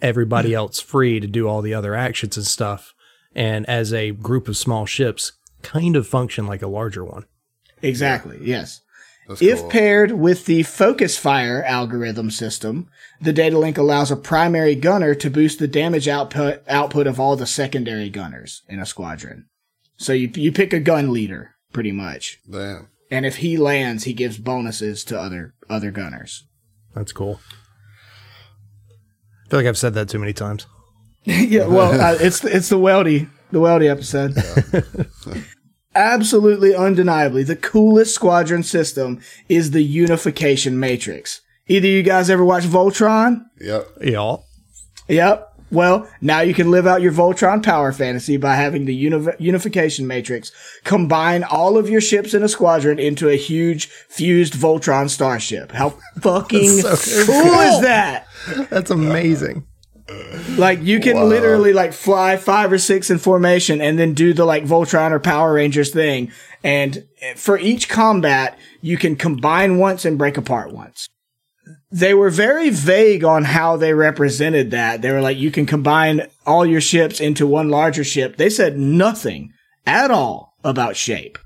everybody 0.00 0.54
else 0.54 0.80
free 0.80 1.18
to 1.20 1.26
do 1.26 1.48
all 1.48 1.60
the 1.62 1.74
other 1.74 1.94
actions 1.94 2.36
and 2.36 2.46
stuff. 2.46 2.94
And 3.34 3.66
as 3.68 3.92
a 3.92 4.12
group 4.12 4.48
of 4.48 4.56
small 4.56 4.86
ships, 4.86 5.32
kind 5.62 5.96
of 5.96 6.06
function 6.06 6.46
like 6.46 6.62
a 6.62 6.68
larger 6.68 7.04
one. 7.04 7.24
Exactly. 7.82 8.38
Yes. 8.42 8.80
That's 9.28 9.42
If 9.42 9.60
cool. 9.60 9.70
paired 9.70 10.12
with 10.12 10.46
the 10.46 10.62
focus 10.62 11.18
fire 11.18 11.62
algorithm 11.64 12.30
system, 12.30 12.88
the 13.20 13.32
data 13.32 13.58
link 13.58 13.76
allows 13.76 14.10
a 14.10 14.16
primary 14.16 14.74
gunner 14.74 15.14
to 15.16 15.28
boost 15.30 15.58
the 15.58 15.68
damage 15.68 16.08
output 16.08 16.62
output 16.68 17.06
of 17.06 17.20
all 17.20 17.36
the 17.36 17.46
secondary 17.46 18.08
gunners 18.08 18.62
in 18.68 18.78
a 18.80 18.86
squadron. 18.86 19.46
So 19.98 20.12
you 20.14 20.30
you 20.34 20.50
pick 20.52 20.72
a 20.72 20.80
gun 20.80 21.12
leader 21.12 21.56
pretty 21.72 21.92
much, 21.92 22.38
Damn. 22.50 22.88
And 23.10 23.26
if 23.26 23.36
he 23.36 23.56
lands, 23.56 24.04
he 24.04 24.12
gives 24.12 24.38
bonuses 24.38 25.04
to 25.04 25.18
other 25.18 25.54
other 25.68 25.90
gunners. 25.90 26.46
That's 26.94 27.12
cool. 27.12 27.40
I 29.46 29.50
feel 29.50 29.60
like 29.60 29.66
I've 29.66 29.78
said 29.78 29.94
that 29.94 30.08
too 30.08 30.18
many 30.18 30.32
times. 30.32 30.66
yeah, 31.24 31.66
well, 31.66 32.00
uh, 32.00 32.16
it's 32.20 32.44
it's 32.44 32.68
the 32.68 32.78
Weldy 32.78 33.28
the 33.50 33.60
Weldy 33.60 33.88
episode. 33.90 34.36
Absolutely, 35.94 36.74
undeniably, 36.74 37.42
the 37.42 37.56
coolest 37.56 38.14
squadron 38.14 38.62
system 38.62 39.20
is 39.48 39.70
the 39.70 39.82
unification 39.82 40.78
matrix. 40.78 41.40
Either 41.66 41.86
you 41.86 42.02
guys 42.02 42.30
ever 42.30 42.44
watch 42.44 42.64
Voltron? 42.64 43.44
Yep. 43.60 43.88
Y'all. 44.02 44.44
Yep. 45.08 45.47
Well, 45.70 46.08
now 46.20 46.40
you 46.40 46.54
can 46.54 46.70
live 46.70 46.86
out 46.86 47.02
your 47.02 47.12
Voltron 47.12 47.62
power 47.62 47.92
fantasy 47.92 48.36
by 48.36 48.54
having 48.56 48.86
the 48.86 48.94
uni- 48.94 49.32
unification 49.38 50.06
matrix 50.06 50.50
combine 50.84 51.44
all 51.44 51.76
of 51.76 51.90
your 51.90 52.00
ships 52.00 52.32
in 52.32 52.42
a 52.42 52.48
squadron 52.48 52.98
into 52.98 53.28
a 53.28 53.36
huge 53.36 53.86
fused 53.86 54.54
Voltron 54.54 55.10
starship. 55.10 55.72
How 55.72 55.90
fucking 56.20 56.68
so 56.68 56.96
cool 57.26 57.60
is 57.60 57.80
that? 57.82 58.26
That's 58.70 58.90
amazing. 58.90 59.66
Like 60.56 60.82
you 60.82 61.00
can 61.00 61.28
literally 61.28 61.74
like 61.74 61.92
fly 61.92 62.38
five 62.38 62.72
or 62.72 62.78
six 62.78 63.10
in 63.10 63.18
formation 63.18 63.82
and 63.82 63.98
then 63.98 64.14
do 64.14 64.32
the 64.32 64.46
like 64.46 64.64
Voltron 64.64 65.10
or 65.10 65.20
Power 65.20 65.52
Rangers 65.52 65.90
thing. 65.90 66.32
And 66.64 67.06
for 67.36 67.58
each 67.58 67.88
combat, 67.88 68.58
you 68.80 68.96
can 68.96 69.16
combine 69.16 69.76
once 69.76 70.04
and 70.06 70.16
break 70.16 70.38
apart 70.38 70.72
once. 70.72 71.08
They 71.90 72.12
were 72.12 72.30
very 72.30 72.68
vague 72.70 73.24
on 73.24 73.44
how 73.44 73.76
they 73.78 73.94
represented 73.94 74.72
that. 74.72 75.00
They 75.00 75.10
were 75.10 75.22
like, 75.22 75.38
you 75.38 75.50
can 75.50 75.64
combine 75.64 76.26
all 76.46 76.66
your 76.66 76.82
ships 76.82 77.18
into 77.20 77.46
one 77.46 77.70
larger 77.70 78.04
ship. 78.04 78.36
They 78.36 78.50
said 78.50 78.78
nothing 78.78 79.52
at 79.86 80.10
all 80.10 80.54
about 80.62 80.96
shape. 80.96 81.38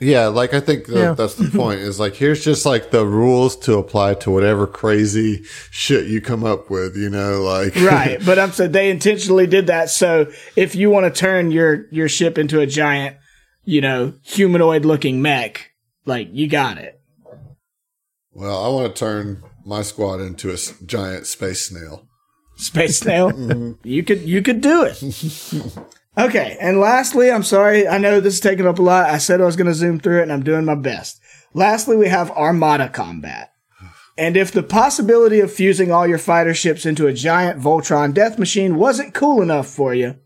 Yeah, 0.00 0.26
like 0.26 0.54
I 0.54 0.60
think 0.60 0.86
that, 0.86 0.96
Yeah. 0.96 1.12
that's 1.14 1.34
the 1.36 1.48
point. 1.58 1.80
Is 1.80 1.98
like 1.98 2.14
here's 2.14 2.44
just 2.44 2.64
like 2.66 2.90
the 2.90 3.04
rules 3.06 3.56
to 3.60 3.78
apply 3.78 4.14
to 4.14 4.30
whatever 4.30 4.66
crazy 4.66 5.42
shit 5.70 6.06
you 6.06 6.20
come 6.20 6.44
up 6.44 6.70
with. 6.70 6.94
You 6.96 7.08
know, 7.10 7.40
like 7.42 7.74
right. 7.80 8.18
But 8.24 8.38
I'm 8.38 8.52
saying 8.52 8.72
they 8.72 8.90
intentionally 8.90 9.46
did 9.46 9.66
that. 9.68 9.88
So 9.90 10.30
if 10.54 10.74
you 10.76 10.90
want 10.90 11.12
to 11.12 11.18
turn 11.18 11.50
your, 11.50 11.86
your 11.90 12.08
ship 12.08 12.36
into 12.38 12.60
a 12.60 12.66
giant, 12.66 13.16
you 13.64 13.80
know, 13.80 14.12
humanoid 14.22 14.84
looking 14.84 15.20
mech, 15.22 15.70
like 16.04 16.28
you 16.30 16.46
got 16.46 16.76
it. 16.78 17.00
Well, 18.32 18.64
I 18.64 18.68
want 18.68 18.94
to 18.94 18.98
turn 19.00 19.42
my 19.68 19.82
squad 19.82 20.20
into 20.20 20.50
a 20.50 20.54
s- 20.54 20.74
giant 20.86 21.26
space 21.26 21.66
snail. 21.68 22.08
Space 22.56 22.98
snail. 22.98 23.30
Mm-hmm. 23.38 23.72
You 23.86 24.02
could 24.02 24.22
you 24.22 24.42
could 24.42 24.60
do 24.60 24.82
it. 24.82 25.02
okay, 26.18 26.56
and 26.60 26.80
lastly, 26.80 27.30
I'm 27.30 27.42
sorry, 27.44 27.86
I 27.86 27.98
know 27.98 28.18
this 28.20 28.34
is 28.34 28.40
taking 28.40 28.66
up 28.66 28.78
a 28.78 28.82
lot. 28.82 29.08
I 29.10 29.18
said 29.18 29.40
I 29.40 29.44
was 29.44 29.56
gonna 29.56 29.74
zoom 29.74 30.00
through 30.00 30.20
it 30.20 30.22
and 30.22 30.32
I'm 30.32 30.42
doing 30.42 30.64
my 30.64 30.74
best. 30.74 31.20
Lastly, 31.54 31.96
we 31.96 32.08
have 32.08 32.30
Armada 32.32 32.88
combat. 32.88 33.50
And 34.16 34.36
if 34.36 34.50
the 34.50 34.64
possibility 34.64 35.38
of 35.38 35.52
fusing 35.52 35.92
all 35.92 36.04
your 36.06 36.18
fighter 36.18 36.52
ships 36.52 36.84
into 36.84 37.06
a 37.06 37.12
giant 37.12 37.60
Voltron 37.62 38.12
death 38.12 38.36
machine 38.38 38.74
wasn't 38.76 39.14
cool 39.14 39.40
enough 39.42 39.68
for 39.68 39.94
you, 39.94 40.16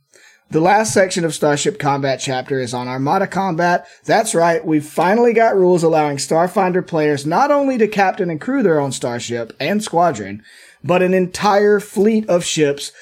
the 0.53 0.61
last 0.61 0.93
section 0.93 1.25
of 1.25 1.35
Starship 1.35 1.79
Combat 1.79 2.21
chapter 2.21 2.61
is 2.61 2.75
on 2.75 2.87
Armada 2.87 3.27
Combat. 3.27 3.87
That's 4.05 4.35
right, 4.35 4.63
we've 4.63 4.85
finally 4.85 5.33
got 5.33 5.57
rules 5.57 5.83
allowing 5.83 6.19
Starfinder 6.19 6.87
players 6.87 7.25
not 7.25 7.51
only 7.51 7.79
to 7.79 7.89
captain 7.89 8.29
and 8.29 8.39
crew 8.39 8.63
their 8.63 8.79
own 8.79 8.93
starship 8.93 9.57
and 9.59 9.83
squadron, 9.83 10.43
but 10.85 11.01
an 11.01 11.15
entire 11.15 11.81
fleet 11.81 12.29
of 12.29 12.45
ships 12.45 12.93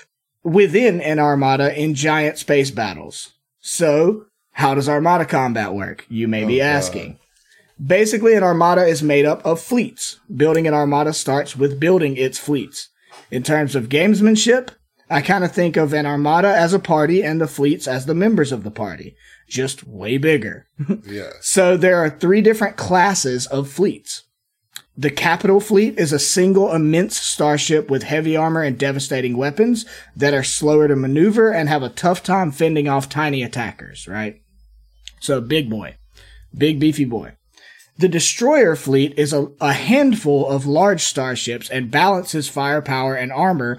within 0.44 1.01
an 1.01 1.18
armada 1.18 1.77
in 1.77 1.94
giant 1.94 2.39
space 2.39 2.70
battles. 2.70 3.32
So, 3.60 4.27
how 4.52 4.77
does 4.77 4.89
Armada 4.89 5.24
Combat 5.24 5.74
work? 5.74 6.06
You 6.09 6.28
may 6.28 6.44
be 6.44 6.60
oh, 6.62 6.64
God. 6.64 6.70
asking. 6.70 7.18
Basically, 7.85 8.35
an 8.35 8.44
armada 8.44 8.85
is 8.85 9.02
made 9.02 9.27
up 9.27 9.44
of 9.44 9.60
fleets. 9.60 10.20
Building 10.35 10.68
an 10.68 10.74
armada 10.74 11.12
starts 11.12 11.56
with 11.56 11.81
building 11.81 12.16
its 12.16 12.39
fleets. 12.39 12.90
In 13.28 13.43
terms 13.43 13.74
of 13.74 13.89
gamesmanship, 13.89 14.70
I 15.11 15.23
kind 15.23 15.43
of 15.43 15.51
think 15.51 15.77
of 15.77 15.93
an 15.93 16.07
armada 16.07 16.49
as 16.49 16.73
a 16.73 16.78
party 16.78 17.23
and 17.23 17.41
the 17.41 17.49
fleets 17.49 17.89
as 17.89 18.07
the 18.07 18.15
members 18.15 18.53
of 18.53 18.62
the 18.62 18.70
party. 18.70 19.16
Just 19.49 19.87
way 19.87 20.16
bigger. 20.19 20.69
Yeah. 21.05 21.31
So 21.41 21.77
there 21.77 21.99
are 21.99 22.09
three 22.09 22.41
different 22.41 22.77
classes 22.77 23.47
of 23.49 23.69
fleets. 23.69 24.24
The 24.97 25.11
capital 25.11 25.61
fleet 25.61 25.99
is 25.99 26.12
a 26.12 26.19
single 26.19 26.73
immense 26.73 27.16
starship 27.16 27.91
with 27.91 28.03
heavy 28.03 28.37
armor 28.37 28.62
and 28.62 28.78
devastating 28.78 29.37
weapons 29.37 29.87
that 30.15 30.35
are 30.35 30.45
slower 30.45 30.87
to 30.89 30.95
maneuver 30.95 31.53
and 31.53 31.69
have 31.69 31.82
a 31.82 31.89
tough 31.89 32.23
time 32.23 32.53
fending 32.53 32.87
off 32.87 33.09
tiny 33.09 33.43
attackers, 33.43 34.07
right? 34.07 34.43
So 35.20 35.41
big 35.41 35.70
boy. 35.70 35.97
Big 36.57 36.78
beefy 36.78 37.05
boy. 37.05 37.37
The 37.99 38.09
destroyer 38.09 38.77
fleet 38.77 39.19
is 39.19 39.32
a, 39.32 39.49
a 39.61 39.73
handful 39.73 40.49
of 40.49 40.66
large 40.66 41.03
starships 41.03 41.69
and 41.69 41.91
balances 41.91 42.49
firepower 42.49 43.15
and 43.15 43.31
armor 43.32 43.78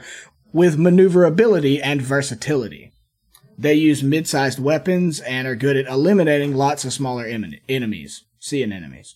with 0.54 0.78
maneuverability 0.78 1.82
and 1.82 2.02
versatility. 2.02 2.92
They 3.58 3.76
use 3.76 4.02
mid-sized 4.02 4.60
weapons 4.60 5.20
and 5.20 5.48
are 5.48 5.56
good 5.56 5.78
at 5.78 5.88
eliminating 5.88 6.56
lots 6.56 6.84
of 6.84 6.94
smaller 6.94 7.26
em- 7.26 7.56
enemies, 7.70 8.24
seeing 8.40 8.72
enemies. 8.72 9.16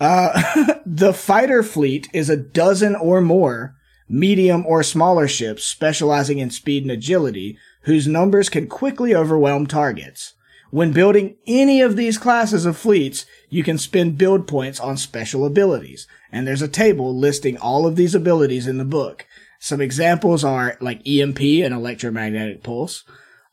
Uh, 0.00 0.74
the 0.86 1.14
fighter 1.14 1.62
fleet 1.62 2.08
is 2.12 2.28
a 2.28 2.36
dozen 2.36 2.94
or 2.94 3.20
more 3.20 3.74
medium 4.12 4.66
or 4.66 4.82
smaller 4.82 5.26
ships 5.26 5.64
specializing 5.64 6.38
in 6.38 6.50
speed 6.50 6.82
and 6.82 6.92
agility, 6.92 7.56
whose 7.82 8.06
numbers 8.06 8.48
can 8.50 8.66
quickly 8.66 9.14
overwhelm 9.14 9.66
targets. 9.66 10.34
When 10.70 10.92
building 10.92 11.36
any 11.46 11.80
of 11.80 11.96
these 11.96 12.18
classes 12.18 12.64
of 12.64 12.76
fleets, 12.76 13.26
you 13.48 13.62
can 13.62 13.78
spend 13.78 14.18
build 14.18 14.46
points 14.46 14.80
on 14.80 14.96
special 14.96 15.44
abilities, 15.44 16.06
and 16.30 16.46
there's 16.46 16.62
a 16.62 16.68
table 16.68 17.16
listing 17.16 17.56
all 17.56 17.86
of 17.86 17.96
these 17.96 18.14
abilities 18.14 18.66
in 18.66 18.78
the 18.78 18.84
book. 18.84 19.26
Some 19.62 19.80
examples 19.80 20.42
are 20.42 20.76
like 20.80 21.06
EMP 21.06 21.38
and 21.38 21.72
electromagnetic 21.72 22.64
pulse, 22.64 23.04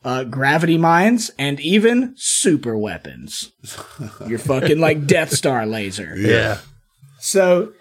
uh, 0.04 0.24
gravity 0.24 0.76
mines, 0.76 1.30
and 1.38 1.60
even 1.60 2.14
super 2.16 2.76
weapons. 2.76 3.52
Your 4.26 4.40
fucking 4.40 4.80
like 4.80 5.06
Death 5.06 5.30
Star 5.30 5.64
laser. 5.66 6.16
Yeah. 6.16 6.58
So, 7.20 7.74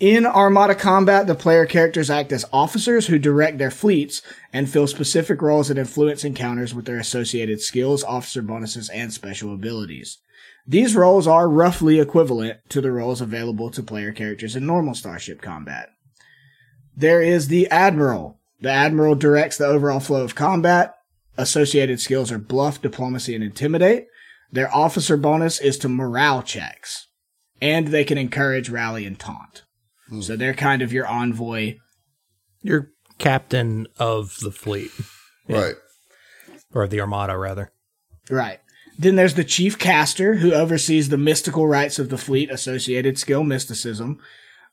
in 0.00 0.24
Armada 0.24 0.74
combat, 0.74 1.26
the 1.26 1.34
player 1.34 1.66
characters 1.66 2.08
act 2.08 2.32
as 2.32 2.46
officers 2.54 3.08
who 3.08 3.18
direct 3.18 3.58
their 3.58 3.70
fleets 3.70 4.22
and 4.50 4.66
fill 4.66 4.86
specific 4.86 5.42
roles 5.42 5.68
that 5.68 5.76
influence 5.76 6.24
encounters 6.24 6.74
with 6.74 6.86
their 6.86 6.98
associated 6.98 7.60
skills, 7.60 8.02
officer 8.02 8.40
bonuses, 8.40 8.88
and 8.88 9.12
special 9.12 9.52
abilities. 9.52 10.16
These 10.66 10.96
roles 10.96 11.26
are 11.26 11.50
roughly 11.50 12.00
equivalent 12.00 12.60
to 12.70 12.80
the 12.80 12.92
roles 12.92 13.20
available 13.20 13.70
to 13.72 13.82
player 13.82 14.12
characters 14.12 14.56
in 14.56 14.64
normal 14.64 14.94
Starship 14.94 15.42
combat. 15.42 15.90
There 16.96 17.22
is 17.22 17.48
the 17.48 17.68
Admiral. 17.70 18.38
The 18.60 18.70
Admiral 18.70 19.14
directs 19.14 19.58
the 19.58 19.66
overall 19.66 20.00
flow 20.00 20.22
of 20.22 20.34
combat. 20.34 20.94
Associated 21.36 22.00
skills 22.00 22.30
are 22.30 22.38
bluff, 22.38 22.80
diplomacy, 22.80 23.34
and 23.34 23.42
intimidate. 23.42 24.06
Their 24.52 24.72
officer 24.74 25.16
bonus 25.16 25.60
is 25.60 25.76
to 25.78 25.88
morale 25.88 26.42
checks. 26.42 27.08
And 27.60 27.88
they 27.88 28.04
can 28.04 28.18
encourage, 28.18 28.68
rally, 28.68 29.04
and 29.04 29.18
taunt. 29.18 29.64
Hmm. 30.08 30.20
So 30.20 30.36
they're 30.36 30.54
kind 30.54 30.82
of 30.82 30.92
your 30.92 31.06
envoy. 31.06 31.76
You're 32.62 32.90
captain 33.18 33.86
of 33.98 34.38
the 34.40 34.50
fleet, 34.50 34.90
Right. 35.48 35.74
or 36.72 36.86
the 36.88 37.00
armada, 37.00 37.36
rather. 37.36 37.72
Right. 38.30 38.60
Then 38.98 39.16
there's 39.16 39.34
the 39.34 39.44
chief 39.44 39.78
caster 39.78 40.36
who 40.36 40.52
oversees 40.52 41.08
the 41.08 41.18
mystical 41.18 41.66
rites 41.66 41.98
of 41.98 42.08
the 42.10 42.18
fleet, 42.18 42.50
associated 42.50 43.18
skill 43.18 43.42
mysticism. 43.44 44.18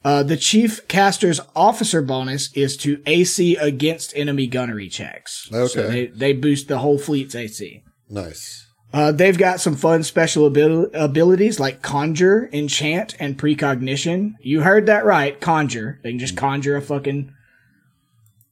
Uh, 0.04 0.24
the 0.24 0.38
chief 0.38 0.88
caster's 0.88 1.40
officer 1.56 2.02
bonus 2.02 2.52
is 2.54 2.76
to 2.78 3.02
AC 3.06 3.56
against 3.58 4.16
enemy 4.16 4.48
gunnery 4.48 4.90
checks. 4.90 5.48
So 5.52 5.58
Okay. 5.66 5.88
they, 5.88 6.06
they 6.08 6.34
boost 6.34 6.68
the 6.68 6.80
whole 6.80 6.98
fleet's 6.98 7.36
AC. 7.36 7.84
Nice. 8.10 8.66
Uh, 8.94 9.12
they've 9.12 9.38
got 9.38 9.62
some 9.62 9.76
fun 9.76 10.04
special 10.04 10.46
abil- 10.48 10.90
abilities 10.94 11.60
like 11.60 11.82
conjure, 11.82 12.50
enchant, 12.52 13.16
and 13.20 13.38
precognition. 13.38 14.36
You 14.42 14.62
heard 14.62 14.86
that 14.88 15.06
right, 15.06 15.40
conjure. 15.40 16.00
They 16.04 16.10
can 16.10 16.20
just 16.20 16.36
conjure 16.36 16.76
a 16.76 16.82
fucking 16.82 17.32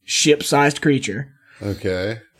ship-sized 0.04 0.82
creature. 0.82 1.34
Okay. 1.62 2.22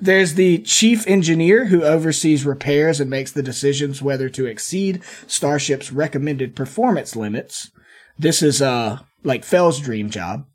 There's 0.00 0.34
the 0.34 0.58
chief 0.64 1.06
engineer 1.06 1.66
who 1.66 1.84
oversees 1.84 2.44
repairs 2.44 2.98
and 2.98 3.08
makes 3.08 3.30
the 3.30 3.42
decisions 3.42 4.02
whether 4.02 4.28
to 4.30 4.46
exceed 4.46 5.02
Starship's 5.28 5.92
recommended 5.92 6.56
performance 6.56 7.14
limits. 7.14 7.70
This 8.18 8.42
is 8.42 8.62
uh 8.62 9.00
like 9.22 9.44
Fell's 9.44 9.80
dream 9.80 10.10
job. 10.10 10.46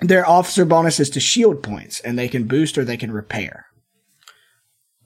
Their 0.00 0.28
officer 0.28 0.64
bonus 0.64 1.00
is 1.00 1.10
to 1.10 1.20
shield 1.20 1.62
points, 1.62 2.00
and 2.00 2.18
they 2.18 2.28
can 2.28 2.44
boost 2.44 2.78
or 2.78 2.84
they 2.84 2.96
can 2.96 3.10
repair. 3.10 3.66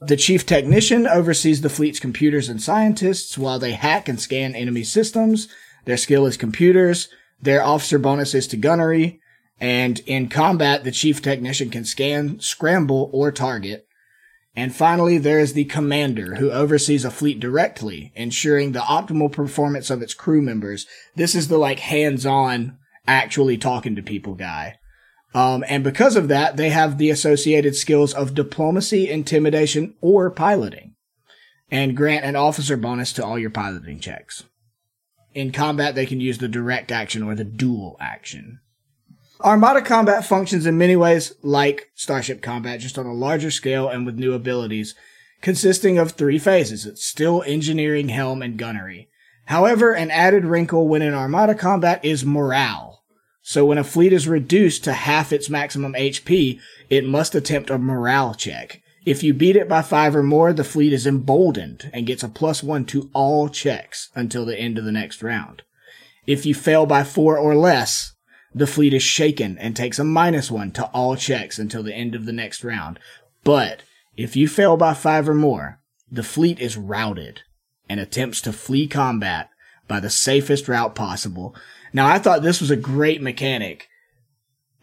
The 0.01 0.17
chief 0.17 0.45
technician 0.45 1.07
oversees 1.07 1.61
the 1.61 1.69
fleet's 1.69 1.99
computers 1.99 2.49
and 2.49 2.61
scientists 2.61 3.37
while 3.37 3.57
they 3.57 3.71
hack 3.71 4.09
and 4.09 4.19
scan 4.19 4.53
enemy 4.53 4.83
systems. 4.83 5.47
Their 5.85 5.97
skill 5.97 6.25
is 6.25 6.35
computers. 6.37 7.07
Their 7.41 7.63
officer 7.63 7.97
bonus 7.97 8.35
is 8.35 8.47
to 8.47 8.57
gunnery. 8.57 9.21
And 9.59 9.99
in 10.05 10.27
combat, 10.27 10.83
the 10.83 10.91
chief 10.91 11.21
technician 11.21 11.69
can 11.69 11.85
scan, 11.85 12.39
scramble, 12.41 13.09
or 13.13 13.31
target. 13.31 13.87
And 14.55 14.75
finally, 14.75 15.17
there 15.17 15.39
is 15.39 15.53
the 15.53 15.65
commander 15.65 16.35
who 16.35 16.51
oversees 16.51 17.03
a 17.03 17.11
fleet 17.11 17.39
directly, 17.39 18.11
ensuring 18.15 18.71
the 18.71 18.79
optimal 18.79 19.31
performance 19.31 19.89
of 19.89 20.01
its 20.01 20.13
crew 20.13 20.41
members. 20.41 20.85
This 21.15 21.33
is 21.33 21.47
the 21.47 21.57
like 21.57 21.79
hands-on, 21.79 22.77
actually 23.07 23.57
talking 23.57 23.95
to 23.95 24.03
people 24.03 24.35
guy. 24.35 24.77
Um, 25.33 25.63
and 25.67 25.83
because 25.83 26.15
of 26.15 26.27
that, 26.27 26.57
they 26.57 26.69
have 26.69 26.97
the 26.97 27.09
associated 27.09 27.75
skills 27.75 28.13
of 28.13 28.35
diplomacy, 28.35 29.09
intimidation, 29.09 29.95
or 29.99 30.29
piloting, 30.29 30.93
and 31.71 31.97
grant 31.97 32.23
an 32.23 32.35
officer 32.35 32.77
bonus 32.77 33.11
to 33.13 33.25
all 33.25 33.39
your 33.39 33.49
piloting 33.49 33.99
checks. 33.99 34.43
In 35.33 35.51
combat, 35.51 35.95
they 35.95 36.05
can 36.05 36.21
use 36.21 36.37
the 36.37 36.47
direct 36.47 36.91
action 36.91 37.23
or 37.23 37.33
the 37.33 37.43
dual 37.43 37.97
action. 37.99 38.59
Armada 39.41 39.81
combat 39.81 40.25
functions 40.25 40.65
in 40.65 40.77
many 40.77 40.95
ways 40.95 41.33
like 41.41 41.89
Starship 41.95 42.41
combat, 42.41 42.79
just 42.79 42.97
on 42.97 43.05
a 43.05 43.13
larger 43.13 43.51
scale 43.51 43.89
and 43.89 44.05
with 44.05 44.17
new 44.17 44.33
abilities, 44.33 44.95
consisting 45.41 45.97
of 45.97 46.11
three 46.11 46.39
phases. 46.39 46.85
It's 46.85 47.03
still 47.03 47.43
engineering, 47.43 48.09
helm, 48.09 48.41
and 48.41 48.57
gunnery. 48.57 49.09
However, 49.45 49.93
an 49.93 50.11
added 50.11 50.45
wrinkle 50.45 50.87
when 50.87 51.01
in 51.01 51.13
Armada 51.13 51.55
combat 51.55 52.03
is 52.05 52.25
morale. 52.25 53.03
So 53.41 53.65
when 53.65 53.77
a 53.77 53.83
fleet 53.83 54.13
is 54.13 54.27
reduced 54.27 54.85
to 54.85 54.93
half 54.93 55.33
its 55.33 55.49
maximum 55.49 55.93
HP, 55.93 56.59
it 56.89 57.05
must 57.05 57.35
attempt 57.35 57.69
a 57.69 57.77
morale 57.77 58.33
check. 58.33 58.81
If 59.05 59.21
you 59.21 59.33
beat 59.33 59.57
it 59.57 59.67
by 59.67 59.81
five 59.81 60.15
or 60.15 60.23
more, 60.23 60.53
the 60.53 60.63
fleet 60.63 60.93
is 60.93 61.05
emboldened 61.05 61.89
and 61.91 62.07
gets 62.07 62.23
a 62.23 62.29
plus 62.29 62.63
one 62.63 62.85
to 62.85 63.09
all 63.11 63.49
checks 63.49 64.09
until 64.15 64.45
the 64.45 64.57
end 64.57 64.77
of 64.77 64.85
the 64.85 64.93
next 64.93 65.21
round. 65.21 65.63
If 66.25 66.45
you 66.45 66.55
fail 66.55 66.85
by 66.85 67.03
four 67.03 67.37
or 67.37 67.53
less, 67.53 68.12
the 68.55 68.67
fleet 68.67 68.93
is 68.93 69.03
shaken 69.03 69.57
and 69.57 69.75
takes 69.75 69.99
a 69.99 70.03
minus 70.03 70.51
one 70.51 70.71
to 70.71 70.85
all 70.87 71.15
checks 71.15 71.57
until 71.57 71.83
the 71.83 71.93
end 71.93 72.15
of 72.15 72.25
the 72.25 72.33
next 72.33 72.63
round. 72.63 72.99
But 73.43 73.83
if 74.15 74.35
you 74.35 74.47
fail 74.47 74.77
by 74.77 74.93
five 74.93 75.27
or 75.27 75.33
more, 75.33 75.79
the 76.11 76.23
fleet 76.23 76.59
is 76.59 76.77
routed 76.77 77.41
and 77.89 77.99
attempts 77.99 78.41
to 78.41 78.53
flee 78.53 78.87
combat 78.87 79.49
by 79.87 79.99
the 79.99 80.09
safest 80.09 80.67
route 80.67 80.95
possible. 80.95 81.55
Now, 81.91 82.07
I 82.07 82.19
thought 82.19 82.41
this 82.41 82.61
was 82.61 82.71
a 82.71 82.75
great 82.75 83.21
mechanic, 83.21 83.87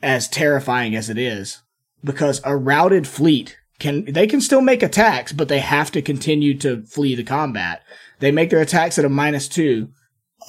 as 0.02 0.28
terrifying 0.28 0.94
as 0.94 1.08
it 1.08 1.18
is, 1.18 1.62
because 2.04 2.40
a 2.44 2.56
routed 2.56 3.06
fleet 3.06 3.56
can, 3.78 4.04
they 4.04 4.26
can 4.26 4.40
still 4.40 4.60
make 4.60 4.82
attacks, 4.82 5.32
but 5.32 5.48
they 5.48 5.60
have 5.60 5.90
to 5.92 6.02
continue 6.02 6.56
to 6.58 6.82
flee 6.82 7.14
the 7.14 7.24
combat. 7.24 7.82
They 8.18 8.30
make 8.30 8.50
their 8.50 8.60
attacks 8.60 8.98
at 8.98 9.04
a 9.04 9.08
minus 9.08 9.48
two 9.48 9.88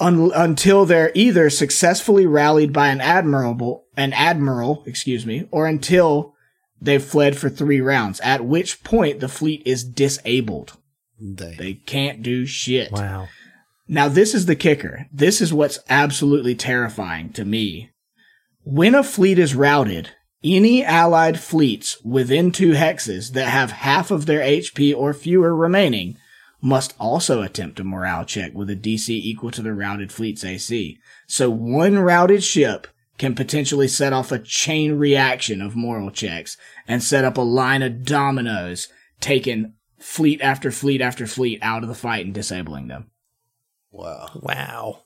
un- 0.02 0.32
until 0.36 0.86
they're 0.86 1.12
either 1.16 1.50
successfully 1.50 2.26
rallied 2.26 2.74
by 2.74 2.90
an 2.90 3.00
admirable, 3.00 3.86
an 3.96 4.12
admiral, 4.14 4.84
excuse 4.86 5.26
me, 5.26 5.48
or 5.52 5.68
until 5.68 6.34
they've 6.82 7.04
fled 7.04 7.38
for 7.38 7.50
three 7.50 7.80
rounds, 7.80 8.20
at 8.22 8.44
which 8.44 8.84
point 8.84 9.20
the 9.20 9.30
fleet 9.30 9.62
is 9.66 9.84
disabled. 9.84 10.78
Dang. 11.36 11.56
They 11.58 11.76
can't 11.76 12.24
do 12.24 12.46
shit. 12.46 12.92
Wow. 12.92 13.28
Now, 13.88 14.08
this 14.08 14.34
is 14.34 14.46
the 14.46 14.56
kicker. 14.56 15.06
This 15.14 15.40
is 15.42 15.54
what's 15.54 15.80
absolutely 15.90 16.56
terrifying 16.56 17.32
to 17.34 17.46
me. 17.46 17.92
When 18.64 18.96
a 18.96 19.04
fleet 19.04 19.38
is 19.38 19.56
routed, 19.56 20.10
any 20.44 20.84
allied 20.84 21.40
fleets 21.40 22.02
within 22.04 22.52
two 22.52 22.72
hexes 22.72 23.34
that 23.34 23.50
have 23.50 23.72
half 23.72 24.10
of 24.10 24.26
their 24.26 24.42
HP 24.42 24.96
or 24.96 25.14
fewer 25.14 25.56
remaining 25.56 26.18
must 26.62 26.94
also 27.00 27.42
attempt 27.42 27.80
a 27.80 27.84
morale 27.84 28.24
check 28.26 28.54
with 28.54 28.70
a 28.70 28.76
DC 28.76 29.10
equal 29.10 29.52
to 29.52 29.62
the 29.62 29.74
routed 29.74 30.12
fleet's 30.12 30.44
AC. 30.46 31.00
So 31.28 31.50
one 31.50 31.98
routed 32.00 32.44
ship 32.44 32.88
can 33.18 33.36
potentially 33.36 33.88
set 33.88 34.14
off 34.14 34.32
a 34.32 34.40
chain 34.40 34.94
reaction 34.94 35.62
of 35.62 35.76
moral 35.76 36.12
checks 36.12 36.58
and 36.88 37.04
set 37.04 37.24
up 37.26 37.38
a 37.38 37.42
line 37.42 37.82
of 37.82 38.04
dominoes, 38.04 38.88
taking 39.20 39.74
fleet 40.00 40.42
after 40.42 40.72
fleet 40.72 41.02
after 41.02 41.28
fleet 41.28 41.60
out 41.62 41.84
of 41.84 41.90
the 41.90 41.96
fight 41.96 42.26
and 42.26 42.34
disabling 42.34 42.88
them. 42.88 43.10
Wow. 43.92 44.30
Wow. 44.36 45.04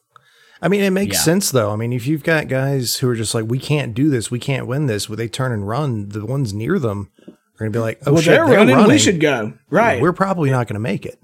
I 0.62 0.68
mean, 0.70 0.82
it 0.82 0.92
makes 0.92 1.18
Yeah. 1.18 1.22
sense 1.22 1.52
though. 1.52 1.72
I 1.72 1.76
mean, 1.76 1.92
if 1.94 2.08
you've 2.08 2.24
got 2.24 2.48
guys 2.48 2.98
who 2.98 3.10
are 3.10 3.16
just 3.16 3.36
like, 3.36 3.46
we 3.46 3.60
can't 3.60 3.94
do 3.94 4.10
this, 4.10 4.32
we 4.32 4.40
can't 4.40 4.68
win 4.68 4.86
this, 4.88 5.10
when 5.10 5.18
they 5.18 5.28
turn 5.28 5.52
and 5.52 5.68
run, 5.68 6.10
the 6.10 6.26
ones 6.26 6.54
near 6.54 6.80
them 6.80 7.10
are 7.28 7.34
going 7.60 7.72
to 7.72 7.78
be 7.78 7.82
like, 7.82 8.00
oh 8.06 8.14
well, 8.14 8.22
shit, 8.22 8.34
they're, 8.34 8.46
running, 8.46 8.88
We 8.88 8.98
should 8.98 9.20
go. 9.20 9.54
Right. 9.70 10.02
We're 10.02 10.14
probably 10.14 10.50
not 10.50 10.68
going 10.68 10.76
to 10.76 10.80
make 10.80 11.06
it. 11.06 11.20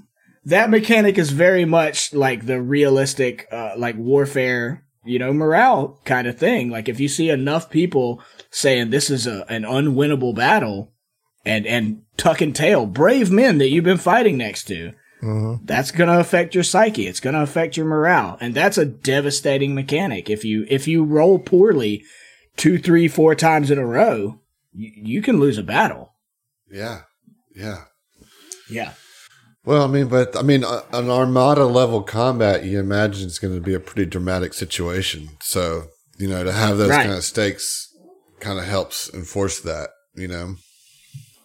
That 0.45 0.69
mechanic 0.69 1.17
is 1.17 1.31
very 1.31 1.65
much 1.65 2.13
like 2.13 2.45
the 2.45 2.61
realistic, 2.61 3.47
uh, 3.51 3.73
like 3.77 3.95
warfare, 3.97 4.85
you 5.03 5.19
know, 5.19 5.33
morale 5.33 5.99
kind 6.05 6.27
of 6.27 6.37
thing. 6.37 6.69
Like 6.69 6.89
if 6.89 6.99
you 6.99 7.07
see 7.07 7.29
enough 7.29 7.69
people 7.69 8.21
saying 8.49 8.89
this 8.89 9.09
is 9.09 9.27
a, 9.27 9.45
an 9.51 9.63
unwinnable 9.63 10.35
battle 10.35 10.93
and, 11.45 11.65
and 11.65 12.03
tuck 12.17 12.41
and 12.41 12.55
tail, 12.55 12.85
brave 12.85 13.31
men 13.31 13.57
that 13.59 13.69
you've 13.69 13.83
been 13.83 13.97
fighting 13.97 14.37
next 14.37 14.65
to, 14.65 14.93
that's 15.63 15.91
going 15.91 16.09
to 16.09 16.19
affect 16.19 16.55
your 16.55 16.63
psyche. 16.63 17.05
It's 17.05 17.19
going 17.19 17.35
to 17.35 17.43
affect 17.43 17.77
your 17.77 17.85
morale. 17.85 18.37
And 18.41 18.55
that's 18.55 18.79
a 18.79 18.85
devastating 18.85 19.75
mechanic. 19.75 20.29
If 20.29 20.43
you, 20.43 20.65
if 20.67 20.87
you 20.87 21.03
roll 21.03 21.37
poorly 21.37 22.03
two, 22.57 22.79
three, 22.79 23.07
four 23.07 23.35
times 23.35 23.69
in 23.69 23.77
a 23.77 23.85
row, 23.85 24.39
you, 24.73 24.91
you 24.95 25.21
can 25.21 25.39
lose 25.39 25.59
a 25.59 25.63
battle. 25.63 26.15
Yeah. 26.71 27.01
Yeah. 27.55 27.83
Yeah. 28.69 28.93
Well, 29.63 29.83
I 29.83 29.87
mean, 29.87 30.07
but 30.07 30.35
I 30.35 30.41
mean, 30.41 30.63
uh, 30.63 30.81
an 30.91 31.09
armada 31.09 31.65
level 31.65 32.01
combat, 32.01 32.65
you 32.65 32.79
imagine 32.79 33.27
it's 33.27 33.37
going 33.39 33.53
to 33.53 33.61
be 33.61 33.75
a 33.75 33.79
pretty 33.79 34.09
dramatic 34.09 34.53
situation. 34.53 35.29
So, 35.39 35.87
you 36.17 36.27
know, 36.27 36.43
to 36.43 36.51
have 36.51 36.77
those 36.77 36.89
Right. 36.89 37.03
kind 37.03 37.15
of 37.15 37.23
stakes 37.23 37.87
kind 38.39 38.57
of 38.57 38.65
helps 38.65 39.13
enforce 39.13 39.59
that, 39.61 39.89
you 40.15 40.27
know? 40.27 40.55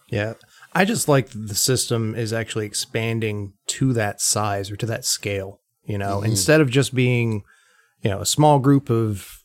Yeah. 0.09 0.35
I 0.73 0.85
just 0.85 1.09
like 1.09 1.29
that 1.31 1.49
the 1.49 1.55
system 1.55 2.15
is 2.15 2.33
actually 2.33 2.67
expanding 2.67 3.53
to 3.69 3.93
that 3.95 4.21
size 4.21 4.71
or 4.71 4.77
to 4.77 4.87
that 4.87 5.05
scale, 5.05 5.61
you 5.85 5.99
know, 5.99 6.23
instead 6.23 6.61
of 6.61 6.71
just 6.71 6.95
being, 6.95 7.43
you 8.03 8.11
know, 8.11 8.21
a 8.21 8.27
small 8.27 8.59
group 8.59 8.91
of, 8.91 9.43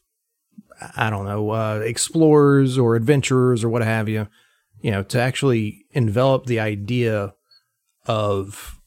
I 0.96 1.10
don't 1.10 1.26
know, 1.26 1.52
uh, 1.52 1.82
explorers 1.86 2.78
or 2.78 2.96
adventurers 2.96 3.64
or 3.64 3.70
what 3.70 3.82
have 3.82 4.10
you, 4.10 4.28
you 4.82 4.92
know, 4.92 5.04
to 5.04 5.20
actually 5.20 5.86
envelop 5.92 6.46
the 6.48 6.60
idea 6.60 7.34
of 8.08 8.80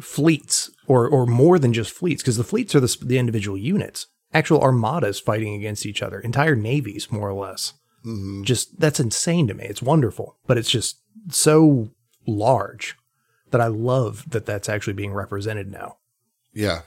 fleets 0.00 0.70
or, 0.86 1.08
or 1.08 1.26
more 1.26 1.58
than 1.58 1.72
just 1.72 1.90
fleets, 1.90 2.22
because 2.22 2.36
the 2.36 2.44
fleets 2.44 2.74
are 2.74 2.80
the, 2.80 2.96
the 3.02 3.18
individual 3.18 3.56
units, 3.56 4.06
actual 4.34 4.60
armadas 4.60 5.18
fighting 5.20 5.54
against 5.54 5.86
each 5.86 6.02
other, 6.02 6.20
entire 6.20 6.54
navies, 6.54 7.10
more 7.10 7.28
or 7.30 7.46
less 7.46 7.72
mm-hmm. 8.04 8.42
just 8.42 8.78
that's 8.78 9.00
insane 9.00 9.46
to 9.48 9.54
me. 9.54 9.64
It's 9.64 9.82
wonderful, 9.82 10.36
but 10.46 10.58
it's 10.58 10.70
just 10.70 10.98
so 11.30 11.90
large 12.26 12.96
that 13.50 13.60
I 13.60 13.68
love 13.68 14.28
that 14.30 14.46
that's 14.46 14.68
actually 14.68 14.92
being 14.94 15.12
represented 15.12 15.70
now. 15.70 15.98
Yeah. 16.52 16.82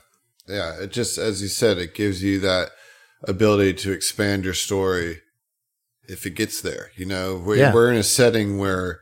Yeah. 0.46 0.82
It 0.82 0.92
just, 0.92 1.18
as 1.18 1.42
you 1.42 1.48
said, 1.48 1.78
it 1.78 1.94
gives 1.94 2.22
you 2.22 2.38
that 2.40 2.70
ability 3.24 3.74
to 3.74 3.92
expand 3.92 4.44
your 4.44 4.54
story 4.54 5.20
if 6.04 6.26
it 6.26 6.34
gets 6.34 6.60
there. 6.60 6.90
You 6.96 7.06
know, 7.06 7.36
we, 7.36 7.58
Yeah. 7.58 7.72
we're 7.72 7.90
in 7.90 7.96
a 7.96 8.02
setting 8.02 8.58
where 8.58 9.00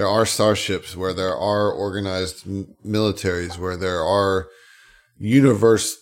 there 0.00 0.08
are 0.08 0.24
starships, 0.24 0.96
where 0.96 1.12
there 1.12 1.36
are 1.36 1.70
organized 1.70 2.46
militaries, 2.86 3.58
where 3.58 3.76
there 3.76 4.02
are 4.02 4.48
universe 5.18 5.94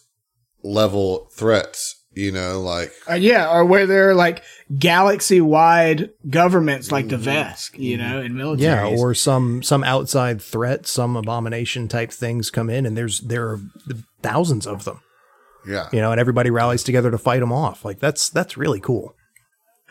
level 0.63 1.29
threats. 1.35 1.97
You 2.15 2.33
know, 2.33 2.61
like 2.61 2.93
Uh, 3.09 3.15
yeah, 3.15 3.49
or 3.53 3.65
where 3.65 3.87
there 3.87 4.11
are 4.11 4.15
like 4.15 4.43
galaxy 4.77 5.41
wide 5.41 6.11
governments 6.29 6.91
like 6.91 7.09
the 7.09 7.17
Vesk, 7.17 7.79
you 7.79 7.97
know, 7.97 8.21
in 8.21 8.37
military. 8.37 8.91
Yeah, 8.93 8.97
or 9.01 9.15
some 9.15 9.63
some 9.63 9.85
outside 9.85 10.41
threat, 10.43 10.87
some 10.87 11.17
abomination 11.17 11.87
type 11.87 12.11
things 12.13 12.51
come 12.51 12.71
in, 12.71 12.87
and 12.87 12.97
there's 12.97 13.21
there 13.21 13.49
are 13.51 13.61
thousands 14.23 14.67
of 14.67 14.85
them, 14.85 15.01
yeah, 15.69 15.89
you 15.93 16.01
know, 16.01 16.11
and 16.11 16.21
everybody 16.21 16.51
rallies 16.51 16.83
together 16.83 17.11
to 17.11 17.19
fight 17.19 17.41
them 17.41 17.53
off. 17.53 17.85
Like 17.85 18.01
that's 18.01 18.31
that's 18.31 18.57
really 18.57 18.81
cool. 18.81 19.15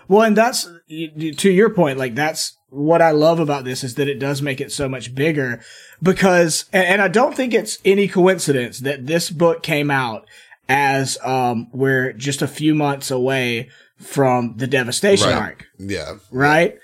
Well, 0.09 0.23
and 0.23 0.35
that's 0.35 0.65
y- 0.89 1.11
y- 1.15 1.33
to 1.37 1.49
your 1.49 1.69
point. 1.69 1.97
Like 1.97 2.15
that's 2.15 2.56
what 2.69 3.01
I 3.01 3.11
love 3.11 3.39
about 3.39 3.63
this 3.63 3.83
is 3.83 3.95
that 3.95 4.07
it 4.09 4.19
does 4.19 4.41
make 4.41 4.59
it 4.59 4.71
so 4.71 4.89
much 4.89 5.15
bigger 5.15 5.61
because, 6.03 6.65
and, 6.73 7.01
I 7.01 7.07
don't 7.07 7.35
think 7.35 7.53
it's 7.53 7.79
any 7.85 8.07
coincidence 8.07 8.79
that 8.79 9.07
this 9.07 9.29
book 9.29 9.63
came 9.63 9.89
out 9.89 10.27
as 10.69 11.17
um 11.23 11.69
we're 11.71 12.11
just 12.11 12.41
a 12.41 12.47
few 12.47 12.75
months 12.75 13.09
away 13.09 13.69
from 13.97 14.55
the 14.57 14.67
devastation 14.67 15.29
Right. 15.29 15.37
Ark, 15.41 15.65
yeah, 15.79 16.15
right? 16.29 16.77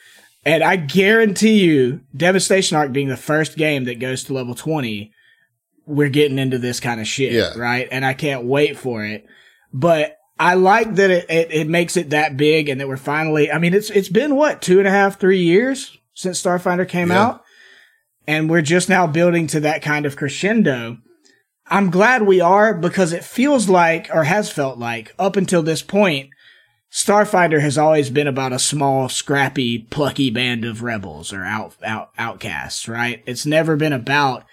And 0.45 0.63
I 0.63 0.77
guarantee 0.77 1.59
you, 1.63 2.01
devastation 2.15 2.77
Ark 2.77 2.91
being 2.93 3.09
the 3.09 3.17
first 3.17 3.57
game 3.57 3.83
that 3.85 3.99
goes 3.99 4.23
to 4.25 4.33
level 4.33 4.55
twenty, 4.55 5.11
we're 5.85 6.09
getting 6.09 6.39
into 6.39 6.59
this 6.59 6.79
kind 6.79 7.01
of 7.01 7.07
shit, 7.07 7.33
Yeah. 7.33 7.57
right? 7.57 7.87
And 7.91 8.05
I 8.05 8.13
can't 8.13 8.45
wait 8.45 8.77
for 8.77 9.03
it. 9.03 9.25
But 9.73 10.17
I 10.39 10.55
like 10.55 10.95
that 10.95 11.11
it, 11.11 11.29
it, 11.29 11.51
it 11.51 11.67
makes 11.67 11.95
it 11.95 12.09
that 12.09 12.37
big 12.37 12.67
and 12.69 12.81
that 12.81 12.87
we're 12.87 12.97
finally, 12.97 13.51
I 13.51 13.59
mean, 13.59 13.73
it's, 13.73 13.89
it's 13.91 14.09
been 14.09 14.35
what, 14.35 14.61
two 14.61 14.79
and 14.79 14.87
a 14.87 14.91
half, 14.91 15.19
three 15.19 15.41
years 15.41 15.97
since 16.13 16.41
Starfinder 16.41 16.87
came 16.87 17.11
Yeah. 17.11 17.21
out. 17.21 17.43
And 18.25 18.49
we're 18.49 18.61
just 18.61 18.87
now 18.89 19.05
building 19.05 19.47
to 19.47 19.59
that 19.61 19.81
kind 19.81 20.05
of 20.05 20.15
crescendo. 20.15 20.97
I'm 21.67 21.89
glad 21.91 22.23
we 22.23 22.39
are 22.41 22.73
because 22.73 23.13
it 23.13 23.23
feels 23.23 23.69
like, 23.69 24.09
or 24.13 24.23
has 24.23 24.49
felt 24.49 24.77
like, 24.79 25.13
up 25.19 25.35
until 25.35 25.61
this 25.61 25.81
point, 25.81 26.29
Starfinder 26.91 27.59
has 27.61 27.77
always 27.77 28.09
been 28.09 28.27
about 28.27 28.53
a 28.53 28.59
small, 28.59 29.09
scrappy, 29.09 29.79
plucky 29.79 30.29
band 30.29 30.63
of 30.63 30.83
rebels 30.83 31.33
or 31.33 31.43
out, 31.43 31.75
out, 31.83 32.11
outcasts, 32.17 32.87
right? 32.87 33.23
It's 33.25 33.45
never 33.45 33.75
been 33.75 33.93
about 33.93 34.45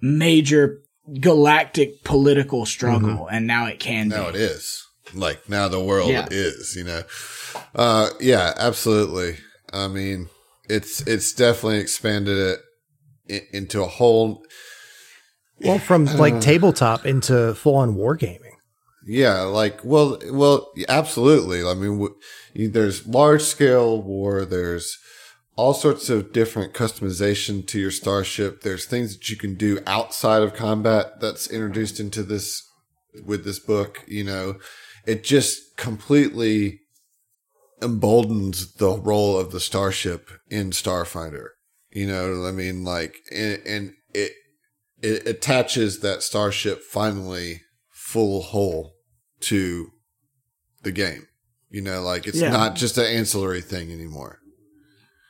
major 0.00 0.80
galactic 1.20 2.02
political 2.04 2.66
struggle, 2.66 3.26
and 3.28 3.46
now 3.46 3.66
it 3.66 3.78
can 3.78 4.08
now 4.08 4.24
be. 4.30 4.38
it 4.38 4.42
is. 4.42 4.82
Like 5.14 5.48
now 5.48 5.68
the 5.68 5.80
world 5.82 6.10
Yeah. 6.10 6.26
is, 6.30 6.74
you 6.76 6.84
know. 6.84 7.02
Uh 7.74 8.10
yeah, 8.20 8.52
absolutely. 8.56 9.38
I 9.72 9.88
mean, 9.88 10.28
it's 10.68 11.00
it's 11.02 11.32
definitely 11.32 11.78
expanded 11.78 12.58
it 13.28 13.42
into 13.52 13.82
a 13.82 13.86
whole 13.86 14.44
Well, 15.60 15.78
from 15.78 16.04
like 16.24 16.40
tabletop 16.40 17.06
into 17.06 17.54
full 17.54 17.76
on 17.76 17.94
wargaming. 17.96 18.54
yeah, 19.06 19.42
like 19.42 19.80
well 19.84 20.18
well 20.30 20.72
absolutely. 20.88 21.64
I 21.64 21.74
mean, 21.74 21.98
w- 22.00 22.16
there's 22.72 23.06
large 23.06 23.42
scale 23.42 24.02
war, 24.02 24.44
there's 24.44 24.98
all 25.56 25.72
sorts 25.74 26.10
of 26.10 26.32
different 26.32 26.74
customization 26.74 27.66
to 27.66 27.80
your 27.80 27.90
starship. 27.90 28.60
There's 28.60 28.84
things 28.84 29.16
that 29.16 29.30
you 29.30 29.36
can 29.36 29.54
do 29.54 29.80
outside 29.86 30.42
of 30.42 30.54
combat 30.54 31.20
that's 31.20 31.48
introduced 31.50 31.98
into 31.98 32.22
this 32.22 32.62
with 33.24 33.44
this 33.44 33.58
book, 33.58 34.04
you 34.06 34.22
know. 34.22 34.58
It 35.06 35.24
just 35.24 35.76
completely 35.76 36.80
emboldens 37.80 38.74
the 38.74 38.98
role 38.98 39.38
of 39.38 39.50
the 39.52 39.60
starship 39.60 40.30
in 40.50 40.70
Starfinder. 40.70 41.48
You 41.90 42.06
know, 42.06 42.44
I 42.46 42.52
mean, 42.52 42.84
like, 42.84 43.16
and, 43.32 43.60
and 43.66 43.92
it 44.12 44.32
it 45.02 45.26
attaches 45.26 46.00
that 46.00 46.22
starship 46.22 46.82
finally 46.82 47.62
full 47.90 48.42
whole 48.42 48.94
to 49.40 49.90
the 50.82 50.92
game. 50.92 51.26
You 51.70 51.82
know, 51.82 52.02
like 52.02 52.26
it's 52.26 52.38
Yeah. 52.38 52.50
not 52.50 52.76
just 52.76 52.98
an 52.98 53.06
ancillary 53.06 53.60
thing 53.62 53.90
anymore. 53.90 54.40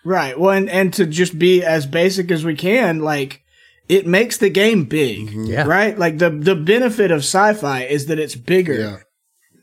Right. 0.06 0.38
Well, 0.38 0.52
and, 0.52 0.70
and 0.70 0.94
to 0.94 1.04
just 1.04 1.36
be 1.36 1.64
as 1.64 1.84
basic 1.84 2.30
as 2.30 2.44
we 2.44 2.54
can, 2.54 3.00
like, 3.00 3.42
it 3.88 4.06
makes 4.06 4.36
the 4.36 4.50
game 4.50 4.84
big. 4.84 5.26
Mm-hmm. 5.28 5.44
Yeah. 5.46 5.66
Right? 5.66 5.98
Like, 5.98 6.18
the, 6.18 6.30
the 6.30 6.54
benefit 6.54 7.10
of 7.10 7.20
sci 7.20 7.54
fi 7.54 7.82
is 7.82 8.06
that 8.06 8.20
it's 8.20 8.36
bigger 8.36 8.74
Yeah, 8.74 8.98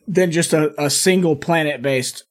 than 0.05 0.31
just 0.31 0.51
a, 0.51 0.73
a 0.77 0.89
single 0.89 1.37
planet 1.37 1.81
based 1.81 2.25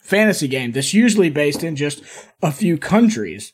fantasy 0.00 0.48
game 0.48 0.72
that's 0.72 0.94
usually 0.94 1.30
based 1.30 1.62
in 1.62 1.76
just 1.76 2.02
a 2.42 2.50
few 2.50 2.78
countries. 2.78 3.52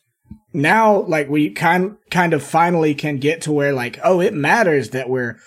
Now, 0.55 1.03
like 1.03 1.29
we 1.29 1.51
kind 1.51 1.97
kind 2.11 2.33
of 2.33 2.43
finally 2.43 2.95
can 2.95 3.19
get 3.19 3.43
to 3.43 3.53
where 3.53 3.73
like, 3.73 3.99
oh, 4.03 4.21
it 4.21 4.33
matters 4.33 4.91
that 4.91 5.09
we're 5.11 5.39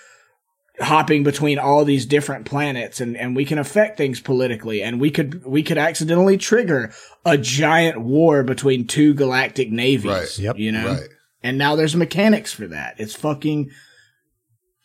hopping 0.82 1.22
between 1.22 1.58
all 1.58 1.84
these 1.84 2.06
different 2.06 2.44
planets 2.44 3.00
and, 3.00 3.16
and 3.16 3.36
we 3.36 3.44
can 3.44 3.58
affect 3.58 3.96
things 3.96 4.20
politically 4.20 4.82
and 4.82 5.00
we 5.00 5.10
could 5.10 5.44
we 5.44 5.62
could 5.62 5.78
accidentally 5.78 6.36
trigger 6.36 6.92
a 7.24 7.38
giant 7.38 8.00
war 8.00 8.42
between 8.42 8.86
two 8.86 9.14
galactic 9.14 9.70
navies. 9.70 10.10
Right. 10.10 10.38
Yep. 10.38 10.58
You 10.58 10.72
know? 10.72 10.86
right. 10.86 11.08
And 11.42 11.58
now 11.58 11.76
there's 11.76 11.96
mechanics 11.96 12.52
for 12.52 12.66
that. 12.68 12.94
It's 12.98 13.14
fucking 13.14 13.70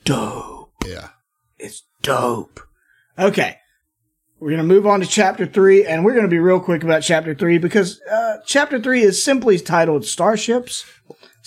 dope. 0.04 0.74
Yeah, 0.86 1.10
It's 1.60 1.84
dope. 2.02 2.62
Okay. 3.20 3.58
We're 4.40 4.50
going 4.50 4.62
to 4.62 4.68
move 4.68 4.86
on 4.86 5.00
to 5.00 5.08
chapter 5.08 5.48
three, 5.48 5.84
and 5.86 6.06
we're 6.06 6.14
going 6.14 6.26
to 6.26 6.30
be 6.30 6.38
real 6.38 6.60
quick 6.60 6.84
about 6.84 7.02
chapter 7.02 7.34
three 7.34 7.58
because 7.58 8.00
uh, 8.02 8.38
chapter 8.46 8.80
three 8.80 9.02
is 9.02 9.24
simply 9.24 9.58
titled 9.60 10.06
Starships. 10.06 10.86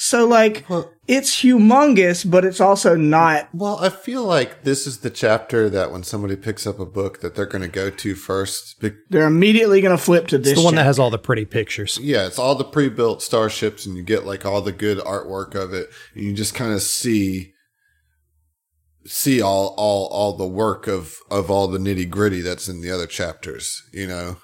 So, 0.02 0.26
like, 0.26 0.64
Well- 0.66 0.90
it's 1.06 1.42
humongous, 1.42 2.28
but 2.28 2.42
it's 2.42 2.58
also 2.58 2.96
not. 2.96 3.50
Well, 3.52 3.76
I 3.82 3.90
feel 3.90 4.24
like 4.24 4.64
this 4.64 4.86
is 4.86 5.00
the 5.00 5.10
chapter 5.10 5.68
that 5.68 5.92
when 5.92 6.04
somebody 6.04 6.36
picks 6.36 6.66
up 6.66 6.80
a 6.80 6.86
book 6.86 7.20
that 7.20 7.34
they're 7.34 7.44
going 7.44 7.60
to 7.60 7.68
go 7.68 7.90
to 7.90 8.14
first. 8.14 8.80
Be- 8.80 8.92
They're 9.10 9.26
immediately 9.26 9.82
going 9.82 9.94
to 9.94 10.02
flip 10.02 10.26
to 10.28 10.38
this. 10.38 10.52
It's 10.52 10.60
the 10.60 10.64
one 10.64 10.76
that 10.76 10.84
has 10.84 10.98
all 10.98 11.10
the 11.10 11.18
pretty 11.18 11.44
pictures. 11.44 11.98
Yeah, 12.00 12.26
it's 12.26 12.38
all 12.38 12.54
the 12.54 12.64
pre-built 12.64 13.20
starships, 13.20 13.84
and 13.84 13.94
you 13.94 14.02
get 14.02 14.24
like 14.24 14.46
all 14.46 14.62
the 14.62 14.72
good 14.72 14.96
artwork 15.00 15.54
of 15.54 15.74
it, 15.74 15.90
and 16.14 16.24
you 16.24 16.32
just 16.32 16.54
kind 16.54 16.72
of 16.72 16.80
see 16.80 17.52
see 19.04 19.42
all 19.42 19.74
all 19.76 20.06
all 20.06 20.34
the 20.34 20.46
work 20.46 20.86
of 20.86 21.16
of 21.30 21.50
all 21.50 21.68
the 21.68 21.78
nitty 21.78 22.08
gritty 22.08 22.40
that's 22.40 22.68
in 22.70 22.80
the 22.80 22.90
other 22.90 23.06
chapters. 23.06 23.82
You 23.92 24.06
know, 24.06 24.36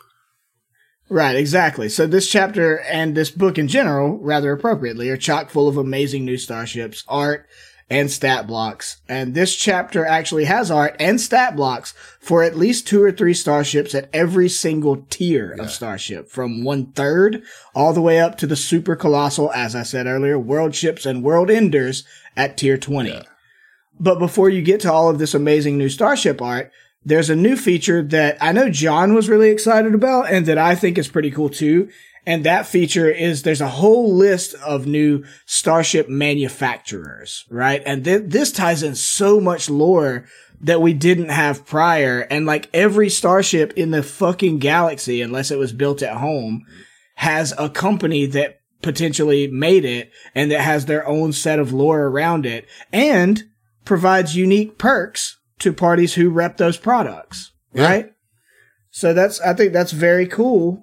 Right, 1.08 1.36
exactly. 1.36 1.88
So 1.88 2.06
this 2.06 2.28
chapter 2.28 2.80
and 2.80 3.14
this 3.14 3.30
book 3.30 3.58
in 3.58 3.68
general, 3.68 4.18
rather 4.18 4.52
appropriately, 4.52 5.08
are 5.10 5.16
chock 5.16 5.50
full 5.50 5.68
of 5.68 5.76
amazing 5.76 6.24
new 6.24 6.36
starships, 6.36 7.04
art, 7.06 7.46
and 7.88 8.10
stat 8.10 8.48
blocks. 8.48 8.96
And 9.08 9.34
this 9.34 9.54
chapter 9.54 10.04
actually 10.04 10.46
has 10.46 10.70
art 10.70 10.96
and 10.98 11.20
stat 11.20 11.54
blocks 11.54 11.94
for 12.18 12.42
at 12.42 12.56
least 12.56 12.88
two 12.88 13.00
or 13.00 13.12
three 13.12 13.34
starships 13.34 13.94
at 13.94 14.10
every 14.12 14.48
single 14.48 15.06
tier 15.08 15.52
of 15.52 15.70
starship, 15.70 16.28
from 16.28 16.64
one 16.64 16.86
third 16.86 17.42
all 17.74 17.92
the 17.92 18.02
way 18.02 18.18
up 18.18 18.36
to 18.38 18.46
the 18.48 18.56
super 18.56 18.96
colossal, 18.96 19.52
as 19.52 19.76
I 19.76 19.84
said 19.84 20.06
earlier, 20.06 20.36
world 20.36 20.74
ships 20.74 21.06
and 21.06 21.22
world 21.22 21.50
enders 21.50 22.04
at 22.36 22.56
tier 22.56 22.76
20. 22.76 23.22
But 24.00 24.18
before 24.18 24.50
you 24.50 24.60
get 24.60 24.80
to 24.80 24.92
all 24.92 25.08
of 25.08 25.18
this 25.18 25.34
amazing 25.34 25.78
new 25.78 25.88
starship 25.88 26.42
art, 26.42 26.72
there's 27.06 27.30
a 27.30 27.36
new 27.36 27.56
feature 27.56 28.02
that 28.02 28.36
I 28.40 28.50
know 28.50 28.68
John 28.68 29.14
was 29.14 29.28
really 29.28 29.50
excited 29.50 29.94
about 29.94 30.28
and 30.28 30.44
that 30.46 30.58
I 30.58 30.74
think 30.74 30.98
is 30.98 31.06
pretty 31.06 31.30
cool 31.30 31.48
too. 31.48 31.88
And 32.26 32.42
that 32.44 32.66
feature 32.66 33.08
is 33.08 33.42
there's 33.42 33.60
a 33.60 33.68
whole 33.68 34.12
list 34.12 34.54
of 34.54 34.88
new 34.88 35.24
starship 35.46 36.08
manufacturers, 36.08 37.44
right? 37.48 37.80
And 37.86 38.04
th- 38.04 38.24
this 38.26 38.50
ties 38.50 38.82
in 38.82 38.96
so 38.96 39.40
much 39.40 39.70
lore 39.70 40.26
that 40.60 40.82
we 40.82 40.94
didn't 40.94 41.28
have 41.28 41.64
prior. 41.64 42.22
And 42.22 42.44
like 42.44 42.68
every 42.74 43.08
starship 43.08 43.72
in 43.74 43.92
the 43.92 44.02
fucking 44.02 44.58
galaxy, 44.58 45.22
unless 45.22 45.52
it 45.52 45.58
was 45.58 45.72
built 45.72 46.02
at 46.02 46.16
home, 46.16 46.66
has 47.14 47.54
a 47.56 47.70
company 47.70 48.26
that 48.26 48.58
potentially 48.82 49.46
made 49.46 49.84
it 49.84 50.10
and 50.34 50.50
that 50.50 50.60
has 50.60 50.86
their 50.86 51.06
own 51.06 51.32
set 51.32 51.60
of 51.60 51.72
lore 51.72 52.02
around 52.02 52.46
it 52.46 52.66
and 52.92 53.44
provides 53.84 54.34
unique 54.34 54.76
perks 54.76 55.36
to 55.60 55.72
parties 55.72 56.14
who 56.14 56.30
rep 56.30 56.56
those 56.56 56.76
products. 56.76 57.52
Yeah. 57.72 57.84
Right? 57.84 58.12
So 58.90 59.12
that's 59.12 59.40
I 59.40 59.54
think 59.54 59.72
that's 59.72 59.92
very 59.92 60.26
cool. 60.26 60.82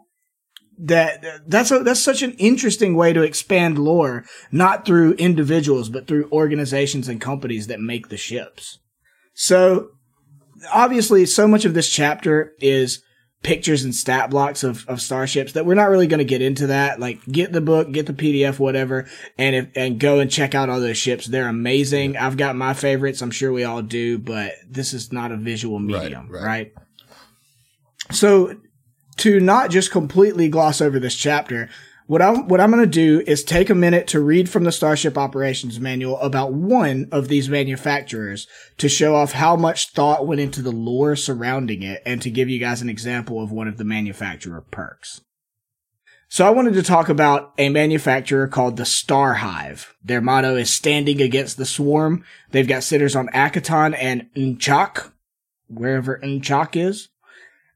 That 0.77 1.23
that's 1.47 1.71
a, 1.71 1.79
that's 1.79 1.99
such 1.99 2.21
an 2.21 2.33
interesting 2.33 2.95
way 2.95 3.13
to 3.13 3.21
expand 3.21 3.77
lore, 3.77 4.25
not 4.51 4.85
through 4.85 5.13
individuals, 5.13 5.89
but 5.89 6.07
through 6.07 6.29
organizations 6.31 7.07
and 7.07 7.21
companies 7.21 7.67
that 7.67 7.79
make 7.79 8.09
the 8.09 8.17
ships. 8.17 8.79
So 9.33 9.89
obviously, 10.71 11.25
so 11.25 11.47
much 11.47 11.65
of 11.65 11.73
this 11.73 11.89
chapter 11.89 12.53
is 12.59 13.03
pictures 13.43 13.83
and 13.83 13.93
stat 13.93 14.29
blocks 14.29 14.63
of, 14.63 14.87
of 14.87 15.01
starships 15.01 15.51
that 15.51 15.65
we're 15.65 15.75
not 15.75 15.89
really 15.89 16.07
going 16.07 16.19
to 16.19 16.25
get 16.25 16.41
into 16.41 16.67
that. 16.67 16.99
Like, 16.99 17.23
get 17.25 17.51
the 17.51 17.61
book, 17.61 17.91
get 17.91 18.07
the 18.07 18.13
PDF, 18.13 18.57
whatever, 18.57 19.05
and 19.37 19.55
if, 19.55 19.67
and 19.75 19.99
go 19.99 20.19
and 20.19 20.31
check 20.31 20.55
out 20.55 20.69
all 20.69 20.79
those 20.79 20.97
ships. 20.97 21.25
They're 21.25 21.47
amazing. 21.47 22.17
I've 22.17 22.37
got 22.37 22.55
my 22.55 22.73
favorites. 22.73 23.21
I'm 23.21 23.31
sure 23.31 23.51
we 23.51 23.65
all 23.65 23.81
do, 23.81 24.17
but 24.17 24.53
this 24.67 24.93
is 24.93 25.11
not 25.11 25.31
a 25.31 25.37
visual 25.37 25.79
medium, 25.79 26.29
right. 26.29 26.43
right? 26.43 26.73
So 28.11 28.55
to 29.17 29.39
not 29.39 29.69
just 29.69 29.91
completely 29.91 30.49
gloss 30.49 30.81
over 30.81 30.99
this 30.99 31.15
chapter, 31.15 31.69
what 32.07 32.21
I'm 32.21 32.47
what 32.47 32.59
I'm 32.59 32.71
going 32.71 32.83
to 32.83 32.89
do 32.89 33.23
is 33.25 33.43
take 33.43 33.69
a 33.69 33.75
minute 33.75 34.07
to 34.07 34.19
read 34.19 34.49
from 34.49 34.63
the 34.63 34.71
Starship 34.71 35.17
Operations 35.17 35.79
Manual 35.79 36.19
about 36.19 36.53
one 36.53 37.07
of 37.11 37.27
these 37.27 37.49
manufacturers 37.49 38.47
to 38.77 38.89
show 38.89 39.15
off 39.15 39.33
how 39.33 39.55
much 39.55 39.91
thought 39.91 40.27
went 40.27 40.41
into 40.41 40.61
the 40.61 40.71
lore 40.71 41.15
surrounding 41.15 41.81
it 41.83 42.01
and 42.05 42.21
to 42.21 42.29
give 42.29 42.49
you 42.49 42.59
guys 42.59 42.81
an 42.81 42.89
example 42.89 43.41
of 43.41 43.51
one 43.51 43.67
of 43.67 43.77
the 43.77 43.85
manufacturer 43.85 44.61
perks. 44.61 45.21
So 46.27 46.47
I 46.47 46.49
wanted 46.49 46.73
to 46.73 46.83
talk 46.83 47.09
about 47.09 47.53
a 47.59 47.69
manufacturer 47.69 48.47
called 48.47 48.75
the 48.75 48.85
Star 48.85 49.35
Hive. 49.35 49.93
Their 50.03 50.19
motto 50.19 50.55
is 50.55 50.71
standing 50.71 51.21
against 51.21 51.57
the 51.57 51.65
swarm. 51.65 52.23
They've 52.49 52.67
got 52.67 52.81
sitters 52.81 53.15
on 53.15 53.27
Akiton 53.27 53.95
and 53.95 54.29
Nchak, 54.35 55.11
wherever 55.67 56.17
Nchak 56.23 56.75
is. 56.75 57.09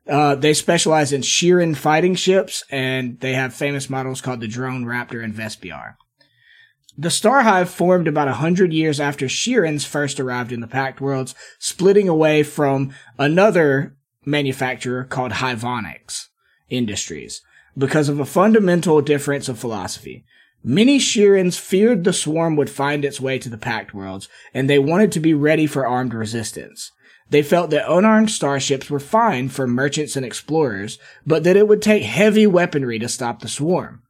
Uh, 0.08 0.36
they 0.36 0.54
specialize 0.54 1.12
in 1.12 1.22
Shirren 1.22 1.76
fighting 1.76 2.16
ships, 2.16 2.64
and 2.70 3.20
they 3.20 3.34
have 3.34 3.54
famous 3.54 3.90
models 3.90 4.22
called 4.22 4.40
the 4.40 4.48
Drone 4.48 4.86
Raptor 4.86 5.24
and 5.24 5.34
Vespiar. 5.34 5.96
The 6.98 7.12
Star 7.12 7.44
Hive 7.44 7.70
formed 7.70 8.08
about 8.08 8.28
a 8.28 8.36
hundred 8.36 8.74
years 8.74 9.00
after 9.00 9.28
Shirrens 9.28 9.86
first 9.86 10.20
arrived 10.20 10.52
in 10.52 10.62
the 10.62 10.68
Pact 10.68 11.00
Worlds, 11.00 11.36
splitting 11.60 12.10
away 12.10 12.42
from 12.42 12.92
another 13.20 13.96
manufacturer 14.26 15.04
called 15.04 15.34
Hivonics 15.34 16.28
Industries 16.70 17.42
because 17.78 18.10
of 18.10 18.20
a 18.20 18.26
fundamental 18.26 19.02
difference 19.02 19.48
of 19.48 19.60
philosophy. 19.60 20.26
Many 20.64 20.98
Shirrens 20.98 21.58
feared 21.58 22.04
the 22.04 22.12
swarm 22.14 22.56
would 22.56 22.70
find 22.70 23.06
its 23.06 23.22
way 23.22 23.38
to 23.40 23.50
the 23.50 23.60
Pact 23.60 23.94
Worlds, 23.94 24.28
and 24.54 24.68
they 24.68 24.80
wanted 24.80 25.12
to 25.12 25.20
be 25.20 25.36
ready 25.36 25.68
for 25.68 25.86
armed 25.86 26.16
resistance. 26.16 26.92
They 27.30 27.44
felt 27.44 27.72
that 27.72 27.92
unarmed 27.92 28.32
starships 28.32 28.90
were 28.90 29.00
fine 29.00 29.50
for 29.50 29.68
merchants 29.68 30.16
and 30.16 30.26
explorers, 30.26 30.98
but 31.26 31.44
that 31.44 31.58
it 31.58 31.68
would 31.68 31.82
take 31.82 32.04
heavy 32.04 32.48
weaponry 32.48 33.00
to 33.00 33.10
stop 33.10 33.42
the 33.42 33.50
swarm. 33.50 34.02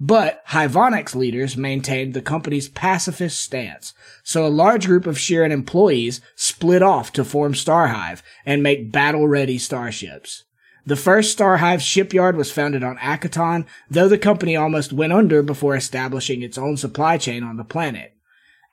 But 0.00 0.44
Hivonics 0.48 1.14
leaders 1.14 1.56
maintained 1.56 2.14
the 2.14 2.20
company's 2.20 2.68
pacifist 2.68 3.38
stance, 3.38 3.94
so 4.24 4.44
a 4.44 4.48
large 4.48 4.86
group 4.86 5.06
of 5.06 5.18
Shirren 5.18 5.52
employees 5.52 6.20
split 6.34 6.82
off 6.82 7.12
to 7.12 7.24
form 7.24 7.54
Starhive 7.54 8.22
and 8.44 8.60
make 8.60 8.90
battle-ready 8.90 9.58
starships. 9.58 10.42
The 10.84 10.96
first 10.96 11.30
Starhive 11.30 11.80
shipyard 11.80 12.36
was 12.36 12.50
founded 12.50 12.82
on 12.82 12.98
Akiton, 12.98 13.66
though 13.88 14.08
the 14.08 14.18
company 14.18 14.56
almost 14.56 14.92
went 14.92 15.12
under 15.12 15.42
before 15.42 15.76
establishing 15.76 16.42
its 16.42 16.58
own 16.58 16.76
supply 16.76 17.16
chain 17.16 17.44
on 17.44 17.56
the 17.56 17.64
planet. 17.64 18.13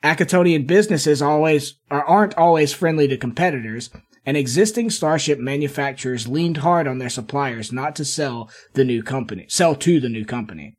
Akitonian 0.04 0.66
businesses 0.66 1.22
always 1.22 1.76
or 1.90 2.04
aren't 2.04 2.38
always 2.38 2.74
friendly 2.74 3.08
to 3.08 3.18
competitors, 3.18 3.90
and 4.26 4.38
existing 4.38 4.90
starship 4.90 5.40
manufacturers 5.40 6.28
leaned 6.28 6.58
hard 6.58 6.88
on 6.88 6.98
their 6.98 7.10
suppliers 7.10 7.72
not 7.72 7.96
to 7.96 8.06
sell 8.06 8.50
the 8.74 8.84
new 8.84 9.04
company, 9.04 9.46
sell 9.50 9.76
to 9.76 10.00
the 10.00 10.10
new 10.10 10.26
company. 10.26 10.76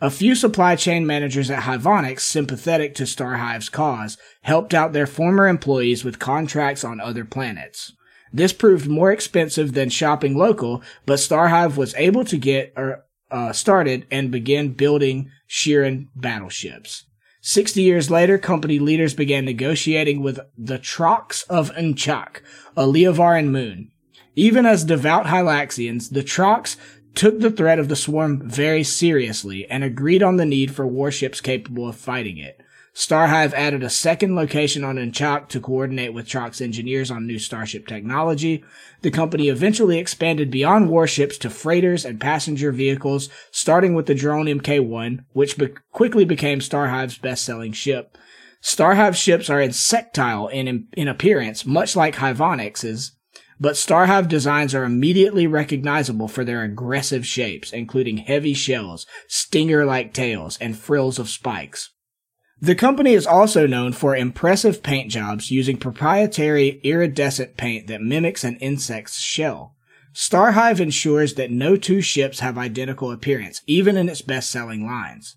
A 0.00 0.10
few 0.10 0.34
supply 0.36 0.76
chain 0.76 1.06
managers 1.06 1.50
at 1.50 1.64
Hivonics, 1.64 2.20
sympathetic 2.20 2.94
to 2.94 3.02
Starhive's 3.02 3.68
cause, 3.68 4.16
helped 4.42 4.72
out 4.72 4.92
their 4.92 5.08
former 5.08 5.48
employees 5.48 6.04
with 6.04 6.20
contracts 6.20 6.84
on 6.84 7.00
other 7.00 7.24
planets. 7.24 7.92
This 8.32 8.52
proved 8.52 8.86
more 8.86 9.10
expensive 9.10 9.72
than 9.72 9.88
shopping 9.88 10.36
local, 10.36 10.82
but 11.04 11.18
Starhive 11.18 11.76
was 11.76 11.94
able 11.96 12.24
to 12.26 12.36
get 12.36 12.72
er, 12.76 13.04
uh, 13.30 13.52
started 13.52 14.06
and 14.10 14.30
begin 14.30 14.72
building 14.72 15.30
Shirren 15.48 16.08
battleships. 16.14 17.04
Sixty 17.50 17.80
years 17.80 18.10
later, 18.10 18.36
company 18.36 18.78
leaders 18.78 19.14
began 19.14 19.46
negotiating 19.46 20.20
with 20.20 20.38
the 20.58 20.78
Trox 20.78 21.44
of 21.48 21.70
Nchak, 21.76 22.42
a 22.76 22.82
Liavaran 22.82 23.46
moon. 23.46 23.90
Even 24.36 24.66
as 24.66 24.84
devout 24.84 25.24
Hylaxians, 25.24 26.12
the 26.12 26.22
Trox 26.22 26.76
took 27.14 27.40
the 27.40 27.50
threat 27.50 27.78
of 27.78 27.88
the 27.88 27.96
swarm 27.96 28.46
very 28.46 28.84
seriously 28.84 29.64
and 29.70 29.82
agreed 29.82 30.22
on 30.22 30.36
the 30.36 30.44
need 30.44 30.74
for 30.74 30.86
warships 30.86 31.40
capable 31.40 31.88
of 31.88 31.96
fighting 31.96 32.36
it. 32.36 32.60
Starhive 32.98 33.54
added 33.54 33.84
a 33.84 33.90
second 33.90 34.34
location 34.34 34.82
on 34.82 34.96
Nchak 34.96 35.46
to 35.50 35.60
coordinate 35.60 36.12
with 36.12 36.26
Trox 36.26 36.60
engineers 36.60 37.12
on 37.12 37.28
new 37.28 37.38
starship 37.38 37.86
technology. 37.86 38.64
The 39.02 39.12
company 39.12 39.48
eventually 39.48 39.98
expanded 39.98 40.50
beyond 40.50 40.90
warships 40.90 41.38
to 41.38 41.48
freighters 41.48 42.04
and 42.04 42.20
passenger 42.20 42.72
vehicles, 42.72 43.28
starting 43.52 43.94
with 43.94 44.06
the 44.06 44.16
drone 44.16 44.46
MK1, 44.46 45.20
which 45.32 45.56
be- 45.56 45.74
quickly 45.92 46.24
became 46.24 46.60
Starhive's 46.60 47.18
best-selling 47.18 47.70
ship. 47.70 48.18
Starhive 48.60 49.16
ships 49.16 49.48
are 49.48 49.62
insectile 49.62 50.48
in, 50.48 50.88
in 50.94 51.06
appearance, 51.06 51.64
much 51.64 51.94
like 51.94 52.16
Hivonics's, 52.16 53.12
but 53.60 53.76
Starhive 53.76 54.26
designs 54.26 54.74
are 54.74 54.82
immediately 54.82 55.46
recognizable 55.46 56.26
for 56.26 56.44
their 56.44 56.64
aggressive 56.64 57.24
shapes, 57.24 57.72
including 57.72 58.16
heavy 58.16 58.54
shells, 58.54 59.06
stinger-like 59.28 60.12
tails, 60.12 60.58
and 60.60 60.76
frills 60.76 61.20
of 61.20 61.28
spikes. 61.28 61.90
The 62.60 62.74
company 62.74 63.12
is 63.14 63.26
also 63.26 63.68
known 63.68 63.92
for 63.92 64.16
impressive 64.16 64.82
paint 64.82 65.12
jobs 65.12 65.52
using 65.52 65.76
proprietary 65.76 66.80
iridescent 66.82 67.56
paint 67.56 67.86
that 67.86 68.00
mimics 68.00 68.42
an 68.42 68.56
insect's 68.56 69.20
shell. 69.20 69.76
Starhive 70.12 70.80
ensures 70.80 71.34
that 71.34 71.52
no 71.52 71.76
two 71.76 72.00
ships 72.00 72.40
have 72.40 72.58
identical 72.58 73.12
appearance, 73.12 73.62
even 73.68 73.96
in 73.96 74.08
its 74.08 74.22
best-selling 74.22 74.84
lines. 74.84 75.36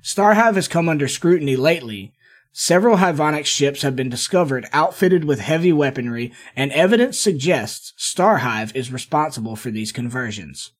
Starhive 0.00 0.54
has 0.54 0.68
come 0.68 0.88
under 0.88 1.08
scrutiny 1.08 1.56
lately. 1.56 2.14
Several 2.52 2.98
Hivonic 2.98 3.46
ships 3.46 3.82
have 3.82 3.96
been 3.96 4.08
discovered 4.08 4.68
outfitted 4.72 5.24
with 5.24 5.40
heavy 5.40 5.72
weaponry, 5.72 6.32
and 6.54 6.70
evidence 6.70 7.18
suggests 7.18 7.92
Starhive 7.96 8.74
is 8.76 8.92
responsible 8.92 9.56
for 9.56 9.72
these 9.72 9.90
conversions. 9.90 10.70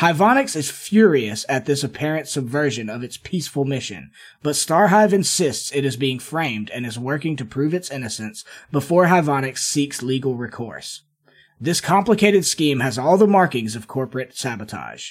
Hivonics 0.00 0.56
is 0.56 0.70
furious 0.70 1.44
at 1.46 1.66
this 1.66 1.84
apparent 1.84 2.26
subversion 2.26 2.88
of 2.88 3.02
its 3.02 3.18
peaceful 3.18 3.66
mission, 3.66 4.12
but 4.42 4.56
Starhive 4.56 5.12
insists 5.12 5.70
it 5.74 5.84
is 5.84 5.98
being 5.98 6.18
framed 6.18 6.70
and 6.70 6.86
is 6.86 6.98
working 6.98 7.36
to 7.36 7.44
prove 7.44 7.74
its 7.74 7.90
innocence 7.90 8.42
before 8.72 9.08
Hivonics 9.08 9.58
seeks 9.58 10.02
legal 10.02 10.36
recourse. 10.36 11.02
This 11.60 11.82
complicated 11.82 12.46
scheme 12.46 12.80
has 12.80 12.96
all 12.96 13.18
the 13.18 13.26
markings 13.26 13.76
of 13.76 13.88
corporate 13.88 14.34
sabotage, 14.34 15.10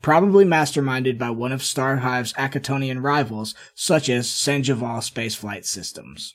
probably 0.00 0.46
masterminded 0.46 1.18
by 1.18 1.28
one 1.28 1.52
of 1.52 1.60
Starhive's 1.60 2.32
Akitonian 2.38 3.02
rivals, 3.02 3.54
such 3.74 4.08
as 4.08 4.26
Sanjeval 4.26 5.02
Spaceflight 5.02 5.66
Systems. 5.66 6.34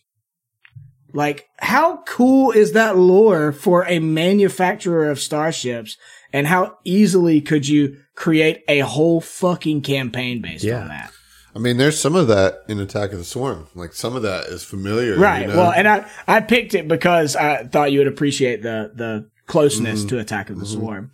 Like, 1.11 1.47
how 1.57 2.03
cool 2.05 2.51
is 2.51 2.73
that 2.73 2.97
lore 2.97 3.51
for 3.51 3.83
a 3.87 3.97
manufacturer 3.97 5.09
of 5.09 5.19
starships 5.19 5.97
and 6.35 6.47
how 6.47 6.77
easily 6.83 7.39
could 7.39 7.65
you 7.65 7.95
create 8.13 8.61
a 8.67 8.79
whole 8.79 9.21
fucking 9.21 9.81
campaign 9.81 10.41
based 10.41 10.65
Yeah. 10.65 10.81
on 10.81 10.89
that? 10.89 11.13
I 11.55 11.59
mean, 11.59 11.77
there's 11.77 11.97
some 11.97 12.13
of 12.13 12.27
that 12.27 12.57
in 12.67 12.77
Attack 12.81 13.13
of 13.13 13.19
the 13.19 13.23
Swarm. 13.23 13.67
Like 13.73 13.93
some 13.93 14.17
of 14.17 14.21
that 14.23 14.47
is 14.47 14.61
familiar, 14.61 15.17
Right. 15.17 15.43
you 15.43 15.47
know? 15.47 15.55
Well, 15.55 15.71
and 15.71 15.87
I, 15.87 16.05
I 16.27 16.41
picked 16.41 16.75
it 16.75 16.89
because 16.89 17.37
I 17.37 17.63
thought 17.63 17.93
you 17.93 17.99
would 17.99 18.09
appreciate 18.09 18.61
the, 18.61 18.91
the 18.93 19.29
closeness 19.47 20.01
mm-hmm. 20.01 20.09
to 20.09 20.19
Attack 20.19 20.49
of 20.49 20.59
the 20.59 20.65
mm-hmm. 20.65 20.77
Swarm. 20.77 21.11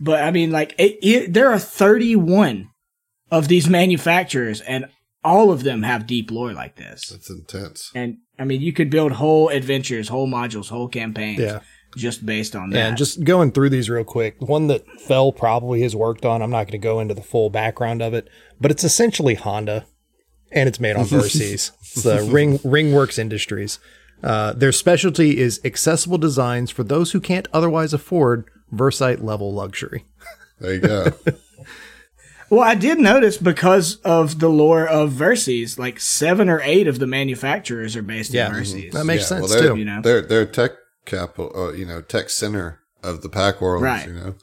But 0.00 0.22
I 0.22 0.30
mean, 0.30 0.50
like, 0.50 0.74
it, 0.78 0.96
it, 1.02 1.34
there 1.34 1.52
are 1.52 1.58
31 1.58 2.70
of 3.30 3.48
these 3.48 3.68
manufacturers 3.68 4.62
and 4.62 4.86
all 5.22 5.52
of 5.52 5.62
them 5.62 5.82
have 5.82 6.06
deep 6.06 6.30
lore 6.30 6.54
like 6.54 6.76
this. 6.76 7.10
that's 7.10 7.28
intense. 7.28 7.90
And 7.94 8.16
I 8.38 8.44
mean, 8.44 8.62
you 8.62 8.72
could 8.72 8.88
build 8.88 9.12
whole 9.12 9.50
adventures, 9.50 10.08
whole 10.08 10.26
modules, 10.26 10.70
whole 10.70 10.88
campaigns 10.88 11.40
Yeah. 11.40 11.60
Just 11.98 12.24
based 12.24 12.54
on 12.56 12.70
that. 12.70 12.78
And 12.78 12.96
just 12.96 13.24
going 13.24 13.50
through 13.52 13.70
these 13.70 13.90
real 13.90 14.04
quick, 14.04 14.38
the 14.38 14.44
one 14.46 14.68
that 14.68 14.86
Fell 15.00 15.32
probably 15.32 15.82
has 15.82 15.94
worked 15.96 16.24
on, 16.24 16.40
I'm 16.42 16.50
not 16.50 16.64
going 16.64 16.72
to 16.72 16.78
go 16.78 17.00
into 17.00 17.14
the 17.14 17.22
full 17.22 17.50
background 17.50 18.00
of 18.02 18.14
it, 18.14 18.28
but 18.60 18.70
it's 18.70 18.84
essentially 18.84 19.34
Honda 19.34 19.84
and 20.52 20.68
it's 20.68 20.80
made 20.80 20.96
on 20.96 21.04
Verces. 21.06 21.72
it's 21.80 22.02
the 22.02 22.22
Ring 22.30 22.58
Ringworks 22.60 23.18
Industries. 23.18 23.78
Uh, 24.22 24.52
their 24.52 24.72
specialty 24.72 25.38
is 25.38 25.60
accessible 25.64 26.18
designs 26.18 26.70
for 26.70 26.82
those 26.84 27.12
who 27.12 27.20
can't 27.20 27.46
otherwise 27.52 27.92
afford 27.92 28.44
Vercite 28.72 29.22
level 29.22 29.52
luxury. 29.52 30.04
There 30.60 30.74
you 30.74 30.80
go. 30.80 31.12
Well, 32.50 32.62
I 32.62 32.76
did 32.76 32.98
notice 32.98 33.36
because 33.36 33.96
of 33.96 34.38
the 34.40 34.48
lore 34.48 34.86
of 34.88 35.12
Verces, 35.12 35.78
like 35.78 36.00
seven 36.00 36.48
or 36.48 36.62
eight 36.62 36.86
of 36.88 36.98
the 36.98 37.06
manufacturers 37.06 37.94
are 37.94 38.00
based 38.02 38.32
Yeah. 38.32 38.46
in 38.48 38.54
Verces. 38.54 38.92
That 38.92 39.04
makes 39.04 39.24
Yeah, 39.24 39.26
sense 39.38 39.50
well, 39.50 39.60
too. 39.74 39.76
You 39.78 39.84
know? 39.84 40.00
they're 40.02 40.22
they're 40.22 40.46
tech 40.46 40.70
capital, 41.08 41.50
uh, 41.56 41.72
you 41.72 41.84
know, 41.84 42.00
tech 42.00 42.30
center 42.30 42.80
of 43.02 43.22
the 43.22 43.28
Pact 43.28 43.60
world. 43.60 43.82
Right. 43.82 44.06
You 44.06 44.14
know, 44.14 44.34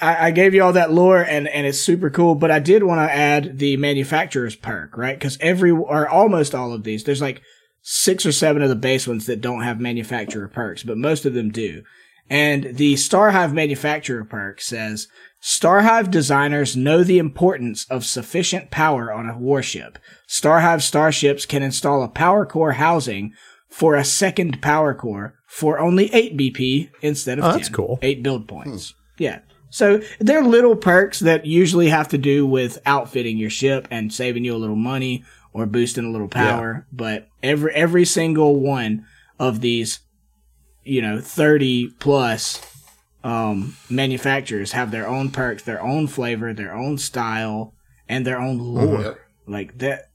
I, 0.00 0.26
I 0.26 0.30
gave 0.30 0.54
you 0.54 0.62
all 0.62 0.72
that 0.74 0.92
lore 0.92 1.22
and, 1.22 1.48
and 1.48 1.66
it's 1.66 1.80
super 1.80 2.10
cool, 2.10 2.34
but 2.34 2.50
I 2.50 2.58
did 2.58 2.82
want 2.82 3.00
to 3.00 3.14
add 3.14 3.58
the 3.58 3.76
manufacturer's 3.76 4.56
perk, 4.56 4.96
right? 4.96 5.18
Because 5.18 5.38
every, 5.40 5.70
or 5.70 6.08
almost 6.08 6.54
all 6.54 6.72
of 6.72 6.84
these, 6.84 7.04
there's 7.04 7.22
like 7.22 7.42
six 7.82 8.26
or 8.26 8.32
seven 8.32 8.62
of 8.62 8.68
the 8.68 8.76
base 8.76 9.06
ones 9.06 9.26
that 9.26 9.40
don't 9.40 9.62
have 9.62 9.80
manufacturer 9.80 10.48
perks, 10.48 10.82
but 10.82 10.98
most 10.98 11.24
of 11.24 11.34
them 11.34 11.50
do. 11.50 11.82
And 12.30 12.76
the 12.76 12.96
Starhive 12.96 13.54
manufacturer 13.54 14.24
perk 14.24 14.60
says, 14.60 15.08
Starhive 15.40 16.10
designers 16.10 16.76
know 16.76 17.02
the 17.02 17.18
importance 17.18 17.86
of 17.88 18.04
sufficient 18.04 18.70
power 18.70 19.12
on 19.12 19.28
a 19.28 19.38
warship. 19.38 19.98
Starhive 20.26 20.82
starships 20.82 21.46
can 21.46 21.62
install 21.62 22.02
a 22.02 22.08
power 22.08 22.44
core 22.44 22.72
housing 22.72 23.32
for 23.68 23.94
a 23.96 24.04
second 24.04 24.60
power 24.62 24.94
core 24.94 25.34
for 25.46 25.78
only 25.78 26.12
8 26.12 26.36
BP 26.36 26.90
instead 27.02 27.38
of 27.38 27.44
Oh, 27.44 27.48
10. 27.50 27.56
that's 27.56 27.68
cool. 27.68 27.98
8 28.02 28.22
build 28.22 28.48
points. 28.48 28.94
Yeah. 29.18 29.40
So 29.70 30.00
they're 30.18 30.42
little 30.42 30.76
perks 30.76 31.20
that 31.20 31.44
usually 31.44 31.88
have 31.88 32.08
to 32.08 32.18
do 32.18 32.46
with 32.46 32.78
outfitting 32.86 33.36
your 33.36 33.50
ship 33.50 33.86
and 33.90 34.12
saving 34.12 34.44
you 34.44 34.54
a 34.54 34.58
little 34.58 34.76
money 34.76 35.24
or 35.52 35.66
boosting 35.66 36.06
a 36.06 36.10
little 36.10 36.28
power. 36.28 36.86
But 36.92 37.28
every 37.42 37.74
every 37.74 38.04
single 38.06 38.56
one 38.60 39.04
of 39.38 39.60
these, 39.60 40.00
you 40.84 41.02
know, 41.02 41.20
thirty 41.20 41.90
plus 41.98 42.62
um, 43.22 43.76
manufacturers 43.90 44.72
have 44.72 44.90
their 44.90 45.06
own 45.06 45.30
perks, 45.30 45.62
their 45.64 45.82
own 45.82 46.06
flavor, 46.06 46.54
their 46.54 46.74
own 46.74 46.96
style, 46.96 47.74
and 48.08 48.26
their 48.26 48.38
own 48.40 48.58
lore. 48.58 49.00
Yep. 49.02 49.18
Like 49.46 49.78
that. 49.78 50.07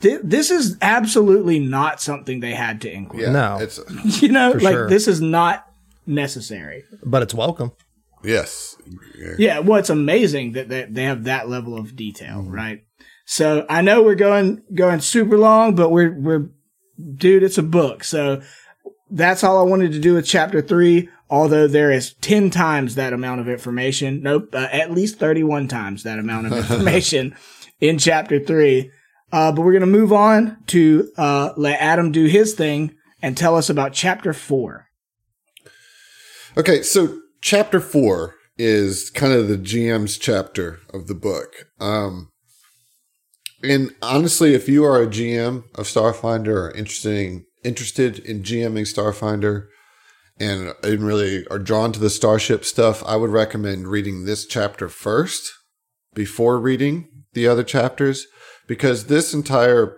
Thi- 0.00 0.18
This 0.22 0.50
is 0.50 0.76
absolutely 0.82 1.58
not 1.58 2.00
something 2.00 2.40
they 2.40 2.54
had 2.54 2.80
to 2.82 2.90
include. 2.92 3.22
Yeah, 3.22 3.30
No. 3.32 3.58
it's 3.60 3.80
You 4.22 4.28
know, 4.30 4.50
like 4.52 4.74
sure. 4.74 4.88
this 4.88 5.08
is 5.08 5.20
not 5.20 5.64
necessary. 6.06 6.84
But 7.04 7.22
it's 7.22 7.34
welcome. 7.34 7.72
yes. 8.24 8.76
Yeah, 9.38 9.58
well, 9.60 9.78
it's 9.78 9.90
amazing 9.90 10.52
that 10.52 10.68
they, 10.68 10.84
they 10.84 11.04
have 11.04 11.24
that 11.24 11.48
level 11.48 11.76
of 11.76 11.96
detail, 11.96 12.38
Mm-hmm. 12.42 12.50
right? 12.52 12.82
So 13.28 13.66
I 13.68 13.82
know 13.82 14.02
we're 14.02 14.14
going 14.14 14.62
going 14.72 15.00
super 15.00 15.36
long, 15.36 15.74
but 15.74 15.90
we're 15.90 16.12
we're 16.12 16.48
dude, 17.16 17.42
it's 17.42 17.58
a 17.58 17.62
book. 17.64 18.04
So 18.04 18.40
that's 19.10 19.42
all 19.42 19.58
I 19.58 19.68
wanted 19.68 19.90
to 19.92 19.98
do 19.98 20.14
with 20.14 20.24
chapter 20.26 20.62
three. 20.62 21.08
Although 21.28 21.66
there 21.66 21.90
is 21.90 22.14
ten 22.20 22.50
times 22.50 22.94
that 22.94 23.12
amount 23.12 23.40
of 23.40 23.48
information, 23.48 24.22
nope, 24.22 24.50
uh, 24.54 24.68
at 24.70 24.92
least 24.92 25.18
thirty 25.18 25.42
one 25.42 25.66
times 25.66 26.04
that 26.04 26.20
amount 26.20 26.46
of 26.46 26.52
information 26.70 27.34
in 27.80 27.98
chapter 27.98 28.38
three. 28.38 28.92
Uh, 29.36 29.52
but 29.52 29.60
we're 29.60 29.72
gonna 29.74 29.84
move 29.84 30.14
on 30.14 30.56
to 30.66 31.12
uh, 31.18 31.52
let 31.58 31.78
Adam 31.78 32.10
do 32.10 32.24
his 32.24 32.54
thing 32.54 32.94
and 33.20 33.36
tell 33.36 33.54
us 33.54 33.68
about 33.68 33.92
chapter 33.92 34.32
four. 34.32 34.86
Okay, 36.56 36.82
so 36.82 37.20
chapter 37.42 37.78
four 37.78 38.36
is 38.56 39.10
kind 39.10 39.34
of 39.34 39.48
the 39.48 39.58
GM's 39.58 40.16
chapter 40.16 40.80
of 40.94 41.06
the 41.06 41.14
book. 41.14 41.66
Um, 41.78 42.30
and 43.62 43.94
honestly, 44.00 44.54
if 44.54 44.70
you 44.70 44.84
are 44.84 45.02
a 45.02 45.06
GM 45.06 45.64
of 45.74 45.84
Starfinder 45.84 46.56
or 46.56 46.70
interested 46.70 47.14
in, 47.14 47.44
interested 47.62 48.18
in 48.20 48.42
GMing 48.42 48.90
Starfinder 48.90 49.66
and, 50.40 50.72
and 50.82 51.02
really 51.02 51.46
are 51.48 51.58
drawn 51.58 51.92
to 51.92 52.00
the 52.00 52.08
Starship 52.08 52.64
stuff, 52.64 53.04
I 53.04 53.16
would 53.16 53.28
recommend 53.28 53.88
reading 53.88 54.24
this 54.24 54.46
chapter 54.46 54.88
first 54.88 55.52
before 56.14 56.58
reading 56.58 57.10
the 57.34 57.46
other 57.46 57.64
chapters 57.64 58.26
because 58.66 59.06
this 59.06 59.32
entire 59.34 59.96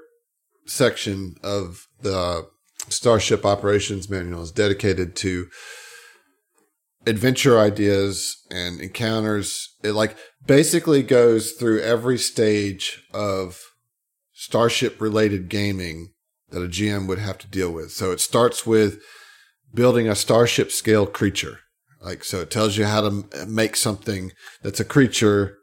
section 0.66 1.36
of 1.42 1.86
the 2.02 2.46
Starship 2.88 3.44
Operations 3.44 4.08
Manual 4.08 4.42
is 4.42 4.52
dedicated 4.52 5.16
to 5.16 5.48
adventure 7.06 7.58
ideas 7.58 8.36
and 8.50 8.80
encounters. 8.80 9.74
It 9.82 9.92
like 9.92 10.16
basically 10.44 11.02
goes 11.02 11.52
through 11.52 11.80
every 11.80 12.18
stage 12.18 13.04
of 13.12 13.60
starship 14.32 15.00
related 15.00 15.48
gaming 15.48 16.12
that 16.50 16.62
a 16.62 16.68
GM 16.68 17.06
would 17.08 17.18
have 17.18 17.38
to 17.38 17.46
deal 17.46 17.72
with. 17.72 17.92
So 17.92 18.12
it 18.12 18.20
starts 18.20 18.66
with 18.66 19.00
building 19.74 20.08
a 20.08 20.14
starship 20.14 20.70
scale 20.70 21.06
creature. 21.06 21.60
Like, 22.00 22.24
so 22.24 22.40
it 22.40 22.50
tells 22.50 22.76
you 22.76 22.84
how 22.84 23.02
to 23.02 23.46
make 23.46 23.76
something 23.76 24.32
that's 24.62 24.80
a 24.80 24.84
creature 24.84 25.57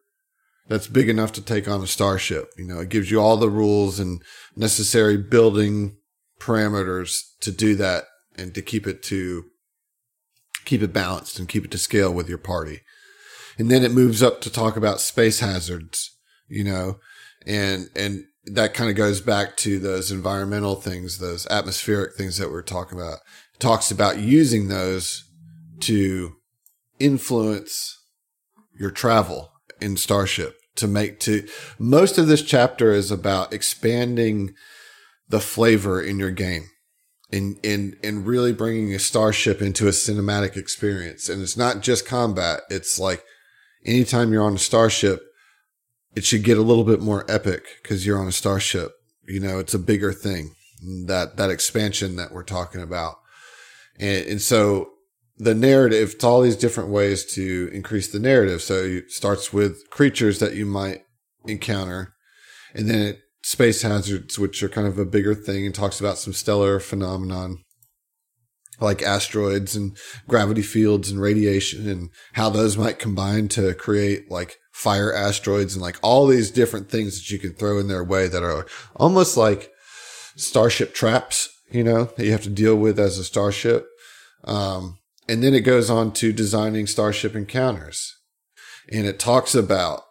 that's 0.67 0.87
big 0.87 1.09
enough 1.09 1.31
to 1.33 1.41
take 1.41 1.67
on 1.67 1.81
a 1.81 1.87
starship. 1.87 2.49
You 2.57 2.65
know, 2.65 2.79
it 2.79 2.89
gives 2.89 3.11
you 3.11 3.19
all 3.19 3.37
the 3.37 3.49
rules 3.49 3.99
and 3.99 4.21
necessary 4.55 5.17
building 5.17 5.97
parameters 6.39 7.21
to 7.41 7.51
do 7.51 7.75
that 7.75 8.05
and 8.37 8.53
to 8.55 8.61
keep 8.61 8.87
it 8.87 9.03
to 9.03 9.45
keep 10.65 10.81
it 10.81 10.93
balanced 10.93 11.37
and 11.37 11.47
keep 11.47 11.63
it 11.63 11.71
to 11.71 11.77
scale 11.77 12.11
with 12.11 12.27
your 12.27 12.39
party. 12.39 12.81
And 13.57 13.69
then 13.69 13.83
it 13.83 13.91
moves 13.91 14.21
up 14.23 14.41
to 14.41 14.51
talk 14.51 14.75
about 14.75 14.99
space 14.99 15.39
hazards, 15.39 16.09
you 16.47 16.63
know, 16.63 16.99
and, 17.45 17.89
and 17.95 18.25
that 18.45 18.73
kind 18.73 18.89
of 18.89 18.95
goes 18.95 19.21
back 19.21 19.55
to 19.57 19.79
those 19.79 20.11
environmental 20.11 20.75
things, 20.75 21.19
those 21.19 21.47
atmospheric 21.47 22.15
things 22.15 22.37
that 22.37 22.51
we're 22.51 22.63
talking 22.63 22.99
about. 22.99 23.19
It 23.53 23.59
talks 23.59 23.91
about 23.91 24.17
using 24.17 24.67
those 24.67 25.23
to 25.81 26.33
influence 26.99 28.03
your 28.77 28.91
travel 28.91 29.51
in 29.81 29.97
Starship 29.97 30.57
to 30.75 30.87
make 30.87 31.19
to 31.21 31.47
most 31.79 32.17
of 32.17 32.27
this 32.27 32.41
chapter 32.41 32.91
is 32.91 33.11
about 33.11 33.53
expanding 33.53 34.53
the 35.29 35.39
flavor 35.39 36.01
in 36.01 36.19
your 36.19 36.31
game 36.31 36.69
and 37.31 37.57
and 37.63 37.95
and 38.03 38.27
really 38.27 38.53
bringing 38.53 38.93
a 38.93 38.99
starship 38.99 39.61
into 39.61 39.87
a 39.87 39.91
cinematic 39.91 40.55
experience. 40.55 41.29
And 41.29 41.41
it's 41.41 41.57
not 41.57 41.81
just 41.81 42.05
combat. 42.05 42.61
It's 42.69 42.99
like 42.99 43.23
anytime 43.85 44.31
you're 44.31 44.43
on 44.43 44.55
a 44.55 44.59
starship 44.59 45.21
it 46.15 46.23
should 46.23 46.43
get 46.43 46.57
a 46.57 46.61
little 46.61 46.85
bit 46.85 47.01
more 47.01 47.29
epic 47.29 47.65
because 47.81 48.05
you're 48.05 48.19
on 48.19 48.27
a 48.27 48.31
starship. 48.31 48.93
You 49.27 49.39
know 49.39 49.59
it's 49.59 49.73
a 49.73 49.79
bigger 49.79 50.13
thing 50.13 50.55
that 51.07 51.37
that 51.37 51.49
expansion 51.49 52.15
that 52.17 52.31
we're 52.31 52.43
talking 52.43 52.81
about. 52.81 53.15
And, 53.99 54.25
and 54.27 54.41
so 54.41 54.89
the 55.37 55.55
narrative 55.55 56.11
it's 56.13 56.23
all 56.23 56.41
these 56.41 56.55
different 56.55 56.89
ways 56.89 57.25
to 57.25 57.69
increase 57.73 58.11
the 58.11 58.19
narrative 58.19 58.61
so 58.61 58.75
it 58.75 59.11
starts 59.11 59.51
with 59.51 59.89
creatures 59.89 60.39
that 60.39 60.55
you 60.55 60.65
might 60.65 61.01
encounter 61.45 62.13
and 62.73 62.89
then 62.89 63.01
it 63.01 63.19
space 63.45 63.83
hazards, 63.83 64.39
which 64.39 64.63
are 64.63 64.69
kind 64.69 64.87
of 64.87 64.97
a 64.97 65.05
bigger 65.05 65.35
thing, 65.35 65.67
and 65.67 65.75
talks 65.75 65.99
about 65.99 66.17
some 66.17 66.33
stellar 66.33 66.79
phenomenon 66.79 67.59
like 68.81 69.03
asteroids 69.03 69.75
and 69.75 69.95
gravity 70.27 70.63
fields 70.63 71.09
and 71.09 71.21
radiation 71.21 71.87
and 71.87 72.09
how 72.33 72.49
those 72.49 72.75
might 72.75 72.99
combine 72.99 73.47
to 73.47 73.73
create 73.75 74.29
like 74.29 74.57
fire 74.73 75.13
asteroids 75.13 75.75
and 75.75 75.81
like 75.81 75.97
all 76.01 76.27
these 76.27 76.51
different 76.51 76.89
things 76.89 77.15
that 77.15 77.31
you 77.31 77.39
can 77.39 77.53
throw 77.53 77.79
in 77.79 77.87
their 77.87 78.03
way 78.03 78.27
that 78.27 78.43
are 78.43 78.65
almost 78.97 79.37
like 79.37 79.71
starship 80.35 80.93
traps, 80.93 81.47
you 81.71 81.83
know, 81.83 82.05
that 82.17 82.25
you 82.25 82.31
have 82.31 82.43
to 82.43 82.49
deal 82.49 82.75
with 82.75 82.99
as 82.99 83.17
a 83.17 83.23
starship. 83.23 83.87
Um, 84.43 84.97
and 85.27 85.43
then 85.43 85.53
it 85.53 85.61
goes 85.61 85.89
on 85.89 86.11
to 86.11 86.31
designing 86.31 86.87
starship 86.87 87.35
encounters 87.35 88.15
and 88.91 89.05
it 89.05 89.19
talks 89.19 89.55
about 89.55 90.03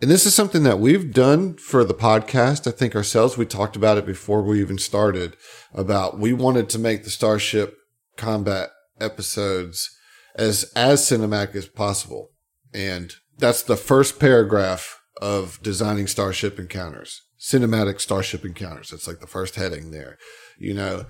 and 0.00 0.10
this 0.10 0.24
is 0.24 0.34
something 0.34 0.62
that 0.62 0.78
we've 0.78 1.12
done 1.12 1.56
for 1.56 1.84
the 1.84 1.92
podcast. 1.92 2.66
I 2.66 2.70
think 2.70 2.96
ourselves, 2.96 3.36
we 3.36 3.44
talked 3.44 3.76
about 3.76 3.98
it 3.98 4.06
before 4.06 4.42
we 4.42 4.58
even 4.60 4.78
started 4.78 5.36
about 5.74 6.18
we 6.18 6.32
wanted 6.32 6.70
to 6.70 6.78
make 6.78 7.04
the 7.04 7.10
Starship 7.10 7.76
combat 8.16 8.70
episodes 8.98 9.90
as, 10.34 10.70
as 10.74 11.02
cinematic 11.02 11.54
as 11.54 11.66
possible. 11.66 12.30
And 12.72 13.12
that's 13.36 13.62
the 13.62 13.76
first 13.76 14.18
paragraph 14.18 15.02
of 15.20 15.58
designing 15.62 16.06
Starship 16.06 16.58
encounters, 16.58 17.20
cinematic 17.38 18.00
Starship 18.00 18.42
encounters. 18.42 18.94
It's 18.94 19.06
like 19.06 19.20
the 19.20 19.26
first 19.26 19.56
heading 19.56 19.90
there, 19.90 20.16
you 20.58 20.72
know, 20.72 21.04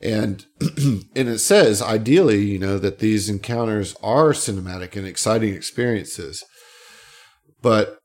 and, 0.00 0.46
and 0.60 1.28
it 1.28 1.38
says 1.38 1.80
ideally, 1.80 2.44
you 2.44 2.58
know, 2.58 2.78
that 2.78 2.98
these 2.98 3.28
encounters 3.28 3.94
are 4.02 4.30
cinematic 4.30 4.96
and 4.96 5.06
exciting 5.06 5.54
experiences, 5.54 6.44
but 7.62 7.98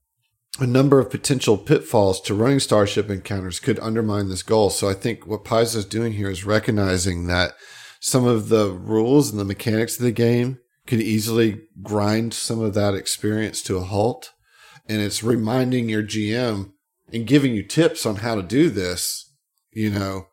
a 0.59 0.67
number 0.67 0.99
of 0.99 1.09
potential 1.09 1.57
pitfalls 1.57 2.19
to 2.21 2.35
running 2.35 2.59
Starship 2.59 3.09
encounters 3.09 3.59
could 3.59 3.79
undermine 3.79 4.29
this 4.29 4.43
goal. 4.43 4.69
So 4.69 4.89
I 4.89 4.93
think 4.93 5.25
what 5.25 5.45
Paizo 5.45 5.77
is 5.77 5.85
doing 5.85 6.13
here 6.13 6.29
is 6.29 6.45
recognizing 6.45 7.27
that 7.27 7.53
some 7.99 8.25
of 8.25 8.49
the 8.49 8.69
rules 8.69 9.31
and 9.31 9.39
the 9.39 9.45
mechanics 9.45 9.97
of 9.97 10.03
the 10.03 10.11
game 10.11 10.59
could 10.87 10.99
easily 10.99 11.61
grind 11.81 12.33
some 12.33 12.59
of 12.59 12.73
that 12.73 12.95
experience 12.95 13.61
to 13.63 13.77
a 13.77 13.81
halt. 13.81 14.31
And 14.87 15.01
it's 15.01 15.23
reminding 15.23 15.87
your 15.87 16.03
GM 16.03 16.71
and 17.13 17.27
giving 17.27 17.53
you 17.53 17.63
tips 17.63 18.05
on 18.05 18.17
how 18.17 18.35
to 18.35 18.41
do 18.41 18.69
this, 18.69 19.31
you 19.71 19.89
know, 19.89 20.27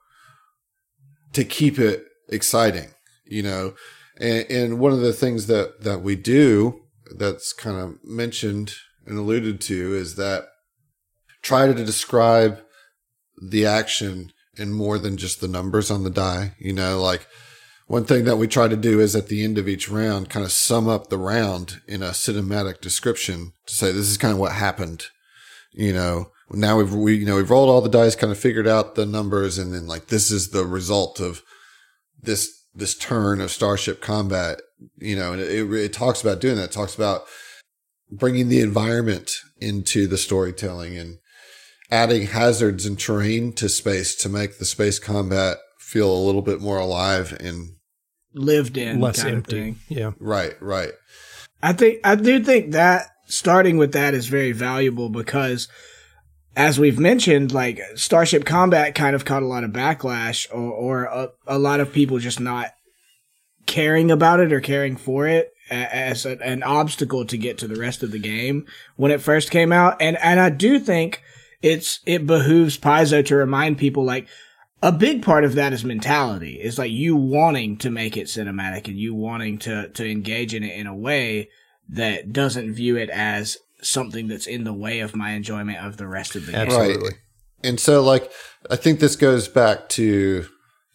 to 1.32 1.44
keep 1.44 1.78
it 1.78 2.04
exciting, 2.28 2.90
you 3.24 3.42
know. 3.42 3.74
And, 4.18 4.50
and 4.50 4.78
one 4.78 4.92
of 4.92 5.00
the 5.00 5.12
things 5.12 5.46
that, 5.46 5.82
that 5.82 6.02
we 6.02 6.16
do 6.16 6.80
that's 7.16 7.52
kind 7.52 7.78
of 7.78 7.96
mentioned 8.04 8.74
and 9.06 9.18
alluded 9.18 9.60
to 9.62 9.94
is 9.94 10.16
that 10.16 10.46
try 11.42 11.66
to 11.66 11.74
describe 11.74 12.60
the 13.40 13.64
action 13.64 14.32
in 14.56 14.72
more 14.72 14.98
than 14.98 15.16
just 15.16 15.40
the 15.40 15.48
numbers 15.48 15.90
on 15.90 16.04
the 16.04 16.10
die. 16.10 16.54
You 16.58 16.72
know, 16.72 17.00
like 17.00 17.26
one 17.86 18.04
thing 18.04 18.24
that 18.24 18.36
we 18.36 18.46
try 18.46 18.68
to 18.68 18.76
do 18.76 19.00
is 19.00 19.16
at 19.16 19.28
the 19.28 19.42
end 19.42 19.56
of 19.56 19.68
each 19.68 19.88
round, 19.88 20.28
kind 20.28 20.44
of 20.44 20.52
sum 20.52 20.88
up 20.88 21.08
the 21.08 21.18
round 21.18 21.80
in 21.86 22.02
a 22.02 22.10
cinematic 22.10 22.80
description 22.80 23.52
to 23.66 23.74
say 23.74 23.92
this 23.92 24.08
is 24.08 24.18
kind 24.18 24.34
of 24.34 24.40
what 24.40 24.52
happened. 24.52 25.06
You 25.72 25.92
know, 25.92 26.32
now 26.50 26.78
we've 26.78 26.94
we 26.94 27.16
you 27.16 27.26
know 27.26 27.36
we've 27.36 27.50
rolled 27.50 27.68
all 27.68 27.80
the 27.80 27.88
dice, 27.88 28.16
kind 28.16 28.32
of 28.32 28.38
figured 28.38 28.66
out 28.66 28.94
the 28.94 29.06
numbers, 29.06 29.58
and 29.58 29.72
then 29.72 29.86
like 29.86 30.06
this 30.06 30.30
is 30.30 30.50
the 30.50 30.64
result 30.64 31.20
of 31.20 31.42
this 32.20 32.50
this 32.74 32.94
turn 32.96 33.40
of 33.40 33.50
Starship 33.50 34.00
Combat. 34.00 34.60
You 34.96 35.16
know, 35.16 35.32
and 35.32 35.42
it, 35.42 35.50
it, 35.50 35.72
it 35.72 35.92
talks 35.92 36.22
about 36.22 36.40
doing 36.40 36.56
that. 36.56 36.64
It 36.64 36.72
talks 36.72 36.94
about 36.94 37.22
bringing 38.10 38.48
the 38.48 38.60
environment 38.60 39.36
into 39.60 40.06
the 40.06 40.16
storytelling 40.18 40.96
and 40.96 41.18
adding 41.90 42.26
hazards 42.28 42.86
and 42.86 42.98
terrain 42.98 43.52
to 43.54 43.68
space 43.68 44.14
to 44.16 44.28
make 44.28 44.58
the 44.58 44.64
space 44.64 44.98
combat 44.98 45.58
feel 45.78 46.12
a 46.12 46.24
little 46.24 46.42
bit 46.42 46.60
more 46.60 46.78
alive 46.78 47.36
and 47.40 47.70
Lived 48.34 48.76
in, 48.76 49.00
Less 49.00 49.16
kind 49.22 49.30
of 49.30 49.36
empty. 49.38 49.56
thing. 49.56 49.78
Yeah. 49.88 50.12
right, 50.20 50.54
right. 50.60 50.92
I 51.62 51.72
think 51.72 52.00
I 52.04 52.14
do 52.14 52.44
think 52.44 52.72
that 52.72 53.06
starting 53.26 53.78
with 53.78 53.92
that 53.92 54.14
is 54.14 54.26
very 54.26 54.52
valuable 54.52 55.08
because 55.08 55.66
as 56.58 56.76
we've 56.76 56.98
mentioned, 56.98 57.52
like 57.52 57.80
Starship 57.94 58.44
Combat 58.44 58.92
kind 58.96 59.14
of 59.14 59.24
caught 59.24 59.44
a 59.44 59.46
lot 59.46 59.62
of 59.62 59.70
backlash 59.70 60.48
or, 60.52 60.72
or 60.72 61.04
a, 61.04 61.28
a 61.46 61.56
lot 61.56 61.78
of 61.78 61.92
people 61.92 62.18
just 62.18 62.40
not 62.40 62.72
caring 63.64 64.10
about 64.10 64.40
it 64.40 64.52
or 64.52 64.60
caring 64.60 64.96
for 64.96 65.28
it 65.28 65.52
as 65.70 66.26
a, 66.26 66.36
an 66.42 66.64
obstacle 66.64 67.24
to 67.26 67.38
get 67.38 67.58
to 67.58 67.68
the 67.68 67.76
rest 67.78 68.02
of 68.02 68.10
the 68.10 68.18
game 68.18 68.66
when 68.96 69.12
it 69.12 69.20
first 69.20 69.52
came 69.52 69.70
out. 69.70 70.02
And, 70.02 70.18
and 70.20 70.40
I 70.40 70.50
do 70.50 70.80
think 70.80 71.22
it's, 71.62 72.00
it 72.04 72.26
behooves 72.26 72.76
Paizo 72.76 73.24
to 73.26 73.36
remind 73.36 73.78
people 73.78 74.04
like, 74.04 74.26
a 74.82 74.90
big 74.90 75.22
part 75.22 75.44
of 75.44 75.54
that 75.54 75.72
is 75.72 75.84
mentality. 75.84 76.60
Is 76.60 76.78
like 76.78 76.90
you 76.90 77.14
wanting 77.14 77.78
to 77.78 77.90
make 77.90 78.16
it 78.16 78.26
cinematic 78.26 78.86
and 78.86 78.96
you 78.96 79.12
wanting 79.12 79.58
to 79.58 79.88
to 79.88 80.08
engage 80.08 80.54
in 80.54 80.62
it 80.62 80.78
in 80.78 80.86
a 80.86 80.94
way 80.94 81.48
that 81.88 82.32
doesn't 82.32 82.74
view 82.74 82.96
it 82.96 83.10
as 83.10 83.58
something 83.82 84.28
that's 84.28 84.46
in 84.46 84.64
the 84.64 84.72
way 84.72 85.00
of 85.00 85.14
my 85.14 85.30
enjoyment 85.32 85.78
of 85.78 85.96
the 85.96 86.06
rest 86.06 86.34
of 86.36 86.46
the 86.46 86.52
game. 86.52 86.60
Absolutely. 86.62 87.10
Right. 87.10 87.18
And 87.64 87.80
so, 87.80 88.02
like, 88.02 88.30
I 88.70 88.76
think 88.76 89.00
this 89.00 89.16
goes 89.16 89.48
back 89.48 89.88
to 89.90 90.46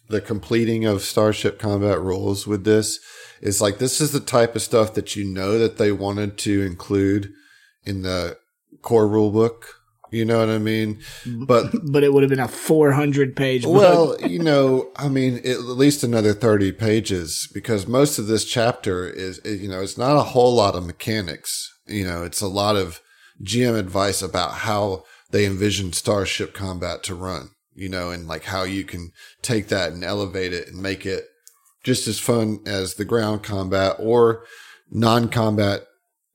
the 0.08 0.20
completing 0.20 0.84
of 0.84 1.02
Starship 1.02 1.58
Combat 1.58 2.00
rules 2.00 2.46
with 2.46 2.64
this. 2.64 2.98
Is 3.40 3.60
like, 3.60 3.78
this 3.78 4.00
is 4.00 4.12
the 4.12 4.20
type 4.20 4.56
of 4.56 4.62
stuff 4.62 4.94
that 4.94 5.16
you 5.16 5.24
know 5.24 5.58
that 5.58 5.76
they 5.76 5.92
wanted 5.92 6.38
to 6.38 6.62
include 6.62 7.30
in 7.84 8.02
the 8.02 8.38
core 8.80 9.06
rule 9.06 9.30
book. 9.30 9.66
You 10.10 10.24
know 10.24 10.38
what 10.38 10.48
I 10.48 10.58
mean? 10.58 11.00
But 11.26 11.74
But 11.90 12.04
it 12.04 12.12
would 12.12 12.22
have 12.22 12.30
been 12.30 12.38
a 12.38 12.48
400 12.48 13.34
page 13.34 13.64
book. 13.64 13.74
well, 13.74 14.16
you 14.20 14.38
know, 14.38 14.90
I 14.96 15.08
mean, 15.08 15.38
at 15.38 15.60
least 15.62 16.04
another 16.04 16.32
30 16.32 16.72
pages 16.72 17.48
because 17.52 17.86
most 17.86 18.18
of 18.18 18.28
this 18.28 18.44
chapter 18.44 19.08
is, 19.08 19.40
you 19.44 19.68
know, 19.68 19.82
it's 19.82 19.98
not 19.98 20.16
a 20.16 20.22
whole 20.22 20.54
lot 20.54 20.76
of 20.76 20.86
mechanics. 20.86 21.73
You 21.86 22.04
know, 22.04 22.24
it's 22.24 22.40
a 22.40 22.48
lot 22.48 22.76
of 22.76 23.00
GM 23.42 23.78
advice 23.78 24.22
about 24.22 24.52
how 24.52 25.04
they 25.30 25.44
envision 25.44 25.92
Starship 25.92 26.54
Combat 26.54 27.02
to 27.04 27.14
run, 27.14 27.50
you 27.74 27.88
know, 27.88 28.10
and 28.10 28.26
like 28.26 28.44
how 28.44 28.62
you 28.62 28.84
can 28.84 29.10
take 29.42 29.68
that 29.68 29.92
and 29.92 30.04
elevate 30.04 30.52
it 30.52 30.68
and 30.68 30.80
make 30.80 31.04
it 31.04 31.24
just 31.82 32.08
as 32.08 32.18
fun 32.18 32.60
as 32.66 32.94
the 32.94 33.04
ground 33.04 33.42
combat 33.42 33.96
or 33.98 34.44
non 34.90 35.28
combat 35.28 35.82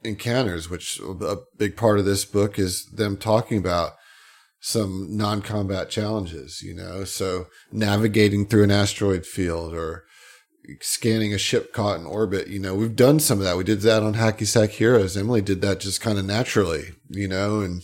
encounters, 0.04 0.70
which 0.70 1.00
a 1.00 1.38
big 1.58 1.76
part 1.76 2.00
of 2.00 2.06
this 2.06 2.26
book 2.26 2.60
is 2.60 2.86
them 2.86 3.18
talking 3.18 3.58
about 3.58 3.94
some 4.60 5.08
non 5.16 5.42
combat 5.42 5.90
challenges, 5.90 6.62
you 6.62 6.74
know, 6.74 7.04
so 7.04 7.48
navigating 7.72 8.46
through 8.46 8.64
an 8.64 8.72
asteroid 8.72 9.26
field 9.26 9.74
or 9.74 10.04
scanning 10.82 11.34
a 11.34 11.38
ship 11.38 11.74
caught 11.74 12.00
in 12.00 12.06
orbit. 12.06 12.48
You 12.48 12.60
know, 12.60 12.76
we've 12.76 12.96
done 12.96 13.20
some 13.20 13.40
of 13.40 13.44
that. 13.44 13.58
We 13.58 13.64
did 13.64 13.82
that 13.82 14.04
on 14.04 14.16
Hacky 14.16 14.46
Sack 14.46 14.72
Heroes. 14.72 15.18
Emily 15.18 15.42
did 15.42 15.62
that 15.62 15.80
just 15.80 16.02
kind 16.02 16.18
of 16.18 16.26
naturally, 16.26 16.94
you 17.10 17.28
know, 17.28 17.62
and 17.62 17.84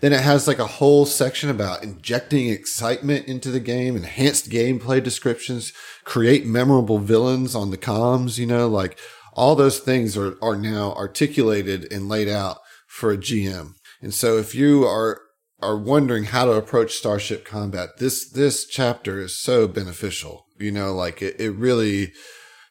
then 0.00 0.12
it 0.12 0.20
has 0.20 0.48
like 0.48 0.58
a 0.58 0.66
whole 0.66 1.04
section 1.04 1.50
about 1.50 1.82
injecting 1.82 2.48
excitement 2.48 3.26
into 3.26 3.50
the 3.50 3.60
game, 3.60 3.96
enhanced 3.96 4.50
gameplay 4.50 5.02
descriptions, 5.02 5.72
create 6.04 6.46
memorable 6.46 6.98
villains 6.98 7.54
on 7.54 7.70
the 7.70 7.78
comms, 7.78 8.38
you 8.38 8.46
know, 8.46 8.66
like 8.66 8.98
all 9.34 9.54
those 9.54 9.78
things 9.78 10.16
are, 10.16 10.36
are 10.42 10.56
now 10.56 10.92
articulated 10.94 11.90
and 11.92 12.08
laid 12.08 12.28
out 12.28 12.58
for 12.86 13.12
a 13.12 13.18
GM. 13.18 13.74
And 14.00 14.14
so 14.14 14.38
if 14.38 14.54
you 14.54 14.84
are, 14.84 15.20
are 15.60 15.78
wondering 15.78 16.24
how 16.24 16.46
to 16.46 16.52
approach 16.52 16.94
Starship 16.94 17.44
Combat, 17.44 17.90
this, 17.98 18.28
this 18.30 18.66
chapter 18.66 19.20
is 19.20 19.38
so 19.38 19.68
beneficial. 19.68 20.46
You 20.60 20.70
know, 20.72 20.94
like 20.94 21.22
it, 21.22 21.40
it 21.40 21.50
really 21.52 22.12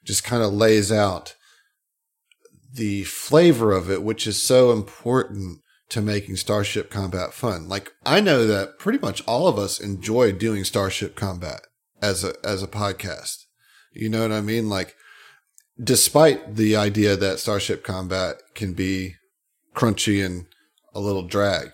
just 0.05 0.23
kind 0.23 0.43
of 0.43 0.53
lays 0.53 0.91
out 0.91 1.35
the 2.71 3.03
flavor 3.03 3.71
of 3.71 3.89
it, 3.89 4.03
which 4.03 4.27
is 4.27 4.41
so 4.41 4.71
important 4.71 5.59
to 5.89 6.01
making 6.01 6.35
Starship 6.35 6.91
Combat 6.91 7.33
fun. 7.33 7.67
Like 7.67 7.91
I 8.05 8.19
know 8.21 8.45
that 8.45 8.77
pretty 8.77 8.99
much 8.99 9.23
all 9.27 9.47
of 9.47 9.57
us 9.57 9.79
enjoy 9.79 10.31
doing 10.31 10.63
Starship 10.63 11.15
Combat 11.15 11.61
as 12.01 12.23
a 12.23 12.35
as 12.43 12.61
a 12.61 12.67
podcast. 12.67 13.45
You 13.91 14.07
know 14.09 14.21
what 14.21 14.31
I 14.31 14.41
mean? 14.41 14.69
Like 14.69 14.95
despite 15.81 16.55
the 16.55 16.75
idea 16.75 17.15
that 17.15 17.39
Starship 17.39 17.83
Combat 17.83 18.35
can 18.53 18.73
be 18.73 19.15
crunchy 19.75 20.23
and 20.23 20.45
a 20.93 20.99
little 20.99 21.23
drag. 21.23 21.69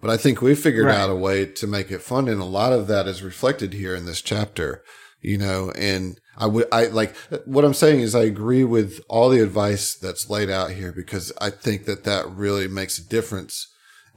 But 0.00 0.10
I 0.10 0.16
think 0.18 0.42
we 0.42 0.54
figured 0.54 0.86
Right. 0.86 0.96
out 0.98 1.08
a 1.08 1.14
way 1.14 1.46
to 1.46 1.66
make 1.66 1.90
it 1.90 2.02
fun 2.02 2.28
and 2.28 2.40
a 2.40 2.44
lot 2.44 2.72
of 2.74 2.86
that 2.88 3.06
is 3.06 3.22
reflected 3.22 3.72
here 3.72 3.94
in 3.94 4.04
this 4.04 4.20
chapter, 4.20 4.82
you 5.24 5.38
know, 5.38 5.72
and 5.76 6.20
I 6.36 6.46
would, 6.46 6.66
I 6.70 6.86
like 6.86 7.16
what 7.46 7.64
I'm 7.64 7.74
saying 7.74 8.00
is 8.00 8.14
I 8.14 8.24
agree 8.24 8.62
with 8.62 9.00
all 9.08 9.30
the 9.30 9.42
advice 9.42 9.96
that's 9.96 10.28
laid 10.28 10.50
out 10.50 10.72
here 10.72 10.92
because 10.92 11.32
I 11.40 11.48
think 11.48 11.86
that 11.86 12.04
that 12.04 12.30
really 12.30 12.68
makes 12.68 12.98
a 12.98 13.08
difference 13.08 13.66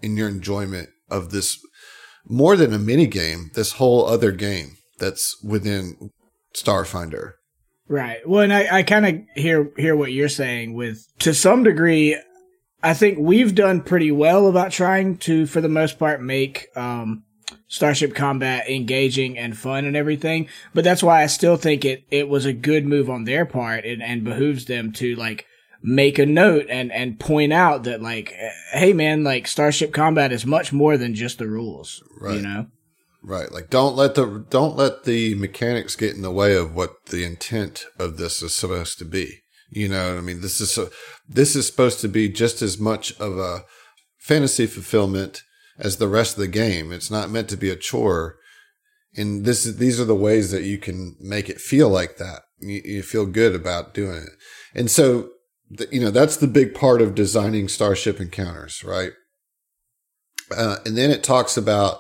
in 0.01 0.17
your 0.17 0.27
enjoyment 0.27 0.89
of 1.09 1.31
this 1.31 1.57
more 2.27 2.57
than 2.57 2.73
a 2.73 2.77
mini 2.77 3.07
game, 3.07 3.51
this 3.53 3.73
whole 3.73 4.05
other 4.05 4.33
game 4.33 4.75
that's 4.99 5.41
within 5.41 6.11
Starfinder. 6.53 7.33
Right. 7.87 8.27
Well, 8.27 8.41
and 8.41 8.53
I, 8.53 8.79
I 8.79 8.83
kind 8.83 9.05
of 9.05 9.15
hear 9.35 9.71
hear 9.77 9.95
what 9.95 10.11
you're 10.11 10.27
saying. 10.27 10.73
With 10.73 11.07
to 11.19 11.33
some 11.33 11.63
degree, 11.63 12.19
I 12.83 12.93
think 12.93 13.17
we've 13.17 13.55
done 13.55 13.81
pretty 13.81 14.11
well 14.11 14.47
about 14.47 14.71
trying 14.71 15.17
to, 15.19 15.45
for 15.45 15.61
the 15.61 15.69
most 15.69 15.97
part, 15.97 16.21
make 16.21 16.67
um, 16.75 17.23
Starship 17.67 18.15
Combat 18.15 18.69
engaging 18.69 19.37
and 19.37 19.57
fun 19.57 19.85
and 19.85 19.95
everything. 19.95 20.47
But 20.73 20.83
that's 20.83 21.03
why 21.03 21.23
I 21.23 21.27
still 21.27 21.57
think 21.57 21.83
it 21.85 22.05
it 22.09 22.29
was 22.29 22.45
a 22.45 22.53
good 22.53 22.85
move 22.85 23.09
on 23.09 23.25
their 23.25 23.45
part 23.45 23.85
and, 23.85 24.01
and 24.01 24.23
behooves 24.23 24.65
them 24.65 24.91
to 24.93 25.15
like 25.15 25.45
make 25.83 26.17
a 26.17 26.25
note 26.25 26.65
and 26.69 26.91
and 26.91 27.19
point 27.19 27.53
out 27.53 27.83
that 27.83 28.01
like, 28.01 28.33
hey 28.71 28.93
man, 28.93 29.23
like 29.23 29.47
Starship 29.47 29.93
Combat 29.93 30.31
is 30.31 30.45
much 30.45 30.71
more 30.71 30.97
than 30.97 31.13
just 31.13 31.39
the 31.39 31.47
rules. 31.47 32.03
Right. 32.19 32.35
You 32.35 32.41
know. 32.41 32.67
Right. 33.21 33.51
Like 33.51 33.69
don't 33.69 33.95
let 33.95 34.15
the 34.15 34.45
don't 34.49 34.77
let 34.77 35.03
the 35.03 35.35
mechanics 35.35 35.95
get 35.95 36.15
in 36.15 36.21
the 36.21 36.31
way 36.31 36.55
of 36.55 36.73
what 36.73 37.07
the 37.07 37.25
intent 37.25 37.85
of 37.99 38.17
this 38.17 38.41
is 38.41 38.55
supposed 38.55 38.97
to 38.99 39.05
be. 39.05 39.41
You 39.69 39.89
know 39.89 40.11
what 40.11 40.17
I 40.17 40.21
mean? 40.21 40.39
This 40.39 40.61
is 40.61 40.71
so, 40.71 40.89
this 41.27 41.53
is 41.53 41.67
supposed 41.67 41.99
to 41.99 42.07
be 42.07 42.29
just 42.29 42.61
as 42.61 42.79
much 42.79 43.11
of 43.19 43.37
a 43.37 43.65
fantasy 44.17 44.65
fulfillment 44.65 45.43
as 45.77 45.97
the 45.97 46.07
rest 46.07 46.35
of 46.35 46.39
the 46.39 46.47
game. 46.47 46.91
It's 46.91 47.11
not 47.11 47.29
meant 47.29 47.49
to 47.49 47.57
be 47.57 47.69
a 47.69 47.75
chore. 47.75 48.37
And 49.15 49.45
this 49.45 49.65
is 49.65 49.77
these 49.77 49.99
are 49.99 50.05
the 50.05 50.15
ways 50.15 50.51
that 50.51 50.63
you 50.63 50.77
can 50.77 51.15
make 51.19 51.49
it 51.49 51.61
feel 51.61 51.89
like 51.89 52.17
that. 52.17 52.41
You, 52.59 52.81
you 52.83 53.03
feel 53.03 53.25
good 53.25 53.55
about 53.55 53.93
doing 53.93 54.23
it. 54.23 54.29
And 54.75 54.89
so 54.89 55.29
the, 55.69 55.87
you 55.91 55.99
know, 55.99 56.11
that's 56.11 56.37
the 56.37 56.47
big 56.47 56.73
part 56.73 57.01
of 57.01 57.15
designing 57.15 57.67
starship 57.67 58.19
encounters, 58.19 58.83
right? 58.83 59.11
Uh, 60.55 60.77
and 60.85 60.97
then 60.97 61.11
it 61.11 61.23
talks 61.23 61.57
about 61.57 61.99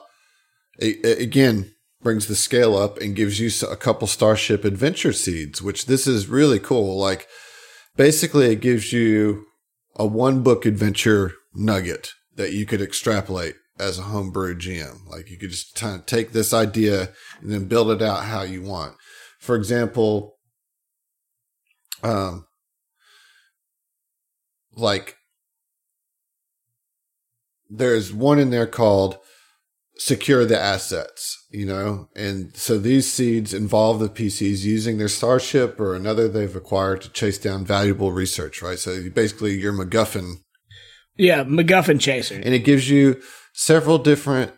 it, 0.79 1.03
it 1.03 1.21
again 1.21 1.73
brings 2.01 2.27
the 2.27 2.35
scale 2.35 2.77
up 2.77 2.97
and 2.99 3.15
gives 3.15 3.39
you 3.39 3.49
a 3.67 3.75
couple 3.75 4.07
starship 4.07 4.63
adventure 4.63 5.11
seeds 5.11 5.61
which 5.61 5.87
this 5.87 6.07
is 6.07 6.27
really 6.27 6.59
cool 6.59 6.97
like 6.97 7.27
basically 7.97 8.45
it 8.45 8.61
gives 8.61 8.93
you 8.93 9.45
a 9.95 10.05
one 10.05 10.43
book 10.43 10.65
adventure 10.65 11.33
nugget 11.53 12.11
that 12.35 12.53
you 12.53 12.65
could 12.65 12.81
extrapolate 12.81 13.55
as 13.79 13.99
a 13.99 14.03
homebrew 14.03 14.55
gm 14.55 15.05
like 15.07 15.29
you 15.29 15.37
could 15.37 15.49
just 15.51 15.75
kind 15.75 15.95
of 15.99 16.05
take 16.05 16.31
this 16.31 16.53
idea 16.53 17.09
and 17.41 17.51
then 17.51 17.65
build 17.65 17.89
it 17.91 18.01
out 18.01 18.23
how 18.25 18.41
you 18.41 18.61
want 18.61 18.95
for 19.39 19.55
example 19.55 20.37
um 22.03 22.45
like 24.75 25.15
there's 27.69 28.13
one 28.13 28.39
in 28.39 28.49
there 28.49 28.67
called 28.67 29.17
secure 29.97 30.45
the 30.45 30.59
assets, 30.59 31.45
you 31.49 31.65
know? 31.65 32.07
And 32.15 32.55
so 32.55 32.77
these 32.77 33.11
seeds 33.11 33.53
involve 33.53 33.99
the 33.99 34.09
PCs 34.09 34.63
using 34.63 34.97
their 34.97 35.07
starship 35.07 35.79
or 35.79 35.95
another 35.95 36.27
they've 36.27 36.55
acquired 36.55 37.01
to 37.01 37.09
chase 37.09 37.37
down 37.37 37.65
valuable 37.65 38.11
research, 38.11 38.61
right? 38.61 38.79
So 38.79 39.09
basically 39.09 39.57
you're 39.57 39.73
MacGuffin 39.73 40.35
Yeah, 41.17 41.43
MacGuffin 41.43 41.99
chaser. 41.99 42.35
and 42.35 42.53
it 42.53 42.59
gives 42.63 42.89
you 42.89 43.21
several 43.59 43.97
different 43.97 44.51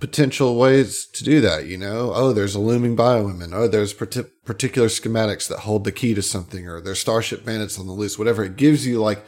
potential 0.00 0.56
ways 0.58 1.06
to 1.14 1.24
do 1.24 1.40
that, 1.40 1.66
you 1.66 1.78
know? 1.78 2.12
Oh, 2.14 2.34
there's 2.34 2.54
a 2.54 2.60
looming 2.60 2.94
bioweapon. 2.94 3.54
Oh, 3.54 3.66
there's 3.66 3.94
parti- 3.94 4.24
particular 4.44 4.88
schematics 4.88 5.48
that 5.48 5.60
hold 5.60 5.84
the 5.84 5.92
key 5.92 6.12
to 6.12 6.20
something 6.20 6.68
or 6.68 6.78
there's 6.82 7.00
starship 7.00 7.42
bandits 7.42 7.78
on 7.78 7.86
the 7.86 7.92
loose, 7.92 8.18
whatever. 8.18 8.44
It 8.44 8.56
gives 8.56 8.86
you 8.86 9.00
like 9.00 9.24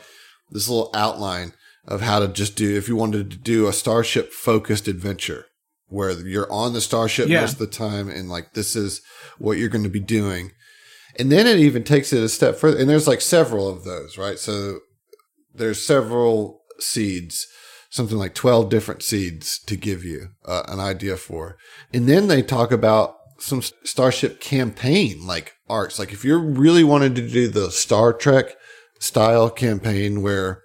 this 0.51 0.69
little 0.69 0.91
outline 0.93 1.55
of 1.87 2.03
how 2.03 2.19
to 2.19 2.29
just 2.29 2.57
do, 2.57 2.77
if 2.77 2.89
you 2.89 2.97
wanted 2.97 3.31
to 3.31 3.39
do 3.39 3.67
a 3.67 3.73
starship 3.73 4.33
focused 4.33 4.87
adventure 4.87 5.47
where 5.87 6.11
you're 6.11 6.53
on 6.53 6.75
the 6.75 6.81
starship 6.83 7.29
Yeah. 7.29 7.41
most 7.41 7.55
of 7.55 7.59
the 7.61 7.67
time 7.69 8.11
and 8.11 8.29
like 8.29 8.53
this 8.53 8.77
is 8.77 9.01
what 9.39 9.57
you're 9.57 9.71
going 9.71 9.85
to 9.85 9.89
be 9.91 10.01
doing. 10.01 10.51
And 11.19 11.33
then 11.33 11.47
it 11.47 11.59
even 11.59 11.85
takes 11.85 12.13
it 12.13 12.23
a 12.23 12.29
step 12.29 12.57
further. 12.57 12.77
And 12.79 12.91
there's 12.91 13.09
like 13.09 13.23
several 13.23 13.67
of 13.67 13.85
those, 13.85 14.19
right? 14.19 14.39
So 14.39 14.81
there's 15.55 15.87
several 15.87 16.61
seeds, 16.81 17.47
something 17.91 18.19
like 18.19 18.35
12 18.35 18.69
different 18.69 19.03
seeds 19.03 19.59
to 19.61 19.77
give 19.77 20.05
you 20.05 20.29
uh, 20.45 20.63
an 20.69 20.81
idea 20.81 21.17
for. 21.17 21.57
And 21.93 22.09
then 22.09 22.29
they 22.29 22.43
talk 22.43 22.73
about 22.73 23.17
some 23.39 23.63
Starship 23.85 24.41
campaign 24.41 25.27
like 25.27 25.55
arcs. 25.69 25.99
Like 25.99 26.13
if 26.13 26.25
you're 26.25 26.43
really 26.43 26.85
wanting 26.85 27.15
to 27.15 27.29
do 27.29 27.49
the 27.49 27.71
Star 27.71 28.13
Trek 28.13 28.57
style 28.99 29.51
campaign 29.51 30.23
where 30.23 30.63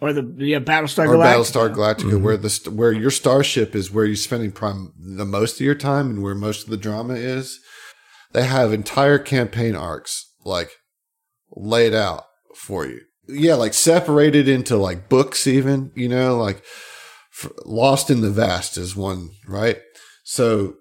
or 0.00 0.12
the 0.12 0.34
yeah 0.38 0.58
Battlestar 0.58 1.06
or 1.06 1.16
Galactica. 1.16 1.34
Battlestar 1.34 1.74
Galactica, 1.74 2.20
where 2.20 2.36
the 2.36 2.70
where 2.70 2.92
your 2.92 3.10
starship 3.10 3.74
is 3.74 3.90
where 3.90 4.06
you're 4.06 4.16
spending 4.16 4.50
prime 4.50 4.92
the 4.98 5.26
most 5.26 5.54
of 5.56 5.60
your 5.60 5.74
time 5.74 6.10
and 6.10 6.22
where 6.22 6.34
most 6.34 6.64
of 6.64 6.70
the 6.70 6.76
drama 6.76 7.14
is. 7.14 7.60
They 8.32 8.44
have 8.44 8.72
entire 8.72 9.18
campaign 9.18 9.74
arcs 9.74 10.32
like 10.44 10.70
laid 11.50 11.94
out 11.94 12.24
for 12.54 12.86
you. 12.86 13.00
Yeah, 13.32 13.54
like 13.54 13.74
separated 13.74 14.48
into 14.48 14.76
like 14.76 15.08
books, 15.08 15.46
even 15.46 15.92
you 15.94 16.08
know, 16.08 16.36
like 16.36 16.64
Lost 17.64 18.10
in 18.10 18.20
the 18.20 18.30
Vast 18.30 18.76
is 18.76 18.96
one, 18.96 19.30
right? 19.46 19.78
So 20.24 20.74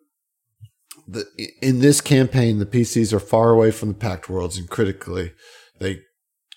the 1.07 1.25
in 1.61 1.79
this 1.79 2.01
campaign, 2.01 2.59
the 2.59 2.65
PCs 2.65 3.13
are 3.13 3.19
far 3.19 3.51
away 3.51 3.71
from 3.71 3.89
the 3.89 3.95
Pact 3.95 4.29
worlds, 4.29 4.57
and 4.57 4.69
critically, 4.69 5.33
they 5.79 6.01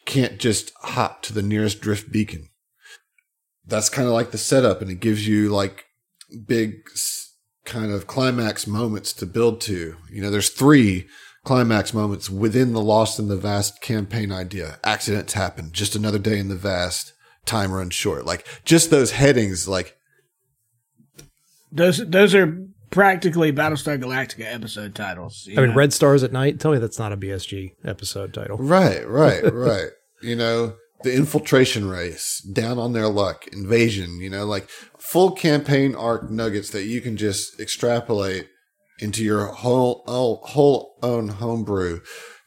can't 0.05 0.39
just 0.39 0.73
hop 0.81 1.23
to 1.23 1.33
the 1.33 1.43
nearest 1.43 1.81
drift 1.81 2.11
beacon 2.11 2.49
that's 3.67 3.89
kind 3.89 4.09
of 4.09 4.15
like 4.15 4.31
the 4.31 4.39
setup 4.39 4.83
and 4.83 4.91
it 4.91 5.01
gives 5.01 5.27
you 5.27 5.49
like 5.49 5.85
big 6.47 6.75
kind 7.65 7.93
of 7.93 8.07
climax 8.07 8.67
moments 8.67 9.13
to 9.13 9.27
build 9.27 9.61
to 9.61 9.97
you 10.11 10.21
know 10.21 10.31
there's 10.31 10.51
three 10.51 11.07
climax 11.45 11.93
moments 11.93 12.31
within 12.31 12.73
the 12.73 12.81
lost 12.81 13.19
in 13.19 13.29
the 13.29 13.37
vast 13.37 13.81
campaign 13.81 14.31
idea 14.31 14.79
accidents 14.85 15.33
happen 15.33 15.71
just 15.73 15.97
another 15.97 16.19
day 16.19 16.39
in 16.39 16.49
the 16.49 16.55
vast 16.55 17.13
time 17.47 17.73
runs 17.73 17.95
short 17.95 18.25
like 18.25 18.47
just 18.65 18.91
those 18.91 19.13
headings 19.13 19.67
like 19.67 19.97
Those 21.73 21.99
those 22.09 22.35
are 22.35 22.59
practically 22.91 23.53
Battlestar 23.53 23.99
Galactica 23.99 24.45
episode 24.45 24.95
titles. 24.95 25.45
you 25.47 25.59
I 25.59 25.67
mean. 25.67 25.75
Red 25.75 25.93
Stars 25.95 26.23
at 26.23 26.31
Night. 26.31 26.61
Tell 26.61 26.73
me 26.73 26.79
that's 26.79 26.99
not 26.99 27.13
a 27.13 27.17
BSG 27.17 27.71
episode 27.85 28.35
title. 28.35 28.59
right 28.59 29.09
right 29.23 29.43
right 29.53 29.89
you 30.23 30.37
know 30.37 30.75
the 31.03 31.15
infiltration 31.15 31.89
race 31.89 32.41
down 32.53 32.79
on 32.79 32.93
their 32.93 33.09
luck 33.09 33.49
invasion 33.53 34.21
you 34.21 34.31
know 34.31 34.45
like 34.45 34.69
full 34.99 35.33
campaign 35.33 35.97
arc 35.97 36.31
nuggets 36.31 36.71
that 36.71 36.85
you 36.85 37.01
can 37.01 37.17
just 37.17 37.59
extrapolate 37.59 38.47
into 39.03 39.25
your 39.25 39.47
whole 39.47 40.05
whole, 40.07 40.43
whole 40.45 40.97
own 41.03 41.29
homebrew 41.29 42.01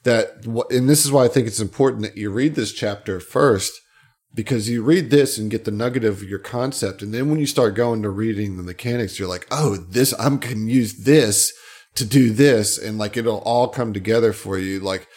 that 0.04 0.46
and 0.70 0.90
this 0.90 1.06
is 1.06 1.12
why 1.12 1.26
i 1.26 1.28
think 1.28 1.48
it's 1.48 1.60
important 1.60 2.02
that 2.02 2.18
you 2.18 2.32
read 2.32 2.56
this 2.56 2.72
chapter 2.72 3.20
first 3.20 3.82
because 4.34 4.70
you 4.70 4.84
read 4.84 5.12
this 5.12 5.38
and 5.38 5.50
get 5.50 5.64
the 5.64 5.72
nugget 5.72 6.04
of 6.04 6.22
your 6.22 6.40
concept. 6.40 7.02
And 7.02 7.14
then 7.14 7.30
when 7.30 7.40
you 7.40 7.46
start 7.46 7.74
going 7.74 8.02
to 8.02 8.10
reading 8.10 8.58
the 8.58 8.64
mechanics 8.64 9.18
you're 9.18 9.30
like 9.30 9.48
oh 9.50 9.78
this 9.78 10.14
i'm 10.20 10.40
can 10.40 10.68
use 10.68 11.06
this 11.06 11.54
to 11.96 12.06
do 12.06 12.32
this. 12.32 12.78
And 12.78 12.98
like 12.98 13.18
it'll 13.18 13.40
all 13.40 13.68
come 13.70 13.94
together 13.94 14.34
for 14.34 14.58
you. 14.58 14.80
Like 14.80 15.08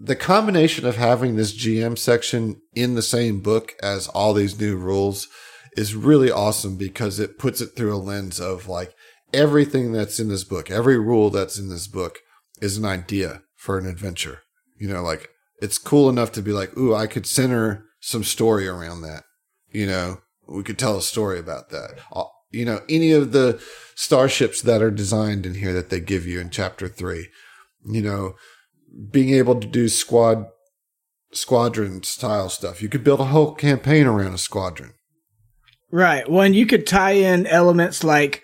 the 0.00 0.16
combination 0.16 0.86
of 0.86 0.96
having 0.96 1.36
this 1.36 1.56
GM 1.56 1.98
section 1.98 2.60
in 2.74 2.94
the 2.94 3.02
same 3.02 3.40
book 3.40 3.74
as 3.82 4.08
all 4.08 4.32
these 4.32 4.58
new 4.58 4.76
rules 4.76 5.28
is 5.76 5.94
really 5.94 6.30
awesome 6.30 6.76
because 6.76 7.18
it 7.18 7.38
puts 7.38 7.60
it 7.60 7.70
through 7.76 7.94
a 7.94 7.98
lens 7.98 8.40
of 8.40 8.68
like 8.68 8.94
everything 9.34 9.92
that's 9.92 10.18
in 10.18 10.28
this 10.28 10.44
book, 10.44 10.70
every 10.70 10.98
rule 10.98 11.30
that's 11.30 11.58
in 11.58 11.68
this 11.68 11.86
book 11.86 12.18
is 12.62 12.76
an 12.76 12.84
idea 12.84 13.42
for 13.56 13.78
an 13.78 13.86
adventure. 13.86 14.40
You 14.78 14.88
know, 14.88 15.02
like 15.02 15.28
it's 15.60 15.78
cool 15.78 16.08
enough 16.08 16.32
to 16.32 16.42
be 16.42 16.52
like, 16.52 16.76
ooh, 16.76 16.94
I 16.94 17.06
could 17.06 17.26
center 17.26 17.84
some 18.00 18.24
story 18.24 18.66
around 18.66 19.02
that. 19.02 19.24
You 19.70 19.86
know, 19.86 20.20
we 20.46 20.62
could 20.62 20.78
tell 20.78 20.96
a 20.96 21.02
story 21.02 21.38
about 21.38 21.70
that. 21.70 21.98
Uh, 22.12 22.24
You 22.52 22.64
know, 22.64 22.80
any 22.88 23.10
of 23.12 23.32
the 23.32 23.60
starships 23.96 24.62
that 24.62 24.82
are 24.82 24.90
designed 24.92 25.44
in 25.44 25.54
here 25.54 25.72
that 25.72 25.90
they 25.90 26.00
give 26.00 26.24
you 26.24 26.40
in 26.40 26.50
chapter 26.50 26.86
three, 26.88 27.28
you 27.84 28.00
know, 28.00 28.34
being 29.10 29.30
able 29.34 29.58
to 29.58 29.66
do 29.66 29.88
squad 29.88 30.46
squadron 31.32 32.02
style 32.04 32.48
stuff. 32.48 32.80
You 32.80 32.88
could 32.88 33.02
build 33.02 33.20
a 33.20 33.24
whole 33.24 33.54
campaign 33.54 34.06
around 34.06 34.34
a 34.34 34.38
squadron. 34.38 34.92
Right. 35.90 36.28
Well, 36.30 36.46
you 36.46 36.66
could 36.66 36.86
tie 36.86 37.12
in 37.12 37.46
elements 37.46 38.04
like 38.04 38.42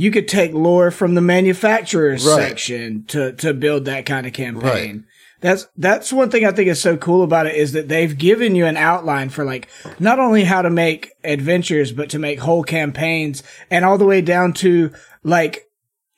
you 0.00 0.12
could 0.12 0.28
take 0.28 0.52
lore 0.54 0.92
from 0.92 1.16
the 1.16 1.20
manufacturer's 1.20 2.24
Right. 2.24 2.36
section 2.50 3.04
to 3.08 3.32
to 3.32 3.52
build 3.52 3.84
that 3.86 4.06
kind 4.06 4.28
of 4.28 4.32
campaign. 4.32 5.04
That's 5.40 5.66
that's 5.76 6.12
one 6.12 6.30
thing 6.30 6.44
I 6.46 6.52
think 6.52 6.68
is 6.68 6.80
so 6.80 6.96
cool 6.96 7.24
about 7.24 7.46
it 7.46 7.56
is 7.56 7.72
that 7.72 7.88
they've 7.88 8.16
given 8.16 8.54
you 8.54 8.64
an 8.64 8.76
outline 8.76 9.28
for 9.28 9.44
like 9.44 9.66
not 9.98 10.20
only 10.20 10.44
how 10.44 10.62
to 10.62 10.70
make 10.70 11.10
adventures 11.24 11.90
but 11.90 12.10
to 12.10 12.18
make 12.20 12.38
whole 12.38 12.62
campaigns 12.62 13.42
and 13.72 13.84
all 13.84 13.98
the 13.98 14.04
way 14.04 14.20
down 14.20 14.52
to 14.54 14.92
like 15.24 15.64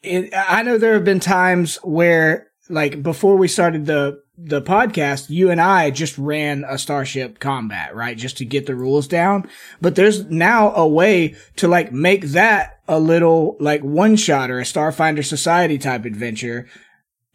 it, 0.02 0.30
I 0.34 0.62
know 0.62 0.76
there 0.76 0.92
have 0.94 1.04
been 1.04 1.20
times 1.20 1.76
where 1.82 2.48
like 2.68 3.02
before 3.02 3.36
we 3.36 3.48
started 3.48 3.86
the 3.86 4.20
the 4.42 4.62
podcast, 4.62 5.28
you 5.28 5.50
and 5.50 5.60
I 5.60 5.90
just 5.90 6.16
ran 6.16 6.64
a 6.66 6.78
Starship 6.78 7.38
Combat, 7.40 7.94
right? 7.94 8.16
Just 8.16 8.38
to 8.38 8.44
get 8.44 8.66
the 8.66 8.74
rules 8.74 9.06
down. 9.06 9.48
But 9.80 9.96
there's 9.96 10.24
now 10.26 10.74
a 10.74 10.88
way 10.88 11.34
to 11.56 11.68
like 11.68 11.92
make 11.92 12.22
that 12.28 12.80
a 12.88 12.98
little 12.98 13.56
like 13.60 13.82
one 13.82 14.16
shot 14.16 14.50
or 14.50 14.58
a 14.58 14.64
Starfinder 14.64 15.24
Society 15.24 15.78
type 15.78 16.04
adventure. 16.04 16.66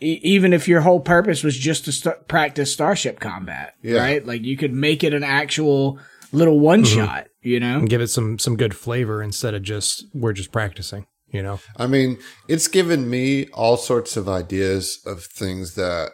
E- 0.02 0.20
even 0.24 0.52
if 0.52 0.68
your 0.68 0.82
whole 0.82 1.00
purpose 1.00 1.44
was 1.44 1.58
just 1.58 1.86
to 1.86 1.92
st- 1.92 2.28
practice 2.28 2.74
Starship 2.74 3.20
Combat, 3.20 3.76
Yeah. 3.82 4.00
right? 4.00 4.26
Like 4.26 4.44
you 4.44 4.58
could 4.58 4.74
make 4.74 5.04
it 5.04 5.14
an 5.14 5.24
actual 5.24 6.00
little 6.32 6.60
one 6.60 6.84
mm-hmm. 6.84 7.06
shot, 7.06 7.28
you 7.42 7.60
know? 7.60 7.80
And 7.80 7.90
give 7.90 8.02
it 8.02 8.08
some 8.08 8.40
some 8.40 8.58
good 8.58 8.76
flavor 8.76 9.22
instead 9.22 9.54
of 9.54 9.62
just 9.62 10.06
we're 10.14 10.34
just 10.34 10.52
practicing. 10.52 11.06
You 11.32 11.44
know, 11.44 11.60
I 11.76 11.88
mean, 11.88 12.18
it's 12.48 12.68
given 12.70 13.10
me 13.10 13.48
all 13.48 13.76
sorts 13.76 14.16
of 14.16 14.30
ideas 14.30 15.00
of 15.06 15.24
things 15.24 15.76
that 15.76 16.12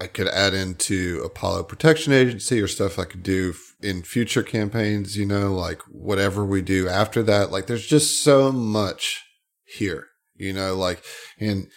I 0.00 0.06
could 0.08 0.28
add 0.28 0.54
into 0.54 1.22
Apollo 1.24 1.64
Protection 1.64 2.12
Agency 2.12 2.60
or 2.60 2.66
stuff 2.66 2.98
I 2.98 3.04
could 3.04 3.22
do 3.22 3.50
f- 3.50 3.74
in 3.80 4.02
future 4.02 4.42
campaigns, 4.42 5.16
you 5.16 5.24
know, 5.24 5.54
like 5.54 5.80
whatever 5.82 6.44
we 6.44 6.62
do 6.62 6.88
after 6.88 7.22
that. 7.22 7.52
Like 7.52 7.66
there's 7.66 7.86
just 7.86 8.22
so 8.22 8.50
much 8.50 9.22
here, 9.64 10.08
you 10.36 10.52
know, 10.52 10.74
like, 10.74 11.02
and 11.38 11.68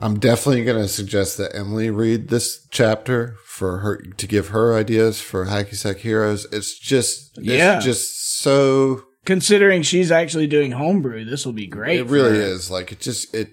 I'm 0.00 0.18
definitely 0.18 0.64
going 0.64 0.82
to 0.82 0.88
suggest 0.88 1.38
that 1.38 1.54
Emily 1.54 1.90
read 1.90 2.28
this 2.28 2.66
chapter 2.72 3.36
for 3.46 3.78
her 3.78 3.98
to 3.98 4.26
give 4.26 4.48
her 4.48 4.74
ideas 4.76 5.20
for 5.20 5.46
Hacky 5.46 5.76
Sack 5.76 5.98
Heroes. 5.98 6.46
It's 6.50 6.76
just, 6.76 7.38
Yeah. 7.40 7.78
just 7.78 8.38
so 8.40 9.04
Considering 9.24 9.82
she's 9.82 10.10
actually 10.10 10.48
doing 10.48 10.72
homebrew, 10.72 11.24
this 11.24 11.46
will 11.46 11.52
be 11.54 11.66
great. 11.68 12.00
it 12.00 12.06
really 12.08 12.36
is. 12.36 12.70
Like 12.70 12.90
it 12.92 13.00
just 13.00 13.32
it 13.34 13.50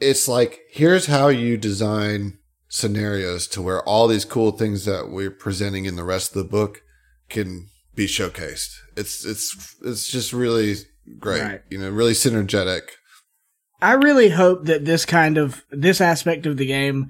it's 0.00 0.26
like 0.26 0.60
here's 0.70 1.06
how 1.06 1.28
you 1.28 1.56
design 1.56 2.38
scenarios 2.76 3.46
to 3.46 3.62
where 3.62 3.82
all 3.84 4.06
these 4.06 4.26
cool 4.26 4.52
things 4.52 4.84
that 4.84 5.08
we're 5.08 5.30
presenting 5.30 5.86
in 5.86 5.96
the 5.96 6.04
rest 6.04 6.36
of 6.36 6.42
the 6.42 6.48
book 6.48 6.82
can 7.30 7.68
be 7.94 8.06
showcased. 8.06 8.68
It's 8.98 9.24
it's 9.24 9.76
it's 9.82 10.06
just 10.08 10.34
really 10.34 10.76
great. 11.18 11.42
Right. 11.42 11.62
You 11.70 11.78
know, 11.78 11.88
really 11.88 12.12
synergetic. 12.12 12.82
I 13.80 13.92
really 13.92 14.28
hope 14.28 14.66
that 14.66 14.84
this 14.84 15.06
kind 15.06 15.38
of 15.38 15.64
this 15.70 16.02
aspect 16.02 16.44
of 16.44 16.58
the 16.58 16.66
game 16.66 17.08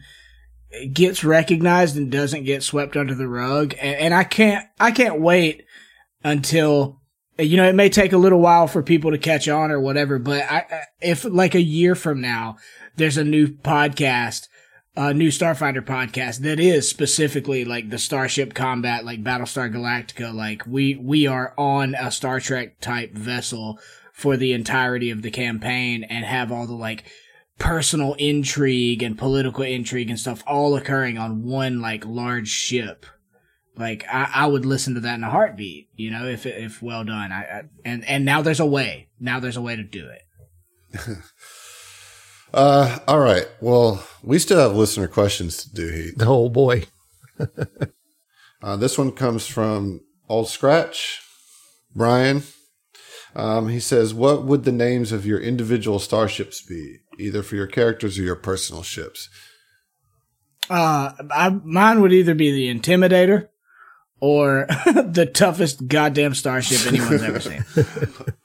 gets 0.93 1.25
recognized 1.25 1.97
and 1.97 2.13
doesn't 2.13 2.45
get 2.45 2.63
swept 2.63 2.97
under 2.97 3.17
the 3.17 3.29
rug. 3.29 3.75
And, 3.81 3.97
and 3.97 4.15
I 4.15 4.23
can't 4.23 4.65
I 4.79 4.93
can't 4.93 5.21
wait 5.21 5.65
until 6.23 7.01
you 7.41 7.57
know 7.57 7.69
it 7.69 7.75
may 7.75 7.89
take 7.89 8.13
a 8.13 8.19
little 8.19 8.41
while 8.41 8.69
for 8.69 8.85
people 8.85 9.11
to 9.11 9.19
catch 9.19 9.49
on 9.49 9.73
or 9.73 9.81
whatever. 9.81 10.21
But 10.21 10.43
I, 10.43 10.83
if 11.01 11.25
like 11.25 11.57
a 11.57 11.61
year 11.61 11.97
from 11.97 12.21
now 12.21 12.57
there's 12.95 13.17
a 13.17 13.25
new 13.25 13.49
podcast. 13.49 14.47
A 14.99 15.13
new 15.13 15.29
Starfinder 15.29 15.83
podcast 15.83 16.39
that 16.39 16.59
is 16.59 16.89
specifically 16.89 17.67
like 17.67 17.91
the 17.91 17.99
Starship 17.99 18.55
Combat, 18.55 19.05
like 19.05 19.23
Battlestar 19.23 19.71
Galactica. 19.71 20.33
Like 20.33 20.63
we 20.67 20.97
we 20.97 21.27
are 21.27 21.53
on 21.59 21.95
a 21.95 22.11
Star 22.11 22.41
Trek 22.41 22.81
type 22.81 23.13
vessel 23.13 23.79
for 24.15 24.39
the 24.39 24.55
entirety 24.55 25.11
of 25.11 25.21
the 25.21 25.31
campaign 25.31 26.03
and 26.05 26.25
have 26.25 26.51
all 26.51 26.67
the 26.67 26.75
like 26.75 27.05
personal 27.59 28.15
intrigue 28.15 29.03
and 29.03 29.19
political 29.19 29.65
intrigue 29.65 30.09
and 30.09 30.19
stuff 30.19 30.43
all 30.47 30.75
occurring 30.75 31.19
on 31.19 31.45
one 31.45 31.83
like 31.83 32.07
large 32.07 32.49
ship. 32.49 33.05
Like 33.77 34.07
I, 34.11 34.31
I 34.35 34.47
would 34.47 34.65
listen 34.65 34.95
to 34.95 35.01
that 35.01 35.17
in 35.17 35.25
a 35.25 35.31
heartbeat, 35.31 35.91
you 35.95 36.11
know, 36.11 36.27
if 36.27 36.47
if 36.47 36.81
well 36.81 37.05
done. 37.05 37.33
I, 37.33 37.43
I 37.43 37.63
and 37.85 38.03
and 38.07 38.25
now 38.25 38.41
there's 38.41 38.61
a 38.61 38.67
way. 38.67 39.09
Now 39.21 39.41
there's 39.41 39.59
a 39.59 39.63
way 39.63 39.77
to 39.77 39.85
do 39.85 40.09
it. 40.09 40.23
Uh 42.57 42.99
all 43.07 43.21
right. 43.21 43.47
Well, 43.61 44.05
we 44.23 44.39
still 44.39 44.59
have 44.59 44.75
listener 44.75 45.07
questions 45.09 45.63
to 45.65 45.73
do, 45.75 45.89
Heath. 45.93 46.15
oh 46.21 46.49
boy, 46.49 46.85
Uh, 48.63 48.75
this 48.77 48.97
one 48.99 49.13
comes 49.13 49.47
from 49.47 50.01
Old 50.29 50.49
Scratch, 50.49 51.21
Brian. 51.95 52.43
Um, 53.35 53.69
he 53.69 53.79
says, 53.79 54.15
"What 54.15 54.45
would 54.45 54.65
the 54.65 54.73
names 54.73 55.13
of 55.13 55.27
your 55.27 55.39
individual 55.39 55.99
starships 55.99 56.63
be, 56.63 56.97
either 57.19 57.43
for 57.43 57.55
your 57.57 57.67
characters 57.67 58.19
or 58.19 58.23
your 58.23 58.35
personal 58.35 58.83
ships?" 58.83 59.29
Uh, 60.71 61.13
I, 61.31 61.51
mine 61.63 62.01
would 62.01 62.15
either 62.15 62.35
be 62.35 62.51
the 62.51 62.75
Intimidator 62.75 63.49
or 64.19 64.67
the 64.87 65.31
toughest 65.33 65.87
goddamn 65.87 66.35
starship 66.35 66.87
anyone's 66.91 67.23
ever 67.23 67.41
seen. 67.41 67.65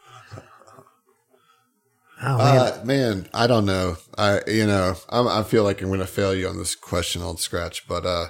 oh 2.24 2.38
man, 2.38 2.58
Uh, 2.58 2.82
man, 2.86 3.28
I 3.34 3.48
don't 3.48 3.66
know. 3.66 3.98
I, 4.18 4.42
you 4.48 4.66
know, 4.68 4.96
I'm, 5.10 5.28
I 5.28 5.44
feel 5.44 5.64
like 5.64 5.82
I'm 5.82 5.88
going 5.88 6.00
to 6.00 6.06
fail 6.08 6.34
you 6.36 6.48
on 6.48 6.58
this 6.58 6.76
question, 6.76 7.22
on 7.22 7.38
Scratch. 7.38 7.88
But 7.88 8.06
uh, 8.06 8.28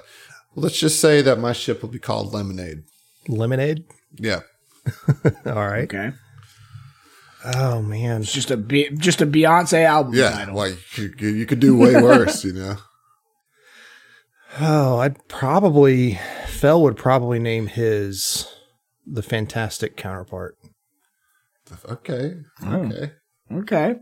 Let's 0.54 0.78
just 0.78 1.00
say 1.00 1.22
that 1.22 1.38
my 1.38 1.52
ship 1.54 1.80
will 1.82 1.88
be 1.88 1.98
called 1.98 2.34
Lemonade. 2.34 2.82
Lemonade. 3.28 3.84
Yeah. 4.16 4.40
All 5.46 5.54
right. 5.54 5.84
Okay. 5.84 6.12
Oh 7.54 7.80
man. 7.82 8.20
It's 8.22 8.32
just 8.32 8.50
a 8.50 8.56
Be- 8.56 8.90
just 8.98 9.20
a 9.22 9.26
Beyonce 9.26 9.84
album 9.84 10.14
Yeah. 10.14 10.30
title. 10.30 10.54
Like 10.54 10.76
you, 10.98 11.12
you 11.18 11.28
you 11.28 11.46
could 11.46 11.58
do 11.60 11.76
way 11.76 11.94
worse, 11.94 12.44
you 12.44 12.52
know? 12.52 12.76
Oh, 14.60 14.98
I'd 14.98 15.26
probably 15.28 16.20
Fell 16.46 16.82
would 16.82 16.96
probably 16.98 17.38
name 17.38 17.68
his 17.68 18.46
the 19.06 19.22
fantastic 19.22 19.96
counterpart. 19.96 20.56
Okay. 21.88 22.34
Oh. 22.62 22.76
Okay. 22.84 23.12
Okay. 23.50 23.96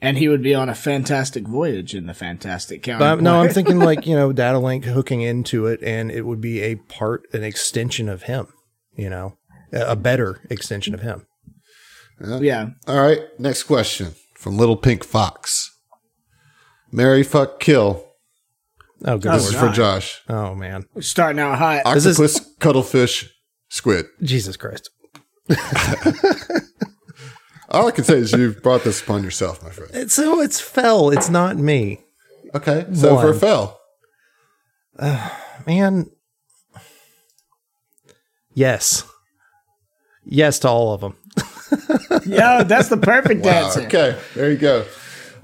And 0.00 0.18
he 0.18 0.28
would 0.28 0.42
be 0.42 0.54
on 0.54 0.68
a 0.68 0.74
fantastic 0.74 1.46
voyage 1.46 1.94
in 1.94 2.06
the 2.06 2.14
Fantastic 2.14 2.82
Counter. 2.82 2.98
But 3.16 3.20
no, 3.22 3.40
I'm 3.40 3.50
thinking 3.50 3.78
like 3.88 4.04
you 4.06 4.16
know 4.16 4.32
data 4.32 4.58
link 4.58 4.84
hooking 4.84 5.22
into 5.22 5.66
it, 5.66 5.80
and 5.82 6.10
it 6.10 6.22
would 6.22 6.40
be 6.40 6.60
a 6.60 6.74
part, 6.74 7.22
an 7.32 7.44
extension 7.44 8.08
of 8.08 8.24
him. 8.24 8.48
You 8.96 9.08
know, 9.10 9.38
a 9.72 9.92
a 9.92 9.96
better 9.96 10.40
extension 10.50 10.92
of 10.94 11.00
him. 11.02 11.26
yeah. 12.40 12.70
All 12.88 13.00
right. 13.00 13.20
Next 13.38 13.62
question 13.62 14.14
from 14.36 14.58
Little 14.58 14.76
Pink 14.76 15.04
Fox. 15.04 15.70
Mary 16.90 17.22
fuck 17.22 17.60
kill. 17.60 18.04
Oh, 19.04 19.18
good 19.18 19.30
Oh, 19.30 19.34
This 19.34 19.48
is 19.48 19.54
for 19.54 19.68
Josh. 19.70 20.20
Oh 20.28 20.54
man, 20.56 20.84
We're 20.94 21.02
starting 21.02 21.38
out 21.40 21.58
hot. 21.58 21.82
This 21.94 22.06
is- 22.06 22.18
Octopus, 22.20 22.54
cuttlefish, 22.58 23.30
squid. 23.68 24.06
Jesus 24.22 24.56
Christ. 24.56 24.90
All 27.72 27.88
I 27.88 27.90
can 27.90 28.04
say 28.04 28.18
is 28.18 28.32
you've 28.32 28.62
brought 28.62 28.84
this 28.84 29.00
upon 29.02 29.24
yourself, 29.24 29.62
my 29.62 29.70
friend. 29.70 29.90
It's, 29.94 30.14
so 30.14 30.40
it's 30.40 30.60
Fell. 30.60 31.10
It's 31.10 31.28
not 31.30 31.56
me, 31.56 32.00
Okay. 32.54 32.86
So 32.94 33.18
for 33.18 33.30
One. 33.30 33.38
fell. 33.38 33.80
man. 35.66 36.10
Yes, 38.54 39.04
yes 40.24 40.58
to 40.60 40.68
all 40.68 40.92
of 40.92 41.00
them. 41.00 41.16
yeah, 42.26 42.62
that's 42.64 42.88
the 42.90 42.98
perfect 42.98 43.42
Wow. 43.44 43.64
answer. 43.66 43.80
Okay. 43.82 44.18
There 44.34 44.50
you 44.50 44.58
go. 44.58 44.84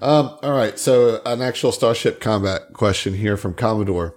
Um, 0.00 0.36
all 0.42 0.52
right. 0.52 0.78
So 0.78 1.22
an 1.24 1.40
actual 1.40 1.72
Starship 1.72 2.20
combat 2.20 2.74
question 2.74 3.14
here 3.14 3.38
from 3.38 3.54
Commodore. 3.54 4.14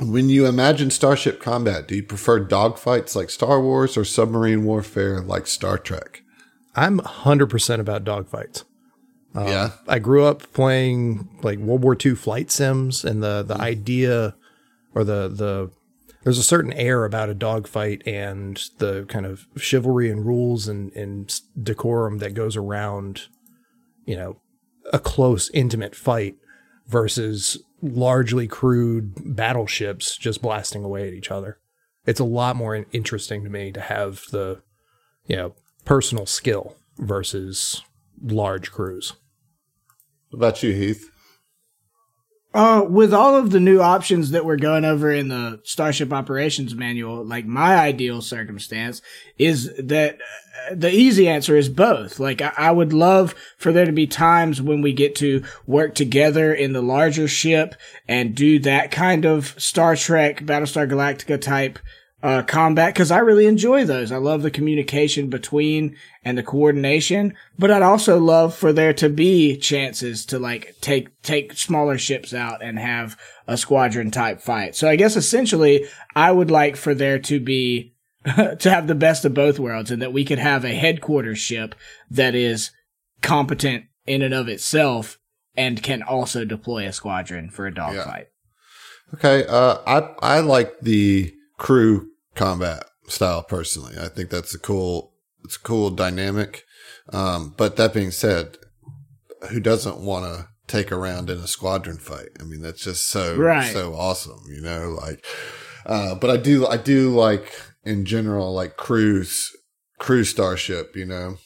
When 0.00 0.28
you 0.28 0.46
imagine 0.46 0.90
Starship 0.90 1.40
combat, 1.40 1.88
do 1.88 1.96
you 1.96 2.02
prefer 2.02 2.44
dogfights 2.46 3.16
like 3.16 3.30
Star 3.30 3.60
Wars 3.60 3.96
or 3.96 4.04
submarine 4.04 4.64
warfare 4.64 5.22
like 5.22 5.46
Star 5.46 5.78
Trek? 5.78 6.22
I'm 6.74 7.00
100% 7.00 7.80
about 7.80 8.04
dogfights. 8.04 8.64
Um, 9.34 9.46
yeah. 9.46 9.70
I 9.86 9.98
grew 9.98 10.24
up 10.24 10.52
playing 10.52 11.38
like 11.42 11.58
World 11.58 11.82
War 11.82 11.96
II 12.04 12.14
flight 12.14 12.50
sims, 12.50 13.04
and 13.04 13.22
the 13.22 13.42
the 13.42 13.54
mm. 13.54 13.60
idea 13.60 14.34
or 14.94 15.04
the 15.04 15.28
the 15.28 15.70
there's 16.22 16.38
a 16.38 16.42
certain 16.42 16.72
air 16.74 17.04
about 17.04 17.30
a 17.30 17.34
dogfight 17.34 18.02
and 18.06 18.62
the 18.78 19.04
kind 19.08 19.24
of 19.24 19.46
chivalry 19.56 20.10
and 20.10 20.26
rules 20.26 20.68
and, 20.68 20.92
and 20.92 21.40
decorum 21.60 22.18
that 22.18 22.34
goes 22.34 22.56
around, 22.56 23.28
you 24.04 24.16
know, 24.16 24.40
a 24.92 24.98
close, 24.98 25.50
intimate 25.54 25.94
fight 25.94 26.36
versus 26.86 27.62
largely 27.80 28.46
crude 28.46 29.14
battleships 29.34 30.16
just 30.18 30.42
blasting 30.42 30.84
away 30.84 31.08
at 31.08 31.14
each 31.14 31.30
other. 31.30 31.58
It's 32.04 32.20
a 32.20 32.24
lot 32.24 32.56
more 32.56 32.84
interesting 32.92 33.44
to 33.44 33.50
me 33.50 33.72
to 33.72 33.80
have 33.80 34.24
the, 34.30 34.62
you 35.26 35.36
know, 35.36 35.54
personal 35.90 36.24
skill 36.24 36.76
versus 36.98 37.82
large 38.22 38.70
crews. 38.70 39.14
What 40.28 40.36
about 40.36 40.62
you, 40.62 40.72
Heath? 40.72 41.10
Uh, 42.54 42.84
with 42.88 43.12
all 43.12 43.34
of 43.34 43.50
the 43.50 43.58
new 43.58 43.80
options 43.80 44.30
that 44.30 44.44
we're 44.44 44.54
going 44.54 44.84
over 44.84 45.10
in 45.10 45.26
the 45.26 45.60
Starship 45.64 46.12
Operations 46.12 46.76
Manual, 46.76 47.24
like 47.24 47.44
my 47.44 47.74
ideal 47.74 48.22
circumstance 48.22 49.02
is 49.36 49.74
that 49.78 50.14
uh, 50.14 50.76
the 50.76 50.94
easy 50.94 51.28
answer 51.28 51.56
is 51.56 51.68
both. 51.68 52.20
Like 52.20 52.40
I, 52.40 52.52
I 52.56 52.70
would 52.70 52.92
love 52.92 53.34
for 53.58 53.72
there 53.72 53.84
to 53.84 53.90
be 53.90 54.06
times 54.06 54.62
when 54.62 54.82
we 54.82 54.92
get 54.92 55.16
to 55.16 55.42
work 55.66 55.96
together 55.96 56.54
in 56.54 56.72
the 56.72 56.82
larger 56.82 57.26
ship 57.26 57.74
and 58.06 58.36
do 58.36 58.60
that 58.60 58.92
kind 58.92 59.24
of 59.24 59.60
Star 59.60 59.96
Trek, 59.96 60.42
Battlestar 60.42 60.88
Galactica 60.88 61.40
type 61.40 61.80
uh, 62.22 62.42
combat 62.42 62.92
because 62.92 63.10
I 63.10 63.18
really 63.18 63.46
enjoy 63.46 63.84
those. 63.84 64.12
I 64.12 64.18
love 64.18 64.42
the 64.42 64.50
communication 64.50 65.30
between 65.30 65.96
and 66.22 66.36
the 66.36 66.42
coordination, 66.42 67.34
but 67.58 67.70
I'd 67.70 67.82
also 67.82 68.18
love 68.18 68.54
for 68.54 68.72
there 68.72 68.92
to 68.94 69.08
be 69.08 69.56
chances 69.56 70.26
to 70.26 70.38
like 70.38 70.76
take 70.80 71.20
take 71.22 71.54
smaller 71.54 71.96
ships 71.96 72.34
out 72.34 72.62
and 72.62 72.78
have 72.78 73.18
a 73.46 73.56
squadron 73.56 74.10
type 74.10 74.40
fight. 74.40 74.76
So 74.76 74.88
I 74.88 74.96
guess 74.96 75.16
essentially 75.16 75.86
I 76.14 76.30
would 76.30 76.50
like 76.50 76.76
for 76.76 76.94
there 76.94 77.18
to 77.20 77.40
be 77.40 77.94
to 78.24 78.70
have 78.70 78.86
the 78.86 78.94
best 78.94 79.24
of 79.24 79.32
both 79.32 79.58
worlds 79.58 79.90
and 79.90 80.02
that 80.02 80.12
we 80.12 80.24
could 80.24 80.38
have 80.38 80.64
a 80.64 80.74
headquarters 80.74 81.38
ship 81.38 81.74
that 82.10 82.34
is 82.34 82.70
competent 83.22 83.84
in 84.06 84.20
and 84.20 84.34
of 84.34 84.48
itself 84.48 85.18
and 85.56 85.82
can 85.82 86.02
also 86.02 86.44
deploy 86.44 86.86
a 86.86 86.92
squadron 86.92 87.48
for 87.48 87.66
a 87.66 87.74
dogfight. 87.74 88.26
Okay. 89.14 89.46
Uh, 89.48 89.78
I 89.86 90.36
I 90.36 90.40
like 90.40 90.80
the 90.80 91.34
crew 91.56 92.09
combat 92.40 92.84
style 93.06 93.42
personally. 93.42 93.94
I 94.00 94.08
think 94.08 94.30
that's 94.30 94.54
a 94.54 94.58
cool 94.58 95.12
it's 95.44 95.56
a 95.56 95.60
cool 95.60 95.90
dynamic. 95.90 96.64
Um, 97.12 97.54
but 97.56 97.76
that 97.76 97.92
being 97.92 98.10
said, 98.10 98.56
who 99.50 99.60
doesn't 99.60 99.98
want 99.98 100.24
to 100.24 100.48
take 100.66 100.90
a 100.90 100.96
round 100.96 101.28
in 101.28 101.38
a 101.38 101.46
squadron 101.46 101.98
fight? 101.98 102.28
I 102.40 102.44
mean, 102.44 102.62
that's 102.62 102.82
just 102.82 103.08
so 103.08 103.36
Right. 103.36 103.72
so 103.72 103.94
awesome, 103.94 104.40
you 104.48 104.62
know. 104.62 104.88
Like, 104.88 105.24
uh, 105.84 106.14
but 106.14 106.30
I 106.30 106.38
do 106.38 106.66
I 106.66 106.78
do 106.78 107.14
like 107.14 107.52
in 107.84 108.06
general 108.06 108.54
like 108.54 108.76
cruise 108.76 109.54
cruise 109.98 110.30
starship, 110.30 110.96
you 110.96 111.04
know. 111.04 111.36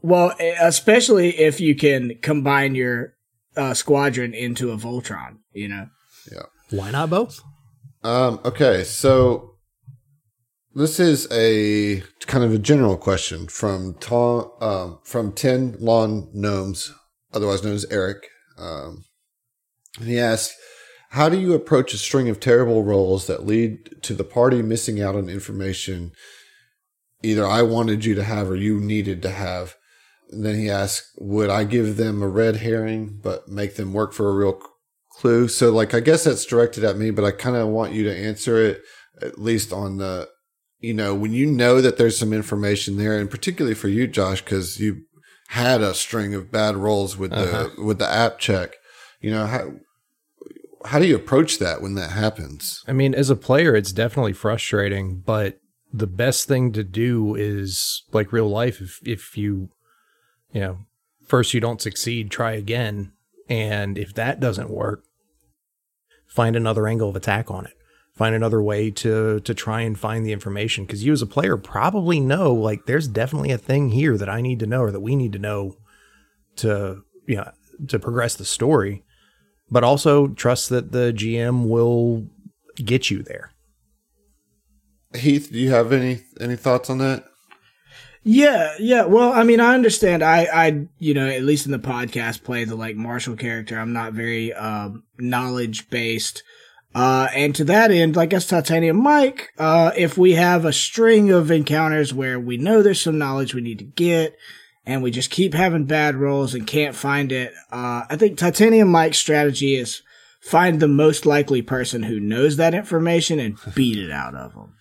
Well, 0.00 0.32
especially 0.60 1.38
if 1.38 1.60
you 1.60 1.74
can 1.74 2.16
combine 2.22 2.74
your 2.74 3.16
uh, 3.54 3.74
squadron 3.74 4.32
into 4.32 4.70
a 4.70 4.78
Voltron, 4.78 5.40
you 5.52 5.68
know. 5.68 5.88
Yeah. 6.32 6.44
Why 6.70 6.90
not 6.90 7.10
both? 7.10 7.42
Um, 8.02 8.40
okay, 8.46 8.82
so 8.84 9.49
this 10.74 11.00
is 11.00 11.26
a 11.30 12.02
kind 12.26 12.44
of 12.44 12.52
a 12.52 12.58
general 12.58 12.96
question 12.96 13.46
from 13.48 13.94
Tom, 13.94 14.50
um, 14.60 14.98
from 15.04 15.32
Ten 15.32 15.76
Lawn 15.78 16.28
Gnomes, 16.32 16.92
otherwise 17.32 17.62
known 17.62 17.74
as 17.74 17.86
Eric. 17.90 18.28
Um, 18.58 19.04
and 19.98 20.08
he 20.08 20.18
asks, 20.18 20.54
"How 21.10 21.28
do 21.28 21.38
you 21.38 21.54
approach 21.54 21.94
a 21.94 21.98
string 21.98 22.28
of 22.28 22.40
terrible 22.40 22.84
rolls 22.84 23.26
that 23.26 23.46
lead 23.46 24.02
to 24.02 24.14
the 24.14 24.24
party 24.24 24.62
missing 24.62 25.00
out 25.00 25.16
on 25.16 25.28
information 25.28 26.12
either 27.22 27.46
I 27.46 27.62
wanted 27.62 28.04
you 28.04 28.14
to 28.14 28.24
have 28.24 28.48
or 28.50 28.56
you 28.56 28.80
needed 28.80 29.22
to 29.22 29.30
have?" 29.30 29.76
And 30.30 30.44
then 30.44 30.54
he 30.54 30.70
asks, 30.70 31.10
"Would 31.18 31.50
I 31.50 31.64
give 31.64 31.96
them 31.96 32.22
a 32.22 32.28
red 32.28 32.56
herring 32.56 33.18
but 33.22 33.48
make 33.48 33.76
them 33.76 33.92
work 33.92 34.12
for 34.12 34.28
a 34.28 34.34
real 34.34 34.60
clue. 35.20 35.48
So, 35.48 35.70
like, 35.70 35.92
I 35.94 36.00
guess 36.00 36.24
that's 36.24 36.46
directed 36.46 36.82
at 36.82 36.96
me, 36.96 37.10
but 37.10 37.24
I 37.24 37.30
kind 37.30 37.56
of 37.56 37.68
want 37.68 37.92
you 37.92 38.04
to 38.04 38.16
answer 38.16 38.56
it 38.64 38.82
at 39.20 39.38
least 39.38 39.72
on 39.72 39.98
the, 39.98 40.28
you 40.80 40.94
know, 40.94 41.14
when 41.14 41.32
you 41.32 41.46
know 41.46 41.80
that 41.80 41.98
there's 41.98 42.18
some 42.18 42.32
information 42.32 42.96
there, 42.96 43.18
and 43.18 43.30
particularly 43.30 43.74
for 43.74 43.88
you, 43.88 44.06
Josh, 44.06 44.42
because 44.42 44.80
you 44.80 45.02
had 45.48 45.82
a 45.82 45.94
string 45.94 46.34
of 46.34 46.50
bad 46.50 46.76
rolls 46.76 47.16
with 47.16 47.30
the 47.30 47.66
uh-huh. 47.66 47.84
with 47.84 47.98
the 47.98 48.08
app 48.08 48.38
check. 48.38 48.74
You 49.20 49.30
know 49.30 49.46
how 49.46 49.72
how 50.84 50.98
do 50.98 51.06
you 51.06 51.16
approach 51.16 51.58
that 51.58 51.82
when 51.82 51.94
that 51.94 52.12
happens? 52.12 52.82
I 52.88 52.92
mean, 52.92 53.14
as 53.14 53.30
a 53.30 53.36
player, 53.36 53.76
it's 53.76 53.92
definitely 53.92 54.32
frustrating, 54.32 55.20
but 55.20 55.60
the 55.92 56.06
best 56.06 56.48
thing 56.48 56.72
to 56.72 56.84
do 56.84 57.34
is 57.34 58.04
like 58.12 58.32
real 58.32 58.48
life. 58.48 58.80
If, 58.80 59.00
if 59.04 59.36
you, 59.36 59.70
you 60.52 60.60
know, 60.60 60.78
first 61.26 61.52
you 61.52 61.60
don't 61.60 61.82
succeed, 61.82 62.30
try 62.30 62.52
again. 62.52 63.12
And 63.48 63.98
if 63.98 64.14
that 64.14 64.40
doesn't 64.40 64.70
work, 64.70 65.04
find 66.26 66.54
another 66.54 66.86
angle 66.86 67.08
of 67.08 67.16
attack 67.16 67.50
on 67.50 67.66
it. 67.66 67.74
Find 68.20 68.34
another 68.34 68.60
way 68.60 68.90
to 68.90 69.40
to 69.40 69.54
try 69.54 69.80
and 69.80 69.98
find 69.98 70.26
the 70.26 70.32
information 70.32 70.84
because 70.84 71.02
you 71.02 71.10
as 71.10 71.22
a 71.22 71.26
player 71.26 71.56
probably 71.56 72.20
know 72.20 72.52
like 72.52 72.84
there's 72.84 73.08
definitely 73.08 73.50
a 73.50 73.56
thing 73.56 73.88
here 73.88 74.18
that 74.18 74.28
I 74.28 74.42
need 74.42 74.58
to 74.58 74.66
know 74.66 74.82
or 74.82 74.90
that 74.90 75.00
we 75.00 75.16
need 75.16 75.32
to 75.32 75.38
know 75.38 75.78
to 76.56 77.02
you 77.26 77.36
know 77.36 77.50
to 77.88 77.98
progress 77.98 78.34
the 78.34 78.44
story, 78.44 79.04
but 79.70 79.84
also 79.84 80.26
trust 80.26 80.68
that 80.68 80.92
the 80.92 81.14
GM 81.14 81.66
will 81.66 82.26
get 82.76 83.10
you 83.10 83.22
there. 83.22 83.52
Heath, 85.14 85.48
do 85.50 85.58
you 85.58 85.70
have 85.70 85.90
any 85.90 86.20
any 86.38 86.56
thoughts 86.56 86.90
on 86.90 86.98
that? 86.98 87.24
Yeah, 88.22 88.74
yeah. 88.78 89.06
Well, 89.06 89.32
I 89.32 89.44
mean, 89.44 89.60
I 89.60 89.72
understand. 89.72 90.22
I, 90.22 90.46
I, 90.52 90.88
you 90.98 91.14
know, 91.14 91.26
at 91.26 91.42
least 91.42 91.64
in 91.64 91.72
the 91.72 91.78
podcast, 91.78 92.44
play 92.44 92.64
the 92.64 92.76
like 92.76 92.96
Marshall 92.96 93.36
character. 93.36 93.78
I'm 93.78 93.94
not 93.94 94.12
very 94.12 94.52
um, 94.52 95.04
knowledge 95.18 95.88
based. 95.88 96.42
Uh, 96.94 97.28
and 97.34 97.54
to 97.54 97.64
that 97.64 97.90
end, 97.90 98.18
I 98.18 98.26
guess 98.26 98.46
Titanium 98.46 99.00
Mike, 99.00 99.52
uh, 99.58 99.92
if 99.96 100.18
we 100.18 100.32
have 100.32 100.64
a 100.64 100.72
string 100.72 101.30
of 101.30 101.50
encounters 101.50 102.12
where 102.12 102.38
we 102.38 102.56
know 102.56 102.82
there's 102.82 103.00
some 103.00 103.18
knowledge 103.18 103.54
we 103.54 103.60
need 103.60 103.78
to 103.78 103.84
get, 103.84 104.36
and 104.84 105.02
we 105.02 105.10
just 105.10 105.30
keep 105.30 105.54
having 105.54 105.84
bad 105.84 106.16
rolls 106.16 106.54
and 106.54 106.66
can't 106.66 106.96
find 106.96 107.30
it, 107.30 107.52
uh, 107.70 108.04
I 108.08 108.16
think 108.16 108.38
Titanium 108.38 108.88
Mike's 108.88 109.18
strategy 109.18 109.76
is 109.76 110.02
find 110.40 110.80
the 110.80 110.88
most 110.88 111.26
likely 111.26 111.62
person 111.62 112.02
who 112.02 112.18
knows 112.18 112.56
that 112.56 112.74
information 112.74 113.38
and 113.38 113.56
beat 113.74 113.98
it 113.98 114.10
out 114.10 114.34
of 114.34 114.54
them. 114.54 114.74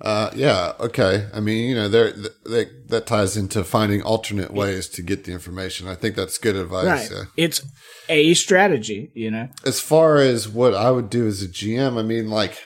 Uh, 0.00 0.30
yeah, 0.34 0.72
okay. 0.78 1.28
I 1.32 1.40
mean, 1.40 1.70
you 1.70 1.74
know, 1.74 1.88
there 1.88 2.12
they, 2.44 2.66
that 2.88 3.06
ties 3.06 3.36
into 3.36 3.64
finding 3.64 4.02
alternate 4.02 4.52
ways 4.52 4.88
to 4.90 5.02
get 5.02 5.24
the 5.24 5.32
information. 5.32 5.88
I 5.88 5.94
think 5.94 6.16
that's 6.16 6.38
good 6.38 6.56
advice. 6.56 7.10
Right. 7.10 7.10
Yeah. 7.10 7.24
It's 7.36 7.62
a 8.08 8.34
strategy, 8.34 9.10
you 9.14 9.30
know. 9.30 9.48
As 9.64 9.80
far 9.80 10.16
as 10.18 10.48
what 10.48 10.74
I 10.74 10.90
would 10.90 11.08
do 11.08 11.26
as 11.26 11.42
a 11.42 11.48
GM, 11.48 11.98
I 11.98 12.02
mean, 12.02 12.28
like, 12.28 12.62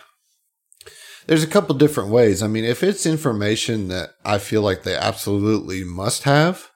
there's 1.26 1.44
a 1.44 1.48
couple 1.48 1.76
different 1.76 2.10
ways. 2.10 2.42
I 2.42 2.48
mean, 2.48 2.64
if 2.64 2.82
it's 2.82 3.06
information 3.06 3.88
that 3.88 4.10
I 4.24 4.38
feel 4.38 4.62
like 4.62 4.82
they 4.82 4.96
absolutely 4.96 5.84
must 5.84 6.24
have, 6.24 6.70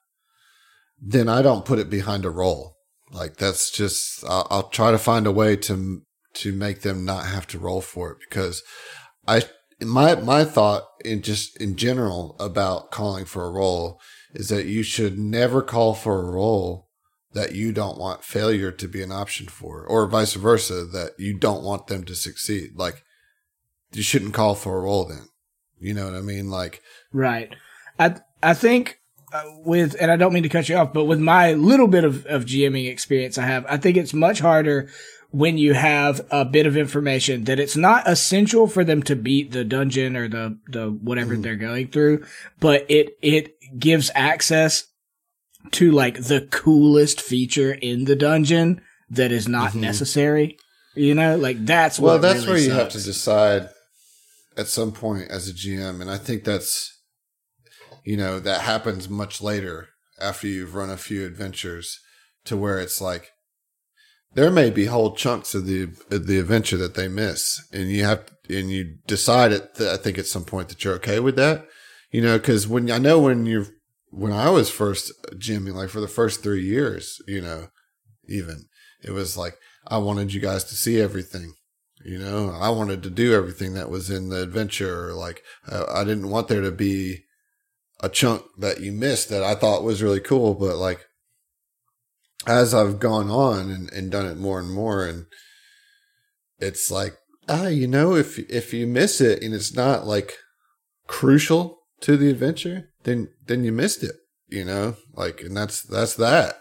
then 1.01 1.29
I 1.29 1.43
don't 1.43 1.65
put 1.65 1.79
it 1.81 1.91
behind 1.91 2.25
a 2.25 2.31
roll. 2.31 2.77
Like 3.11 3.37
that's 3.37 3.71
just 3.71 4.25
I'll, 4.25 4.47
I'll 4.51 4.69
try 4.69 4.91
to 4.91 4.99
find 4.99 5.27
a 5.27 5.33
way 5.33 5.57
to 5.57 6.03
to 6.35 6.53
make 6.53 6.81
them 6.81 7.05
not 7.05 7.27
have 7.27 7.47
to 7.49 7.59
roll 7.59 7.81
for 7.81 8.11
it 8.13 8.19
because 8.29 8.63
I 9.27 9.43
my 9.81 10.15
my 10.17 10.45
thought 10.45 10.85
in 11.05 11.23
just 11.23 11.57
in 11.61 11.77
general 11.77 12.37
about 12.39 12.91
calling 12.91 13.25
for 13.25 13.45
a 13.45 13.51
roll 13.51 14.01
is 14.33 14.49
that 14.49 14.67
you 14.67 14.83
should 14.83 15.19
never 15.19 15.63
call 15.63 15.95
for 15.95 16.21
a 16.21 16.31
roll 16.31 16.89
that 17.33 17.55
you 17.55 17.73
don't 17.73 17.99
want 17.99 18.25
failure 18.25 18.71
to 18.71 18.89
be 18.89 19.03
an 19.03 19.13
option 19.13 19.47
for 19.47 19.85
or 19.85 20.07
vice 20.07 20.35
versa 20.35 20.85
that 20.85 21.13
you 21.19 21.35
don't 21.35 21.65
want 21.65 21.89
them 21.89 22.05
to 22.05 22.15
succeed. 22.15 22.71
Like 22.77 23.05
you 23.93 24.03
shouldn't 24.03 24.35
call 24.35 24.55
for 24.55 24.79
a 24.79 24.81
roll 24.81 25.05
then. 25.05 25.29
You 25.79 25.93
know 25.95 26.07
what 26.07 26.15
i 26.15 26.21
mean? 26.21 26.51
Like 26.51 26.81
Right. 27.13 27.55
I 27.99 28.17
I 28.43 28.55
think 28.55 29.01
uh, 29.33 29.43
with 29.65 29.97
and 30.01 30.11
I 30.11 30.17
don't 30.17 30.33
mean 30.33 30.45
to 30.45 30.49
cut 30.49 30.69
you 30.69 30.77
off, 30.77 30.93
but 30.93 31.05
with 31.05 31.21
my 31.21 31.55
little 31.55 31.89
bit 31.89 32.05
of 32.05 32.25
of 32.27 32.45
GMing 32.45 32.89
experience 32.89 33.37
I 33.37 33.47
have, 33.47 33.67
I 33.69 33.77
think 33.77 33.97
it's 33.97 34.15
much 34.15 34.39
harder 34.39 34.89
when 35.35 35.59
you 35.59 35.75
have 35.75 36.25
a 36.31 36.45
bit 36.45 36.65
of 36.65 36.77
information 36.77 37.45
that 37.45 37.59
it's 37.59 37.77
not 37.77 38.09
essential 38.09 38.69
for 38.69 38.85
them 38.85 39.03
to 39.03 39.17
beat 39.17 39.51
the 39.51 39.65
dungeon 39.65 40.17
or 40.17 40.29
the 40.29 40.57
the 40.69 40.87
whatever 40.91 41.35
mm-hmm. 41.35 41.43
they're 41.43 41.57
going 41.57 41.89
through, 41.89 42.25
but 42.61 42.87
it 42.89 43.19
it 43.21 43.57
gives 43.79 44.11
access 44.15 44.87
to 45.73 45.91
like 45.91 46.23
the 46.25 46.47
coolest 46.53 47.21
feature 47.21 47.73
in 47.73 48.05
the 48.05 48.15
dungeon 48.15 48.81
that 49.11 49.33
is 49.33 49.49
not 49.49 49.71
mm-hmm. 49.71 49.81
necessary. 49.81 50.57
You 50.95 51.15
know, 51.17 51.37
like 51.37 51.67
that's 51.67 51.99
well 51.99 52.15
what 52.15 52.23
that's 52.23 52.47
really 52.47 52.53
where 52.53 52.61
you 52.61 52.71
have 52.71 52.91
to 52.91 53.03
decide 53.03 53.69
at 54.57 54.69
some 54.69 54.93
point 54.93 55.29
as 55.31 55.49
a 55.49 55.53
gm 55.53 56.01
and 56.01 56.09
i 56.09 56.17
think 56.17 56.45
that's 56.45 57.01
you 58.05 58.17
know 58.17 58.39
that 58.39 58.61
happens 58.61 59.09
much 59.09 59.43
later 59.43 59.89
after 60.21 60.47
you've 60.47 60.77
run 60.77 60.91
a 60.91 60.97
few 60.97 61.27
adventures 61.27 61.99
to 62.45 62.57
where 62.57 62.79
it's 62.79 63.01
like 63.01 63.33
there 64.35 64.51
may 64.51 64.71
be 64.71 64.87
whole 64.87 65.15
chunks 65.15 65.55
of 65.55 65.67
the 65.67 65.85
of 66.11 66.27
the 66.27 66.39
adventure 66.39 66.77
that 66.77 66.95
they 66.95 67.09
miss 67.09 67.67
and 67.73 67.91
you 67.91 68.05
have 68.05 68.25
and 68.49 68.71
you 68.71 68.97
decide 69.07 69.53
at 69.53 69.81
i 69.81 69.97
think 69.97 70.19
at 70.19 70.27
some 70.27 70.45
point 70.45 70.69
that 70.69 70.85
you're 70.85 70.95
okay 70.95 71.21
with 71.21 71.37
that 71.37 71.67
you 72.11 72.21
know 72.21 72.39
because 72.39 72.69
when 72.69 72.91
i 72.91 72.99
know 72.99 73.19
when 73.21 73.47
you're 73.47 73.67
when 74.11 74.33
i 74.33 74.51
was 74.51 74.71
first 74.71 75.13
GMing 75.35 75.75
like 75.75 75.89
for 75.89 76.01
the 76.01 76.09
first 76.09 76.43
three 76.43 76.63
years 76.63 77.21
you 77.27 77.41
know 77.41 77.69
even 78.29 78.67
it 79.03 79.11
was 79.11 79.37
like 79.37 79.57
i 79.87 79.99
wanted 79.99 80.33
you 80.33 80.41
guys 80.41 80.65
to 80.65 80.75
see 80.75 81.01
everything 81.01 81.55
you 82.05 82.19
know 82.19 82.51
i 82.51 82.69
wanted 82.69 83.03
to 83.03 83.11
do 83.11 83.35
everything 83.35 83.75
that 83.75 83.91
was 83.91 84.11
in 84.11 84.29
the 84.29 84.43
adventure 84.43 85.13
like 85.15 85.43
uh, 85.71 85.87
i 85.93 86.05
didn't 86.05 86.31
want 86.31 86.49
there 86.49 86.61
to 86.61 86.71
be 86.71 87.25
a 88.01 88.09
chunk 88.09 88.43
that 88.59 88.81
you 88.81 88.93
missed 88.93 89.29
that 89.29 89.43
i 89.43 89.55
thought 89.55 89.83
was 89.83 90.03
really 90.03 90.21
cool 90.21 90.55
but 90.55 90.77
like 90.77 91.07
as 92.47 92.75
i've 92.75 92.99
gone 92.99 93.31
on 93.31 93.71
and, 93.71 93.93
and 93.93 94.11
done 94.11 94.27
it 94.27 94.37
more 94.37 94.59
and 94.59 94.73
more 94.73 95.07
and 95.07 95.27
it's 96.59 96.91
like 96.91 97.17
ah 97.49 97.67
you 97.67 97.87
know 97.87 98.15
if 98.15 98.39
if 98.51 98.73
you 98.73 98.87
miss 98.87 99.21
it 99.21 99.43
and 99.43 99.55
it's 99.55 99.75
not 99.75 100.07
like 100.07 100.35
crucial 101.07 101.79
to 102.01 102.17
the 102.17 102.31
adventure 102.31 102.91
then 103.05 103.29
then 103.47 103.65
you 103.65 103.73
missed 103.73 104.03
it 104.03 104.17
you 104.49 104.65
know 104.65 104.97
like 105.15 105.41
and 105.43 105.57
that's 105.57 105.83
that's 105.83 106.15
that 106.15 106.57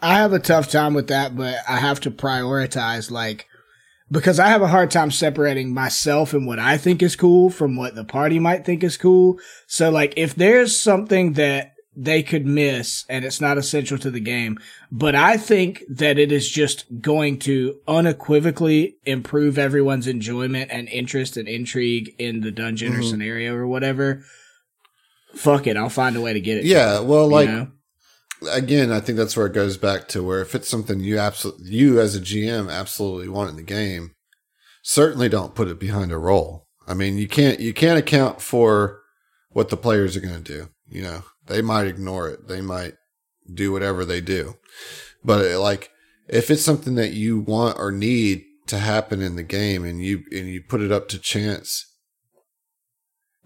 I 0.00 0.18
have 0.18 0.32
a 0.32 0.38
tough 0.38 0.70
time 0.70 0.94
with 0.94 1.08
that, 1.08 1.36
but 1.36 1.56
I 1.68 1.76
have 1.76 2.00
to 2.00 2.10
prioritize 2.10 3.10
like 3.10 3.46
because 4.10 4.38
I 4.38 4.48
have 4.48 4.62
a 4.62 4.68
hard 4.68 4.90
time 4.90 5.10
separating 5.10 5.74
myself 5.74 6.32
and 6.32 6.46
what 6.46 6.58
I 6.58 6.78
think 6.78 7.02
is 7.02 7.16
cool 7.16 7.50
from 7.50 7.76
what 7.76 7.94
the 7.94 8.04
party 8.04 8.38
might 8.38 8.64
think 8.64 8.82
is 8.82 8.96
cool. 8.96 9.38
So 9.66 9.90
like 9.90 10.14
if 10.16 10.34
there's 10.34 10.80
something 10.80 11.34
that 11.34 11.72
they 12.00 12.22
could 12.22 12.46
miss 12.46 13.04
and 13.08 13.24
it's 13.24 13.40
not 13.40 13.58
essential 13.58 13.98
to 13.98 14.10
the 14.10 14.20
game, 14.20 14.56
but 14.92 15.14
I 15.16 15.36
think 15.36 15.82
that 15.88 16.16
it 16.16 16.30
is 16.30 16.48
just 16.48 16.84
going 17.00 17.38
to 17.40 17.80
unequivocally 17.88 18.96
improve 19.04 19.58
everyone's 19.58 20.06
enjoyment 20.06 20.70
and 20.70 20.88
interest 20.88 21.36
and 21.36 21.48
intrigue 21.48 22.14
in 22.18 22.40
the 22.42 22.52
dungeon 22.52 22.94
or 22.94 23.00
Mhm. 23.00 23.10
scenario 23.10 23.54
or 23.54 23.66
whatever. 23.66 24.22
Fuck 25.34 25.66
it, 25.66 25.76
I'll 25.76 25.88
find 25.88 26.14
a 26.16 26.20
way 26.20 26.32
to 26.32 26.40
get 26.40 26.58
it. 26.58 26.64
yeah 26.64 27.00
well 27.00 27.26
you 27.26 27.32
like 27.32 27.48
know? 27.48 27.68
again, 28.52 28.92
I 28.92 29.00
think 29.00 29.18
that's 29.18 29.36
where 29.36 29.46
it 29.46 29.52
goes 29.52 29.76
back 29.76 30.06
to 30.08 30.22
where 30.22 30.40
if 30.40 30.54
it's 30.54 30.68
something 30.68 31.00
you 31.00 31.18
absolutely, 31.18 31.70
you 31.70 32.00
as 32.00 32.14
a 32.14 32.20
GM 32.20 32.70
absolutely 32.70 33.28
want 33.28 33.50
in 33.50 33.56
the 33.56 33.62
game, 33.62 34.12
certainly 34.82 35.28
don't 35.28 35.54
put 35.56 35.66
it 35.68 35.80
behind 35.80 36.12
a 36.12 36.18
roll. 36.18 36.66
I 36.86 36.94
mean, 36.94 37.18
you 37.18 37.26
can't, 37.28 37.58
you 37.60 37.74
can't 37.74 37.98
account 37.98 38.40
for 38.40 39.00
what 39.50 39.68
the 39.70 39.76
players 39.76 40.16
are 40.16 40.20
going 40.20 40.42
to 40.42 40.52
do. 40.52 40.68
You 40.88 41.02
know, 41.02 41.22
they 41.48 41.62
might 41.62 41.86
ignore 41.86 42.28
it. 42.28 42.48
They 42.48 42.60
might 42.60 42.94
do 43.52 43.72
whatever 43.72 44.04
they 44.04 44.20
do. 44.20 44.56
But 45.24 45.44
it, 45.44 45.58
like, 45.58 45.90
if 46.28 46.50
it's 46.50 46.64
something 46.64 46.94
that 46.96 47.12
you 47.12 47.40
want 47.40 47.78
or 47.78 47.90
need 47.90 48.44
to 48.66 48.78
happen 48.78 49.22
in 49.22 49.36
the 49.36 49.42
game 49.42 49.84
and 49.84 50.02
you, 50.02 50.22
and 50.30 50.46
you 50.46 50.62
put 50.62 50.82
it 50.82 50.92
up 50.92 51.08
to 51.08 51.18
chance 51.18 51.88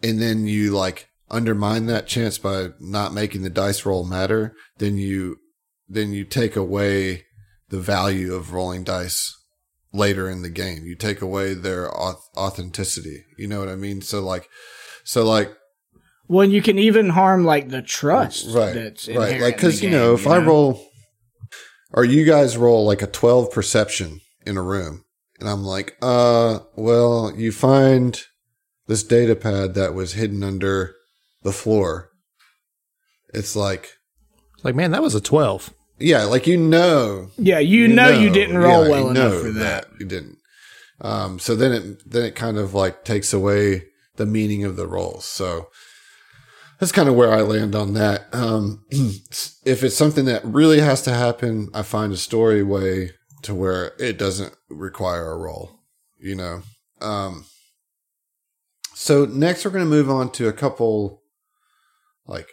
and 0.02 0.20
then 0.20 0.46
you 0.46 0.72
like 0.72 1.08
undermine 1.30 1.86
that 1.86 2.06
chance 2.06 2.38
by 2.38 2.68
not 2.80 3.14
making 3.14 3.42
the 3.42 3.50
dice 3.50 3.86
roll 3.86 4.04
matter, 4.04 4.54
then 4.78 4.98
you 4.98 5.38
then 5.88 6.12
you 6.12 6.24
take 6.24 6.56
away 6.56 7.24
the 7.68 7.80
value 7.80 8.34
of 8.34 8.52
rolling 8.52 8.84
dice 8.84 9.36
later 9.92 10.28
in 10.28 10.42
the 10.42 10.50
game. 10.50 10.84
You 10.84 10.96
take 10.96 11.20
away 11.20 11.54
their 11.54 11.90
authenticity. 11.94 13.24
You 13.36 13.46
know 13.46 13.60
what 13.60 13.68
I 13.68 13.76
mean? 13.76 14.02
So 14.02 14.20
like 14.20 14.48
so 15.04 15.24
like 15.24 15.54
Well, 16.32 16.48
you 16.48 16.62
can 16.62 16.78
even 16.78 17.10
harm 17.10 17.44
like 17.44 17.68
the 17.68 17.82
trust 17.82 18.54
right 18.54 18.72
that's 18.72 19.06
right 19.08 19.40
like 19.40 19.58
cuz 19.58 19.82
you 19.82 19.90
know 19.90 20.16
game, 20.16 20.24
if 20.24 20.26
I 20.26 20.38
roll 20.38 20.82
or 21.92 22.04
you 22.06 22.24
guys 22.24 22.56
roll 22.56 22.86
like 22.86 23.02
a 23.02 23.06
12 23.06 23.50
perception 23.50 24.20
in 24.46 24.56
a 24.56 24.62
room 24.62 25.04
and 25.38 25.48
I'm 25.50 25.62
like, 25.62 25.96
"Uh, 26.00 26.60
well, 26.74 27.32
you 27.36 27.52
find 27.52 28.18
this 28.86 29.02
data 29.02 29.36
pad 29.36 29.74
that 29.74 29.92
was 29.92 30.14
hidden 30.14 30.42
under 30.42 30.94
the 31.42 31.52
floor." 31.52 32.10
It's 33.34 33.54
like 33.54 33.98
Like, 34.62 34.74
man, 34.74 34.92
that 34.92 35.02
was 35.02 35.14
a 35.14 35.20
12. 35.20 35.74
Yeah, 35.98 36.24
like 36.24 36.46
you 36.46 36.56
know, 36.56 37.30
yeah, 37.36 37.58
you, 37.58 37.88
know, 37.88 38.08
you 38.08 38.30
didn't 38.30 38.56
roll 38.56 38.88
well 38.88 39.10
enough 39.10 39.40
for 39.40 39.50
that. 39.50 39.86
You 40.00 40.06
didn't. 40.06 40.38
Um, 41.00 41.38
so 41.38 41.54
then 41.54 41.72
it 41.72 42.10
then 42.10 42.24
it 42.24 42.34
kind 42.34 42.56
of 42.56 42.72
like 42.72 43.04
takes 43.04 43.32
away 43.32 43.84
the 44.16 44.26
meaning 44.26 44.64
of 44.64 44.76
the 44.76 44.86
rolls. 44.86 45.24
So 45.24 45.68
that's 46.82 46.90
kind 46.90 47.08
of 47.08 47.14
where 47.14 47.32
I 47.32 47.42
land 47.42 47.76
on 47.76 47.94
that. 47.94 48.26
Um, 48.32 48.84
if 48.90 49.84
it's 49.84 49.96
something 49.96 50.24
that 50.24 50.44
really 50.44 50.80
has 50.80 51.00
to 51.02 51.14
happen, 51.14 51.68
I 51.72 51.82
find 51.82 52.12
a 52.12 52.16
story 52.16 52.64
way 52.64 53.10
to 53.42 53.54
where 53.54 53.92
it 54.00 54.18
doesn't 54.18 54.56
require 54.68 55.30
a 55.30 55.38
roll. 55.38 55.78
You 56.18 56.34
know. 56.34 56.62
Um, 57.00 57.44
so 58.96 59.24
next, 59.26 59.64
we're 59.64 59.70
going 59.70 59.84
to 59.84 59.88
move 59.88 60.10
on 60.10 60.32
to 60.32 60.48
a 60.48 60.52
couple 60.52 61.22
like 62.26 62.48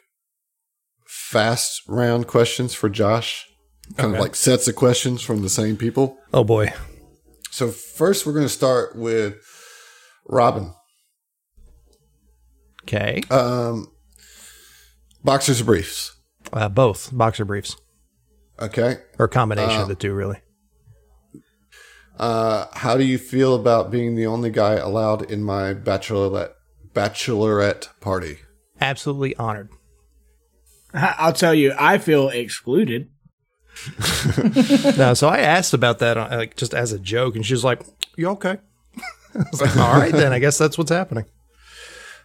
fast 1.08 1.82
round 1.88 2.28
questions 2.28 2.76
for 2.76 2.88
Josh. 2.88 3.48
Kind 3.98 4.10
Okay. 4.10 4.18
of 4.18 4.22
like 4.22 4.36
sets 4.36 4.68
of 4.68 4.76
questions 4.76 5.24
from 5.24 5.42
the 5.42 5.50
same 5.50 5.76
people. 5.76 6.20
Oh, 6.32 6.44
boy. 6.44 6.72
So 7.50 7.72
first, 7.72 8.28
we're 8.28 8.34
going 8.34 8.46
to 8.46 8.50
start 8.50 8.96
with 8.96 9.38
Robin. 10.28 10.72
Okay. 12.84 13.24
Um, 13.32 13.89
boxers 15.24 15.62
or 15.62 15.66
briefs. 15.66 16.16
Uh, 16.54 16.70
both 16.70 17.10
boxer 17.16 17.46
briefs 17.46 17.76
Okay. 18.60 18.98
or 19.18 19.26
a 19.26 19.30
combination 19.30 19.78
Uh, 19.80 19.82
of 19.84 19.88
the 19.88 19.96
two, 19.96 20.14
really. 20.14 20.38
Uh, 22.18 22.66
how 22.74 22.98
do 22.98 23.04
you 23.04 23.18
feel 23.18 23.56
about 23.56 23.92
being 23.92 24.16
the 24.16 24.26
only 24.26 24.50
guy 24.50 24.74
allowed 24.74 25.30
in 25.32 25.44
my 25.44 25.74
bachelorette 25.74 26.52
bachelorette 26.94 27.88
party? 28.02 28.40
Absolutely 28.82 29.36
honored. 29.38 29.70
I- 30.94 31.16
I'll 31.18 31.34
tell 31.34 31.54
you, 31.54 31.74
I 31.80 31.98
feel 31.98 32.30
excluded. 32.30 33.10
no, 34.98 35.14
so 35.14 35.30
I 35.30 35.38
asked 35.40 35.74
about 35.74 36.00
that, 36.00 36.18
uh, 36.18 36.28
like 36.32 36.58
just 36.58 36.74
as 36.74 36.92
a 36.92 37.00
joke, 37.00 37.36
and 37.36 37.46
she 37.46 37.54
was 37.54 37.64
like, 37.64 37.82
"You 38.18 38.28
okay?" 38.32 38.58
I 39.36 39.44
was 39.52 39.62
like, 39.62 39.78
"All 39.78 39.94
right, 39.98 40.12
then. 40.12 40.34
I 40.34 40.40
guess 40.40 40.58
that's 40.58 40.78
what's 40.78 40.92
happening." 40.92 41.26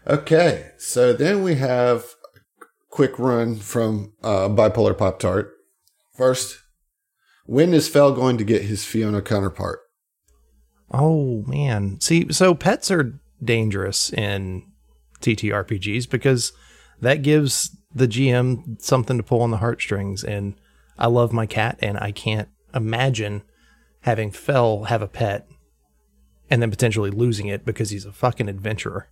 Okay. 0.06 0.72
So 0.78 1.12
then 1.12 1.44
we 1.44 1.54
have 1.56 2.04
a 2.04 2.13
quick 2.94 3.18
run 3.18 3.56
from 3.56 4.12
uh, 4.22 4.48
bipolar 4.48 4.96
pop 4.96 5.18
tart. 5.18 5.50
First, 6.16 6.60
When 7.44 7.74
is 7.74 7.88
Fell 7.88 8.12
going 8.12 8.38
to 8.38 8.44
get 8.44 8.62
his 8.62 8.84
Fiona 8.84 9.20
counterpart? 9.20 9.80
Oh 10.92 11.42
man. 11.48 12.00
See, 12.00 12.32
so 12.32 12.54
pets 12.54 12.92
are 12.92 13.20
dangerous 13.42 14.12
in 14.12 14.62
TTRPGs 15.20 16.08
because 16.08 16.52
that 17.00 17.22
gives 17.22 17.76
the 17.92 18.06
GM 18.06 18.80
something 18.80 19.16
to 19.16 19.24
pull 19.24 19.42
on 19.42 19.50
the 19.50 19.56
heartstrings 19.56 20.22
and 20.22 20.54
I 20.96 21.08
love 21.08 21.32
my 21.32 21.46
cat 21.46 21.80
and 21.82 21.98
I 21.98 22.12
can't 22.12 22.48
imagine 22.72 23.42
having 24.02 24.30
Fell 24.30 24.84
have 24.84 25.02
a 25.02 25.08
pet 25.08 25.48
and 26.48 26.62
then 26.62 26.70
potentially 26.70 27.10
losing 27.10 27.48
it 27.48 27.64
because 27.64 27.90
he's 27.90 28.06
a 28.06 28.12
fucking 28.12 28.48
adventurer. 28.48 29.08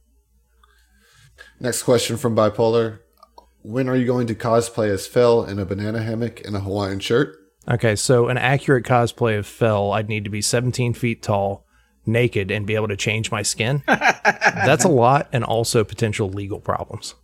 Next 1.59 1.83
question 1.83 2.17
from 2.17 2.37
Bipolar. 2.37 3.01
When 3.63 3.89
are 3.89 3.97
you 3.97 4.07
going 4.07 4.27
to 4.27 4.35
cosplay 4.35 4.89
as 4.89 5.07
Fell 5.07 5.45
in 5.45 5.59
a 5.59 5.65
banana 5.65 6.03
hammock 6.03 6.45
and 6.45 6.57
a 6.57 6.61
Hawaiian 6.61 7.01
shirt? 7.01 7.37
Okay, 7.71 7.95
so 7.95 8.29
an 8.29 8.37
accurate 8.39 8.85
cosplay 8.85 9.39
of 9.39 9.47
Fell, 9.47 9.93
I'd 9.93 10.09
need 10.09 10.25
to 10.25 10.31
be 10.31 10.43
17 10.43 10.95
feet 10.95 11.23
tall, 11.23 11.65
naked, 12.05 12.51
and 12.51 12.67
be 12.67 12.75
able 12.75 12.89
to 12.89 12.97
change 12.97 13.31
my 13.31 13.43
skin. 13.43 13.85
That's 13.87 14.85
a 14.85 14.89
lot, 14.89 15.29
and 15.33 15.45
also 15.45 15.85
potential 15.85 16.29
legal 16.29 16.59
problems. 16.59 17.15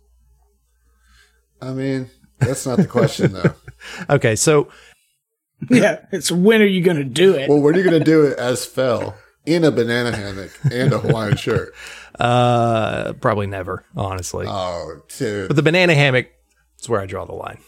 I 1.61 1.71
mean, 1.73 2.09
that's 2.39 2.65
not 2.65 2.77
the 2.77 2.87
question 2.87 3.33
though. 3.33 3.53
Okay, 4.09 4.35
so 4.35 4.69
Yeah, 5.69 6.05
it's 6.11 6.31
when 6.31 6.61
are 6.61 6.65
you 6.65 6.81
going 6.81 6.97
to 6.97 7.03
do 7.03 7.33
it? 7.33 7.49
well, 7.49 7.59
when 7.61 7.75
are 7.75 7.77
you 7.77 7.83
going 7.83 7.99
to 7.99 8.03
do 8.05 8.23
it 8.25 8.37
as 8.37 8.65
Fell 8.65 9.15
in 9.45 9.63
a 9.65 9.71
banana 9.71 10.15
hammock 10.15 10.51
and 10.71 10.93
a 10.93 10.99
Hawaiian 10.99 11.35
shirt? 11.37 11.73
Uh, 12.19 13.13
probably 13.13 13.47
never, 13.47 13.83
honestly. 13.95 14.45
Oh, 14.47 15.01
dude. 15.17 15.47
but 15.47 15.55
the 15.55 15.63
banana 15.63 15.93
hammock 15.93 16.27
is 16.79 16.89
where 16.89 16.99
I 17.01 17.05
draw 17.05 17.25
the 17.25 17.33
line. 17.33 17.59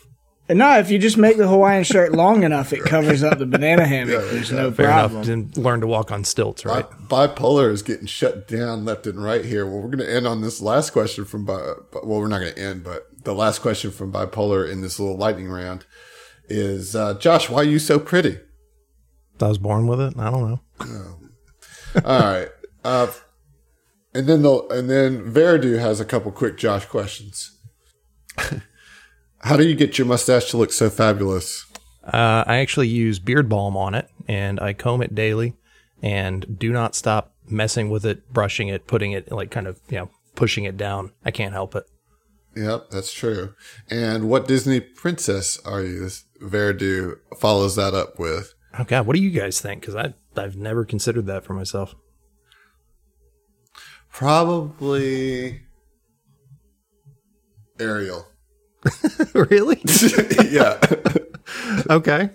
And 0.50 0.60
no, 0.60 0.78
if 0.80 0.92
you 0.92 1.00
just 1.00 1.18
make 1.18 1.38
the 1.38 1.48
Hawaiian 1.48 1.86
shirt 1.86 2.12
long 2.12 2.44
enough, 2.44 2.74
it 2.74 2.82
covers 2.84 3.24
up 3.24 3.38
the 3.40 3.46
banana 3.46 3.86
hammock. 3.88 4.30
There's 4.32 4.52
no 4.52 4.70
Fair 4.72 4.88
problem. 4.88 5.24
enough. 5.30 5.54
To 5.54 5.62
learn 5.62 5.80
to 5.80 5.88
walk 5.88 6.12
on 6.12 6.26
stilts, 6.26 6.66
right? 6.66 6.86
Bi- 7.08 7.28
bipolar 7.28 7.72
is 7.72 7.82
getting 7.82 8.06
shut 8.06 8.50
down 8.50 8.84
left 8.84 9.08
and 9.08 9.24
right 9.24 9.46
here. 9.46 9.66
Well, 9.66 9.76
we're 9.78 9.88
going 9.96 10.00
to 10.00 10.14
end 10.14 10.28
on 10.28 10.42
this 10.42 10.60
last 10.60 10.90
question 10.90 11.24
from, 11.24 11.46
Bi- 11.46 11.54
well, 12.04 12.20
we're 12.20 12.28
not 12.28 12.40
going 12.40 12.54
to 12.54 12.60
end, 12.62 12.84
but 12.84 13.08
the 13.24 13.34
last 13.34 13.60
question 13.60 13.92
from 13.92 14.12
bipolar 14.12 14.70
in 14.70 14.82
this 14.82 15.00
little 15.00 15.16
lightning 15.16 15.48
round 15.48 15.86
is, 16.50 16.98
uh, 16.98 17.14
Josh, 17.14 17.50
why 17.50 17.60
are 17.62 17.64
you 17.64 17.80
so 17.80 17.98
pretty? 17.98 18.38
I 19.40 19.48
was 19.48 19.58
born 19.58 19.88
with 19.88 20.02
it. 20.02 20.16
I 20.20 20.30
don't 20.30 20.50
know. 20.50 20.62
All 22.04 22.20
right. 22.20 22.50
Uh, 22.84 23.08
and 24.14 24.28
then 24.28 24.42
the 24.42 24.68
and 24.68 24.90
then 24.90 25.32
Veridu 25.32 25.80
has 25.80 26.00
a 26.00 26.06
couple 26.06 26.32
quick 26.32 26.58
Josh 26.58 26.86
questions. 26.86 27.58
How 29.44 29.58
do 29.58 29.68
you 29.68 29.76
get 29.76 29.98
your 29.98 30.08
mustache 30.08 30.50
to 30.52 30.58
look 30.58 30.72
so 30.72 30.90
fabulous? 30.90 31.66
Uh, 32.04 32.44
I 32.48 32.58
actually 32.58 32.88
use 32.88 33.20
beard 33.20 33.50
balm 33.50 33.78
on 33.78 33.94
it, 33.96 34.08
and 34.28 34.60
I 34.60 34.74
comb 34.74 35.02
it 35.02 35.16
daily, 35.16 35.56
and 36.02 36.60
do 36.60 36.72
not 36.72 36.96
stop 36.96 37.34
messing 37.48 37.90
with 37.90 38.06
it, 38.06 38.32
brushing 38.32 38.68
it, 38.68 38.88
putting 38.88 39.12
it 39.12 39.32
like 39.32 39.52
kind 39.52 39.68
of 39.68 39.80
you 39.90 39.98
know 39.98 40.10
pushing 40.36 40.66
it 40.66 40.78
down. 40.78 41.12
I 41.26 41.32
can't 41.32 41.54
help 41.54 41.76
it. 41.76 41.86
Yep, 42.56 42.90
that's 42.90 43.14
true. 43.14 43.54
And 43.90 44.30
what 44.30 44.48
Disney 44.48 44.82
princess 44.82 45.60
are 45.64 45.82
you? 45.82 46.02
This 46.02 46.26
Veridu 46.42 47.18
follows 47.40 47.76
that 47.78 47.94
up 47.94 48.20
with. 48.20 48.54
Oh 48.78 48.84
God, 48.84 49.06
what 49.06 49.16
do 49.16 49.22
you 49.22 49.30
guys 49.32 49.62
think? 49.62 49.82
Because 49.82 49.96
I 49.96 50.14
I've 50.36 50.56
never 50.56 50.86
considered 50.86 51.28
that 51.28 51.46
for 51.46 51.54
myself. 51.54 51.96
Probably 54.12 55.62
Ariel. 57.80 58.28
really? 59.34 59.82
yeah. 60.50 60.80
okay. 61.90 62.30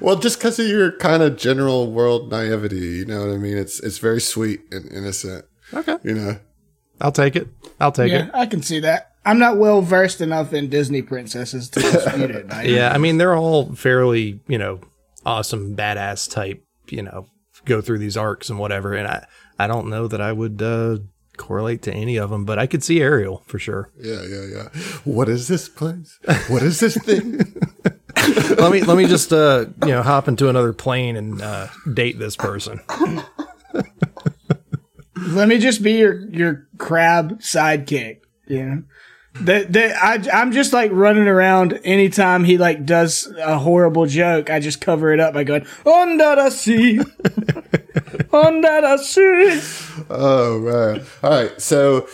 Well, 0.00 0.16
just 0.16 0.38
because 0.38 0.58
of 0.58 0.66
your 0.66 0.92
kind 0.92 1.22
of 1.22 1.36
general 1.36 1.90
world 1.90 2.30
naivety, 2.30 2.76
you 2.78 3.04
know 3.04 3.26
what 3.26 3.34
I 3.34 3.36
mean. 3.38 3.56
It's 3.56 3.80
it's 3.80 3.98
very 3.98 4.20
sweet 4.20 4.60
and 4.70 4.90
innocent. 4.92 5.44
Okay. 5.74 5.96
You 6.02 6.14
know. 6.14 6.38
I'll 7.00 7.12
take 7.12 7.36
it. 7.36 7.48
I'll 7.80 7.92
take 7.92 8.12
Yeah, 8.12 8.26
it. 8.26 8.30
I 8.34 8.46
can 8.46 8.62
see 8.62 8.80
that. 8.80 9.12
I'm 9.24 9.38
not 9.38 9.58
well 9.58 9.82
versed 9.82 10.20
enough 10.20 10.52
in 10.52 10.68
Disney 10.68 11.02
princesses 11.02 11.68
to 11.70 11.80
dispute 11.80 12.30
it. 12.30 12.52
I- 12.52 12.62
Yeah, 12.64 12.92
I 12.92 12.98
mean 12.98 13.18
they're 13.18 13.36
all 13.36 13.74
fairly 13.74 14.40
you 14.48 14.58
know 14.58 14.80
awesome 15.24 15.76
badass 15.76 16.30
type. 16.30 16.62
You 16.88 17.02
know, 17.02 17.26
go 17.64 17.80
through 17.80 17.98
these 17.98 18.16
arcs 18.16 18.50
and 18.50 18.58
whatever, 18.58 18.94
and 18.94 19.06
I 19.06 19.26
I 19.60 19.66
don't 19.66 19.88
know 19.88 20.08
that 20.08 20.20
I 20.20 20.32
would 20.32 20.62
uh, 20.62 20.98
correlate 21.36 21.82
to 21.82 21.92
any 21.92 22.16
of 22.16 22.30
them, 22.30 22.44
but 22.44 22.58
I 22.58 22.66
could 22.66 22.82
see 22.82 23.00
Ariel 23.00 23.42
for 23.46 23.58
sure. 23.58 23.90
Yeah, 23.98 24.22
yeah, 24.22 24.46
yeah. 24.46 24.68
What 25.04 25.28
is 25.28 25.48
this 25.48 25.68
place? 25.68 26.18
What 26.48 26.62
is 26.62 26.80
this 26.80 26.96
thing? 26.96 27.40
let 28.58 28.72
me 28.72 28.82
let 28.82 28.96
me 28.96 29.06
just 29.06 29.32
uh 29.32 29.66
you 29.82 29.88
know 29.88 30.02
hop 30.02 30.28
into 30.28 30.48
another 30.48 30.72
plane 30.72 31.16
and 31.16 31.40
uh, 31.40 31.68
date 31.92 32.18
this 32.18 32.36
person. 32.36 32.80
Let 35.16 35.48
me 35.48 35.58
just 35.58 35.82
be 35.82 35.92
your 35.92 36.28
your 36.28 36.66
crab 36.78 37.40
sidekick. 37.40 38.20
Yeah. 38.48 38.78
That, 39.34 39.72
that 39.72 39.96
I 40.02 40.38
I'm 40.38 40.50
just 40.52 40.72
like 40.72 40.90
running 40.92 41.28
around 41.28 41.78
anytime 41.84 42.44
he 42.44 42.58
like 42.58 42.84
does 42.84 43.32
a 43.38 43.58
horrible 43.58 44.06
joke. 44.06 44.50
I 44.50 44.60
just 44.60 44.80
cover 44.80 45.12
it 45.12 45.20
up 45.20 45.34
by 45.34 45.44
going 45.44 45.66
under 45.86 46.36
the 46.36 46.50
sea, 46.50 47.00
under 48.32 48.80
the 48.80 48.98
sea. 48.98 50.04
oh 50.10 50.60
man! 50.60 51.06
All 51.22 51.30
right. 51.30 51.60
So 51.60 52.08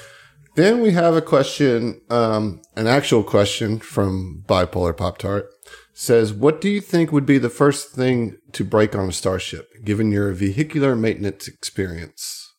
then 0.57 0.81
we 0.81 0.93
have 0.93 1.15
a 1.15 1.23
question, 1.23 2.01
um, 2.09 2.63
an 2.77 2.87
actual 2.87 3.23
question 3.23 3.79
from 3.79 4.43
Bipolar 4.49 4.97
Pop 4.97 5.19
Tart. 5.19 5.51
Says, 5.93 6.33
what 6.33 6.61
do 6.61 6.69
you 6.69 6.81
think 6.81 7.11
would 7.11 7.25
be 7.25 7.39
the 7.39 7.49
first 7.49 7.93
thing 7.93 8.37
to 8.53 8.65
break 8.65 8.95
on 8.95 9.09
a 9.09 9.13
starship, 9.13 9.69
given 9.85 10.13
your 10.13 10.33
vehicular 10.33 10.95
maintenance 10.95 11.49
experience? 11.49 12.53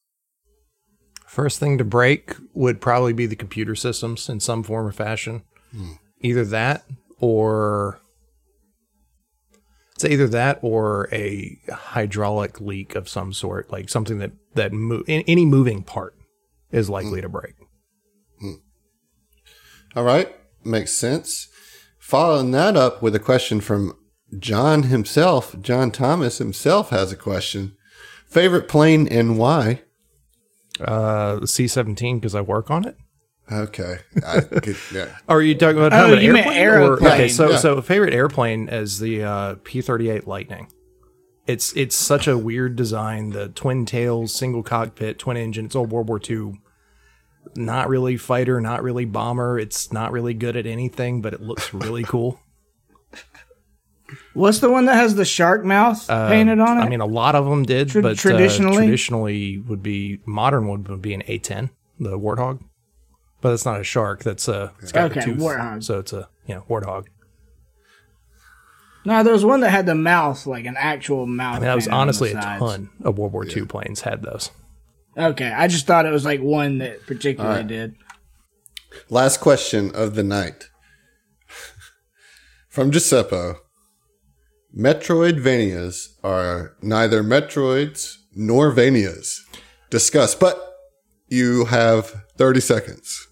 First 1.25 1.59
thing 1.59 1.77
to 1.77 1.83
break 1.83 2.35
would 2.53 2.81
probably 2.81 3.13
be 3.13 3.27
the 3.27 3.35
computer 3.35 3.75
systems 3.75 4.27
in 4.27 4.39
some 4.39 4.63
form 4.63 4.87
or 4.87 4.91
fashion. 4.91 5.43
Either 6.21 6.43
that 6.45 6.83
or 7.19 8.01
it's 9.97 10.05
either 10.05 10.27
that 10.27 10.59
or 10.61 11.09
a 11.11 11.57
hydraulic 11.71 12.61
leak 12.61 12.93
of 12.93 13.09
some 13.09 13.33
sort, 13.33 13.71
like 13.71 13.89
something 13.89 14.19
that 14.19 14.31
that 14.53 14.71
mo- 14.71 15.01
any 15.07 15.43
moving 15.43 15.81
part 15.81 16.13
is 16.71 16.87
likely 16.87 17.19
to 17.19 17.27
break. 17.27 17.55
All 19.95 20.03
right, 20.03 20.35
makes 20.63 20.91
sense. 20.91 21.47
Following 21.97 22.51
that 22.51 22.77
up 22.77 23.01
with 23.01 23.15
a 23.15 23.19
question 23.19 23.59
from 23.59 23.97
John 24.37 24.83
himself, 24.83 25.59
John 25.61 25.89
Thomas 25.89 26.37
himself 26.37 26.91
has 26.91 27.11
a 27.11 27.15
question. 27.17 27.75
Favorite 28.29 28.67
plane 28.67 29.07
and 29.07 29.39
why? 29.39 29.81
Uh, 30.79 31.43
C 31.47 31.67
seventeen 31.67 32.19
because 32.19 32.35
I 32.35 32.41
work 32.41 32.69
on 32.69 32.85
it. 32.85 32.97
Okay. 33.51 33.99
I 34.25 34.41
could, 34.41 34.75
yeah. 34.93 35.15
Or 35.29 35.37
are 35.37 35.41
you 35.41 35.55
talking 35.55 35.77
about 35.77 35.93
Oh, 35.93 35.97
how 35.97 36.07
about 36.11 36.21
you 36.21 36.33
meant 36.33 36.47
airplane? 36.47 36.89
Or- 36.89 36.93
okay, 36.95 37.05
aeroplane. 37.07 37.29
so 37.29 37.49
Yeah. 37.51 37.57
so 37.57 37.81
favorite 37.81 38.13
airplane 38.13 38.67
is 38.69 38.99
the 38.99 39.23
uh, 39.23 39.55
P 39.63 39.81
thirty 39.81 40.09
eight 40.09 40.27
Lightning. 40.27 40.67
It's 41.45 41.71
it's 41.77 41.95
such 41.95 42.27
a 42.27 42.37
weird 42.37 42.75
design. 42.75 43.29
The 43.29 43.47
twin 43.49 43.85
tails, 43.85 44.33
single 44.33 44.63
cockpit, 44.63 45.17
twin 45.17 45.37
engine. 45.37 45.65
It's 45.65 45.75
old 45.77 45.91
World 45.91 46.09
War 46.09 46.19
II. 46.29 46.59
Not 47.55 47.87
really 47.87 48.17
fighter, 48.17 48.59
not 48.59 48.83
really 48.83 49.05
bomber. 49.05 49.57
It's 49.57 49.93
not 49.93 50.11
really 50.11 50.33
good 50.33 50.57
at 50.57 50.65
anything, 50.65 51.21
but 51.21 51.33
it 51.33 51.41
looks 51.41 51.73
really 51.73 52.03
cool. 52.13 52.41
What's 54.33 54.59
the 54.59 54.69
one 54.69 54.85
that 54.85 54.95
has 54.95 55.15
the 55.15 55.25
shark 55.25 55.65
mouth 55.65 56.07
painted 56.07 56.59
on 56.59 56.77
it? 56.77 56.81
I 56.81 56.89
mean, 56.89 57.01
a 57.01 57.05
lot 57.05 57.35
of 57.35 57.45
them 57.45 57.63
did, 57.63 57.89
Tra- 57.89 58.01
but 58.01 58.17
traditionally? 58.17 58.77
uh, 58.77 58.81
traditionally 58.81 59.57
would 59.57 59.83
be 59.83 60.19
modern 60.25 60.67
one 60.67 60.83
would 60.85 61.01
be 61.01 61.13
an 61.13 61.23
A 61.27 61.39
ten, 61.39 61.69
the 61.99 62.17
Warthog. 62.17 62.61
But 63.41 63.53
it's 63.53 63.65
not 63.65 63.79
a 63.79 63.83
shark. 63.83 64.23
That's 64.23 64.47
a 64.47 64.73
it's 64.81 64.91
got 64.91 65.11
Okay, 65.11 65.19
a 65.19 65.23
tooth, 65.23 65.37
Warthog. 65.39 65.83
so 65.83 65.99
it's 65.99 66.11
a 66.13 66.27
you 66.47 66.55
know 66.55 66.63
warthog. 66.69 67.05
no, 69.05 69.23
there 69.23 69.33
was 69.33 69.45
one 69.45 69.59
that 69.61 69.69
had 69.69 69.85
the 69.85 69.95
mouth, 69.95 70.45
like 70.47 70.65
an 70.65 70.75
actual 70.77 71.25
mouth. 71.27 71.57
I 71.57 71.59
mean, 71.59 71.65
that 71.67 71.75
was 71.75 71.85
painted 71.85 71.93
on 71.93 71.97
the 71.97 72.01
honestly 72.01 72.31
a 72.31 72.41
ton 72.41 72.89
of 73.03 73.17
World 73.17 73.33
War 73.33 73.45
II 73.45 73.65
planes 73.65 74.01
had 74.01 74.23
those. 74.23 74.49
Okay, 75.17 75.51
I 75.51 75.67
just 75.67 75.85
thought 75.87 76.05
it 76.05 76.11
was 76.11 76.25
like 76.25 76.41
one 76.41 76.79
that 76.79 77.05
particularly 77.07 77.63
did. 77.63 77.95
Last 79.09 79.39
question 79.39 79.91
of 79.95 80.15
the 80.15 80.23
night 80.23 80.69
from 82.69 82.91
Giuseppe. 82.91 83.59
Metroidvanias 84.75 86.09
are 86.23 86.75
neither 86.81 87.23
Metroids 87.23 88.17
nor 88.35 88.71
Vanias. 88.71 89.39
Discuss, 89.89 90.35
but 90.35 90.59
you 91.27 91.65
have 91.65 92.23
30 92.37 92.59
seconds. 92.59 93.26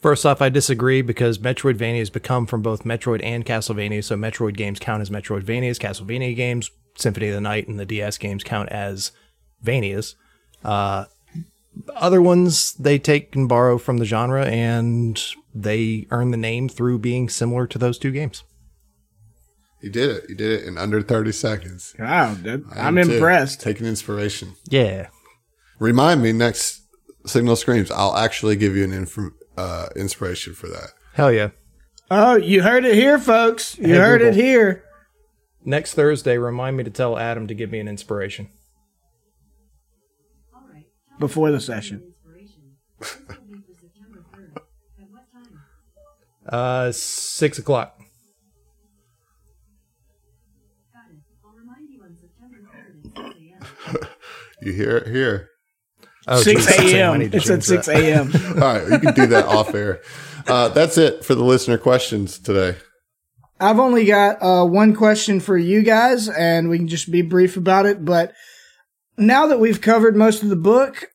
First 0.00 0.24
off, 0.24 0.40
I 0.40 0.48
disagree 0.48 1.02
because 1.02 1.38
Metroidvania 1.38 1.98
has 1.98 2.10
become 2.10 2.46
from 2.46 2.62
both 2.62 2.84
Metroid 2.84 3.20
and 3.22 3.44
Castlevania, 3.44 4.02
so 4.02 4.16
Metroid 4.16 4.56
games 4.56 4.78
count 4.78 5.02
as 5.02 5.10
Metroidvanias, 5.10 5.78
Castlevania 5.78 6.34
games, 6.34 6.70
Symphony 6.96 7.28
of 7.28 7.34
the 7.34 7.40
Night, 7.40 7.68
and 7.68 7.78
the 7.78 7.84
DS 7.84 8.16
games 8.16 8.42
count 8.42 8.70
as 8.70 9.12
Vanias. 9.62 10.14
Uh, 10.64 11.04
other 11.94 12.22
ones 12.22 12.72
they 12.74 12.98
take 12.98 13.36
and 13.36 13.48
borrow 13.48 13.76
from 13.76 13.98
the 13.98 14.06
genre, 14.06 14.46
and 14.46 15.22
they 15.54 16.06
earn 16.10 16.30
the 16.30 16.36
name 16.38 16.68
through 16.68 16.98
being 16.98 17.28
similar 17.28 17.66
to 17.66 17.78
those 17.78 17.98
two 17.98 18.10
games. 18.10 18.42
You 19.82 19.90
did 19.90 20.10
it. 20.10 20.24
You 20.30 20.34
did 20.34 20.60
it 20.62 20.64
in 20.66 20.76
under 20.78 21.00
30 21.02 21.32
seconds. 21.32 21.94
Wow, 21.98 22.34
that- 22.42 22.62
I 22.74 22.86
I'm 22.88 22.96
am 22.98 23.06
too. 23.06 23.14
impressed. 23.14 23.60
Taking 23.60 23.86
inspiration. 23.86 24.54
Yeah. 24.68 25.08
Remind 25.78 26.22
me 26.22 26.32
next 26.32 26.82
Signal 27.26 27.56
Screams. 27.56 27.90
I'll 27.90 28.16
actually 28.16 28.56
give 28.56 28.76
you 28.76 28.84
an 28.84 28.92
inf- 28.92 29.18
uh, 29.60 29.88
inspiration 29.96 30.54
for 30.54 30.68
that. 30.68 30.92
Hell 31.14 31.32
yeah. 31.32 31.50
Oh, 32.10 32.36
you 32.36 32.62
heard 32.62 32.84
it 32.84 32.94
here, 32.94 33.18
folks. 33.18 33.78
You 33.78 33.88
Hey, 33.94 33.94
heard 34.00 34.22
it 34.22 34.34
here. 34.34 34.84
Next 35.64 35.94
Thursday, 35.94 36.38
remind 36.38 36.76
me 36.76 36.84
to 36.84 36.90
tell 36.90 37.18
Adam 37.18 37.46
to 37.46 37.54
give 37.54 37.70
me 37.70 37.78
an 37.80 37.86
inspiration. 37.88 38.48
All 40.54 40.62
right. 40.72 40.86
Tell 41.08 41.18
Before 41.18 41.50
the 41.50 41.60
session. 41.60 41.98
your 42.26 42.36
Inspiration. 42.38 42.62
This 42.98 43.18
will 43.28 43.46
be 43.46 43.62
for 43.62 43.74
September 43.80 44.24
3rd. 44.34 44.56
At 44.56 45.10
what 45.10 45.24
time? 45.32 45.60
Uh, 46.48 46.92
six 46.92 47.58
o'clock. 47.58 47.98
Got 50.92 51.04
it. 51.12 51.18
I'll 51.44 51.54
remind 51.54 51.88
you 51.90 52.02
on 52.02 52.16
September 52.20 52.58
3rd 52.74 53.26
at 53.28 53.34
6 53.34 53.98
a.m. 53.98 54.08
You 54.62 54.72
hear 54.72 54.96
it 54.96 55.06
here. 55.08 55.50
Oh, 56.30 56.40
6 56.40 56.78
a.m. 56.78 57.20
It's 57.20 57.50
at 57.50 57.64
6 57.64 57.88
a.m. 57.88 58.32
All 58.54 58.60
right, 58.60 58.88
you 58.88 58.98
can 59.00 59.14
do 59.14 59.26
that 59.26 59.46
off 59.46 59.74
air. 59.74 60.00
Uh, 60.46 60.68
that's 60.68 60.96
it 60.96 61.24
for 61.24 61.34
the 61.34 61.44
listener 61.44 61.76
questions 61.76 62.38
today. 62.38 62.76
I've 63.58 63.78
only 63.78 64.06
got 64.06 64.42
uh, 64.42 64.64
one 64.64 64.94
question 64.94 65.40
for 65.40 65.58
you 65.58 65.82
guys, 65.82 66.28
and 66.28 66.68
we 66.70 66.78
can 66.78 66.88
just 66.88 67.10
be 67.10 67.20
brief 67.22 67.56
about 67.56 67.84
it. 67.84 68.04
But 68.04 68.32
now 69.18 69.46
that 69.48 69.58
we've 69.60 69.80
covered 69.80 70.16
most 70.16 70.42
of 70.42 70.48
the 70.48 70.56
book, 70.56 71.08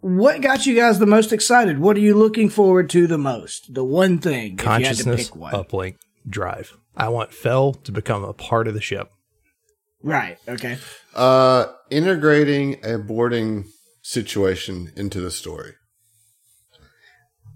what 0.00 0.40
got 0.42 0.66
you 0.66 0.74
guys 0.74 0.98
the 0.98 1.06
most 1.06 1.32
excited? 1.32 1.78
What 1.78 1.96
are 1.96 2.00
you 2.00 2.14
looking 2.14 2.50
forward 2.50 2.90
to 2.90 3.06
the 3.06 3.18
most? 3.18 3.72
The 3.72 3.84
one 3.84 4.18
thing, 4.18 4.58
if 4.58 4.64
you 4.64 4.68
had 4.68 4.78
to 4.78 4.84
Consciousness 4.84 5.28
pick 5.30 5.36
one. 5.36 5.52
uplink 5.54 5.96
drive. 6.28 6.76
I 6.96 7.08
want 7.08 7.32
Fell 7.32 7.72
to 7.72 7.92
become 7.92 8.24
a 8.24 8.32
part 8.32 8.66
of 8.68 8.74
the 8.74 8.80
ship. 8.80 9.10
Right. 10.02 10.38
Okay. 10.48 10.76
Uh, 11.14 11.66
integrating 11.90 12.84
a 12.84 12.98
boarding 12.98 13.64
situation 14.10 14.92
into 14.96 15.20
the 15.20 15.30
story. 15.30 15.74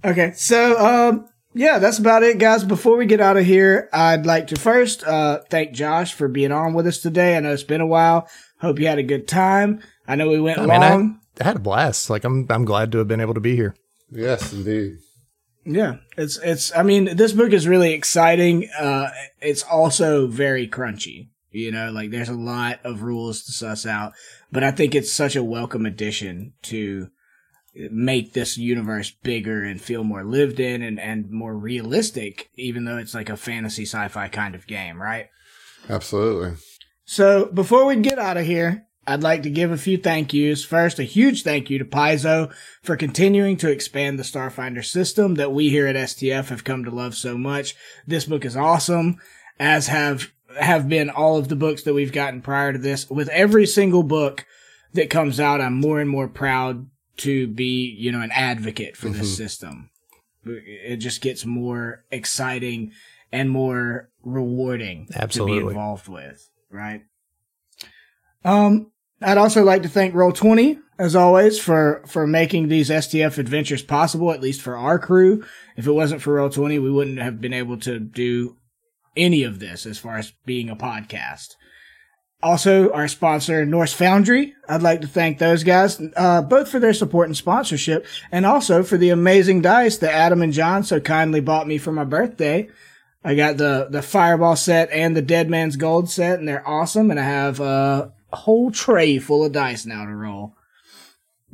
Okay, 0.05 0.33
so 0.37 0.79
um, 0.79 1.29
yeah, 1.55 1.79
that's 1.79 1.99
about 1.99 2.23
it, 2.23 2.39
guys. 2.39 2.63
Before 2.63 2.97
we 2.97 3.07
get 3.07 3.21
out 3.21 3.37
of 3.37 3.45
here, 3.45 3.89
I'd 3.93 4.27
like 4.27 4.49
to 4.49 4.57
first 4.61 5.03
uh, 5.05 5.41
thank 5.51 5.73
Josh 5.73 6.13
for 6.15 6.29
being 6.29 6.53
on 6.53 6.75
with 6.75 6.87
us 6.87 6.99
today. 6.99 7.37
I 7.37 7.41
know 7.41 7.53
it's 7.53 7.63
been 7.63 7.81
a 7.81 7.87
while. 7.87 8.29
Hope 8.61 8.79
you 8.79 8.87
had 8.87 8.99
a 8.99 9.03
good 9.03 9.27
time. 9.27 9.81
I 10.07 10.17
know 10.17 10.29
we 10.29 10.41
went 10.41 10.59
I 10.59 10.63
mean, 10.63 10.71
I- 10.71 10.91
long. 10.91 11.21
I 11.41 11.45
had 11.45 11.57
a 11.57 11.61
blast. 11.61 12.11
Like 12.11 12.23
I'm, 12.25 12.47
I'm 12.49 12.65
glad 12.65 12.93
to 12.93 12.99
have 12.99 13.09
been 13.09 13.21
able 13.21 13.35
to 13.35 13.41
be 13.41 13.57
here. 13.57 13.75
Yes, 14.11 14.53
indeed. 14.53 14.99
Yeah, 15.65 15.97
it's 16.17 16.39
it's. 16.39 16.77
I 16.77 16.83
mean, 16.83 17.17
this 17.17 17.33
book 17.33 17.53
is 17.53 17.67
really 17.67 17.93
exciting. 17.95 18.69
Uh, 18.79 19.09
it's 19.41 19.63
also 19.63 20.27
very 20.29 20.69
crunchy. 20.69 21.31
You 21.55 21.71
know, 21.71 21.93
like 21.93 22.11
there's 22.11 22.29
a 22.29 22.35
lot 22.35 22.81
of 22.85 23.03
rules 23.03 23.45
to 23.45 23.53
suss 23.53 23.87
out, 23.87 24.13
but 24.51 24.65
I 24.65 24.73
think 24.73 24.95
it's 24.95 25.13
such 25.13 25.37
a 25.37 25.45
welcome 25.45 25.87
addition 25.87 26.53
to 26.63 27.09
make 27.75 28.33
this 28.33 28.59
universe 28.59 29.13
bigger 29.23 29.63
and 29.63 29.81
feel 29.81 30.03
more 30.03 30.25
lived 30.25 30.59
in 30.59 30.83
and, 30.83 30.99
and 30.99 31.31
more 31.31 31.57
realistic, 31.57 32.51
even 32.57 32.85
though 32.85 32.99
it's 32.99 33.15
like 33.15 33.29
a 33.29 33.37
fantasy 33.37 33.85
sci-fi 33.85 34.29
kind 34.29 34.57
of 34.57 34.67
game, 34.67 35.01
right? 35.01 35.29
Absolutely. 35.89 36.57
So 37.05 37.47
before 37.47 37.87
we 37.87 37.97
get 37.97 38.19
out 38.19 38.37
of 38.37 38.47
here, 38.47 38.87
I'd 39.07 39.23
like 39.23 39.43
to 39.43 39.51
give 39.51 39.71
a 39.71 39.77
few 39.77 39.99
thank 39.99 40.33
yous. 40.33 40.65
First, 40.65 40.99
a 40.99 41.05
huge 41.05 41.43
thank 41.43 41.71
you 41.71 41.79
to 41.79 41.85
Paizo 41.85 42.53
for 42.83 42.97
continuing 42.97 43.57
to 43.59 43.71
expand 43.71 44.19
the 44.19 44.25
Starfinder 44.25 44.85
system 44.85 45.35
that 45.35 45.53
we 45.53 45.69
here 45.69 45.87
at 45.87 45.95
STF 45.95 46.49
have 46.49 46.65
come 46.65 46.85
to 46.85 46.91
love 46.91 47.15
so 47.15 47.39
much. 47.39 47.77
This 48.07 48.25
book 48.25 48.45
is 48.45 48.57
awesome, 48.57 49.19
as 49.61 49.89
have 49.89 50.33
have 50.59 50.89
been 50.89 51.11
all 51.11 51.37
of 51.37 51.49
the 51.49 51.57
books 51.57 51.83
that 51.83 51.95
we've 51.95 52.13
gotten 52.13 52.41
prior 52.41 52.73
to 52.73 52.79
this. 52.79 53.09
With 53.09 53.29
every 53.29 53.67
single 53.67 54.03
book 54.03 54.47
that 54.93 55.11
comes 55.11 55.41
out, 55.41 55.61
I'm 55.61 55.81
more 55.81 56.01
and 56.01 56.09
more 56.09 56.29
proud 56.29 56.89
to 57.19 57.47
be, 57.47 57.95
you 57.99 58.13
know, 58.13 58.21
an 58.21 58.33
advocate 58.33 58.97
for 58.97 59.09
this 59.09 59.37
system. 59.37 59.91
It 60.45 60.97
just 60.97 61.21
gets 61.21 61.47
more 61.47 62.05
exciting 62.11 62.93
and 63.33 63.51
more 63.51 64.11
rewarding 64.23 65.09
to 65.31 65.47
be 65.47 65.53
involved 65.71 66.09
with, 66.09 66.51
right? 66.71 67.03
Um, 68.45 68.93
I'd 69.23 69.39
also 69.39 69.65
like 69.65 69.83
to 69.83 69.89
thank 69.89 70.15
Roll20 70.15 70.81
as 70.99 71.17
always 71.17 71.59
for 71.59 72.03
for 72.07 72.27
making 72.27 72.69
these 72.69 72.91
STF 72.91 73.39
adventures 73.39 73.83
possible, 73.83 74.33
at 74.33 74.41
least 74.41 74.61
for 74.61 74.77
our 74.77 74.99
crew. 74.99 75.45
If 75.77 75.87
it 75.87 75.93
wasn't 75.93 76.23
for 76.23 76.37
Roll20, 76.37 76.83
we 76.83 76.91
wouldn't 76.91 77.19
have 77.19 77.41
been 77.41 77.53
able 77.53 77.79
to 77.81 77.99
do 77.99 78.57
any 79.17 79.43
of 79.43 79.59
this 79.59 79.87
as 79.87 79.99
far 79.99 80.17
as 80.19 80.33
being 80.45 80.69
a 80.69 80.77
podcast. 80.77 81.57
Also, 82.43 82.93
our 82.93 83.09
sponsor, 83.09 83.65
Norse 83.65 83.95
Foundry. 83.95 84.55
I'd 84.69 84.83
like 84.83 85.01
to 85.01 85.07
thank 85.07 85.39
those 85.39 85.65
guys, 85.65 86.01
uh, 86.15 86.43
both 86.43 86.69
for 86.69 86.79
their 86.79 86.93
support 86.93 87.29
and 87.29 87.37
sponsorship, 87.37 88.07
and 88.31 88.45
also 88.45 88.83
for 88.83 88.99
the 88.99 89.09
amazing 89.09 89.63
dice 89.63 89.97
that 89.99 90.13
Adam 90.13 90.43
and 90.43 90.53
John 90.53 90.85
so 90.85 91.01
kindly 91.01 91.41
bought 91.41 91.67
me 91.67 91.79
for 91.79 91.91
my 91.91 92.05
birthday. 92.05 92.69
I 93.25 93.35
got 93.35 93.57
the 93.57 93.89
the 93.91 94.03
Fireball 94.03 94.57
set 94.57 94.91
and 94.91 95.17
the 95.17 95.23
Dead 95.23 95.49
Man's 95.49 95.77
Gold 95.77 96.11
set, 96.11 96.39
and 96.39 96.47
they're 96.47 96.69
awesome. 96.69 97.11
And 97.11 97.19
I 97.19 97.25
have 97.25 97.61
a 97.61 98.13
whole 98.31 98.71
tray 98.71 99.19
full 99.19 99.45
of 99.45 99.53
dice 99.53 99.87
now 99.87 100.05
to 100.05 100.15
roll. 100.15 100.55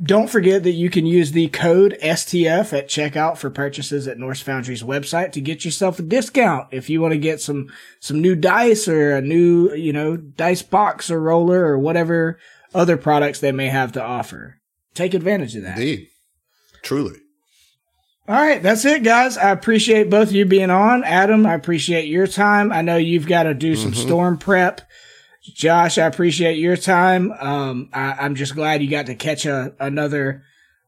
Don't 0.03 0.29
forget 0.29 0.63
that 0.63 0.71
you 0.71 0.89
can 0.89 1.05
use 1.05 1.31
the 1.31 1.49
code 1.49 1.97
STF 2.01 2.75
at 2.75 2.87
checkout 2.87 3.37
for 3.37 3.49
purchases 3.49 4.07
at 4.07 4.17
Norse 4.17 4.41
Foundry's 4.41 4.81
website 4.81 5.31
to 5.33 5.41
get 5.41 5.63
yourself 5.63 5.99
a 5.99 6.01
discount 6.01 6.69
if 6.71 6.89
you 6.89 7.01
want 7.01 7.11
to 7.11 7.19
get 7.19 7.39
some 7.39 7.71
some 7.99 8.19
new 8.19 8.35
dice 8.35 8.87
or 8.87 9.15
a 9.15 9.21
new 9.21 9.71
you 9.73 9.93
know 9.93 10.17
dice 10.17 10.63
box 10.63 11.11
or 11.11 11.21
roller 11.21 11.65
or 11.65 11.77
whatever 11.77 12.39
other 12.73 12.97
products 12.97 13.39
they 13.39 13.51
may 13.51 13.67
have 13.67 13.91
to 13.91 14.01
offer. 14.01 14.59
Take 14.93 15.13
advantage 15.13 15.55
of 15.55 15.63
that. 15.63 15.77
Indeed. 15.77 16.07
Truly. 16.81 17.19
All 18.27 18.35
right, 18.35 18.61
that's 18.61 18.85
it, 18.85 19.03
guys. 19.03 19.37
I 19.37 19.51
appreciate 19.51 20.09
both 20.09 20.29
of 20.29 20.35
you 20.35 20.45
being 20.45 20.69
on. 20.69 21.03
Adam, 21.03 21.45
I 21.45 21.53
appreciate 21.53 22.07
your 22.07 22.27
time. 22.27 22.71
I 22.71 22.81
know 22.81 22.95
you've 22.95 23.27
got 23.27 23.43
to 23.43 23.53
do 23.53 23.75
some 23.75 23.91
mm-hmm. 23.91 24.01
storm 24.01 24.37
prep. 24.37 24.81
Josh, 25.43 25.97
I 25.97 26.05
appreciate 26.05 26.57
your 26.57 26.77
time. 26.77 27.31
Um, 27.31 27.89
I, 27.93 28.13
I'm 28.19 28.35
just 28.35 28.55
glad 28.55 28.83
you 28.83 28.89
got 28.89 29.07
to 29.07 29.15
catch 29.15 29.45
a, 29.45 29.73
another 29.79 30.43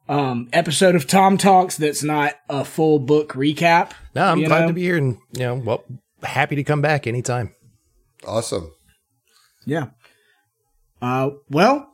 um, 0.08 0.50
episode 0.54 0.96
of 0.96 1.08
Tom 1.08 1.38
Talks 1.38 1.78
that's 1.78 2.04
not 2.04 2.36
a 2.50 2.64
full 2.64 3.00
book 3.00 3.34
recap. 3.34 3.94
No, 4.14 4.26
I'm 4.26 4.44
glad 4.44 4.62
know? 4.62 4.68
to 4.68 4.74
be 4.74 4.84
here, 4.84 4.98
and 4.98 5.18
you 5.34 5.40
know, 5.40 5.56
well, 5.56 5.84
happy 6.22 6.56
to 6.56 6.64
come 6.64 6.82
back 6.82 7.08
anytime. 7.08 7.56
Awesome. 8.28 8.72
Yeah. 9.66 9.88
Uh, 11.02 11.32
well, 11.50 11.92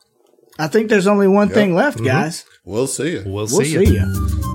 I 0.59 0.67
think 0.67 0.89
there's 0.89 1.07
only 1.07 1.27
one 1.27 1.49
thing 1.49 1.73
left, 1.73 2.03
guys. 2.03 2.45
We'll 2.65 2.87
see 2.87 3.13
you. 3.13 3.23
We'll, 3.25 3.33
We'll 3.33 3.47
see 3.47 3.73
you. 3.73 3.85
see 3.85 3.93
you. 3.95 4.48